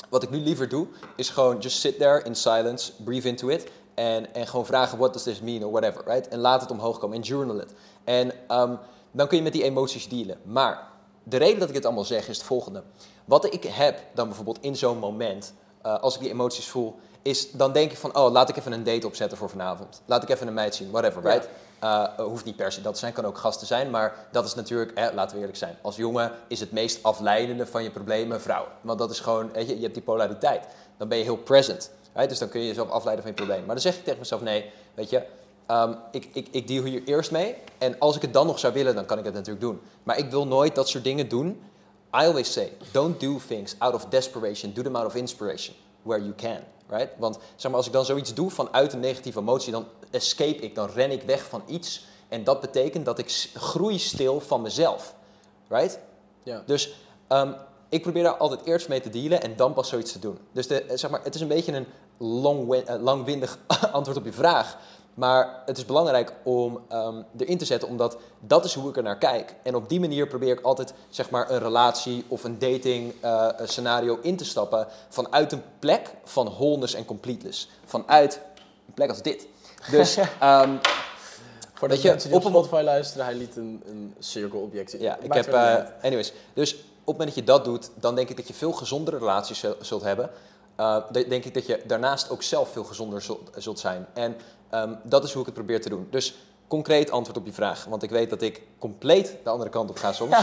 [0.08, 0.86] Wat ik nu liever doe,
[1.16, 3.66] is gewoon just sit there in silence, breathe into it.
[3.94, 6.28] En, en gewoon vragen, what does this mean, or whatever, right?
[6.28, 7.72] En laat het omhoog komen en journal it.
[8.04, 8.74] En ehm,
[9.10, 10.38] dan kun je met die emoties dealen.
[10.42, 10.88] Maar
[11.22, 12.82] de reden dat ik dit allemaal zeg, is het volgende.
[13.24, 17.50] Wat ik heb dan bijvoorbeeld in zo'n moment, eh, als ik die emoties voel, is
[17.50, 20.02] dan denk ik van, oh, laat ik even een date opzetten voor vanavond.
[20.04, 21.48] Laat ik even een meid zien, whatever, right?
[21.86, 24.54] Eh, hoeft niet per se dat te zijn, kan ook gasten zijn, maar dat is
[24.54, 28.66] natuurlijk, laten we eerlijk zijn, als jongen is het meest afleidende van je problemen vrouw.
[28.80, 30.66] Want dat is gewoon, weet je, je hebt die polariteit.
[30.96, 31.90] Dan ben je heel present,
[32.28, 33.64] dus dan kun je jezelf afleiden van je probleem.
[33.64, 35.22] Maar dan zeg ik tegen mezelf, nee, weet je,
[35.66, 38.72] ehm, ik, ik, ik deal hier eerst mee en als ik het dan nog zou
[38.72, 39.80] willen, dan kan ik het natuurlijk doen.
[40.02, 41.48] Maar ik wil nooit dat soort dingen doen.
[42.14, 45.76] I always say, don't do things out of desperation, do them out of inspiration,
[46.06, 46.58] where you can.
[46.88, 47.08] Right?
[47.18, 50.74] Want zeg maar, als ik dan zoiets doe vanuit een negatieve emotie, dan escape ik,
[50.74, 52.06] dan ren ik weg van iets.
[52.28, 55.14] En dat betekent dat ik groei stil van mezelf.
[55.68, 55.98] Right?
[56.42, 56.62] Ja.
[56.66, 56.94] Dus
[57.26, 57.52] ehm,
[57.88, 60.38] ik probeer daar altijd eerst mee te dealen en dan pas zoiets te doen.
[60.52, 61.86] Dus de, eh, zeg maar, het is een beetje een
[62.18, 63.58] long, eh, langwindig
[63.92, 64.78] antwoord op je vraag.
[65.16, 69.02] Maar het is belangrijk om ehm, erin te zetten, omdat dat is hoe ik er
[69.02, 69.54] naar kijk.
[69.62, 73.48] En op die manier probeer ik altijd zeg maar, een relatie of een dating eh,
[73.62, 77.68] scenario in te stappen vanuit een plek van wholeness en completeness.
[77.84, 78.40] Vanuit
[78.86, 79.46] een plek als dit.
[79.90, 80.70] Dus ehm,
[81.74, 84.96] Voor Weet de je, op een- Spotify luisteren, hij liet een, een cirkelobject.
[84.98, 85.46] Ja, ik heb.
[85.52, 88.54] eh, anyways, dus op het moment dat je dat doet, dan denk ik dat je
[88.54, 90.30] veel gezondere relaties zul- zult hebben.
[90.76, 94.06] Eh, de- denk ik dat je daarnaast ook zelf veel gezonder zult, zult zijn.
[94.14, 94.36] En
[94.70, 96.06] ehm, dat is hoe ik het probeer te doen.
[96.10, 96.34] Dus
[96.68, 97.84] concreet antwoord op je vraag.
[97.84, 100.36] Want ik weet dat ik compleet de andere kant op ga soms.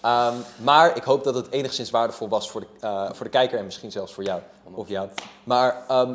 [0.00, 3.58] Ehm, maar ik hoop dat het enigszins waardevol was voor de, eh, voor de kijker
[3.58, 4.40] en misschien zelfs voor jou
[4.74, 5.08] of jou.
[5.44, 6.14] Maar ehm,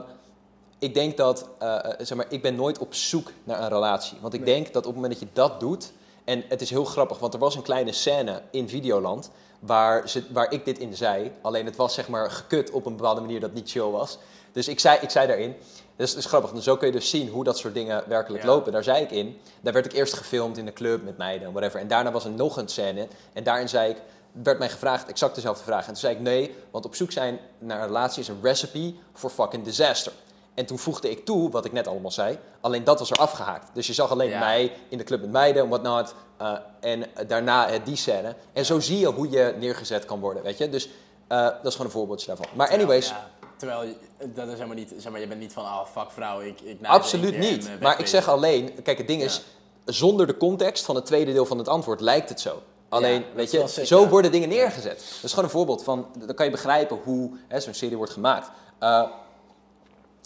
[0.79, 4.17] ik denk dat, eh, eh, zeg maar, ik ben nooit op zoek naar een relatie.
[4.21, 4.53] Want ik Nee.
[4.53, 5.91] denk dat op het moment dat je dat doet,
[6.23, 10.23] en het is heel grappig, want er was een kleine scène in Videoland waar, ze,
[10.31, 11.31] waar ik dit in zei.
[11.41, 14.17] Alleen het was zeg maar gekut op een bepaalde manier dat niet chill was.
[14.51, 15.55] Dus ik zei, ik zei daarin,
[16.01, 18.49] dus is grappig, dus zo kun je dus zien hoe dat soort dingen werkelijk Ja.
[18.49, 18.71] lopen.
[18.71, 21.53] Daar zei ik in, daar werd ik eerst gefilmd in de club met meiden en
[21.53, 21.79] whatever.
[21.79, 23.97] En daarna was er nog een scène en daarin zei ik,
[24.31, 25.81] werd mij gevraagd, exact dezelfde vraag.
[25.81, 28.93] En toen zei ik nee, want op zoek zijn naar een relatie is een recipe
[29.13, 30.11] for fucking disaster.
[30.53, 33.69] En toen voegde ik toe, wat ik net allemaal zei, alleen dat was er afgehaakt.
[33.73, 34.39] Dus je zag alleen Ja.
[34.39, 36.13] mij in de club met meiden en whatnot.
[36.37, 38.35] eh en daarna eh, die scène.
[38.53, 40.69] En zo zie je hoe je neergezet kan worden, weet je.
[40.69, 40.89] Dus
[41.27, 42.45] eh, dat is gewoon een voorbeeldje daarvan.
[42.55, 43.95] Maar Terwijl, anyways, ja, terwijl, je-
[44.33, 46.77] dat is helemaal niet, zeg maar, je bent niet van, oh fuck vrouw, ik, ik
[46.85, 47.65] absoluut niet.
[47.65, 49.41] en, eh, maar ik zeg alleen, kijk het ding is,
[49.85, 52.61] zonder de context van het tweede deel van het antwoord lijkt het zo.
[52.89, 54.07] Alleen, weet je, sick, zo ja.
[54.09, 54.97] worden dingen neergezet.
[54.97, 58.11] Dat is gewoon een voorbeeld van, dan kan je begrijpen hoe hè, zo'n serie wordt
[58.11, 58.49] gemaakt.
[58.79, 59.03] Eh,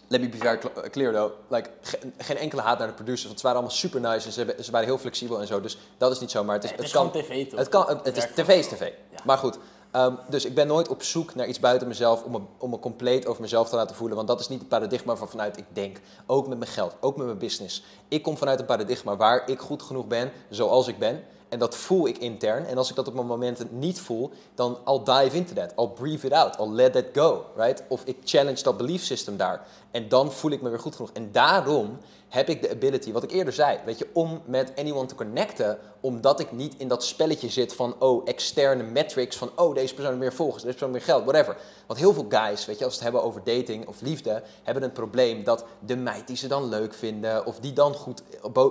[0.08, 3.26] let me be very cl- clear though, like, ge- geen enkele haat naar de producers,
[3.26, 5.62] want ze waren allemaal super nice en ze, hebben- ze waren heel flexibel en zo.
[5.62, 7.60] Dus dat is niet zo, maar het is, Nee, het is kan, gewoon tv toch?
[7.60, 8.92] Het, kan, het, het is tv is tv.
[9.24, 9.58] Maar goed,
[9.96, 12.80] Ehm, dus ik ben nooit op zoek naar iets buiten mezelf om me, om me
[12.80, 14.16] compleet over mezelf te laten voelen.
[14.16, 16.00] Want dat is niet het paradigma van vanuit ik denk.
[16.26, 17.84] Ook met mijn geld, ook met mijn business.
[18.08, 21.24] Ik kom vanuit een paradigma waar ik goed genoeg ben zoals ik ben.
[21.56, 22.66] En dat voel ik intern.
[22.66, 25.74] En als ik dat op mijn momenten niet voel, dan I'll dive into that.
[25.78, 26.60] I'll breathe it out.
[26.60, 27.46] I'll let that go.
[27.56, 27.84] Right?
[27.88, 29.68] Of ik challenge dat belief system daar.
[29.92, 31.12] En dan voel ik me weer goed genoeg.
[31.14, 31.98] En daarom
[32.30, 35.78] heb ik de ability, wat ik eerder zei, weet je, om met anyone te connecten,
[36.00, 40.18] omdat ik niet in dat spelletje zit van, oh, externe metrics, van, oh, deze persoon
[40.18, 41.58] meer volgers, deze persoon meer geld, whatever.
[41.88, 44.84] Want heel veel guys, weet je, als ze het hebben over dating of liefde, hebben
[44.84, 48.24] een probleem dat de meid die ze dan leuk vinden, of die dan goed,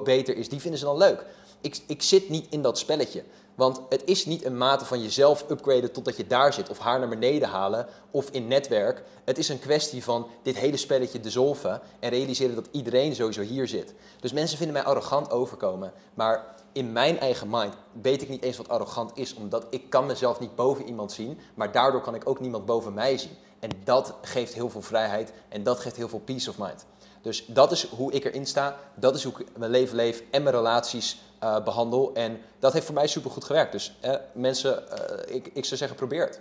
[0.04, 1.24] beter is, die vinden ze dan leuk.
[1.64, 3.24] Ik, ik zit niet in dat spelletje.
[3.54, 6.98] Want het is niet een mate van jezelf upgraden totdat je daar zit, of haar
[6.98, 9.02] naar beneden halen, of in netwerk.
[9.24, 13.68] Het is een kwestie van dit hele spelletje dissolven en realiseren dat iedereen sowieso hier
[13.68, 13.94] zit.
[14.20, 18.56] Dus mensen vinden mij arrogant overkomen, maar in mijn eigen mind weet ik niet eens
[18.56, 22.28] wat arrogant is, omdat ik kan mezelf niet boven iemand zien, maar daardoor kan ik
[22.28, 23.36] ook niemand boven mij zien.
[23.58, 26.86] En dat geeft heel veel vrijheid en dat geeft heel veel peace of mind.
[27.22, 30.42] Dus dat is hoe ik erin sta, dat is hoe ik mijn leven leef en
[30.42, 32.14] mijn relaties uh, behandel.
[32.14, 33.72] En dat heeft voor mij super goed gewerkt.
[33.72, 34.84] Dus eh, mensen,
[35.28, 36.40] uh, ik, ik zou zeggen, probeer het.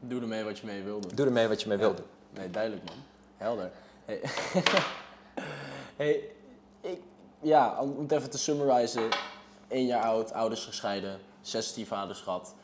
[0.00, 1.10] Doe ermee wat je mee wil doen.
[1.14, 1.84] Doe ermee wat je mee ja.
[1.84, 2.06] wil doen.
[2.30, 2.96] Nee, duidelijk man.
[3.36, 3.70] Helder.
[4.04, 4.20] Hey,
[5.96, 6.30] hey
[6.80, 7.00] ik,
[7.40, 9.08] ja, om het even te summarizen.
[9.68, 12.54] Eén jaar oud, ouders gescheiden, zes vaders gehad.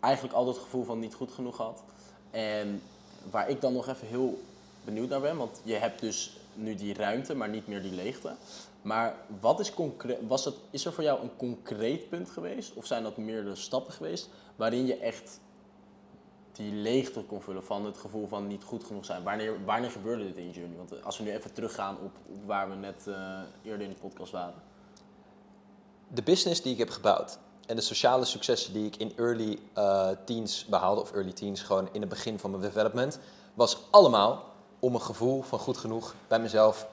[0.00, 1.82] Eigenlijk altijd het gevoel van niet goed genoeg gehad.
[2.30, 2.82] En
[3.30, 4.42] waar ik dan nog even heel
[4.84, 8.34] benieuwd naar ben, want je hebt dus nu die ruimte, maar niet meer die leegte.
[8.82, 12.86] Maar wat is, concreet, was het, is er voor jou een concreet punt geweest, of
[12.86, 15.40] zijn dat meerdere stappen geweest, waarin je echt
[16.52, 19.22] die leegte kon vullen van het gevoel van niet goed genoeg zijn?
[19.22, 20.76] Wanneer, wanneer gebeurde dit in journey?
[20.76, 22.10] Want als we nu even teruggaan op,
[22.46, 24.62] waar we net uh, eerder in de podcast waren.
[26.08, 30.08] De business die ik heb gebouwd en de sociale successen die ik in early uh,
[30.24, 33.18] teens behaalde, of early teens, gewoon in het begin van mijn development,
[33.54, 34.44] was allemaal
[34.78, 36.86] om een gevoel van goed genoeg bij mezelf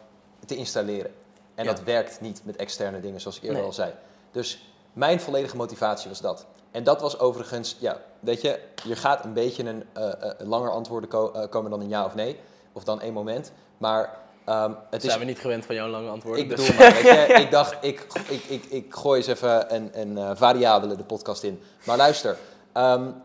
[0.45, 1.11] te installeren.
[1.59, 3.93] En dat werkt niet met externe dingen, zoals ik eerder al zei.
[4.31, 6.45] Dus mijn volledige motivatie was dat.
[6.71, 10.13] En dat was overigens, ja, weet je, je gaat een beetje een uh,
[10.47, 12.39] langer antwoorden uh, komen dan een ja of nee.
[12.73, 13.51] Of dan één moment.
[13.77, 14.17] Maar
[14.49, 16.43] um, het Zijn we niet gewend van jouw lange antwoorden?
[16.43, 19.75] Ik dus- bedoel maar, weet je, ik dacht, ik, ik, ik, ik gooi eens even
[19.75, 21.61] een, een variabele de podcast in.
[21.85, 22.37] Maar luister,
[22.73, 23.15] um,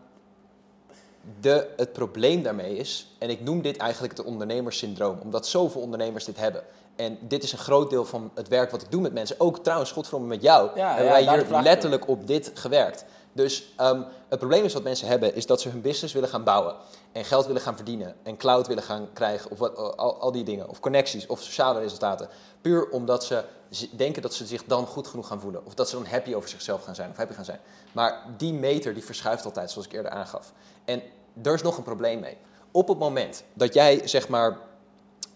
[1.39, 6.25] de, het probleem daarmee is, en ik noem dit eigenlijk het ondernemerssyndroom, omdat zoveel ondernemers
[6.25, 6.63] dit hebben.
[6.95, 9.39] En dit is een groot deel van het werk wat ik doe met mensen.
[9.39, 13.05] Ook trouwens, godverdomme met jou, ja, hebben wij hier letterlijk op dit gewerkt.
[13.35, 16.43] Dus um, het probleem is wat mensen hebben, is dat ze hun business willen gaan
[16.43, 16.75] bouwen.
[17.11, 18.15] En geld willen gaan verdienen.
[18.23, 19.51] En cloud willen gaan krijgen.
[19.51, 20.69] Of wat, al, al die dingen.
[20.69, 21.27] Of connecties.
[21.27, 22.29] Of sociale resultaten.
[22.61, 23.43] Puur omdat ze
[23.91, 25.65] denken dat ze zich dan goed genoeg gaan voelen.
[25.65, 27.09] Of dat ze dan happy over zichzelf gaan zijn.
[27.09, 27.59] Of happy gaan zijn.
[27.91, 30.51] Maar die meter die verschuift altijd, zoals ik eerder aangaf.
[30.85, 31.01] En
[31.43, 32.37] er is nog een probleem mee.
[32.71, 34.49] Op het moment dat jij zeg maar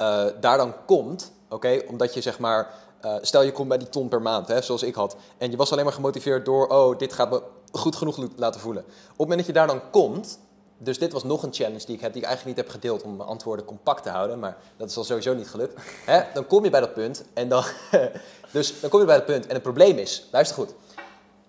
[0.01, 2.73] uh, daar dan komt, oké, omdat je zeg maar,
[3.05, 5.57] uh, stel je komt bij die ton per maand, hè, zoals ik had, en je
[5.57, 8.83] was alleen maar gemotiveerd door, oh, dit gaat me goed genoeg laten voelen.
[8.83, 10.39] Op het moment dat je daar dan komt,
[10.77, 13.03] dus dit was nog een challenge die ik heb, die ik eigenlijk niet heb gedeeld
[13.03, 15.81] om mijn antwoorden compact te houden, maar dat is al sowieso niet gelukt.
[16.05, 16.21] Hè?
[16.33, 17.63] Dan kom je bij dat punt en dan,
[18.51, 20.73] dus dan kom je bij dat punt en het probleem is, luister goed,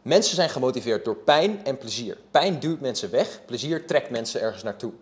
[0.03, 2.19] Mensen zijn gemotiveerd door pijn en plezier.
[2.31, 4.93] Pijn duwt mensen weg, plezier trekt mensen ergens naartoe.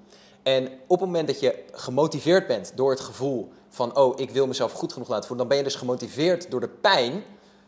[0.43, 4.47] En op het moment dat je gemotiveerd bent door het gevoel van, oh, ik wil
[4.47, 7.24] mezelf goed genoeg laten voelen, dan ben je dus gemotiveerd door de pijn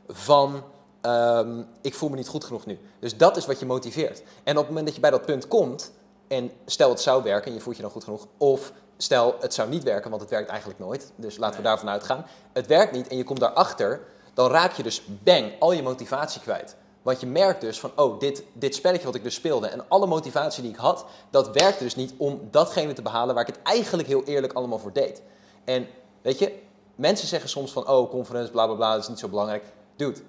[0.08, 0.62] van,
[1.02, 2.78] um, ik voel me niet goed genoeg nu.
[3.00, 4.22] Dus dat is wat je motiveert.
[4.44, 5.92] En op het moment dat je bij dat punt komt,
[6.28, 9.55] en stel het zou werken en je voelt je dan goed genoeg, of stel het
[9.55, 12.92] zou niet werken, want het werkt eigenlijk nooit, dus laten we daarvan uitgaan, het werkt
[12.92, 14.00] niet en je komt daarachter,
[14.34, 16.76] dan raak je dus bang al je motivatie kwijt.
[17.02, 20.06] Want je merkt dus van, oh, dit, dit spelletje wat ik dus speelde en alle
[20.06, 23.62] motivatie die ik had, dat werkte dus niet om datgene te behalen waar ik het
[23.62, 25.22] eigenlijk heel eerlijk allemaal voor deed.
[25.64, 25.86] En
[26.23, 26.58] weet je,
[26.94, 29.65] mensen zeggen soms van, oh, conference, bla bla bla, dat is niet zo belangrijk.
[29.97, 30.20] Dude,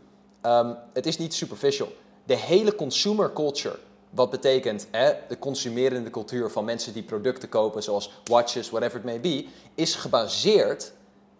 [0.42, 1.88] um, het is niet superficial.
[2.24, 3.80] De hele consumer culture,
[4.10, 9.06] wat betekent hè, de consumerende cultuur van mensen die producten kopen, zoals watches, whatever it
[9.06, 9.45] may be,
[9.76, 10.92] is gebaseerd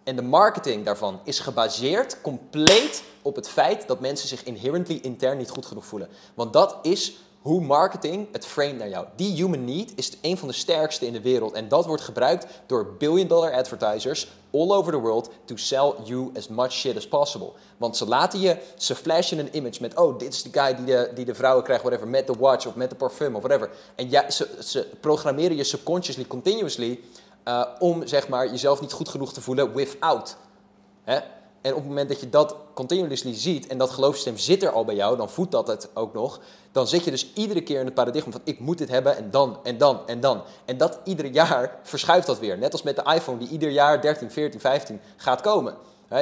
[0.04, 5.38] en de marketing daarvan is gebaseerd compleet op het feit dat mensen zich inherently intern
[5.38, 6.08] niet goed genoeg voelen.
[6.34, 9.06] Want dat is hoe marketing het frame naar jou.
[9.16, 11.52] Die human need is een van de sterkste in de wereld.
[11.52, 16.30] En dat wordt gebruikt door billion dollar advertisers all over the world to sell you
[16.36, 17.52] as much shit as possible.
[17.76, 20.84] Want ze laten je, ze flashen een image met, oh, dit is de guy die
[20.84, 23.70] de, die de vrouwen krijgt, whatever, met de watch of met de parfum of whatever.
[23.94, 27.00] En ze, programmeren je subconsciously, continuously
[27.48, 30.36] uh, om zeg maar, jezelf niet goed genoeg te voelen without.
[31.04, 31.18] Hè?
[31.62, 34.84] En op het moment dat je dat continuously ziet en dat geloofssysteem zit er al
[34.84, 36.40] bij jou, dan voedt dat het ook nog.
[36.72, 39.30] Dan zit je dus iedere keer in het paradigma van ik moet dit hebben en
[39.30, 40.42] dan en dan en dan.
[40.64, 42.58] En dat iedere jaar verschuift dat weer.
[42.58, 45.74] Net als met de iPhone die ieder jaar 13, 14, 15 gaat komen.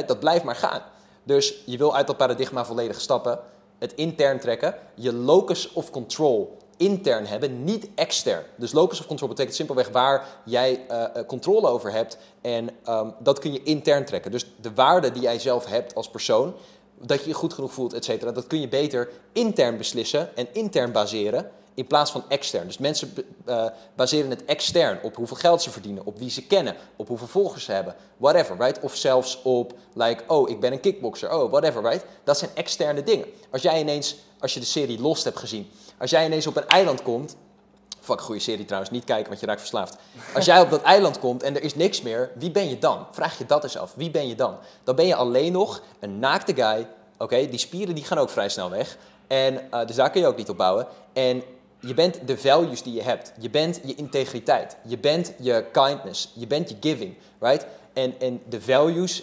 [0.07, 0.83] Dat blijft maar gaan.
[1.23, 3.39] Dus je wil uit dat paradigma volledig stappen,
[3.79, 8.45] het intern trekken, je locus of control intern hebben, niet extern.
[8.57, 12.19] Dus locus of control betekent simpelweg waar jij uh, controle over hebt.
[12.41, 14.31] En um, dat kun je intern trekken.
[14.31, 16.55] Dus de waarde die jij zelf hebt als persoon,
[16.99, 20.49] dat je je goed genoeg voelt, et cetera, dat kun je beter intern beslissen en
[20.53, 22.67] intern baseren in plaats van extern.
[22.67, 23.15] Dus mensen
[23.49, 27.27] uh, baseren het extern op hoeveel geld ze verdienen, op wie ze kennen, op hoeveel
[27.27, 28.81] volgers ze hebben, whatever, right?
[28.81, 32.05] Of zelfs op, like, oh, ik ben een kickboxer, oh, whatever, right?
[32.25, 33.27] Dat zijn externe dingen.
[33.51, 35.71] Als jij ineens, als je de serie Lost hebt gezien,
[36.01, 37.37] als jij ineens op een eiland komt,
[38.01, 39.97] fuck, goede serie trouwens, niet kijken, want je raakt verslaafd.
[40.35, 43.07] Als jij op dat eiland komt en er is niks meer, wie ben je dan?
[43.11, 44.57] Vraag je dat eens af, wie ben je dan?
[44.85, 46.89] Dan ben je alleen nog een naakte guy,
[47.19, 47.49] oké?
[47.49, 48.97] Die spieren die gaan ook vrij snel weg.
[49.27, 50.87] En uh, dus daar kun je ook niet op bouwen.
[51.13, 51.43] En
[51.81, 53.33] je bent de values die je hebt.
[53.39, 54.77] Je bent je integriteit.
[54.83, 56.33] Je bent je kindness.
[56.35, 57.67] Je bent je giving, right?
[57.93, 59.23] En, en de values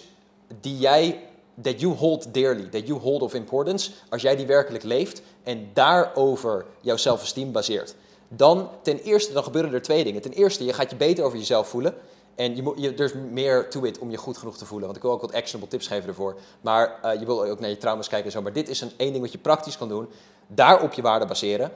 [0.60, 1.20] die jij,
[1.62, 5.70] that you hold dearly, that you hold of importance, als jij die werkelijk leeft en
[5.72, 7.94] daarover jouw self-esteem baseert,
[8.28, 10.22] dan ten eerste, dan gebeuren er twee dingen.
[10.22, 11.94] Ten eerste, je gaat je beter over jezelf voelen.
[12.34, 14.86] En je je, er is meer to it om je goed genoeg te voelen.
[14.86, 16.36] Want ik wil ook wat actionable tips geven ervoor.
[16.60, 18.42] Maar uh, je wil ook naar je trauma's kijken en zo.
[18.42, 20.08] Maar dit is een één ding wat je praktisch kan doen.
[20.46, 21.72] Daarop je waarde baseren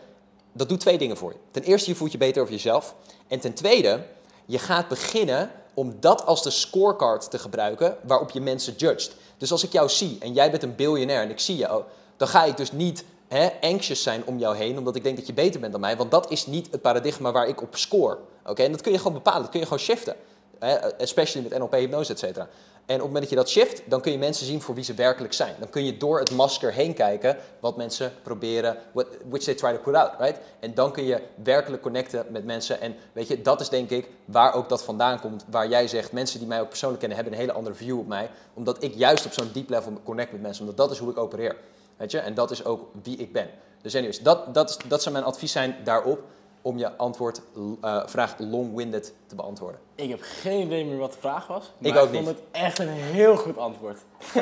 [0.52, 1.38] dat doet twee dingen voor je.
[1.50, 2.94] Ten eerste, je voelt je beter over jezelf.
[3.28, 4.06] En ten tweede,
[4.46, 9.16] je gaat beginnen om dat als de scorecard te gebruiken waarop je mensen judged.
[9.36, 11.82] Dus als ik jou zie en jij bent een biljonair en ik zie jou,
[12.16, 15.26] dan ga ik dus niet hè, anxious zijn om jou heen, omdat ik denk dat
[15.26, 15.96] je beter bent dan mij.
[15.96, 18.18] Want dat is niet het paradigma waar ik op score.
[18.46, 20.16] Oké, En dat kun je gewoon bepalen, dat kun je gewoon shiften.
[20.58, 20.74] Hè?
[20.74, 22.48] Especially met NLP, hypnose, et cetera.
[22.86, 24.84] En op het moment dat je dat shift, dan kun je mensen zien voor wie
[24.84, 25.54] ze werkelijk zijn.
[25.58, 29.72] Dan kun je door het masker heen kijken wat mensen proberen, what, which they try
[29.72, 30.38] to put out, right?
[30.60, 32.80] En dan kun je werkelijk connecten met mensen.
[32.80, 35.44] En weet je, dat is denk ik waar ook dat vandaan komt.
[35.50, 38.06] Waar jij zegt, mensen die mij ook persoonlijk kennen, hebben een hele andere view op
[38.06, 38.30] mij.
[38.54, 40.60] Omdat ik juist op zo'n deep level connect met mensen.
[40.60, 41.56] Omdat dat is hoe ik opereer.
[41.96, 42.18] Weet je?
[42.18, 43.50] En dat is ook wie ik ben.
[43.82, 46.22] Dus anyways, dat, dat, dat zou mijn advies zijn daarop
[46.62, 49.80] om je antwoord, uh, vraag long-winded te beantwoorden.
[49.94, 51.72] Ik heb geen idee meer wat de vraag was.
[51.78, 52.24] Maar ik ook ik niet.
[52.24, 53.98] vond het echt een heel goed antwoord.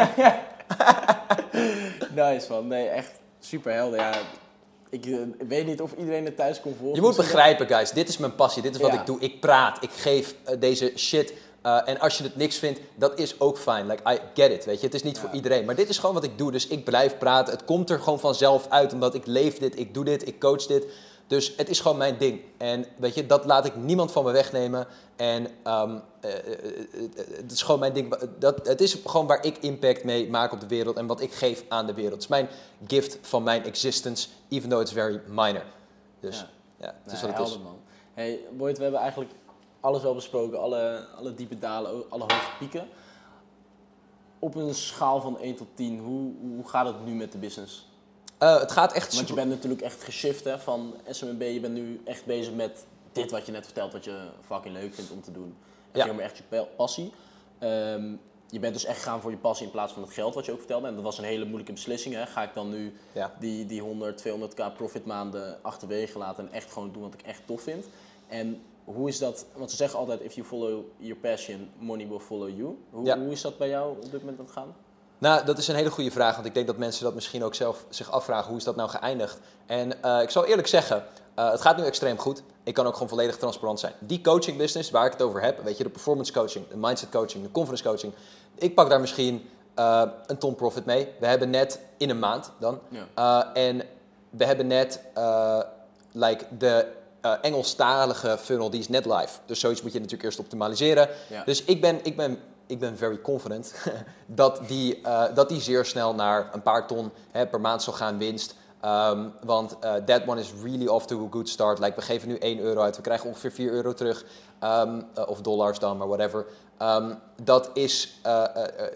[2.14, 2.66] nice man.
[2.66, 3.98] Nee, echt super helder.
[3.98, 4.12] Ja,
[4.90, 6.94] ik uh, weet niet of iedereen het thuis kon volgen.
[6.94, 7.90] Je moet begrijpen, guys.
[7.90, 8.62] Dit is mijn passie.
[8.62, 9.00] Dit is wat ja.
[9.00, 9.20] ik doe.
[9.20, 9.82] Ik praat.
[9.82, 11.32] Ik geef uh, deze shit.
[11.66, 13.86] Uh, en als je het niks vindt, dat is ook fijn.
[13.86, 14.86] Like, I get it, weet je.
[14.86, 15.20] Het is niet ja.
[15.20, 15.64] voor iedereen.
[15.64, 16.52] Maar dit is gewoon wat ik doe.
[16.52, 17.52] Dus ik blijf praten.
[17.52, 18.92] Het komt er gewoon vanzelf uit.
[18.92, 20.86] Omdat ik leef dit, ik doe dit, ik coach dit.
[21.26, 22.40] Dus het is gewoon mijn ding.
[22.56, 24.86] En weet je, dat laat ik niemand van me wegnemen.
[25.16, 26.30] En um, uh,
[27.36, 28.16] het is gewoon mijn ding.
[28.38, 31.32] Dat, het is gewoon waar ik impact mee maak op de wereld en wat ik
[31.32, 32.12] geef aan de wereld.
[32.12, 32.48] Het is mijn
[32.86, 35.64] gift van mijn existence, even though it's very minor.
[36.20, 36.48] Dus ja,
[36.86, 37.62] ja het is nee, wat het is.
[37.62, 37.78] Man.
[38.14, 39.30] Hey, Boyd, we hebben eigenlijk
[39.80, 40.60] alles wel besproken.
[40.60, 42.88] Alle, alle diepe dalen, alle hoge pieken.
[44.38, 47.88] Op een schaal van 1 tot 10, hoe, hoe gaat het nu met de business?
[48.42, 51.42] Uh, het gaat echt Want je bent natuurlijk echt geshift hè, van SMB.
[51.42, 54.94] Je bent nu echt bezig met dit wat je net vertelt, wat je fucking leuk
[54.94, 55.56] vindt om te doen.
[55.92, 56.12] En Ja.
[56.12, 57.12] meer echt je passie.
[57.58, 58.12] Ehm,
[58.48, 60.52] je bent dus echt gegaan voor je passie in plaats van het geld wat je
[60.52, 60.86] ook vertelde.
[60.86, 62.14] En dat was een hele moeilijke beslissing.
[62.14, 62.26] Hè.
[62.26, 63.32] Ga ik dan nu Ja.
[63.38, 67.42] die, die 100, 200k profit maanden achterwege laten en echt gewoon doen wat ik echt
[67.46, 67.86] tof vind.
[68.26, 68.62] En
[68.94, 72.48] hoe is dat, want ze zeggen altijd, if you follow your passion, money will follow
[72.48, 72.78] you.
[72.90, 73.18] Hoe, Ja.
[73.18, 74.74] hoe is dat bij jou op dit moment aan het gaan?
[75.18, 77.54] Nou, dat is een hele goede vraag, want ik denk dat mensen dat misschien ook
[77.54, 78.48] zelf zich afvragen.
[78.48, 79.38] Hoe is dat nou geëindigd?
[79.66, 81.04] En eh, ik zal eerlijk zeggen,
[81.34, 82.42] eh, het gaat nu extreem goed.
[82.62, 83.92] Ik kan ook gewoon volledig transparant zijn.
[83.98, 87.08] Die coaching business waar ik het over heb, weet je, de performance coaching, de mindset
[87.08, 88.12] coaching, de confidence coaching.
[88.54, 91.08] Ik pak daar misschien eh, een ton profit mee.
[91.20, 92.78] We hebben net in een maand dan.
[93.14, 93.52] Ja.
[93.54, 93.82] en
[94.30, 95.00] we hebben net
[96.12, 96.86] like de
[97.20, 99.38] eh, Engelstalige funnel, die is net live.
[99.46, 101.08] Dus zoiets moet je natuurlijk eerst optimaliseren.
[101.28, 101.44] Ja.
[101.44, 102.38] Dus ik ben, ik ben,
[102.70, 103.74] ik ben very confident
[104.26, 107.92] dat, die, eh, dat die zeer snel naar een paar ton hè, per maand zal
[107.92, 108.54] gaan winst.
[108.80, 111.78] Ehm, want eh, that one is really off to a good start.
[111.78, 114.24] Like, we geven nu 1 euro uit, we krijgen ongeveer 4 euro terug.
[114.58, 116.46] Ehm, eh, of dollars dan, maar whatever.
[116.78, 118.20] Ehm, dat is,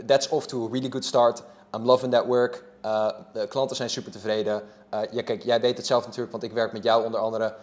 [0.06, 1.42] that's off to a really good start.
[1.76, 2.64] I'm loving that work.
[3.32, 4.62] De klanten zijn super tevreden.
[5.10, 7.54] Ja, kijk, jij weet het zelf natuurlijk, want ik werk met jou onder andere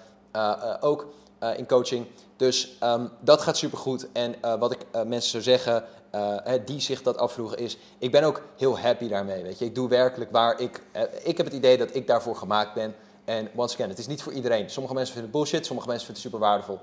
[0.79, 1.07] ook
[1.39, 2.05] eh, in coaching.
[2.35, 4.07] Dus ehm, dat gaat supergoed.
[4.11, 7.77] En eh, wat ik eh, mensen zou zeggen, eh, hè, die zich dat afvroegen, is:
[7.97, 9.43] ik ben ook heel happy daarmee.
[9.43, 10.81] Weet je, ik doe werkelijk waar ik.
[10.91, 12.95] eh, ik heb het idee dat ik daarvoor gemaakt ben.
[13.25, 14.69] En once again, het is niet voor iedereen.
[14.69, 16.79] Sommige mensen vinden het bullshit, sommige mensen vinden het super waardevol.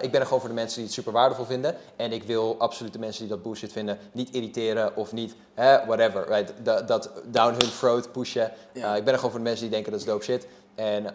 [0.00, 1.76] Ik ben er gewoon voor de mensen die het super waardevol vinden.
[1.96, 5.86] En ik wil absoluut de mensen die dat bullshit vinden niet irriteren of niet, hè,
[5.86, 6.28] whatever.
[6.28, 6.52] Right?
[6.62, 8.52] Dat, dat down hun throat pushen.
[8.72, 8.96] Ja.
[8.96, 10.46] Ik ben er gewoon voor de mensen die denken dat is dope shit.
[10.74, 11.10] En uh,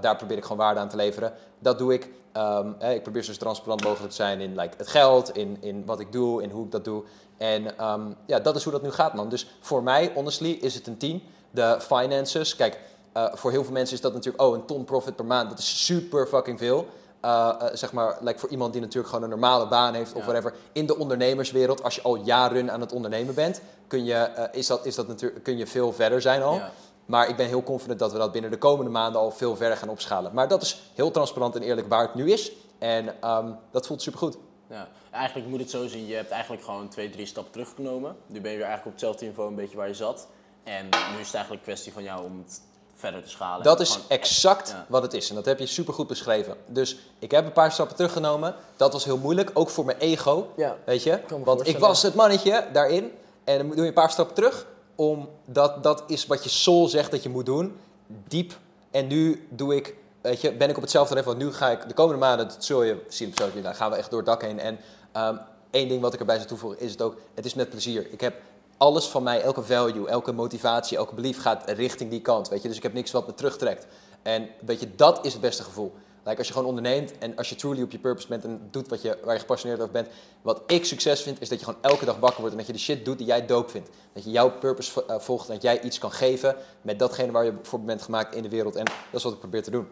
[0.00, 1.32] daar probeer ik gewoon waarde aan te leveren.
[1.58, 2.10] Dat doe ik.
[2.36, 5.84] Um, hè, ik probeer zo transparant mogelijk te zijn in like, het geld, in, in
[5.84, 7.02] wat ik doe, in hoe ik dat doe.
[7.36, 9.28] En um, ja, dat is hoe dat nu gaat, man.
[9.28, 11.22] Dus voor mij, honestly, is het een 10.
[11.50, 12.80] De finances, kijk,
[13.16, 15.58] uh, voor heel veel mensen is dat natuurlijk, oh, een ton profit per maand, dat
[15.58, 16.86] is super fucking veel.
[17.24, 20.18] Uh, uh, zeg maar, like voor iemand die natuurlijk gewoon een normale baan heeft of
[20.18, 20.26] Ja.
[20.26, 20.54] whatever.
[20.72, 24.86] In de ondernemerswereld, als je al jaren aan het ondernemen bent, kun je, is dat,
[24.86, 26.54] is dat natuurlijk, kun je veel verder zijn al.
[26.54, 26.70] Ja.
[27.08, 29.76] Maar ik ben heel confident dat we dat binnen de komende maanden al veel verder
[29.76, 30.34] gaan opschalen.
[30.34, 32.52] Maar dat is heel transparant en eerlijk waar het nu is.
[32.78, 34.36] En um, dat voelt supergoed.
[34.70, 36.06] Ja, eigenlijk moet het zo zien.
[36.06, 38.16] Je hebt eigenlijk gewoon twee, drie stappen teruggenomen.
[38.26, 40.26] Nu ben je weer eigenlijk op hetzelfde niveau een beetje waar je zat.
[40.64, 42.60] En nu is het eigenlijk een kwestie van jou om het
[42.94, 43.64] verder te schalen.
[43.64, 44.86] Dat is Gewoon- exact Ja.
[44.88, 45.28] wat het is.
[45.28, 46.56] En dat heb je supergoed beschreven.
[46.66, 48.54] Dus ik heb een paar stappen teruggenomen.
[48.76, 50.52] Dat was heel moeilijk, ook voor mijn ego.
[50.56, 50.76] Ja.
[50.84, 51.20] Weet je?
[51.44, 53.12] Want ik was het mannetje daarin.
[53.44, 54.66] En dan doe je een paar stappen terug.
[54.98, 57.76] Omdat dat is wat je soul zegt dat je moet doen.
[58.06, 58.58] Diep.
[58.90, 61.36] En nu doe ik, weet je, ben ik op hetzelfde level.
[61.36, 64.18] Nu ga ik de komende maanden, dat zul je zien media, gaan we echt door
[64.18, 64.58] het dak heen.
[64.58, 64.78] En
[65.12, 65.36] ehm,
[65.70, 68.12] één ding wat ik erbij zou toevoegen is het ook, het is met plezier.
[68.12, 68.40] Ik heb
[68.76, 72.48] alles van mij, elke value, elke motivatie, elke belief gaat richting die kant.
[72.48, 72.68] Weet je?
[72.68, 73.86] Dus ik heb niks wat me terugtrekt.
[74.22, 75.94] En weet je, dat is het beste gevoel.
[76.36, 79.02] Als je gewoon onderneemt en als je truly op je purpose bent en doet wat
[79.02, 80.08] je, waar je gepassioneerd over bent.
[80.42, 82.72] Wat ik succes vind, is dat je gewoon elke dag wakker wordt en dat je
[82.72, 83.88] de shit doet die jij dope vindt.
[84.12, 87.44] Dat je jouw purpose eh, volgt en dat jij iets kan geven met datgene waar
[87.44, 88.76] je voor bent gemaakt in de wereld.
[88.76, 89.86] En dat is wat ik probeer te doen.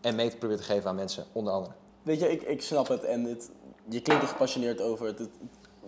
[0.00, 1.74] En mee te proberen te geven aan mensen, onder andere.
[2.02, 3.50] Weet je, ik, ik snap het en het,
[3.88, 5.06] je klinkt er gepassioneerd over.
[5.06, 5.30] Het, het-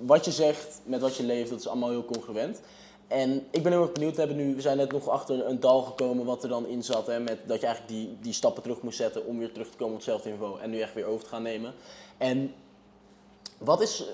[0.01, 2.61] wat je zegt met wat je leeft, dat is allemaal heel congruent.
[3.09, 4.15] En ik ben heel erg benieuwd.
[4.15, 6.83] We, hebben nu, we zijn net nog achter een dal gekomen wat er dan in
[6.83, 7.07] zat.
[7.07, 9.77] Hè, met dat je eigenlijk die, die stappen terug moest zetten om weer terug te
[9.77, 10.61] komen op hetzelfde niveau.
[10.61, 11.75] En nu echt weer over te gaan nemen.
[12.17, 12.55] En
[13.59, 14.05] wat is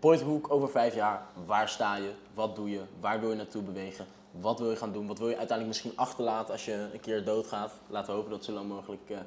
[0.00, 1.22] Boyd Hoek over vijf jaar?
[1.46, 2.10] Waar sta je?
[2.34, 2.80] Wat doe je?
[3.00, 4.06] Waar wil je naartoe bewegen?
[4.30, 5.06] Wat wil je gaan doen?
[5.06, 7.72] Wat wil je uiteindelijk misschien achterlaten als je een keer doodgaat?
[7.86, 9.18] Laten we hopen dat het zo lang mogelijk eh,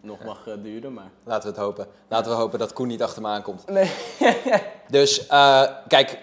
[0.00, 0.92] nog mag eh, duren.
[0.92, 1.10] Maar...
[1.24, 1.86] Laten we het hopen.
[2.08, 3.66] Laten we hopen dat Koen niet achter me aankomt.
[3.66, 3.90] Nee.
[4.88, 6.18] Dus eh, kijk,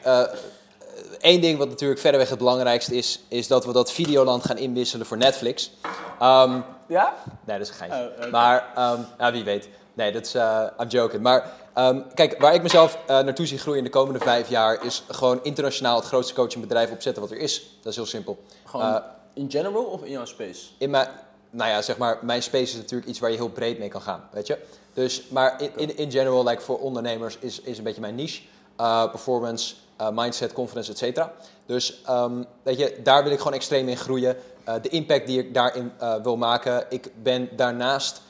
[1.18, 5.06] één ding wat natuurlijk verreweg het belangrijkste is, is dat we dat Videoland gaan inwisselen
[5.06, 5.72] voor Netflix.
[6.20, 7.14] Ehm, Ja?
[7.46, 8.12] nee, dat is een geintje.
[8.26, 8.32] Oh.
[8.32, 8.72] Maar
[9.18, 9.70] ja, wie weet.
[9.94, 11.22] Nee, dat is, eh I'm joking.
[11.24, 14.86] Maar ehm, kijk, waar ik mezelf eh, naartoe zie groeien in de komende vijf jaar,
[14.86, 17.78] is gewoon internationaal het grootste coachingbedrijf opzetten wat er is.
[17.82, 18.44] Dat is heel simpel.
[18.66, 19.02] Gewoon Eh,
[19.34, 20.62] in general of in jouw space?
[20.78, 21.08] in mijn,
[21.50, 24.02] nou ja, zeg maar, mijn space is natuurlijk iets waar je heel breed mee kan
[24.02, 24.58] gaan, weet je.
[24.94, 28.42] Dus, maar in, in, in general, like voor ondernemers, is, is een beetje mijn niche.
[28.82, 31.32] Uh, performance, uh, mindset, confidence, et cetera.
[31.66, 34.38] Dus, um, weet je, daar wil ik gewoon extreem in groeien.
[34.68, 36.86] Uh, de impact die ik daarin uh, wil maken.
[36.90, 38.22] Ik ben daarnaast,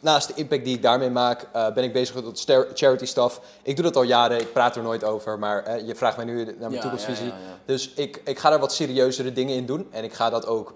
[0.00, 3.40] naast de impact die ik daarmee maak, ben ik bezig met charity stuff.
[3.62, 6.44] Ik doe dat al jaren, ik praat er nooit over, maar je vraagt mij nu
[6.44, 7.26] naar mijn Ja, toekomstvisie.
[7.26, 7.58] ja, ja, ja.
[7.64, 9.88] Dus ik, ik ga daar wat serieuzere dingen in doen.
[9.90, 10.74] En ik ga dat ook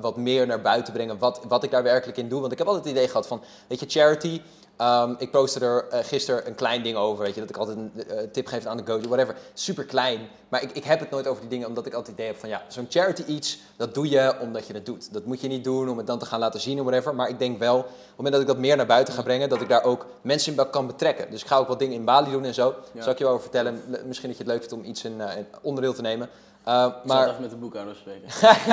[0.00, 2.40] wat meer naar buiten brengen, wat, wat ik daar werkelijk in doe.
[2.40, 4.40] Want ik heb altijd het idee gehad van, weet je, charity...
[4.80, 7.76] Um, ik postte er uh, gisteren een klein ding over, weet je, dat ik altijd
[7.76, 9.36] een uh, tip geef aan de goatee, whatever.
[9.54, 12.16] Super klein, maar ik, ik heb het nooit over die dingen, omdat ik altijd het
[12.18, 15.12] idee heb van, ja, zo'n charity iets, dat doe je omdat je het doet.
[15.12, 17.14] Dat moet je niet doen om het dan te gaan laten zien of whatever.
[17.14, 19.48] Maar ik denk wel, op het moment dat ik dat meer naar buiten ga brengen,
[19.48, 21.30] dat ik daar ook mensen in kan betrekken.
[21.30, 22.74] Dus ik ga ook wat dingen in Bali doen en zo.
[22.92, 23.02] Ja.
[23.02, 23.82] Zal ik je wel over vertellen.
[24.06, 26.28] Misschien dat je het leuk vindt om iets in, uh, in onderdeel te nemen.
[26.64, 26.94] Maar...
[27.04, 28.28] maar even met de boekhouder spreken.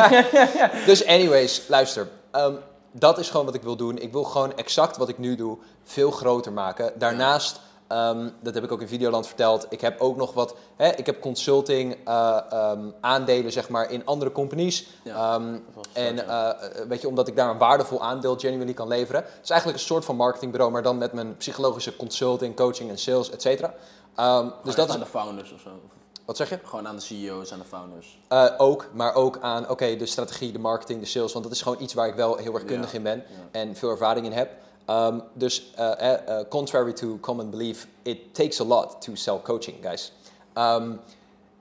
[0.92, 2.08] dus anyways, luister.
[2.36, 2.58] Um,
[2.92, 3.98] dat is gewoon wat ik wil doen.
[3.98, 6.92] Ik wil gewoon exact wat ik nu doe veel groter maken.
[6.98, 7.60] Daarnaast,
[7.92, 11.06] um, dat heb ik ook in Videoland verteld, ik heb ook nog wat, hè, ik
[11.06, 14.88] heb consulting uh, um, aandelen zeg maar in andere companies.
[15.04, 18.74] Ja, um, was en sterk, uh, weet je, omdat ik daar een waardevol aandeel genuinely
[18.74, 19.22] kan leveren.
[19.22, 22.98] Het is eigenlijk een soort van marketingbureau, maar dan met mijn psychologische consulting, coaching en
[22.98, 23.74] sales, et cetera.
[24.64, 25.70] Dus dat aan de founders of zo.
[26.30, 26.60] Wat zeg je?
[26.64, 28.20] Gewoon aan de CEO's, aan de founders.
[28.32, 31.34] Uh, ook, maar ook aan oké, okay, de strategie, de marketing, de sales.
[31.34, 33.60] Want dat is gewoon iets waar ik wel heel erg kundig Ja, in ben ja.
[33.60, 34.52] en veel ervaring in heb.
[34.90, 39.78] Um, dus uh, uh, contrary to common belief, it takes a lot to sell coaching,
[39.82, 40.14] guys.
[40.58, 41.00] Um,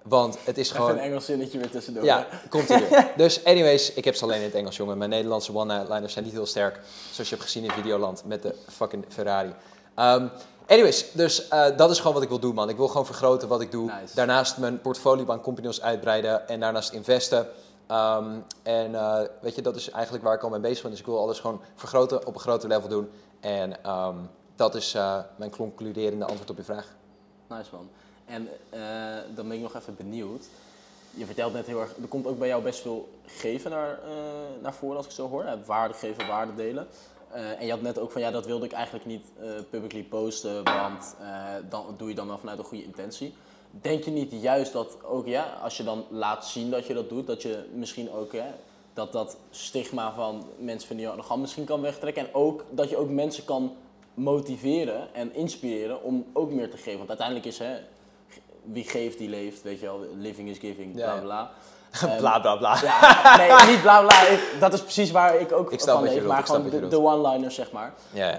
[0.02, 0.90] want het is gewoon...
[0.90, 2.04] Even een Engels zinnetje weer tussendoor.
[2.04, 3.12] Ja, komt er weer.
[3.16, 4.98] Dus anyways, ik heb ze alleen in het Engels, jongen.
[4.98, 6.80] Mijn Nederlandse one-liners zijn niet heel sterk.
[7.10, 9.54] Zoals je hebt gezien in Videoland met de fucking Ferrari.
[9.96, 10.30] Um,
[10.68, 12.68] anyways, dus uh, dat is gewoon wat ik wil doen, man.
[12.68, 13.92] Ik wil gewoon vergroten wat ik doe.
[14.00, 14.14] Nice.
[14.14, 16.48] Daarnaast mijn portfolio aan companies uitbreiden.
[16.48, 17.48] En daarnaast investen.
[17.90, 20.90] Um, en uh, weet je, dat is eigenlijk waar ik al mee bezig ben.
[20.90, 23.10] Dus ik wil alles gewoon vergroten, op een groter level doen.
[23.40, 26.86] En um, dat is uh, mijn concluderende antwoord op je vraag.
[27.48, 27.88] Nice man.
[28.24, 28.48] En
[29.34, 30.44] dan ben ik nog even benieuwd.
[31.10, 33.98] Je vertelt net heel erg, er komt ook bij jou best veel geven naar,
[34.62, 35.44] naar voren als ik zo hoor.
[35.66, 36.86] Waarde geven, waarde delen.
[37.32, 40.02] Eh, en je had net ook van ja, dat wilde ik eigenlijk niet eh, publicly
[40.02, 43.34] posten, want eh, dan doe je dan wel vanuit een goede intentie.
[43.70, 47.08] Denk je niet juist dat ook ja, als je dan laat zien dat je dat
[47.08, 48.46] doet, dat je misschien ook hè,
[48.92, 52.96] dat dat stigma van mensen vinden je arrogant misschien kan wegtrekken en ook dat je
[52.96, 53.76] ook mensen kan
[54.14, 56.96] motiveren en inspireren om ook meer te geven.
[56.96, 57.76] Want uiteindelijk is hè,
[58.62, 61.50] wie geeft die leeft, weet je wel, living is giving, bla Ja, ja.
[61.90, 62.16] Bla.
[62.18, 62.78] bla bla bla.
[62.82, 64.26] Ja, nee, niet bla bla.
[64.26, 67.54] Ik- dat is precies waar ik ook Ik van leef, maar gewoon de, de one-liners,
[67.54, 67.94] zeg maar.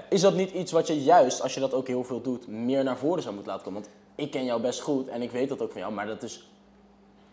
[0.09, 2.83] Is dat niet iets wat je juist, als je dat ook heel veel doet, meer
[2.83, 3.81] naar voren zou moeten laten komen?
[3.81, 6.23] Want ik ken jou best goed en ik weet dat ook van jou, maar dat
[6.23, 6.43] is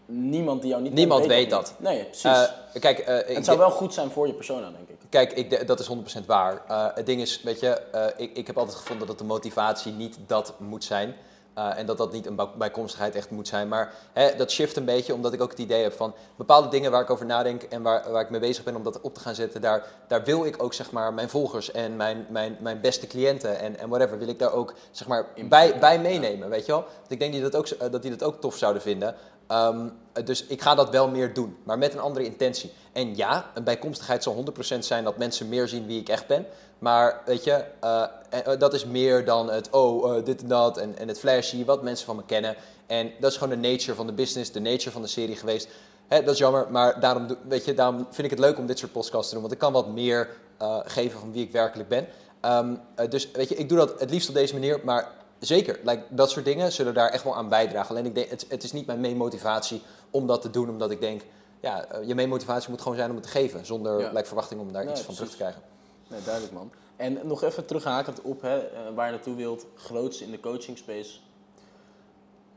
[0.07, 1.75] niemand die jou niet Niemand weet dat.
[1.79, 2.23] Nee, precies.
[2.23, 4.97] Eh, kijk, eh, het zou wel goed zijn voor je persona, denk ik.
[5.09, 5.87] Kijk, ik, dat is
[6.23, 6.63] 100% waar.
[6.69, 7.81] Eh, het ding is, weet je,
[8.17, 11.15] ik, ik heb altijd gevonden dat de motivatie niet dat moet zijn.
[11.57, 13.69] Eh, en dat dat niet een bij- bijkomstigheid echt moet zijn.
[13.69, 16.91] Maar hè, dat shift een beetje, omdat ik ook het idee heb van bepaalde dingen
[16.91, 19.21] waar ik over nadenk en waar, waar ik mee bezig ben om dat op te
[19.21, 19.61] gaan zetten.
[19.61, 23.59] Daar, daar wil ik ook zeg maar mijn volgers en mijn, mijn, mijn beste cliënten
[23.59, 26.81] en, en whatever, wil ik daar ook zeg maar bij, bij meenemen, weet je wel.
[26.99, 29.15] Want ik denk die dat ook, eh, dat die dat ook tof zouden vinden.
[29.47, 29.89] Ehm,
[30.25, 32.73] dus ik ga dat wel meer doen, maar met een andere intentie.
[32.93, 36.47] En ja, een bijkomstigheid zal 100% zijn dat mensen meer zien wie ik echt ben.
[36.87, 40.79] Maar weet je, eh, eh, dat is meer dan het oh, eh, dit en dat
[40.79, 42.57] en, en het flashy, wat mensen van me kennen.
[42.87, 45.69] En dat is gewoon de nature van de business, de nature van de serie geweest.
[46.09, 48.79] Hè, dat is jammer, maar daarom, weet je, daarom vind ik het leuk om dit
[48.79, 49.43] soort podcasts te doen.
[49.43, 50.29] Want ik kan wat meer
[50.85, 52.07] geven van wie ik werkelijk ben.
[52.41, 55.09] Ehm, eh, dus weet je, ik doe dat het liefst op deze manier, maar
[55.39, 57.91] zeker, like, dat soort dingen zullen daar echt wel aan bijdragen.
[57.91, 60.91] Alleen ik denk, het, het is niet mijn main motivatie om dat te doen, omdat
[60.91, 61.23] ik denk,
[61.61, 64.11] ja, je main motivatie moet gewoon zijn om het te geven, zonder Ja.
[64.13, 65.63] like, verwachting om daar Nee, iets van terug te krijgen.
[66.09, 66.71] Nee, duidelijk man.
[66.97, 70.79] En nog even terughakend op hè, eh, waar je naartoe wilt, grootste in de coaching
[70.79, 71.19] space.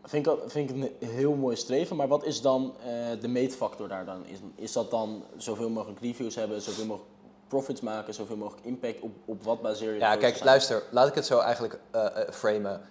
[0.03, 2.85] Vind ik, vind ik een heel mooi streven, maar wat is dan eh,
[3.21, 4.25] de meetfactor daar dan?
[4.25, 7.11] Is, is dat dan zoveel mogelijk reviews hebben, zoveel mogelijk
[7.47, 8.99] profits maken, zoveel mogelijk impact?
[8.99, 10.45] Op, op wat baseer je Ja, kijk, zijn?
[10.47, 12.81] luister, laat ik het zo eigenlijk eh, framen.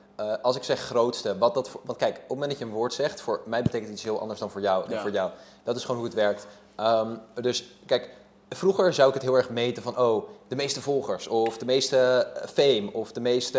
[0.42, 2.70] Als ik zeg grootste, wat dat voor, want kijk, op het moment dat je een
[2.70, 5.00] woord zegt, voor mij betekent het iets heel anders dan voor jou en Ja.
[5.00, 5.30] voor jou.
[5.64, 6.46] Dat is gewoon hoe het werkt.
[6.76, 8.10] Ehm, dus kijk,
[8.48, 11.96] vroeger zou ik het heel erg meten van, oh, de meeste volgers of de meeste
[11.98, 13.58] eh, fame of de meeste,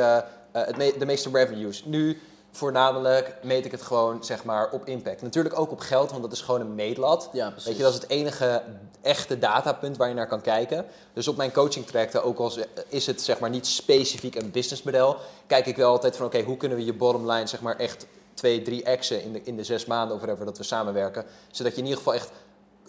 [0.51, 1.85] eh, het me- de meeste revenues.
[1.85, 2.19] Nu
[2.51, 5.21] voornamelijk meet ik het gewoon, zeg maar, op impact.
[5.21, 7.29] Natuurlijk ook op geld, want dat is gewoon een meetlat.
[7.33, 7.67] Ja, precies.
[7.67, 8.63] Weet je, dat is het enige
[9.01, 10.85] echte datapunt waar je naar kan kijken.
[11.13, 12.51] Dus op mijn coaching trajecten, ook al
[12.87, 15.15] is het zeg maar niet specifiek een businessmodel,
[15.47, 18.05] kijk ik wel altijd van oké, hoe kunnen we je bottom line zeg maar echt
[18.33, 21.25] twee, drie x'en in de, in de zes maanden of whatever dat we samenwerken.
[21.51, 22.31] Zodat je in ieder geval echt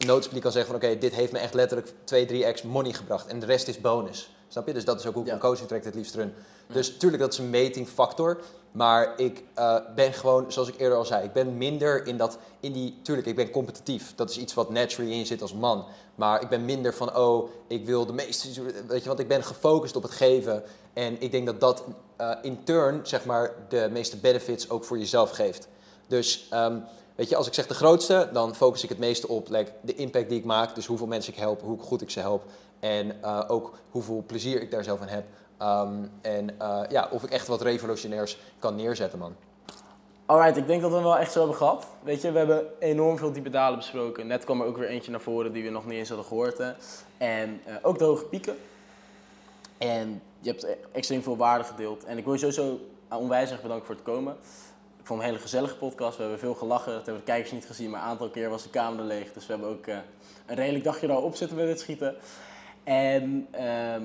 [0.06, 3.40] noticeably kan zeggen van oké, dit heeft me echt letterlijk 2, 3x money gebracht en
[3.40, 4.30] de rest is bonus.
[4.48, 4.72] Snap je?
[4.72, 5.34] Dus dat is ook hoe ik Ja.
[5.34, 6.34] mijn coaching traject het liefst run.
[6.72, 8.40] Dus tuurlijk, dat is een metingfactor.
[8.72, 12.38] Maar ik eh, ben gewoon, zoals ik eerder al zei, ik ben minder in dat,
[12.60, 14.12] in die, tuurlijk, ik ben competitief.
[14.14, 15.84] Dat is iets wat naturally in zit als man.
[16.14, 19.44] Maar ik ben minder van, oh, ik wil de meeste, weet je, want ik ben
[19.44, 20.62] gefocust op het geven.
[20.92, 21.84] En ik denk dat dat
[22.16, 25.68] eh, in turn, zeg maar, de meeste benefits ook voor jezelf geeft.
[26.06, 26.78] Dus, ehm,
[27.20, 29.48] weet je, als ik zeg de grootste, dan focus ik het meeste op
[29.80, 30.74] de impact die ik maak.
[30.74, 32.44] Dus hoeveel mensen ik help, hoe goed ik ze help.
[32.78, 35.24] En eh, ook hoeveel plezier ik daar zelf aan heb.
[35.58, 39.34] Ehm, en eh, ja, of ik echt wat revolutionairs kan neerzetten, man.
[40.26, 41.86] Alright, ik denk dat we hem wel echt zo hebben gehad.
[42.02, 44.26] Weet je, we hebben enorm veel diepe dalen besproken.
[44.26, 46.58] Net kwam er ook weer eentje naar voren die we nog niet eens hadden gehoord.
[46.58, 46.72] Hè.
[47.18, 48.56] En eh, ook de hoge pieken.
[49.78, 52.04] En je hebt e- extreem veel waarde gedeeld.
[52.04, 52.78] En ik wil je sowieso
[53.10, 54.36] onwijs erg bedanken voor het komen.
[55.00, 56.16] Ik vond een hele gezellige podcast.
[56.16, 56.92] We hebben veel gelachen.
[56.92, 59.32] Dat hebben de kijkers niet gezien, maar een aantal keer was de camera leeg.
[59.32, 59.96] Dus we hebben ook eh,
[60.46, 62.16] een redelijk dagje erop zitten met het schieten.
[62.84, 64.02] En ehm,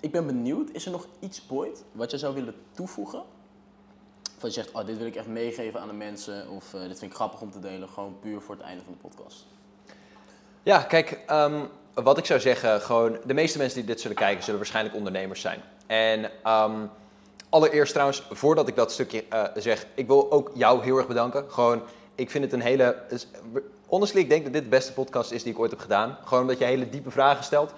[0.00, 3.18] ik ben benieuwd, is er nog iets, Boyd, wat je zou willen toevoegen?
[3.18, 6.48] Of dat je zegt, oh, dit wil ik echt meegeven aan de mensen.
[6.50, 7.88] Of eh, dit vind ik grappig om te delen.
[7.88, 9.46] Gewoon puur voor het einde van de podcast.
[10.62, 14.42] Ja, kijk, ehm, wat ik zou zeggen, gewoon de meeste mensen die dit zullen kijken,
[14.42, 15.60] zullen waarschijnlijk ondernemers zijn.
[15.86, 16.86] En ehm,
[17.56, 21.44] allereerst trouwens, voordat ik dat stukje eh, zeg, ik wil ook jou heel erg bedanken.
[21.48, 21.82] Gewoon,
[22.14, 23.26] ik vind het een hele, is-
[23.86, 26.18] honestly, ik denk dat dit de beste podcast is die ik ooit heb gedaan.
[26.24, 27.72] Gewoon omdat je hele diepe vragen stelt.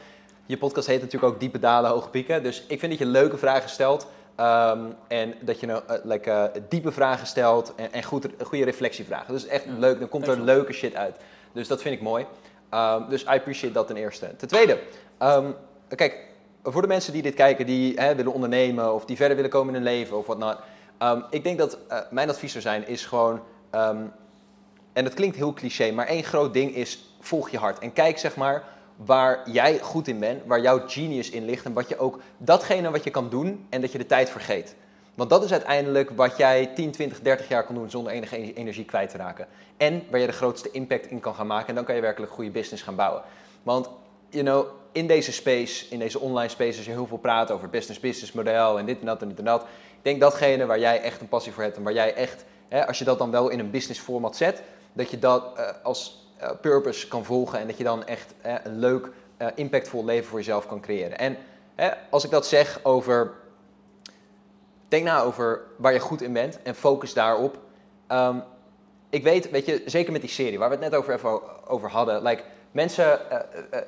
[0.47, 2.43] Je podcast heet natuurlijk ook Diepe Dalen, Hoge Pieken.
[2.43, 4.07] Dus ik vind dat je leuke vragen stelt.
[4.35, 8.65] ehm, en dat je nou, eh, like, eh, diepe vragen stelt en, en goed, goede
[8.65, 9.33] reflectievragen.
[9.35, 9.71] Dus echt Ja.
[9.79, 11.17] leuk, dan komt er leuke shit uit.
[11.53, 12.27] Dus dat vind ik mooi.
[12.71, 14.37] Ehm, dus I appreciate dat ten eerste.
[14.37, 14.79] Ten tweede,
[15.19, 15.51] ehm,
[15.97, 16.27] kijk,
[16.63, 19.75] voor de mensen die dit kijken, die hè, willen ondernemen of die verder willen komen
[19.75, 20.57] in hun leven of wat dan.
[20.99, 24.03] ehm, ik denk dat eh, mijn advies zou zijn, is gewoon, ehm,
[24.93, 27.79] en dat klinkt heel cliché, maar één groot ding is, volg je hart.
[27.79, 28.65] En kijk zeg maar
[28.97, 32.91] waar jij goed in bent, waar jouw genius in ligt en wat je ook, datgene
[32.91, 34.77] wat je kan doen en dat je de tijd vergeet.
[35.15, 38.85] Want dat is uiteindelijk wat jij 10, 20, 30 jaar kan doen zonder enige energie
[38.85, 39.47] kwijt te raken.
[39.77, 41.69] En waar je de grootste impact in kan gaan maken.
[41.69, 43.23] En dan kan je werkelijk goede business gaan bouwen.
[43.63, 43.89] Want,
[44.29, 44.67] you know,
[44.99, 48.79] in deze space, in deze online space, als je heel veel praat over business-business model
[48.79, 49.63] en dit en dat en dit en dat.
[49.63, 52.87] Ik denk datgene waar jij echt een passie voor hebt en waar jij echt, hè,
[52.87, 54.63] als je dat dan wel in een business format zet,
[54.93, 58.79] dat je dat uh, als uh, purpose kan volgen en dat je dan echt een
[58.79, 59.11] leuk,
[59.55, 61.19] impactvol leven voor jezelf kan creëren.
[61.19, 61.37] En
[62.11, 63.33] als ik dat zeg over,
[64.89, 67.59] denk na over waar je goed in bent en focus daarop.
[68.13, 68.43] Um,
[69.11, 71.91] ik weet, weet je, zeker met die serie waar we het net over, even over
[71.91, 73.21] hadden, like, mensen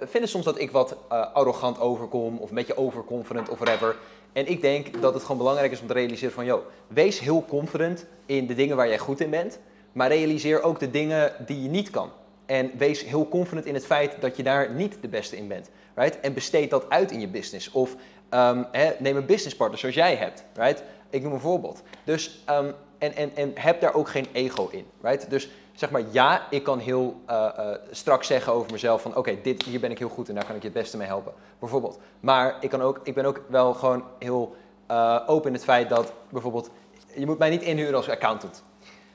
[0.01, 3.97] vinden soms dat ik wat arrogant overkom of een beetje overconfident of whatever.
[4.33, 7.45] En ik denk dat het gewoon belangrijk is om te realiseren van, yo, wees heel
[7.45, 9.59] confident in de dingen waar jij goed in bent.
[9.93, 12.11] Maar realiseer ook de dingen die je niet kan.
[12.47, 15.71] En wees heel confident in het feit dat je daar niet de beste in bent.
[15.95, 16.21] Right?
[16.21, 17.71] En besteed dat uit in je business.
[17.71, 17.97] Of
[18.31, 18.67] um,
[18.99, 20.45] neem een businesspartner zoals jij hebt.
[20.55, 20.83] Right?
[21.11, 21.83] Ik noem een voorbeeld.
[22.05, 24.87] Dus, um, en, en, en heb daar ook geen ego in.
[25.01, 25.31] Right?
[25.31, 29.39] Dus zeg maar, ja, ik kan heel uh, uh, strak zeggen over mezelf van oké,
[29.43, 31.33] dit hier ben ik heel goed en daar kan ik je het beste mee helpen.
[31.59, 31.99] Bijvoorbeeld.
[32.21, 34.57] Maar ik, kan ook, ik ben ook wel gewoon heel
[34.91, 36.71] uh, open in het feit dat bijvoorbeeld,
[37.15, 38.63] je moet mij niet inhuren als accountant.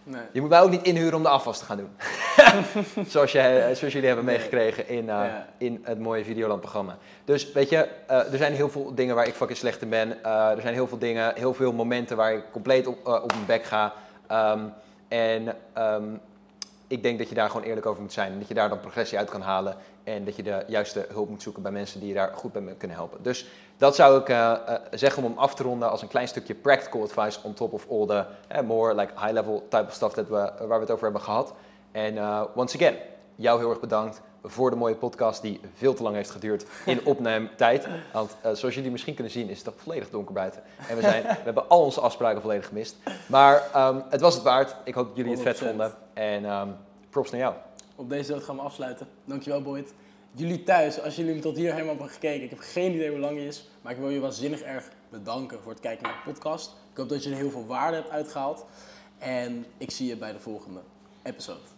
[0.07, 0.21] Nee.
[0.31, 1.89] Je moet mij ook niet inhuren om de afwas te gaan doen.
[3.13, 5.23] zoals, je, zoals jullie hebben meegekregen in, uh,
[5.57, 6.97] in het mooie Videoland-programma.
[7.23, 10.17] Dus weet je, uh, er zijn heel veel dingen waar ik fucking slecht in ben.
[10.25, 13.45] Uh, er zijn heel veel dingen, heel veel momenten waar ik compleet op, op mijn
[13.45, 13.93] bek ga.
[14.31, 14.73] Um,
[15.07, 16.19] en um,
[16.87, 18.31] ik denk dat je daar gewoon eerlijk over moet zijn.
[18.31, 19.75] En dat je daar dan progressie uit kan halen.
[20.03, 22.75] En dat je de juiste hulp moet zoeken bij mensen die je daar goed bij
[22.77, 23.23] kunnen helpen.
[23.23, 26.27] Dus dat zou ik uh, uh, zeggen om hem af te ronden als een klein
[26.27, 29.93] stukje practical advice on top of all the uh, more like high level type of
[29.93, 31.53] stuff that we, waar we het over hebben gehad.
[31.91, 32.17] En
[32.55, 32.95] once again,
[33.35, 37.05] jou heel erg bedankt voor de mooie podcast die veel te lang heeft geduurd in
[37.13, 37.87] opnametijd.
[38.13, 40.61] Want zoals jullie misschien kunnen zien is het toch volledig donker buiten.
[40.89, 42.95] En we, zijn, we hebben al onze afspraken volledig gemist.
[43.27, 44.75] Maar um, het was het waard.
[44.83, 45.93] Ik hoop dat jullie het vet vonden.
[46.13, 46.75] En um,
[47.09, 47.53] props naar jou.
[47.95, 49.07] Op deze noot gaan we afsluiten.
[49.25, 49.93] Dankjewel Boyd.
[50.37, 52.43] Jullie thuis, als jullie hem tot hier helemaal hebben gekeken.
[52.43, 53.67] Ik heb geen idee hoe lang hij is.
[53.81, 56.71] Maar ik wil je waanzinnig erg bedanken voor het kijken naar de podcast.
[56.91, 58.65] Ik hoop dat je er heel veel waarde hebt uitgehaald.
[59.17, 60.81] En ik zie je bij de volgende
[61.23, 61.74] episode.